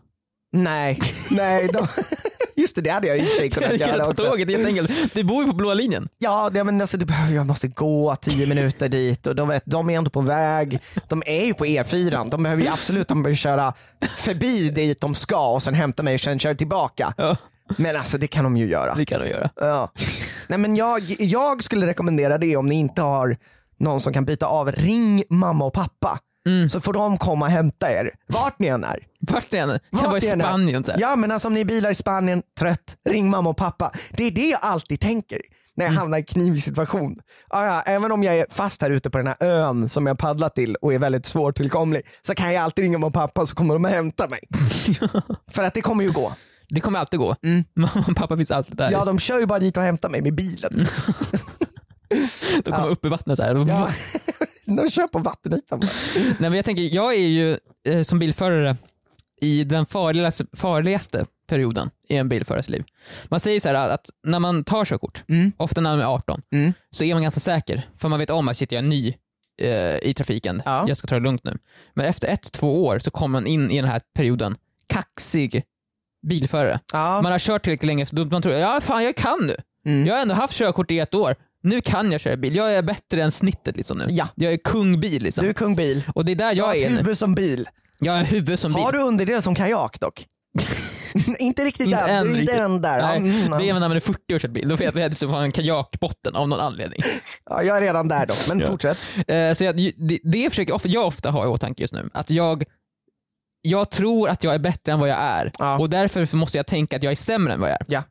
nej, 0.51 0.99
nej. 1.31 1.67
De, 1.73 1.87
just 2.55 2.75
det, 2.75 2.81
det 2.81 2.89
hade 2.89 3.07
jag 3.07 3.17
i 3.17 3.21
och 3.21 3.25
för 3.25 3.37
sig 3.37 3.49
kunnat 3.49 3.79
göra 3.79 4.03
ta 4.03 4.09
också. 4.09 4.25
tåget 4.25 4.49
helt 4.49 4.67
enkelt. 4.67 5.13
Du 5.13 5.23
bor 5.23 5.43
ju 5.43 5.49
på 5.49 5.55
blåa 5.55 5.73
linjen. 5.73 6.09
Ja, 6.17 6.49
det, 6.53 6.63
men 6.63 6.81
alltså, 6.81 6.97
jag 7.31 7.45
måste 7.47 7.67
gå 7.67 8.15
tio 8.15 8.47
minuter 8.47 8.89
dit 8.89 9.27
och 9.27 9.35
de, 9.35 9.47
vet, 9.47 9.63
de 9.65 9.89
är 9.89 9.97
ändå 9.97 10.09
på 10.09 10.21
väg. 10.21 10.79
De 11.07 11.23
är 11.25 11.45
ju 11.45 11.53
på 11.53 11.65
E4. 11.65 12.29
De 12.29 12.43
behöver 12.43 12.63
ju 12.63 12.69
absolut 12.69 13.07
de 13.07 13.23
behöver 13.23 13.35
köra 13.35 13.73
förbi 14.17 14.69
dit 14.69 15.01
de 15.01 15.15
ska 15.15 15.47
och 15.53 15.63
sen 15.63 15.73
hämta 15.73 16.03
mig 16.03 16.13
och 16.13 16.19
sen 16.19 16.39
köra 16.39 16.55
tillbaka. 16.55 17.13
Ja. 17.17 17.35
Men 17.77 17.95
alltså 17.95 18.17
det 18.17 18.27
kan 18.27 18.43
de 18.43 18.57
ju 18.57 18.65
göra. 18.65 18.95
Det 18.95 19.05
kan 19.05 19.21
de 19.21 19.27
göra. 19.29 19.49
Ja. 19.55 19.91
Nej, 20.47 20.59
men 20.59 20.75
jag, 20.75 21.01
jag 21.19 21.63
skulle 21.63 21.87
rekommendera 21.87 22.37
det 22.37 22.57
om 22.57 22.65
ni 22.65 22.75
inte 22.75 23.01
har 23.01 23.37
någon 23.79 23.99
som 23.99 24.13
kan 24.13 24.25
byta 24.25 24.45
av. 24.45 24.71
Ring 24.71 25.23
mamma 25.29 25.65
och 25.65 25.73
pappa. 25.73 26.19
Mm. 26.47 26.69
Så 26.69 26.81
får 26.81 26.93
de 26.93 27.17
komma 27.17 27.45
och 27.45 27.51
hämta 27.51 27.91
er. 27.91 28.11
Vart 28.27 28.59
ni 28.59 28.67
än 28.67 28.83
är. 28.83 28.99
Vart 29.19 29.53
är 29.53 29.59
han? 29.59 29.69
Kan 29.69 29.79
Vart 29.91 30.03
vara 30.05 30.17
i 30.17 30.21
ni 30.21 30.27
än 30.27 30.41
är. 30.41 30.45
Spanien 30.45 30.83
så 30.83 30.91
här. 30.91 30.99
Ja 31.01 31.15
men 31.15 31.31
alltså 31.31 31.47
om 31.47 31.53
ni 31.53 31.65
bilar 31.65 31.89
i 31.89 31.95
Spanien, 31.95 32.41
trött, 32.59 32.95
ring 33.09 33.29
mamma 33.29 33.49
och 33.49 33.57
pappa. 33.57 33.91
Det 34.11 34.23
är 34.23 34.31
det 34.31 34.49
jag 34.49 34.59
alltid 34.63 34.99
tänker 34.99 35.39
när 35.75 35.85
jag 35.85 35.91
Mm. 35.91 35.97
hamnar 36.01 36.17
i 36.17 36.23
knivig 36.23 36.63
situation. 36.63 37.19
Ja, 37.49 37.65
ja, 37.65 37.81
även 37.81 38.11
om 38.11 38.23
jag 38.23 38.37
är 38.37 38.45
fast 38.49 38.81
här 38.81 38.89
ute 38.89 39.09
på 39.09 39.17
den 39.17 39.27
här 39.27 39.35
ön 39.39 39.89
som 39.89 40.07
jag 40.07 40.17
paddlar 40.17 40.49
till 40.49 40.75
och 40.75 40.93
är 40.93 40.99
väldigt 40.99 41.25
svårtillkomlig 41.25 42.01
så 42.21 42.35
kan 42.35 42.53
jag 42.53 42.63
alltid 42.63 42.83
ringa 42.83 42.97
mamma 42.97 43.07
och 43.07 43.13
pappa 43.13 43.45
så 43.45 43.55
kommer 43.55 43.73
de 43.73 43.85
och 43.85 43.91
hämta 43.91 44.27
mig. 44.27 44.39
För 45.51 45.63
att 45.63 45.73
det 45.73 45.81
kommer 45.81 46.03
ju 46.03 46.11
gå. 46.11 46.33
Det 46.69 46.81
kommer 46.81 46.99
alltid 46.99 47.19
gå. 47.19 47.35
Mamma 47.75 48.05
och 48.09 48.15
pappa 48.15 48.37
finns 48.37 48.51
alltid 48.51 48.77
där. 48.77 48.91
Ja 48.91 49.05
de 49.05 49.19
kör 49.19 49.39
ju 49.39 49.45
bara 49.45 49.59
dit 49.59 49.77
och 49.77 49.83
hämtar 49.83 50.09
mig 50.09 50.21
med 50.21 50.35
bilen. 50.35 50.71
de 52.63 52.71
kommer 52.71 52.87
upp 52.89 53.05
i 53.05 53.09
vattnet 53.09 53.37
så 53.37 53.43
här. 53.43 53.65
Ja. 53.67 53.89
de 54.65 54.89
kör 54.89 55.07
på 55.07 55.19
vattenytan 55.19 55.79
bara. 55.79 55.89
Nej, 56.15 56.35
men 56.39 56.53
jag 56.53 56.65
tänker, 56.65 56.83
jag 56.95 57.13
är 57.15 57.27
ju 57.27 57.57
eh, 57.87 58.03
som 58.03 58.19
bilförare 58.19 58.77
i 59.41 59.63
den 59.63 59.85
farligaste, 59.85 60.45
farligaste 60.53 61.25
perioden 61.47 61.89
i 62.09 62.15
en 62.17 62.29
bilförares 62.29 62.69
liv. 62.69 62.83
Man 63.25 63.39
säger 63.39 63.59
så 63.59 63.67
här 63.67 63.75
att 63.89 64.09
när 64.23 64.39
man 64.39 64.63
tar 64.63 64.85
körkort, 64.85 65.23
ofta 65.57 65.81
när 65.81 65.89
man 65.91 65.99
är 66.01 66.05
18, 66.05 66.41
Mm. 66.51 66.73
så 66.91 67.03
är 67.03 67.13
man 67.13 67.23
ganska 67.23 67.39
säker. 67.39 67.89
För 67.97 68.09
man 68.09 68.19
vet 68.19 68.29
om 68.29 68.47
att 68.47 68.57
shit, 68.57 68.71
jag 68.71 68.79
är 68.79 68.87
ny 68.87 69.13
eh, 69.61 69.97
i 69.97 70.13
trafiken, 70.17 70.61
Ja. 70.65 70.85
jag 70.87 70.97
ska 70.97 71.07
ta 71.07 71.15
det 71.15 71.21
lugnt 71.21 71.43
nu. 71.43 71.57
Men 71.93 72.05
efter 72.05 72.27
ett, 72.27 72.51
två 72.51 72.85
år 72.85 72.99
så 72.99 73.11
kommer 73.11 73.31
man 73.39 73.47
in 73.47 73.71
i 73.71 73.75
den 73.81 73.89
här 73.89 74.01
perioden 74.15 74.55
kaxig 74.87 75.63
bilförare. 76.27 76.79
Ja. 76.93 77.21
Man 77.21 77.31
har 77.31 77.39
kört 77.39 77.63
tillräckligt 77.63 77.87
länge 77.87 78.05
så 78.05 78.15
man 78.15 78.41
tror 78.41 78.55
ja 78.55 78.81
fan 78.81 79.03
jag 79.03 79.15
kan 79.15 79.39
nu. 79.47 79.55
Mm. 79.85 80.07
Jag 80.07 80.15
har 80.15 80.21
ändå 80.21 80.35
haft 80.35 80.53
körkort 80.53 80.91
i 80.91 80.99
ett 80.99 81.13
år. 81.15 81.35
Nu 81.63 81.81
kan 81.81 82.11
jag 82.11 82.21
köra 82.21 82.37
bil. 82.37 82.55
Jag 82.55 82.73
är 82.73 82.81
bättre 82.81 83.23
än 83.23 83.31
snittet 83.31 83.77
liksom 83.77 83.97
nu. 83.97 84.05
Ja. 84.09 84.27
Jag 84.35 84.53
är 84.53 84.57
kung 84.57 84.99
bil 84.99 85.23
liksom. 85.23 85.43
Du 85.43 85.49
är 85.49 85.53
kung 85.53 85.75
bil. 85.75 86.03
Och 86.15 86.25
det 86.25 86.31
är 86.31 86.35
där 86.35 86.45
Jag 86.45 86.57
jag 86.57 86.77
är 86.77 86.89
nu. 86.89 86.97
huvud 86.97 87.17
som 87.17 87.35
bil. 87.35 87.67
Jag 87.99 88.13
har 88.13 88.23
huvud 88.23 88.59
som 88.59 88.73
bil. 88.73 88.83
Har 88.83 88.91
du 88.91 88.99
underdel 88.99 89.41
som 89.41 89.55
kajak 89.55 89.99
dock? 89.99 90.25
inte 91.39 91.63
riktigt 91.65 91.85
Inte 91.87 91.97
än, 91.99 92.27
du 92.27 92.35
är 92.35 92.39
inte 92.41 92.53
än 92.53 92.81
där. 92.81 93.01
Nej, 93.01 93.17
Mm, 93.17 93.51
det 93.59 93.69
är 93.69 93.73
när 93.73 93.79
man 93.87 93.91
är 93.91 93.99
40 93.99 94.35
och 94.35 94.41
kört 94.41 94.51
bil. 94.51 94.67
Då 94.69 94.75
vet 94.75 94.95
jag 94.95 95.03
att 95.11 95.21
jag 95.21 95.29
har 95.29 95.43
en 95.43 95.51
kajakbotten 95.51 96.35
av 96.35 96.47
någon 96.47 96.59
anledning. 96.59 96.99
ja, 97.49 97.63
jag 97.63 97.77
är 97.77 97.81
redan 97.81 98.07
där 98.07 98.25
dock, 98.25 98.47
men 98.47 98.59
Ja. 98.59 98.67
fortsätt. 98.67 98.97
Eh, 99.27 99.53
så 99.53 99.63
jag, 99.63 99.75
det, 99.77 100.19
det 100.23 100.49
försöker 100.49 100.79
jag 100.89 101.05
ofta 101.07 101.29
ha 101.31 101.43
i 101.43 101.47
åtanke 101.47 101.81
just 101.83 101.93
nu. 101.93 102.09
Att 102.13 102.29
jag, 102.29 102.63
jag 103.61 103.89
tror 103.91 104.29
att 104.29 104.43
jag 104.43 104.53
är 104.53 104.59
bättre 104.59 104.91
än 104.91 104.99
vad 104.99 105.09
jag 105.09 105.17
är. 105.17 105.51
Ja. 105.59 105.77
Och 105.79 105.89
därför 105.89 106.35
måste 106.35 106.57
jag 106.57 106.67
tänka 106.67 106.95
att 106.95 107.03
jag 107.03 107.11
är 107.11 107.15
sämre 107.15 107.53
än 107.53 107.59
vad 107.59 107.69
jag 107.69 107.75
är. 107.81 107.85
Ja. 107.87 108.03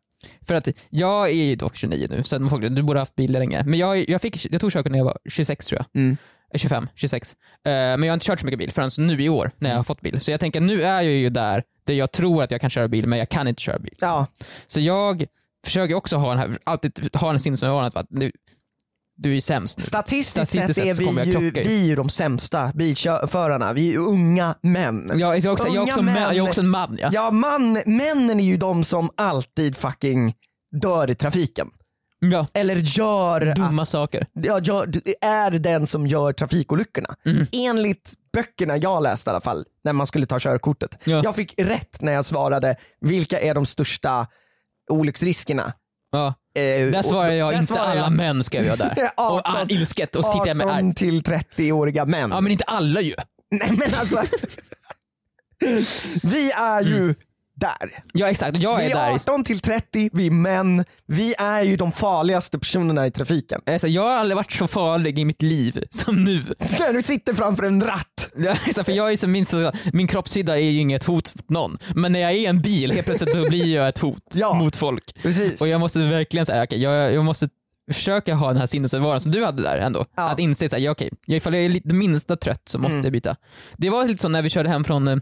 För 0.46 0.54
att 0.54 0.68
jag 0.90 1.28
är 1.28 1.34
ju 1.34 1.54
dock 1.54 1.76
29 1.76 2.06
nu, 2.10 2.22
så 2.22 2.46
folk, 2.48 2.62
du 2.62 2.82
borde 2.82 2.98
ha 2.98 3.02
haft 3.02 3.16
bil 3.16 3.32
länge. 3.32 3.64
Men 3.66 3.78
jag, 3.78 4.08
jag, 4.10 4.20
fick, 4.20 4.52
jag 4.52 4.60
tog 4.60 4.72
körkort 4.72 4.92
när 4.92 4.98
jag 4.98 5.04
var 5.04 5.18
26 5.30 5.66
tror 5.66 5.78
jag. 5.92 6.02
Mm. 6.02 6.16
Eh, 6.54 6.58
25, 6.58 6.88
26. 6.94 7.30
Eh, 7.32 7.36
men 7.72 8.02
jag 8.02 8.08
har 8.08 8.14
inte 8.14 8.26
kört 8.26 8.40
så 8.40 8.46
mycket 8.46 8.58
bil 8.58 8.72
förrän 8.72 8.90
nu 8.98 9.22
i 9.22 9.28
år 9.28 9.50
när 9.58 9.68
Mm. 9.68 9.70
jag 9.70 9.78
har 9.78 9.84
fått 9.84 10.00
bil. 10.00 10.20
Så 10.20 10.30
jag 10.30 10.40
tänker 10.40 10.60
nu 10.60 10.82
är 10.82 11.02
jag 11.02 11.12
ju 11.12 11.28
där, 11.28 11.62
där 11.84 11.94
jag 11.94 12.12
tror 12.12 12.42
att 12.42 12.50
jag 12.50 12.60
kan 12.60 12.70
köra 12.70 12.88
bil 12.88 13.06
men 13.06 13.18
jag 13.18 13.28
kan 13.28 13.48
inte 13.48 13.62
köra 13.62 13.78
bil. 13.78 13.94
Ja. 14.00 14.26
Så 14.66 14.80
jag 14.80 15.24
försöker 15.64 15.94
också 15.94 16.16
ha 16.16 16.28
den 16.28 16.38
här, 16.38 16.58
alltid 16.64 17.16
ha 17.16 17.30
en 17.30 17.40
sinnesnärvaro 17.40 17.90
att 17.94 18.06
nu, 18.10 18.32
du 19.22 19.36
är 19.36 19.40
sämst 19.40 19.78
nu. 19.78 19.84
Statistiskt, 19.84 20.30
Statistiskt 20.30 20.74
sett 20.74 20.86
är 20.86 20.94
sett 20.94 21.06
kommer 21.06 21.24
vi 21.24 21.32
ju, 21.32 21.50
vi 21.50 21.92
är 21.92 21.96
de 21.96 22.08
sämsta 22.08 22.72
bilförarna. 22.74 23.72
Vi 23.72 23.94
är 23.94 23.98
unga 23.98 24.54
män. 24.62 25.10
Jag, 25.14 25.18
jag, 25.20 25.44
är 25.44 25.50
också, 25.50 25.66
jag, 25.66 25.76
är 25.76 25.80
också, 25.82 26.00
Unga 26.00 26.12
män, 26.12 26.22
jag 26.22 26.36
är 26.36 26.40
också 26.40 26.60
en 26.60 26.68
man 26.68 26.98
ja. 27.00 27.10
Ja, 27.12 27.30
man, 27.30 27.72
männen 27.86 28.40
är 28.40 28.44
ju 28.44 28.56
de 28.56 28.84
som 28.84 29.10
alltid 29.16 29.76
fucking 29.76 30.34
dör 30.82 31.10
i 31.10 31.14
trafiken. 31.14 31.68
ja. 32.18 32.46
Eller 32.54 32.76
gör 32.76 33.46
att 33.46 33.56
Dumma 33.56 33.86
saker. 33.86 34.26
ja, 34.32 34.58
gör, 34.60 34.90
är 35.20 35.50
den 35.50 35.86
som 35.86 36.06
gör 36.06 36.32
trafikolyckorna. 36.32 37.14
Mm. 37.26 37.46
Enligt 37.52 38.12
böckerna 38.32 38.76
jag 38.76 39.02
läste 39.02 39.28
i 39.28 39.30
alla 39.30 39.40
fall, 39.40 39.64
när 39.84 39.92
man 39.92 40.06
skulle 40.06 40.26
ta 40.26 40.38
körkortet. 40.38 40.98
Ja. 41.04 41.20
Jag 41.24 41.34
fick 41.36 41.54
rätt 41.58 42.00
när 42.00 42.12
jag 42.12 42.24
svarade, 42.24 42.76
vilka 43.00 43.40
är 43.40 43.54
de 43.54 43.66
största 43.66 44.26
olycksriskerna? 44.90 45.72
Ja. 46.12 46.34
Eh, 46.54 46.62
Där 46.90 47.02
svarar 47.02 47.30
jag, 47.30 47.52
där 47.52 47.54
inte 47.60 47.66
svarar 47.66 47.82
alla 47.90 48.00
jag 48.00 48.12
män 48.12 48.44
skrev 48.44 48.64
jag 48.66 48.78
där. 48.78 48.90
och 49.16 49.24
ah, 49.48 49.56
18 49.56 49.70
ilsket 49.70 50.16
och 50.16 50.24
så 50.24 50.42
jag 50.46 50.56
med 50.56 50.66
arg. 50.66 50.74
18 50.74 50.94
till 50.94 51.22
30-åriga 51.22 52.04
män. 52.04 52.30
Ja 52.30 52.40
men 52.40 52.52
inte 52.52 52.64
alla 52.64 53.00
ju. 53.00 53.14
Nej 53.50 53.72
men 53.72 53.94
alltså. 53.94 54.22
vi 56.22 56.50
är 56.52 56.82
ju 56.82 57.14
där. 57.54 58.02
Ja 58.12 58.28
exakt, 58.28 58.58
jag 58.58 58.76
Vi 58.76 58.84
är 58.84 58.90
är 58.90 58.94
där. 58.94 59.14
18 59.14 59.44
till 59.44 59.60
30, 59.60 60.10
vi 60.12 60.26
är 60.26 60.30
män. 60.30 60.84
Vi 61.06 61.34
är 61.38 61.62
ju 61.62 61.76
de 61.76 61.92
farligaste 61.92 62.58
personerna 62.58 63.06
i 63.06 63.10
trafiken. 63.10 63.60
Alltså, 63.66 63.88
jag 63.88 64.02
har 64.02 64.10
aldrig 64.16 64.36
varit 64.36 64.52
så 64.52 64.66
farlig 64.66 65.18
i 65.18 65.24
mitt 65.24 65.42
liv 65.42 65.84
som 65.90 66.24
nu. 66.24 66.44
När 66.78 66.92
du 66.92 67.02
sitter 67.02 67.34
framför 67.34 67.62
en 67.62 67.84
ratt. 67.84 68.08
För 68.84 68.92
jag 68.92 69.12
är 69.12 69.16
så, 69.16 69.26
min, 69.26 69.46
min 69.92 70.06
kroppshydda 70.06 70.58
är 70.58 70.62
ju 70.70 70.80
inget 70.80 71.04
hot 71.04 71.34
mot 71.34 71.50
någon. 71.50 71.78
Men 71.94 72.12
när 72.12 72.20
jag 72.20 72.30
är 72.30 72.34
i 72.36 72.46
en 72.46 72.60
bil 72.62 72.90
helt 72.92 73.06
plötsligt 73.06 73.32
så 73.32 73.48
blir 73.48 73.74
jag 73.74 73.88
ett 73.88 73.98
hot 73.98 74.22
Ja. 74.34 74.54
mot 74.54 74.76
folk. 74.76 75.14
Precis. 75.22 75.60
Och 75.60 75.68
jag 75.68 75.80
måste 75.80 75.98
verkligen 75.98 76.46
säga, 76.46 76.62
okej, 76.64 76.82
jag, 76.82 77.12
jag 77.14 77.24
måste 77.24 77.48
försöka 77.92 78.34
ha 78.34 78.48
den 78.48 78.56
här 78.56 78.66
sinnesnärvaron 78.66 79.20
som 79.20 79.32
du 79.32 79.44
hade 79.44 79.62
där 79.62 79.78
ändå. 79.78 80.04
Ja. 80.16 80.30
Att 80.30 80.38
inse 80.38 80.68
såhär, 80.68 80.82
ja, 80.82 80.90
okej, 80.90 81.10
ifall 81.26 81.54
jag 81.54 81.64
är 81.64 81.68
lite 81.68 81.94
minsta 81.94 82.36
trött 82.36 82.62
så 82.68 82.78
måste 82.78 82.92
Mm. 82.94 83.04
jag 83.04 83.12
byta. 83.12 83.36
Det 83.76 83.90
var 83.90 84.04
lite 84.06 84.22
så 84.22 84.28
när 84.28 84.42
vi 84.42 84.50
körde 84.50 84.68
hem 84.68 84.84
från, 84.84 85.08
eh, 85.08 85.16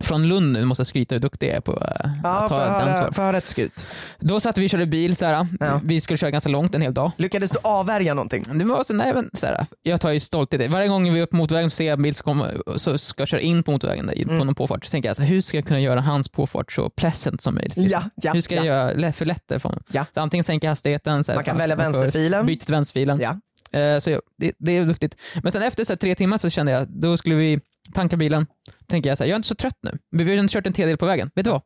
från 0.00 0.28
Lund 0.28 0.52
nu, 0.52 0.64
måste 0.64 0.80
jag 0.80 0.86
skryta 0.86 1.14
hur 1.14 1.20
duktig 1.20 1.48
jag 1.48 1.56
är 1.56 1.60
på 1.60 1.72
eh, 1.72 2.10
Ja, 2.22 2.28
att 2.30 2.48
för 2.48 2.56
ta 2.56 2.64
höra, 2.64 2.90
ansvar. 2.90 3.10
för 3.12 3.22
höra 3.22 3.38
ett 3.38 3.46
skryt. 3.46 3.86
Då 4.18 4.40
satt 4.40 4.58
vi 4.58 4.66
och 4.66 4.70
körde 4.70 4.86
bil, 4.86 5.16
såhär, 5.16 5.46
Ja. 5.60 5.80
vi 5.84 6.00
skulle 6.00 6.16
köra 6.16 6.30
ganska 6.30 6.50
långt 6.50 6.74
en 6.74 6.82
hel 6.82 6.94
dag. 6.94 7.10
Lyckades 7.16 7.50
du 7.50 7.58
avvärja 7.62 8.14
någonting? 8.14 8.44
Det 8.58 8.64
var 8.64 8.84
så, 8.84 8.94
nej, 8.94 9.14
men, 9.14 9.30
såhär, 9.32 9.66
jag 9.82 10.00
tar 10.00 10.10
ju 10.10 10.20
stolthet 10.20 10.60
i 10.60 10.64
det. 10.64 10.68
Varje 10.70 10.88
gång 10.88 11.12
vi 11.12 11.18
är 11.18 11.22
upp 11.22 11.30
på 11.30 11.36
motorvägen 11.36 11.70
så 11.70 11.74
ser 11.74 11.86
jag 11.86 11.96
en 11.96 12.02
bil 12.02 12.14
som 12.14 12.24
kommer, 12.24 12.62
så 12.78 12.98
ska 12.98 13.20
jag 13.20 13.28
köra 13.28 13.40
in 13.40 13.62
på 13.62 13.70
motorvägen 13.72 14.06
där, 14.06 14.14
Mm. 14.22 14.38
på 14.38 14.44
någon 14.44 14.54
påfart. 14.54 14.84
Så 14.84 14.90
tänker 14.90 15.08
jag, 15.08 15.16
så 15.16 15.22
hur 15.22 15.40
ska 15.40 15.56
jag 15.56 15.66
kunna 15.66 15.80
göra 15.80 16.00
hans 16.00 16.28
påfart 16.28 16.72
så 16.72 16.90
pleasant 16.90 17.40
som 17.40 17.54
möjligt? 17.54 17.76
Ja, 17.76 18.02
ja, 18.14 18.32
hur 18.32 18.40
ska 18.40 18.54
jag 18.54 18.64
ja. 18.66 18.92
göra 18.92 19.12
för 19.12 19.24
lätt 19.26 19.42
för 19.48 19.62
honom? 19.62 19.82
Ja. 19.92 20.04
Så 20.14 20.20
antingen 20.20 20.44
sänka 20.44 20.68
hastigheten, 20.68 21.24
så 21.24 21.32
här, 21.32 21.36
Man 21.36 21.44
kan 21.44 21.56
välja 21.56 21.76
vänsterfilen. 21.76 22.46
Byta 22.46 22.64
till 22.64 22.74
vänsterfilen. 22.74 23.20
Ja. 23.20 23.36
Eh, 23.78 23.98
så 23.98 24.10
jag, 24.10 24.20
det, 24.38 24.52
det 24.58 24.76
är 24.76 24.84
duktigt. 24.86 25.16
Men 25.42 25.52
sen 25.52 25.62
efter 25.62 25.84
så 25.84 25.96
tre 25.96 26.14
timmar 26.14 26.38
så 26.38 26.50
kände 26.50 26.72
jag, 26.72 26.86
då 26.88 27.16
skulle 27.16 27.34
vi 27.34 27.60
tanka 27.94 28.16
bilen. 28.16 28.46
Tänker 28.86 29.08
jag 29.10 29.18
så 29.18 29.24
här, 29.24 29.28
jag 29.28 29.34
är 29.34 29.36
inte 29.36 29.48
så 29.48 29.54
trött 29.54 29.78
nu. 29.82 29.98
Men 30.12 30.26
vi 30.26 30.32
har 30.36 30.42
inte 30.42 30.52
kört 30.52 30.66
en 30.66 30.72
tredjedel 30.72 30.98
på 30.98 31.06
vägen. 31.06 31.30
Vet 31.34 31.44
du 31.44 31.50
vad? 31.50 31.62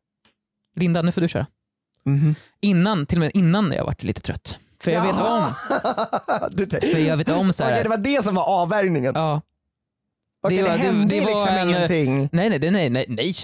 Linda, 0.77 1.03
nu 1.03 1.13
får 1.13 1.21
du 1.21 1.29
köra. 1.29 1.47
Mhm. 2.05 2.35
Innan, 2.61 3.07
till 3.07 3.19
och 3.19 3.21
med 3.21 3.31
innan 3.35 3.73
jag 3.73 3.85
varit 3.85 4.03
lite 4.03 4.21
trött. 4.21 4.59
För 4.81 4.91
jag 4.91 5.03
vet 5.03 5.15
om, 5.21 5.45
för 6.93 6.99
jag 6.99 7.17
vet 7.17 7.29
om 7.29 7.53
så 7.53 7.65
här, 7.65 7.71
Okej, 7.73 7.83
det 7.83 7.89
var 7.89 7.97
det 7.97 8.25
som 8.25 8.35
var 8.35 8.45
avvärjningen. 8.45 9.13
ja, 9.15 9.41
Okej, 10.43 10.57
det, 10.57 10.63
det 10.63 10.69
var- 10.69 10.77
det- 10.79 10.83
hände 10.85 11.15
det 11.15 11.21
var 11.21 11.31
liksom 11.31 11.55
en- 11.55 11.69
ingenting. 11.69 12.29
nej 12.33 12.49
nej, 12.51 12.59
det, 12.59 12.71
nej 12.71 12.91
nej, 12.91 13.05
nej. 13.09 13.35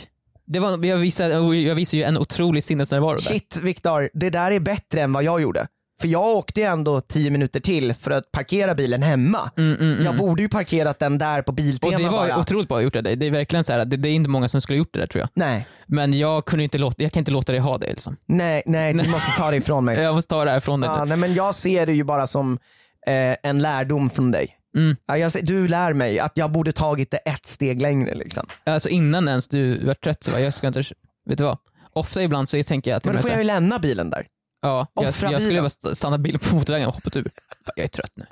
Det 0.44 0.58
var, 0.60 0.84
jag, 0.84 0.96
visade, 0.96 1.34
jag 1.56 1.74
visade 1.74 1.96
ju 1.96 2.02
en 2.02 2.18
otrolig 2.18 2.64
sinnesnärvaro 2.64 3.12
där. 3.12 3.18
Shit 3.20 3.56
Viktor, 3.62 4.10
det 4.14 4.30
där 4.30 4.50
är 4.50 4.60
bättre 4.60 5.00
än 5.00 5.12
vad 5.12 5.22
jag 5.24 5.40
gjorde. 5.42 5.66
För 6.00 6.08
jag 6.08 6.26
åkte 6.26 6.60
ju 6.60 6.66
ändå 6.66 7.00
10 7.00 7.30
minuter 7.30 7.60
till 7.60 7.94
för 7.94 8.10
att 8.10 8.32
parkera 8.32 8.74
bilen 8.74 9.02
hemma. 9.02 9.50
Mm, 9.56 9.74
mm, 9.74 9.92
mm. 9.92 10.04
Jag 10.04 10.16
borde 10.16 10.42
ju 10.42 10.48
parkerat 10.48 10.98
den 10.98 11.18
där 11.18 11.42
på 11.42 11.52
Biltema 11.52 11.94
Och 11.94 12.00
det 12.02 12.08
var 12.08 12.28
bara. 12.28 12.40
otroligt 12.40 12.68
bra 12.68 12.82
gjort 12.82 12.96
av 12.96 13.02
dig. 13.02 13.16
Det 13.16 13.26
är 13.26 13.30
verkligen 13.30 13.64
så 13.64 13.72
här, 13.72 13.84
det, 13.84 13.96
det 13.96 14.08
är 14.08 14.12
inte 14.12 14.30
många 14.30 14.48
som 14.48 14.60
skulle 14.60 14.76
ha 14.76 14.78
gjort 14.78 14.92
det 14.92 15.00
där 15.00 15.06
tror 15.06 15.20
jag. 15.20 15.28
Nej, 15.34 15.66
Men 15.86 16.12
jag 16.18 16.44
kunde 16.44 16.64
inte 16.64 16.78
låta, 16.78 17.02
jag 17.02 17.12
kan 17.12 17.20
inte 17.20 17.30
låta 17.30 17.52
dig 17.52 17.60
ha 17.60 17.78
det 17.78 17.86
liksom. 17.86 18.16
nej, 18.26 18.62
nej, 18.66 18.92
du 18.92 19.08
måste 19.08 19.30
ta 19.36 19.50
det 19.50 19.56
ifrån 19.56 19.84
mig. 19.84 19.98
Jag 20.02 20.14
måste 20.14 20.28
ta 20.28 20.44
det 20.44 20.50
här 20.50 20.60
från 20.60 20.80
dig. 20.80 20.90
Ja, 20.90 21.04
nej, 21.04 21.16
men 21.16 21.34
jag 21.34 21.54
ser 21.54 21.86
det 21.86 21.92
ju 21.92 22.04
bara 22.04 22.26
som 22.26 22.58
eh, 23.06 23.36
en 23.42 23.58
lärdom 23.58 24.10
från 24.10 24.30
dig. 24.30 24.54
Mm. 24.76 24.96
Ja, 25.06 25.30
ser, 25.30 25.42
du 25.42 25.68
lär 25.68 25.92
mig 25.92 26.18
att 26.18 26.32
jag 26.34 26.52
borde 26.52 26.72
tagit 26.72 27.10
det 27.10 27.16
ett 27.16 27.46
steg 27.46 27.82
längre. 27.82 28.14
Liksom. 28.14 28.46
Alltså 28.64 28.88
innan 28.88 29.28
ens 29.28 29.48
du 29.48 29.86
var 29.86 29.94
trött 29.94 30.24
så 30.24 30.30
var 30.30 30.38
jag 30.38 30.54
ska 30.54 30.66
inte, 30.66 30.82
vet 31.28 31.38
du 31.38 31.44
vad? 31.44 31.58
Ofta 31.92 32.22
ibland 32.22 32.48
så 32.48 32.62
tänker 32.62 32.90
jag 32.90 33.02
till 33.02 33.08
Men 33.08 33.16
då 33.16 33.22
får 33.22 33.30
jag 33.30 33.38
ju 33.38 33.44
lämna 33.44 33.78
bilen 33.78 34.10
där. 34.10 34.26
Ja, 34.62 34.86
jag, 34.94 35.14
jag 35.32 35.42
skulle 35.42 35.66
st- 35.66 35.94
stanna 35.94 36.18
bilen 36.18 36.40
på 36.40 36.54
motorvägen 36.54 36.88
och 36.88 36.94
hoppat 36.94 37.16
ur. 37.16 37.30
Jag 37.76 37.84
är 37.84 37.88
trött 37.88 38.12
nu. 38.14 38.26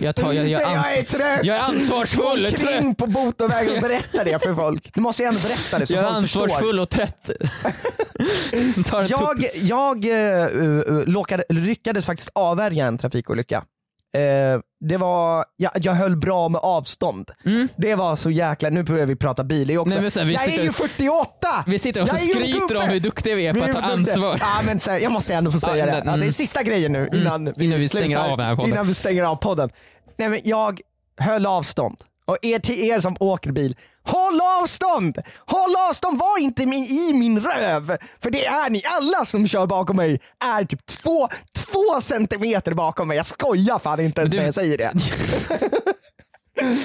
Jag, 0.00 0.16
tar, 0.16 0.32
jag, 0.32 0.48
jag, 0.48 0.62
jag 0.62 0.96
är 0.98 1.02
trött! 1.02 1.40
jag 1.44 1.56
är 1.56 1.60
ansvarsfull 1.60 2.46
och 2.46 2.50
trött. 2.50 2.70
Kring 2.80 2.94
på 2.94 3.06
motorvägen 3.06 3.74
och 3.74 3.80
berätta 3.80 4.24
det 4.24 4.42
för 4.42 4.54
folk. 4.54 4.94
Du 4.94 5.00
måste 5.00 5.22
ju 5.22 5.28
ändå 5.28 5.40
berätta 5.40 5.78
det 5.78 5.86
så 5.86 5.94
Jag 5.94 6.04
är 6.04 6.08
folk 6.12 6.22
förstår. 6.22 6.42
ansvarsfull 6.42 6.80
och 6.80 6.88
trött. 6.90 7.30
Jag, 9.08 9.44
jag 9.54 10.04
uh, 10.04 10.12
uh, 10.12 11.04
lockade, 11.06 11.44
lyckades 11.48 12.04
faktiskt 12.06 12.30
avvärja 12.34 12.86
en 12.86 12.98
trafikolycka. 12.98 13.64
Eh, 14.14 14.60
det 14.84 14.96
var, 14.96 15.44
jag, 15.56 15.72
jag 15.74 15.92
höll 15.92 16.16
bra 16.16 16.48
med 16.48 16.60
avstånd. 16.64 17.30
Det 17.76 17.94
var 17.94 18.16
så 18.16 18.30
jäkla, 18.30 18.70
nu 18.70 18.82
börjar 18.82 19.06
vi 19.06 19.16
prata 19.16 19.44
bil. 19.44 19.66
Det 19.68 19.74
är 19.74 19.78
också, 19.78 19.90
Mm. 19.92 20.02
Nej, 20.02 20.10
så 20.10 20.20
här, 20.20 20.26
vi 20.26 20.32
jag 20.34 20.44
är 20.44 20.48
sitter- 20.50 20.64
ju 20.64 20.72
48! 20.72 21.48
Vi 21.66 21.78
sitter 21.78 22.02
och 22.02 22.08
så 22.08 22.16
Jag 22.16 22.22
är 22.22 22.28
skryter 22.28 22.76
om 22.76 22.88
hur 22.88 23.00
duktiga 23.00 23.34
vi 23.34 23.46
är 23.46 23.54
på 23.54 23.58
Vi 23.60 23.70
att 23.70 23.76
är 23.76 23.80
ta 23.80 23.86
ansvar. 23.86 24.36
Ja, 24.40 24.62
men 24.66 24.80
så 24.80 24.90
här, 24.90 24.98
jag 24.98 25.12
måste 25.12 25.34
ändå 25.34 25.50
få 25.50 25.58
säga 25.60 25.76
Ja, 25.76 25.86
det. 25.86 25.92
Ja, 25.98 26.02
det 26.04 26.10
är 26.10 26.14
mm. 26.14 26.32
sista 26.32 26.62
grejen 26.62 26.92
nu 26.92 27.08
innan, 27.14 27.60
Innan 27.62 27.78
vi 27.80 27.88
stänger 27.88 28.06
slutar. 28.06 28.30
av 28.30 28.38
den 28.38 28.46
här 28.46 28.56
podden. 28.56 28.70
Innan 28.72 28.86
vi 28.86 28.94
stänger 28.94 29.22
av 29.22 29.36
podden. 29.36 29.70
Nej, 30.16 30.28
men 30.28 30.40
jag 30.44 30.80
höll 31.20 31.46
avstånd. 31.46 31.96
Och 32.30 32.36
er, 32.42 32.58
till 32.58 32.78
er 32.90 33.00
som 33.00 33.16
åker 33.20 33.52
bil, 33.52 33.76
håll 34.06 34.40
avstånd! 34.62 35.18
Håll 35.46 35.74
avstånd, 35.88 36.18
var 36.18 36.38
inte 36.38 36.62
i 36.62 37.12
min 37.14 37.40
röv! 37.40 37.96
För 38.22 38.30
det 38.30 38.46
är 38.46 38.70
ni, 38.70 38.82
alla 38.84 39.24
som 39.24 39.46
kör 39.46 39.66
bakom 39.66 39.96
mig 39.96 40.20
är 40.44 40.64
typ 40.64 40.86
två, 40.86 41.28
två 41.54 42.00
centimeter 42.02 42.74
bakom 42.74 43.08
mig. 43.08 43.16
Jag 43.16 43.26
skojar 43.26 43.78
fan 43.78 44.00
inte 44.00 44.20
ens 44.20 44.30
Du- 44.32 44.38
när 44.38 44.44
jag 44.44 44.54
säger 44.54 44.78
det. 44.78 44.92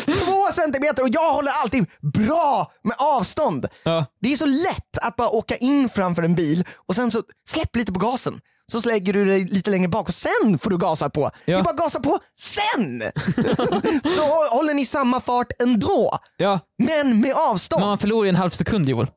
Två 0.06 0.52
centimeter 0.54 1.04
och 1.04 1.10
jag 1.12 1.34
håller 1.34 1.52
alltid 1.52 1.86
bra 2.02 2.72
med 2.84 2.96
avstånd. 3.00 3.68
Ja. 3.84 4.06
Det 4.22 4.32
är 4.34 4.36
så 4.38 4.46
lätt 4.46 4.98
att 5.02 5.16
bara 5.16 5.30
åka 5.30 5.58
in 5.58 5.90
framför 5.90 6.24
en 6.24 6.36
bil 6.36 6.66
och 6.88 6.96
sen 6.96 7.12
så 7.12 7.24
släpp 7.50 7.76
lite 7.76 7.94
på 7.94 8.00
gasen. 8.00 8.40
Så 8.72 8.80
lägger 8.80 9.14
du 9.14 9.26
dig 9.26 9.44
lite 9.46 9.70
längre 9.72 9.88
bak 9.88 10.08
och 10.08 10.14
sen 10.14 10.58
får 10.62 10.70
du 10.70 10.78
gasa 10.78 11.10
på. 11.10 11.32
Det 11.46 11.52
Ja. 11.52 11.60
är 11.60 11.64
bara 11.64 11.74
gasa 11.74 12.00
på 12.00 12.20
sen! 12.40 13.04
så 14.16 14.56
håller 14.56 14.74
ni 14.74 14.86
samma 14.86 15.20
fart 15.22 15.48
ändå. 15.60 16.20
Ja. 16.38 16.60
Men 16.84 17.22
med 17.22 17.34
avstånd. 17.36 17.80
Men 17.82 17.90
man 17.90 17.98
förlorar 17.98 18.30
en 18.30 18.36
halv 18.36 18.50
sekund 18.50 18.90
Joel. 18.90 19.08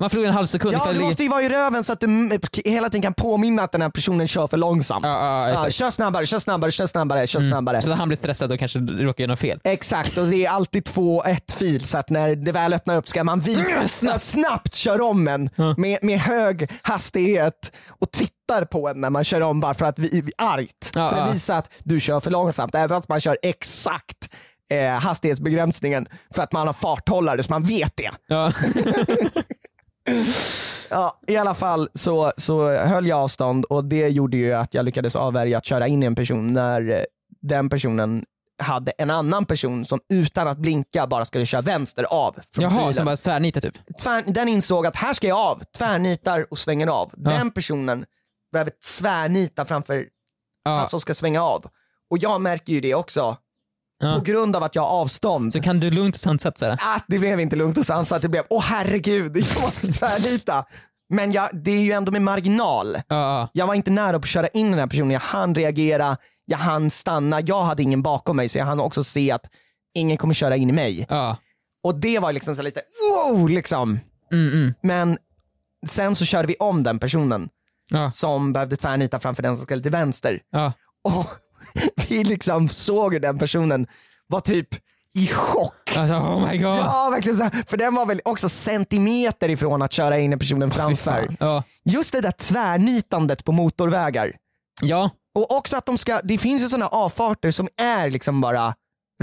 Man 0.00 0.10
förlorar 0.10 0.28
en 0.28 0.34
halv 0.34 0.46
sekund. 0.46 0.74
Ja, 0.74 0.86
du 0.88 0.94
det- 0.94 1.00
måste 1.00 1.22
ju 1.22 1.28
vara 1.28 1.42
i 1.42 1.48
röven 1.48 1.84
så 1.84 1.92
att 1.92 2.00
du 2.00 2.06
mm, 2.06 2.40
hela 2.64 2.88
tiden 2.88 3.02
kan 3.02 3.14
påminna 3.14 3.62
att 3.62 3.72
den 3.72 3.82
här 3.82 3.90
personen 3.90 4.28
kör 4.28 4.46
för 4.46 4.56
långsamt. 4.56 5.04
Ja, 5.06 5.48
ja, 5.48 5.52
exakt. 5.52 5.74
kör 5.74 5.90
snabbare, 5.90 6.26
kör 6.26 6.38
snabbare, 6.38 6.70
kör 6.70 6.86
snabbare, 6.86 7.26
kör 7.26 7.40
snabbare. 7.40 7.82
Så 7.82 7.88
när 7.88 7.96
han 7.96 8.08
blir 8.08 8.16
stressad 8.18 8.52
och 8.52 8.58
kanske 8.58 8.78
råkar 8.78 9.22
göra 9.24 9.32
något 9.32 9.38
fel. 9.38 9.60
Exakt, 9.64 10.18
och 10.18 10.26
det 10.26 10.46
är 10.46 10.50
alltid 10.50 10.84
två 10.84 11.22
ett 11.24 11.52
fil 11.52 11.84
så 11.84 11.98
att 11.98 12.10
när 12.10 12.34
det 12.36 12.52
väl 12.52 12.72
öppnar 12.72 12.96
upp 12.96 13.08
ska 13.08 13.24
man 13.24 13.40
visa, 13.40 13.88
snabbt, 13.88 14.20
snabbt 14.22 14.74
kör 14.74 15.00
om 15.00 15.28
en 15.28 15.50
med, 15.76 15.98
med 16.02 16.20
hög 16.20 16.70
hastighet 16.82 17.76
och 18.00 18.10
tittar 18.46 18.64
på 18.64 18.88
en 18.88 19.00
när 19.00 19.10
man 19.10 19.24
kör 19.24 19.40
om 19.40 19.60
bara 19.60 19.74
för 19.74 19.84
att 19.84 19.98
vi, 19.98 20.20
vi 20.20 20.32
argt. 20.38 20.92
Ja, 20.94 21.10
för 21.10 21.16
att 21.16 21.26
ja. 21.26 21.32
visa 21.32 21.56
att 21.56 21.70
du 21.84 22.00
kör 22.00 22.20
för 22.20 22.30
långsamt, 22.30 22.74
även 22.74 22.88
fast 22.88 23.08
man 23.08 23.20
kör 23.20 23.38
exakt 23.42 24.34
eh, 24.70 24.90
hastighetsbegränsningen 24.90 26.06
för 26.34 26.42
att 26.42 26.52
man 26.52 26.66
har 26.66 26.74
farthållare 26.74 27.42
så 27.42 27.52
man 27.52 27.62
vet 27.62 27.96
det. 27.96 28.10
Ja. 28.26 28.52
Ja, 30.90 31.20
I 31.26 31.36
alla 31.36 31.54
fall 31.54 31.88
så, 31.94 32.32
så 32.36 32.70
höll 32.70 33.06
jag 33.06 33.18
avstånd 33.18 33.64
och 33.64 33.84
det 33.84 34.08
gjorde 34.08 34.36
ju 34.36 34.52
att 34.52 34.74
jag 34.74 34.84
lyckades 34.84 35.16
avvärja 35.16 35.58
att 35.58 35.64
köra 35.64 35.86
in 35.86 36.02
i 36.02 36.06
en 36.06 36.14
person 36.14 36.52
när 36.52 36.90
eh, 36.90 37.00
den 37.42 37.68
personen 37.68 38.24
hade 38.58 38.92
en 38.98 39.10
annan 39.10 39.44
person 39.44 39.84
som 39.84 40.00
utan 40.12 40.48
att 40.48 40.58
blinka 40.58 41.06
bara 41.06 41.24
skulle 41.24 41.46
köra 41.46 41.60
vänster 41.60 42.04
av 42.04 42.36
från 42.54 42.64
Jaha, 42.64 42.78
filen. 42.78 42.94
som 42.94 43.04
bara 43.04 43.16
tvärnitar 43.16 43.60
typ. 43.60 43.74
Tvär, 44.02 44.24
den 44.26 44.48
insåg 44.48 44.86
att 44.86 44.96
här 44.96 45.14
ska 45.14 45.26
jag 45.28 45.38
av, 45.38 45.62
tvärnitar 45.76 46.46
och 46.50 46.58
svänger 46.58 46.86
av. 46.86 47.12
Den 47.16 47.50
personen 47.50 48.04
behöver 48.56 48.72
tvärnita 48.98 49.64
framför 49.64 50.06
Ja. 50.64 50.70
han 50.70 50.88
som 50.88 51.00
ska 51.00 51.14
svänga 51.14 51.42
av. 51.42 51.66
Och 52.10 52.18
jag 52.18 52.40
märker 52.40 52.72
ju 52.72 52.80
det 52.80 52.94
också 52.94 53.36
Ja. 53.98 54.14
på 54.14 54.20
grund 54.24 54.56
av 54.56 54.62
att 54.62 54.74
jag 54.74 54.82
har 54.82 55.00
avstånd. 55.00 55.52
Så 55.52 55.60
kan 55.60 55.80
du 55.80 55.90
lugnt 55.90 56.14
och 56.14 56.20
sansat 56.20 56.58
såhär. 56.58 56.72
Att 56.96 57.04
det 57.08 57.18
blev 57.18 57.40
inte 57.40 57.56
lugnt 57.56 57.78
och 57.78 57.86
sansat, 57.86 58.22
det 58.22 58.28
blev 58.28 58.44
åh 58.50 58.62
herregud, 58.62 59.36
jag 59.54 59.62
måste 59.62 59.86
tvärnita. 59.92 60.64
Men 61.08 61.32
jag, 61.32 61.48
det 61.52 61.70
är 61.70 61.80
ju 61.80 61.92
ändå 61.92 62.12
med 62.12 62.22
marginal. 62.22 62.96
Ja. 63.08 63.48
Jag 63.52 63.66
var 63.66 63.74
inte 63.74 63.90
nära 63.90 64.12
på 64.12 64.16
att 64.24 64.28
köra 64.28 64.48
in 64.48 64.70
den 64.70 64.80
här 64.80 64.86
personen, 64.86 65.10
jag 65.10 65.20
hann 65.20 65.54
reagera, 65.54 66.16
jag 66.44 66.58
hann 66.58 66.90
stanna, 66.90 67.40
jag 67.40 67.62
hade 67.64 67.82
ingen 67.82 68.02
bakom 68.02 68.36
mig 68.36 68.48
så 68.48 68.58
jag 68.58 68.64
hann 68.66 68.80
också 68.80 69.04
se 69.04 69.30
att 69.30 69.46
ingen 69.94 70.16
kommer 70.16 70.34
köra 70.34 70.56
in 70.56 70.70
i 70.70 70.72
mig. 70.72 71.06
ja. 71.08 71.36
Och 71.82 71.94
det 72.00 72.18
var 72.18 72.32
liksom 72.32 72.56
så 72.56 72.62
lite 72.62 72.80
wow 73.12 73.48
liksom. 73.48 73.98
Mm, 74.32 74.52
mm. 74.52 74.74
Men 74.82 75.18
sen 75.86 76.14
så 76.14 76.24
körde 76.24 76.48
vi 76.48 76.54
om 76.58 76.82
den 76.82 76.98
personen 76.98 77.48
Ja. 77.90 78.10
som 78.10 78.52
behövde 78.52 78.76
tvärnita 78.76 79.18
framför 79.20 79.42
den 79.42 79.56
som 79.56 79.64
skulle 79.64 79.82
till 79.82 79.90
vänster. 79.92 80.40
Ja. 80.50 80.72
Och 81.04 81.26
vi 82.08 82.24
liksom 82.24 82.68
såg 82.68 83.12
hur 83.12 83.20
den 83.20 83.38
personen 83.38 83.86
var 84.26 84.40
typ 84.40 84.68
i 85.14 85.26
chock. 85.26 85.96
Alltså, 85.96 86.14
oh 86.14 86.50
my 86.50 86.58
god. 86.58 86.76
Ja 86.76 87.08
verkligen 87.12 87.36
så 87.38 87.44
här, 87.44 87.64
för 87.68 87.76
den 87.76 87.94
var 87.94 88.06
väl 88.06 88.20
också 88.24 88.48
centimeter 88.48 89.48
ifrån 89.48 89.82
att 89.82 89.92
köra 89.92 90.18
in 90.18 90.32
i 90.32 90.36
personen 90.36 90.70
framför. 90.70 91.10
fan. 91.22 91.36
Ja. 91.40 91.62
Just 91.84 92.12
det 92.12 92.20
där 92.20 92.30
tvärnitandet 92.32 93.44
på 93.44 93.52
motorvägar. 93.52 94.32
ja. 94.82 95.10
Och 95.34 95.56
också 95.56 95.76
att 95.76 95.86
de 95.86 95.98
ska, 95.98 96.20
det 96.24 96.38
finns 96.38 96.62
ju 96.62 96.68
sådana 96.68 96.86
avfarter 96.88 97.50
som 97.50 97.68
är 97.76 98.10
liksom 98.10 98.40
bara 98.40 98.74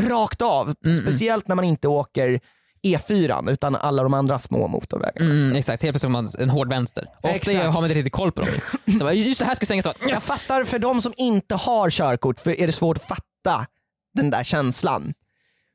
rakt 0.01 0.41
av. 0.41 0.75
Mm, 0.85 1.01
Speciellt 1.01 1.47
när 1.47 1.55
man 1.55 1.65
inte 1.65 1.87
åker 1.87 2.39
E4 2.83 3.51
utan 3.51 3.75
alla 3.75 4.03
de 4.03 4.13
andra 4.13 4.39
små 4.39 4.67
motorvägarna. 4.67 5.31
Mm, 5.33 5.55
exakt, 5.55 5.83
helt 5.83 5.93
plötsligt 5.93 6.13
har 6.15 6.21
man 6.21 6.27
en 6.39 6.49
hård 6.49 6.69
vänster. 6.69 7.07
Ofta 7.15 7.29
Exakt. 7.29 7.57
har 7.57 7.73
man 7.73 7.83
inte 7.83 7.93
riktigt 7.93 8.13
koll 8.13 8.31
på 8.31 8.41
dem. 8.41 8.49
Så 8.99 9.05
bara, 9.05 9.13
just 9.13 9.39
det 9.39 9.45
här 9.45 9.55
ska 9.55 9.65
svänga 9.65 9.83
så. 9.83 9.93
bara, 9.99 10.09
Jag 10.09 10.23
fattar 10.23 10.63
för 10.63 10.79
de 10.79 11.01
som 11.01 11.13
inte 11.17 11.55
har 11.55 11.89
körkort 11.89 12.39
för 12.39 12.61
är 12.61 12.67
det 12.67 12.73
svårt 12.73 12.97
att 12.97 13.03
fatta 13.03 13.67
den 14.13 14.29
där 14.29 14.43
känslan. 14.43 15.13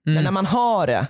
Men 0.05 0.25
när 0.25 0.31
man 0.31 0.47
har 0.47 0.87
det 0.87 1.07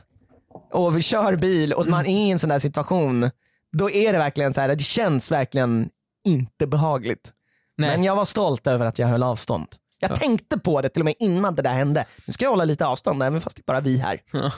och 0.72 0.96
vi 0.96 1.02
kör 1.02 1.36
bil 1.36 1.72
och 1.72 1.86
man 1.86 2.06
är 2.06 2.26
i 2.26 2.30
en 2.30 2.38
sån 2.38 2.50
där 2.50 2.58
situation, 2.58 3.30
då 3.78 3.90
är 3.90 4.12
det 4.12 4.18
verkligen 4.18 4.52
så 4.54 4.60
här, 4.60 4.68
det 4.68 4.82
känns 4.82 5.30
verkligen 5.30 5.88
inte 6.26 6.66
behagligt. 6.66 7.32
Nej. 7.76 7.90
Men 7.90 8.04
jag 8.04 8.16
var 8.16 8.24
stolt 8.24 8.66
över 8.66 8.86
att 8.86 8.98
jag 8.98 9.08
höll 9.08 9.22
avstånd. 9.22 9.66
Jag 10.00 10.14
tänkte 10.14 10.58
på 10.58 10.80
det 10.80 10.88
till 10.88 11.00
och 11.00 11.04
med 11.04 11.14
innan 11.18 11.54
det 11.54 11.62
där 11.62 11.74
hände. 11.74 12.04
Nu 12.26 12.32
ska 12.32 12.44
jag 12.44 12.50
hålla 12.50 12.64
lite 12.64 12.86
avstånd 12.86 13.22
även 13.22 13.40
fast 13.40 13.56
det 13.56 13.60
är 13.60 13.66
bara 13.66 13.80
vi 13.80 13.98
här. 13.98 14.20
Ja, 14.32 14.52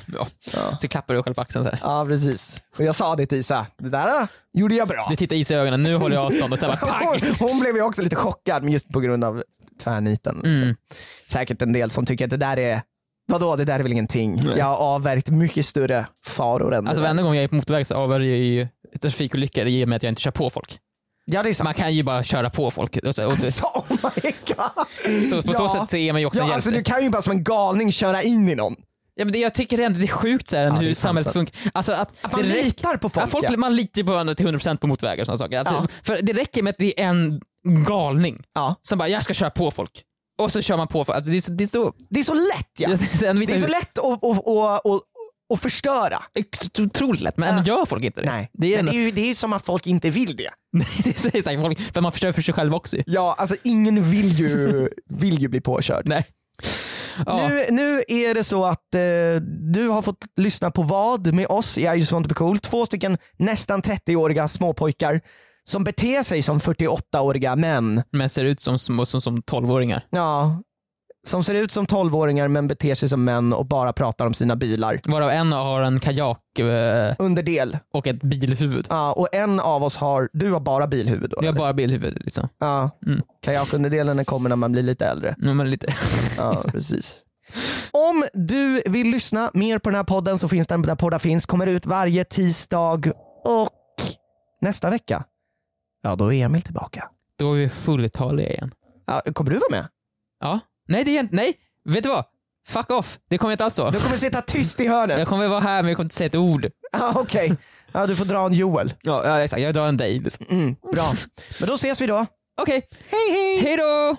ja. 0.53 0.77
Så 0.79 0.89
klappar 0.89 1.15
du 1.15 1.23
själv 1.23 1.35
på 1.35 1.41
axeln 1.41 1.65
så 1.65 1.71
här. 1.71 1.79
Ja 1.83 2.05
precis. 2.09 2.63
Och 2.79 2.85
jag 2.85 2.95
sa 2.95 3.17
det 3.17 3.27
till 3.27 3.39
Isa, 3.39 3.67
det 3.79 3.89
där 3.89 4.23
äh, 4.23 4.29
gjorde 4.53 4.75
jag 4.75 4.89
bra. 4.89 5.07
Du 5.11 5.17
tittar 5.17 5.37
Isa 5.37 5.55
i 5.55 5.57
ögonen, 5.57 5.83
nu 5.83 5.97
håller 5.97 6.17
jag 6.17 6.25
avstånd 6.25 6.53
och 6.53 6.59
sen 6.59 6.69
bara 6.69 6.77
pang! 6.77 7.07
Hon, 7.39 7.49
hon 7.49 7.61
blev 7.61 7.77
ju 7.77 7.83
också 7.83 8.03
lite 8.03 8.17
chockad 8.17 8.63
men 8.63 8.73
just 8.73 8.89
på 8.93 9.01
grund 9.01 9.25
av 9.25 9.43
tvärniten. 9.83 10.43
Mm. 10.45 10.77
Säkert 11.27 11.63
en 11.63 11.73
del 11.73 11.91
som 11.91 12.07
tycker 12.07 12.25
att 12.25 12.31
det 12.31 12.37
där 12.37 12.59
är, 12.59 12.83
vadå 13.29 13.57
det 13.57 13.65
där 13.65 13.79
är 13.79 13.83
väl 13.83 13.93
ingenting. 13.93 14.43
Jag 14.57 14.65
har 14.65 14.77
avvärjt 14.77 15.29
mycket 15.29 15.67
större 15.67 16.07
faror 16.27 16.75
än 16.75 16.87
Alltså 16.87 17.03
varenda 17.03 17.23
gång 17.23 17.35
jag 17.35 17.45
är 17.45 17.49
på 17.49 17.55
motorväg 17.55 17.87
så 17.87 17.95
avvärjer 17.95 18.31
jag 18.31 18.39
ju 18.39 18.69
trafikolyckor 19.01 19.67
i 19.67 19.85
och 19.85 19.89
med 19.89 19.97
att 19.97 20.03
jag 20.03 20.11
inte 20.11 20.23
kör 20.23 20.31
på 20.31 20.51
folk. 20.51 20.79
Ja 21.25 21.43
det 21.43 21.49
är 21.49 21.55
sant. 21.55 21.65
Man 21.65 21.75
kan 21.75 21.95
ju 21.95 22.03
bara 22.03 22.23
köra 22.23 22.51
på 22.51 22.71
folk. 22.71 22.97
Och 22.97 23.15
så, 23.15 23.27
och 23.27 23.39
så, 23.39 23.53
Så, 23.53 23.67
oh 23.67 23.85
my 23.91 24.33
god. 24.47 25.27
så 25.31 25.43
på 25.43 25.53
så 25.55 25.63
Ja. 25.63 25.81
sätt 25.81 25.91
så 25.91 25.97
är 25.97 26.13
man 26.13 26.21
ju 26.21 26.27
också 26.27 26.41
en 26.41 26.47
Ja, 26.47 26.53
hjälte. 26.53 26.55
alltså, 26.69 26.71
du 26.71 26.85
kan 26.85 27.03
ju 27.03 27.11
bara 27.11 27.23
som 27.23 27.33
en 27.33 27.45
galning 27.45 27.93
köra 27.93 28.23
in 28.23 28.49
i 28.49 28.55
någon. 28.55 28.75
Ja, 29.15 29.25
men 29.25 29.33
det, 29.33 29.39
jag 29.39 29.55
tycker 29.55 29.79
ändå 29.79 29.99
det 29.99 30.05
är 30.05 30.09
sjukt 30.09 30.51
så 30.51 30.57
här, 30.57 30.65
är 30.65 30.71
hur 30.71 30.95
samhället 30.95 31.27
så. 31.27 31.33
funkar. 31.33 31.55
Alltså 31.75 31.93
att, 31.93 32.25
Att 32.25 32.33
man 32.33 32.43
det 32.43 32.49
räcker- 32.49 32.65
litar 32.65 32.97
på 32.97 33.09
folk. 33.09 33.27
Ja, 33.27 33.31
folk 33.31 33.45
ja. 33.51 33.57
Man 33.57 33.77
litar 33.77 34.01
ju 34.01 34.07
på 34.07 34.13
varandra 34.13 34.35
till 34.35 34.47
100% 34.47 34.77
på 34.77 34.87
motorvägar 34.87 35.23
och 35.23 35.27
sådana 35.27 35.39
saker. 35.39 35.59
Alltså, 35.59 35.75
Ja. 35.75 35.87
För 36.03 36.23
det 36.23 36.33
räcker 36.33 36.63
med 36.63 36.71
att 36.71 36.79
det 36.79 37.01
är 37.01 37.05
en 37.05 37.41
galning 37.87 38.43
Ja. 38.55 38.75
som 38.83 38.99
bara, 38.99 39.09
jag 39.09 39.25
ska 39.25 39.35
köra 39.35 39.51
på 39.51 39.71
folk. 39.71 40.03
Och 40.43 40.53
så 40.53 40.63
kör 40.63 40.77
man 40.77 40.89
på 40.89 41.05
folk. 41.05 41.17
Alltså, 41.17 41.31
det, 41.31 41.37
är 41.37 41.41
så, 41.41 41.51
det 41.53 41.65
är 41.65 41.69
så... 41.69 41.93
Det 42.11 42.21
är 42.21 42.25
så 42.25 42.35
lätt 42.35 42.71
ja. 42.79 42.89
Det 42.89 43.27
är, 43.27 43.59
så 43.61 43.67
lätt 43.67 43.99
att, 43.99 44.25
att, 44.25 44.87
att, 44.87 45.03
att 45.51 45.61
förstöra. 45.61 46.23
Otroligt 46.79 47.21
lätt, 47.21 47.37
men 47.37 47.49
ändå 47.49 47.69
gör 47.69 47.87
folk 47.87 48.05
inte 48.05 48.21
det. 48.21 48.27
Nej, 48.27 48.51
Det 48.53 48.75
är, 48.75 48.83
men 48.83 48.95
det 48.95 49.01
är 49.01 49.05
ju 49.05 49.11
det 49.11 49.21
är 49.21 49.27
ju 49.27 49.35
som 49.35 49.53
att 49.53 49.65
folk 49.65 49.87
inte 49.87 50.11
vill 50.11 50.37
det. 50.37 50.51
nej, 50.73 50.87
det 51.05 51.25
är 51.25 51.37
exakt, 51.37 51.61
folk, 51.61 51.81
för 51.93 52.01
man 52.01 52.13
förstör 52.13 52.33
för 52.33 52.43
sig 52.43 52.55
själv 52.55 52.75
också. 52.75 52.97
Ja, 53.07 53.35
alltså 53.39 53.57
ingen 53.65 54.11
vill 54.11 54.33
ju, 54.33 54.89
vill 55.09 55.39
ju 55.39 55.49
bli 55.49 55.61
påkörd. 55.61 56.09
Nej. 56.09 56.27
Ja. 57.27 57.49
Nu, 57.49 57.67
nu 57.71 58.03
är 58.09 58.35
det 58.35 58.45
så 58.45 58.65
att 58.65 58.95
eh, 58.95 59.01
du 59.73 59.89
har 59.89 60.03
fått 60.03 60.25
lyssna 60.37 60.71
på 60.71 60.83
vad 60.83 61.35
med 61.35 61.47
oss 61.47 61.79
i 61.79 61.83
I 61.83 61.95
just 61.95 62.13
want 62.13 62.25
to 62.25 62.29
be 62.29 62.35
cool. 62.35 62.59
Två 62.59 62.87
stycken 62.87 63.19
nästan 63.37 63.83
30-åriga 63.83 64.49
småpojkar 64.49 65.21
som 65.65 65.85
beter 65.85 66.23
sig 66.23 66.43
som 66.43 66.59
48-åriga 66.59 67.57
män. 67.57 68.03
Men 68.13 68.29
ser 68.29 68.45
ut 68.45 68.61
som, 68.61 68.79
som, 68.79 69.07
som, 69.07 69.21
som 69.21 69.37
12-åringar. 69.37 70.03
Ja, 70.11 70.63
som 71.27 71.45
ser 71.45 71.55
ut 71.55 71.71
som 71.71 71.87
12-åringar 71.87 72.49
men 72.49 72.69
beter 72.69 72.95
sig 72.95 73.09
som 73.09 73.25
män 73.25 73.53
och 73.53 73.67
bara 73.67 73.93
pratar 73.93 74.27
om 74.27 74.35
sina 74.35 74.57
bilar. 74.57 75.01
Varav 75.05 75.31
en 75.31 75.53
har 75.53 75.83
en 75.83 76.01
kajak 76.01 76.59
eh, 76.59 77.15
Underdel. 77.19 77.79
och 77.93 78.07
ett 78.07 78.23
bilhuvud. 78.23 78.87
Ja, 78.91 79.13
och 79.13 79.29
en 79.35 79.61
av 79.61 79.85
oss 79.85 79.97
har, 79.97 80.29
du 80.33 80.51
har 80.53 80.61
bara 80.61 80.87
bilhuvud 80.87 81.31
då? 81.31 81.37
Jag 81.37 81.43
har 81.43 81.49
eller? 81.49 81.59
bara 81.59 81.73
bilhuvud 81.73 82.19
liksom. 82.25 82.49
Ja, 82.59 82.91
Mm. 83.07 83.23
kajakunderdelen 83.45 84.25
kommer 84.25 84.49
när 84.49 84.57
man 84.57 84.73
blir 84.73 84.83
lite 84.83 85.07
äldre. 85.07 85.35
Man 85.39 85.61
är 85.61 85.65
lite... 85.65 85.95
Ja, 86.37 86.63
precis. 86.69 87.17
Om 87.91 88.25
du 88.35 88.83
vill 88.87 89.07
lyssna 89.11 89.51
mer 89.55 89.79
på 89.79 89.91
den 89.91 89.97
här 89.97 90.05
podden 90.05 90.39
så 90.39 90.49
finns 90.49 90.67
den 90.67 90.83
där 90.83 90.95
poddar 90.95 91.19
finns. 91.19 91.47
Kommer 91.47 91.67
ut 91.67 91.87
varje 91.87 92.25
tisdag 92.25 93.01
och 93.45 93.69
nästa 94.61 94.91
vecka, 94.91 95.25
ja 96.03 96.17
då 96.17 96.33
är 96.33 96.45
Emil 96.45 96.63
tillbaka. 96.63 97.09
Då 97.39 97.53
är 97.53 97.59
vi 97.59 97.69
fulltaliga 97.69 98.49
igen. 98.51 98.75
Ja, 99.07 99.23
kommer 99.35 99.51
du 99.51 99.57
vara 99.59 99.71
med? 99.81 99.87
Ja. 100.41 100.61
Nej, 100.91 101.05
det 101.05 101.17
är 101.17 101.21
inte... 101.21 101.37
Nej! 101.37 101.55
Vet 101.85 102.03
du 102.03 102.09
vad? 102.09 102.25
Fuck 102.69 102.91
off. 102.91 103.19
Det 103.29 103.39
kommer 103.39 103.51
jag 103.51 103.55
inte 103.55 103.65
alls 103.65 103.75
så. 103.75 103.91
Du 103.91 104.01
kommer 104.01 104.17
sitta 104.17 104.43
tyst 104.43 104.81
i 104.81 104.87
hörnet. 104.87 105.19
Jag 105.19 105.29
kommer 105.29 105.49
vara 105.49 105.61
här 105.61 105.83
men 105.83 105.89
jag 105.89 105.97
kommer 105.97 106.05
inte 106.05 106.15
säga 106.15 106.27
ett 106.27 106.35
ord. 106.35 106.67
Ja, 106.93 107.13
Okej, 107.17 107.57
ja, 107.93 108.07
du 108.07 108.17
får 108.17 108.25
dra 108.25 108.47
en 108.47 108.53
Joel. 108.53 108.95
Ja, 109.03 109.27
ja 109.27 109.41
exakt. 109.41 109.63
Jag 109.63 109.75
drar 109.75 109.89
en 109.89 109.97
dig. 109.97 110.19
Liksom. 110.19 110.47
Mm, 110.51 110.77
bra, 110.93 111.13
men 111.61 111.69
då 111.69 111.75
ses 111.75 112.01
vi 112.01 112.07
då. 112.07 112.27
Okej. 112.61 112.83
Hej 113.11 113.31
hej! 113.33 113.61
Hej 113.61 113.77
då! 113.77 114.17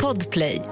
Podplay 0.00 0.62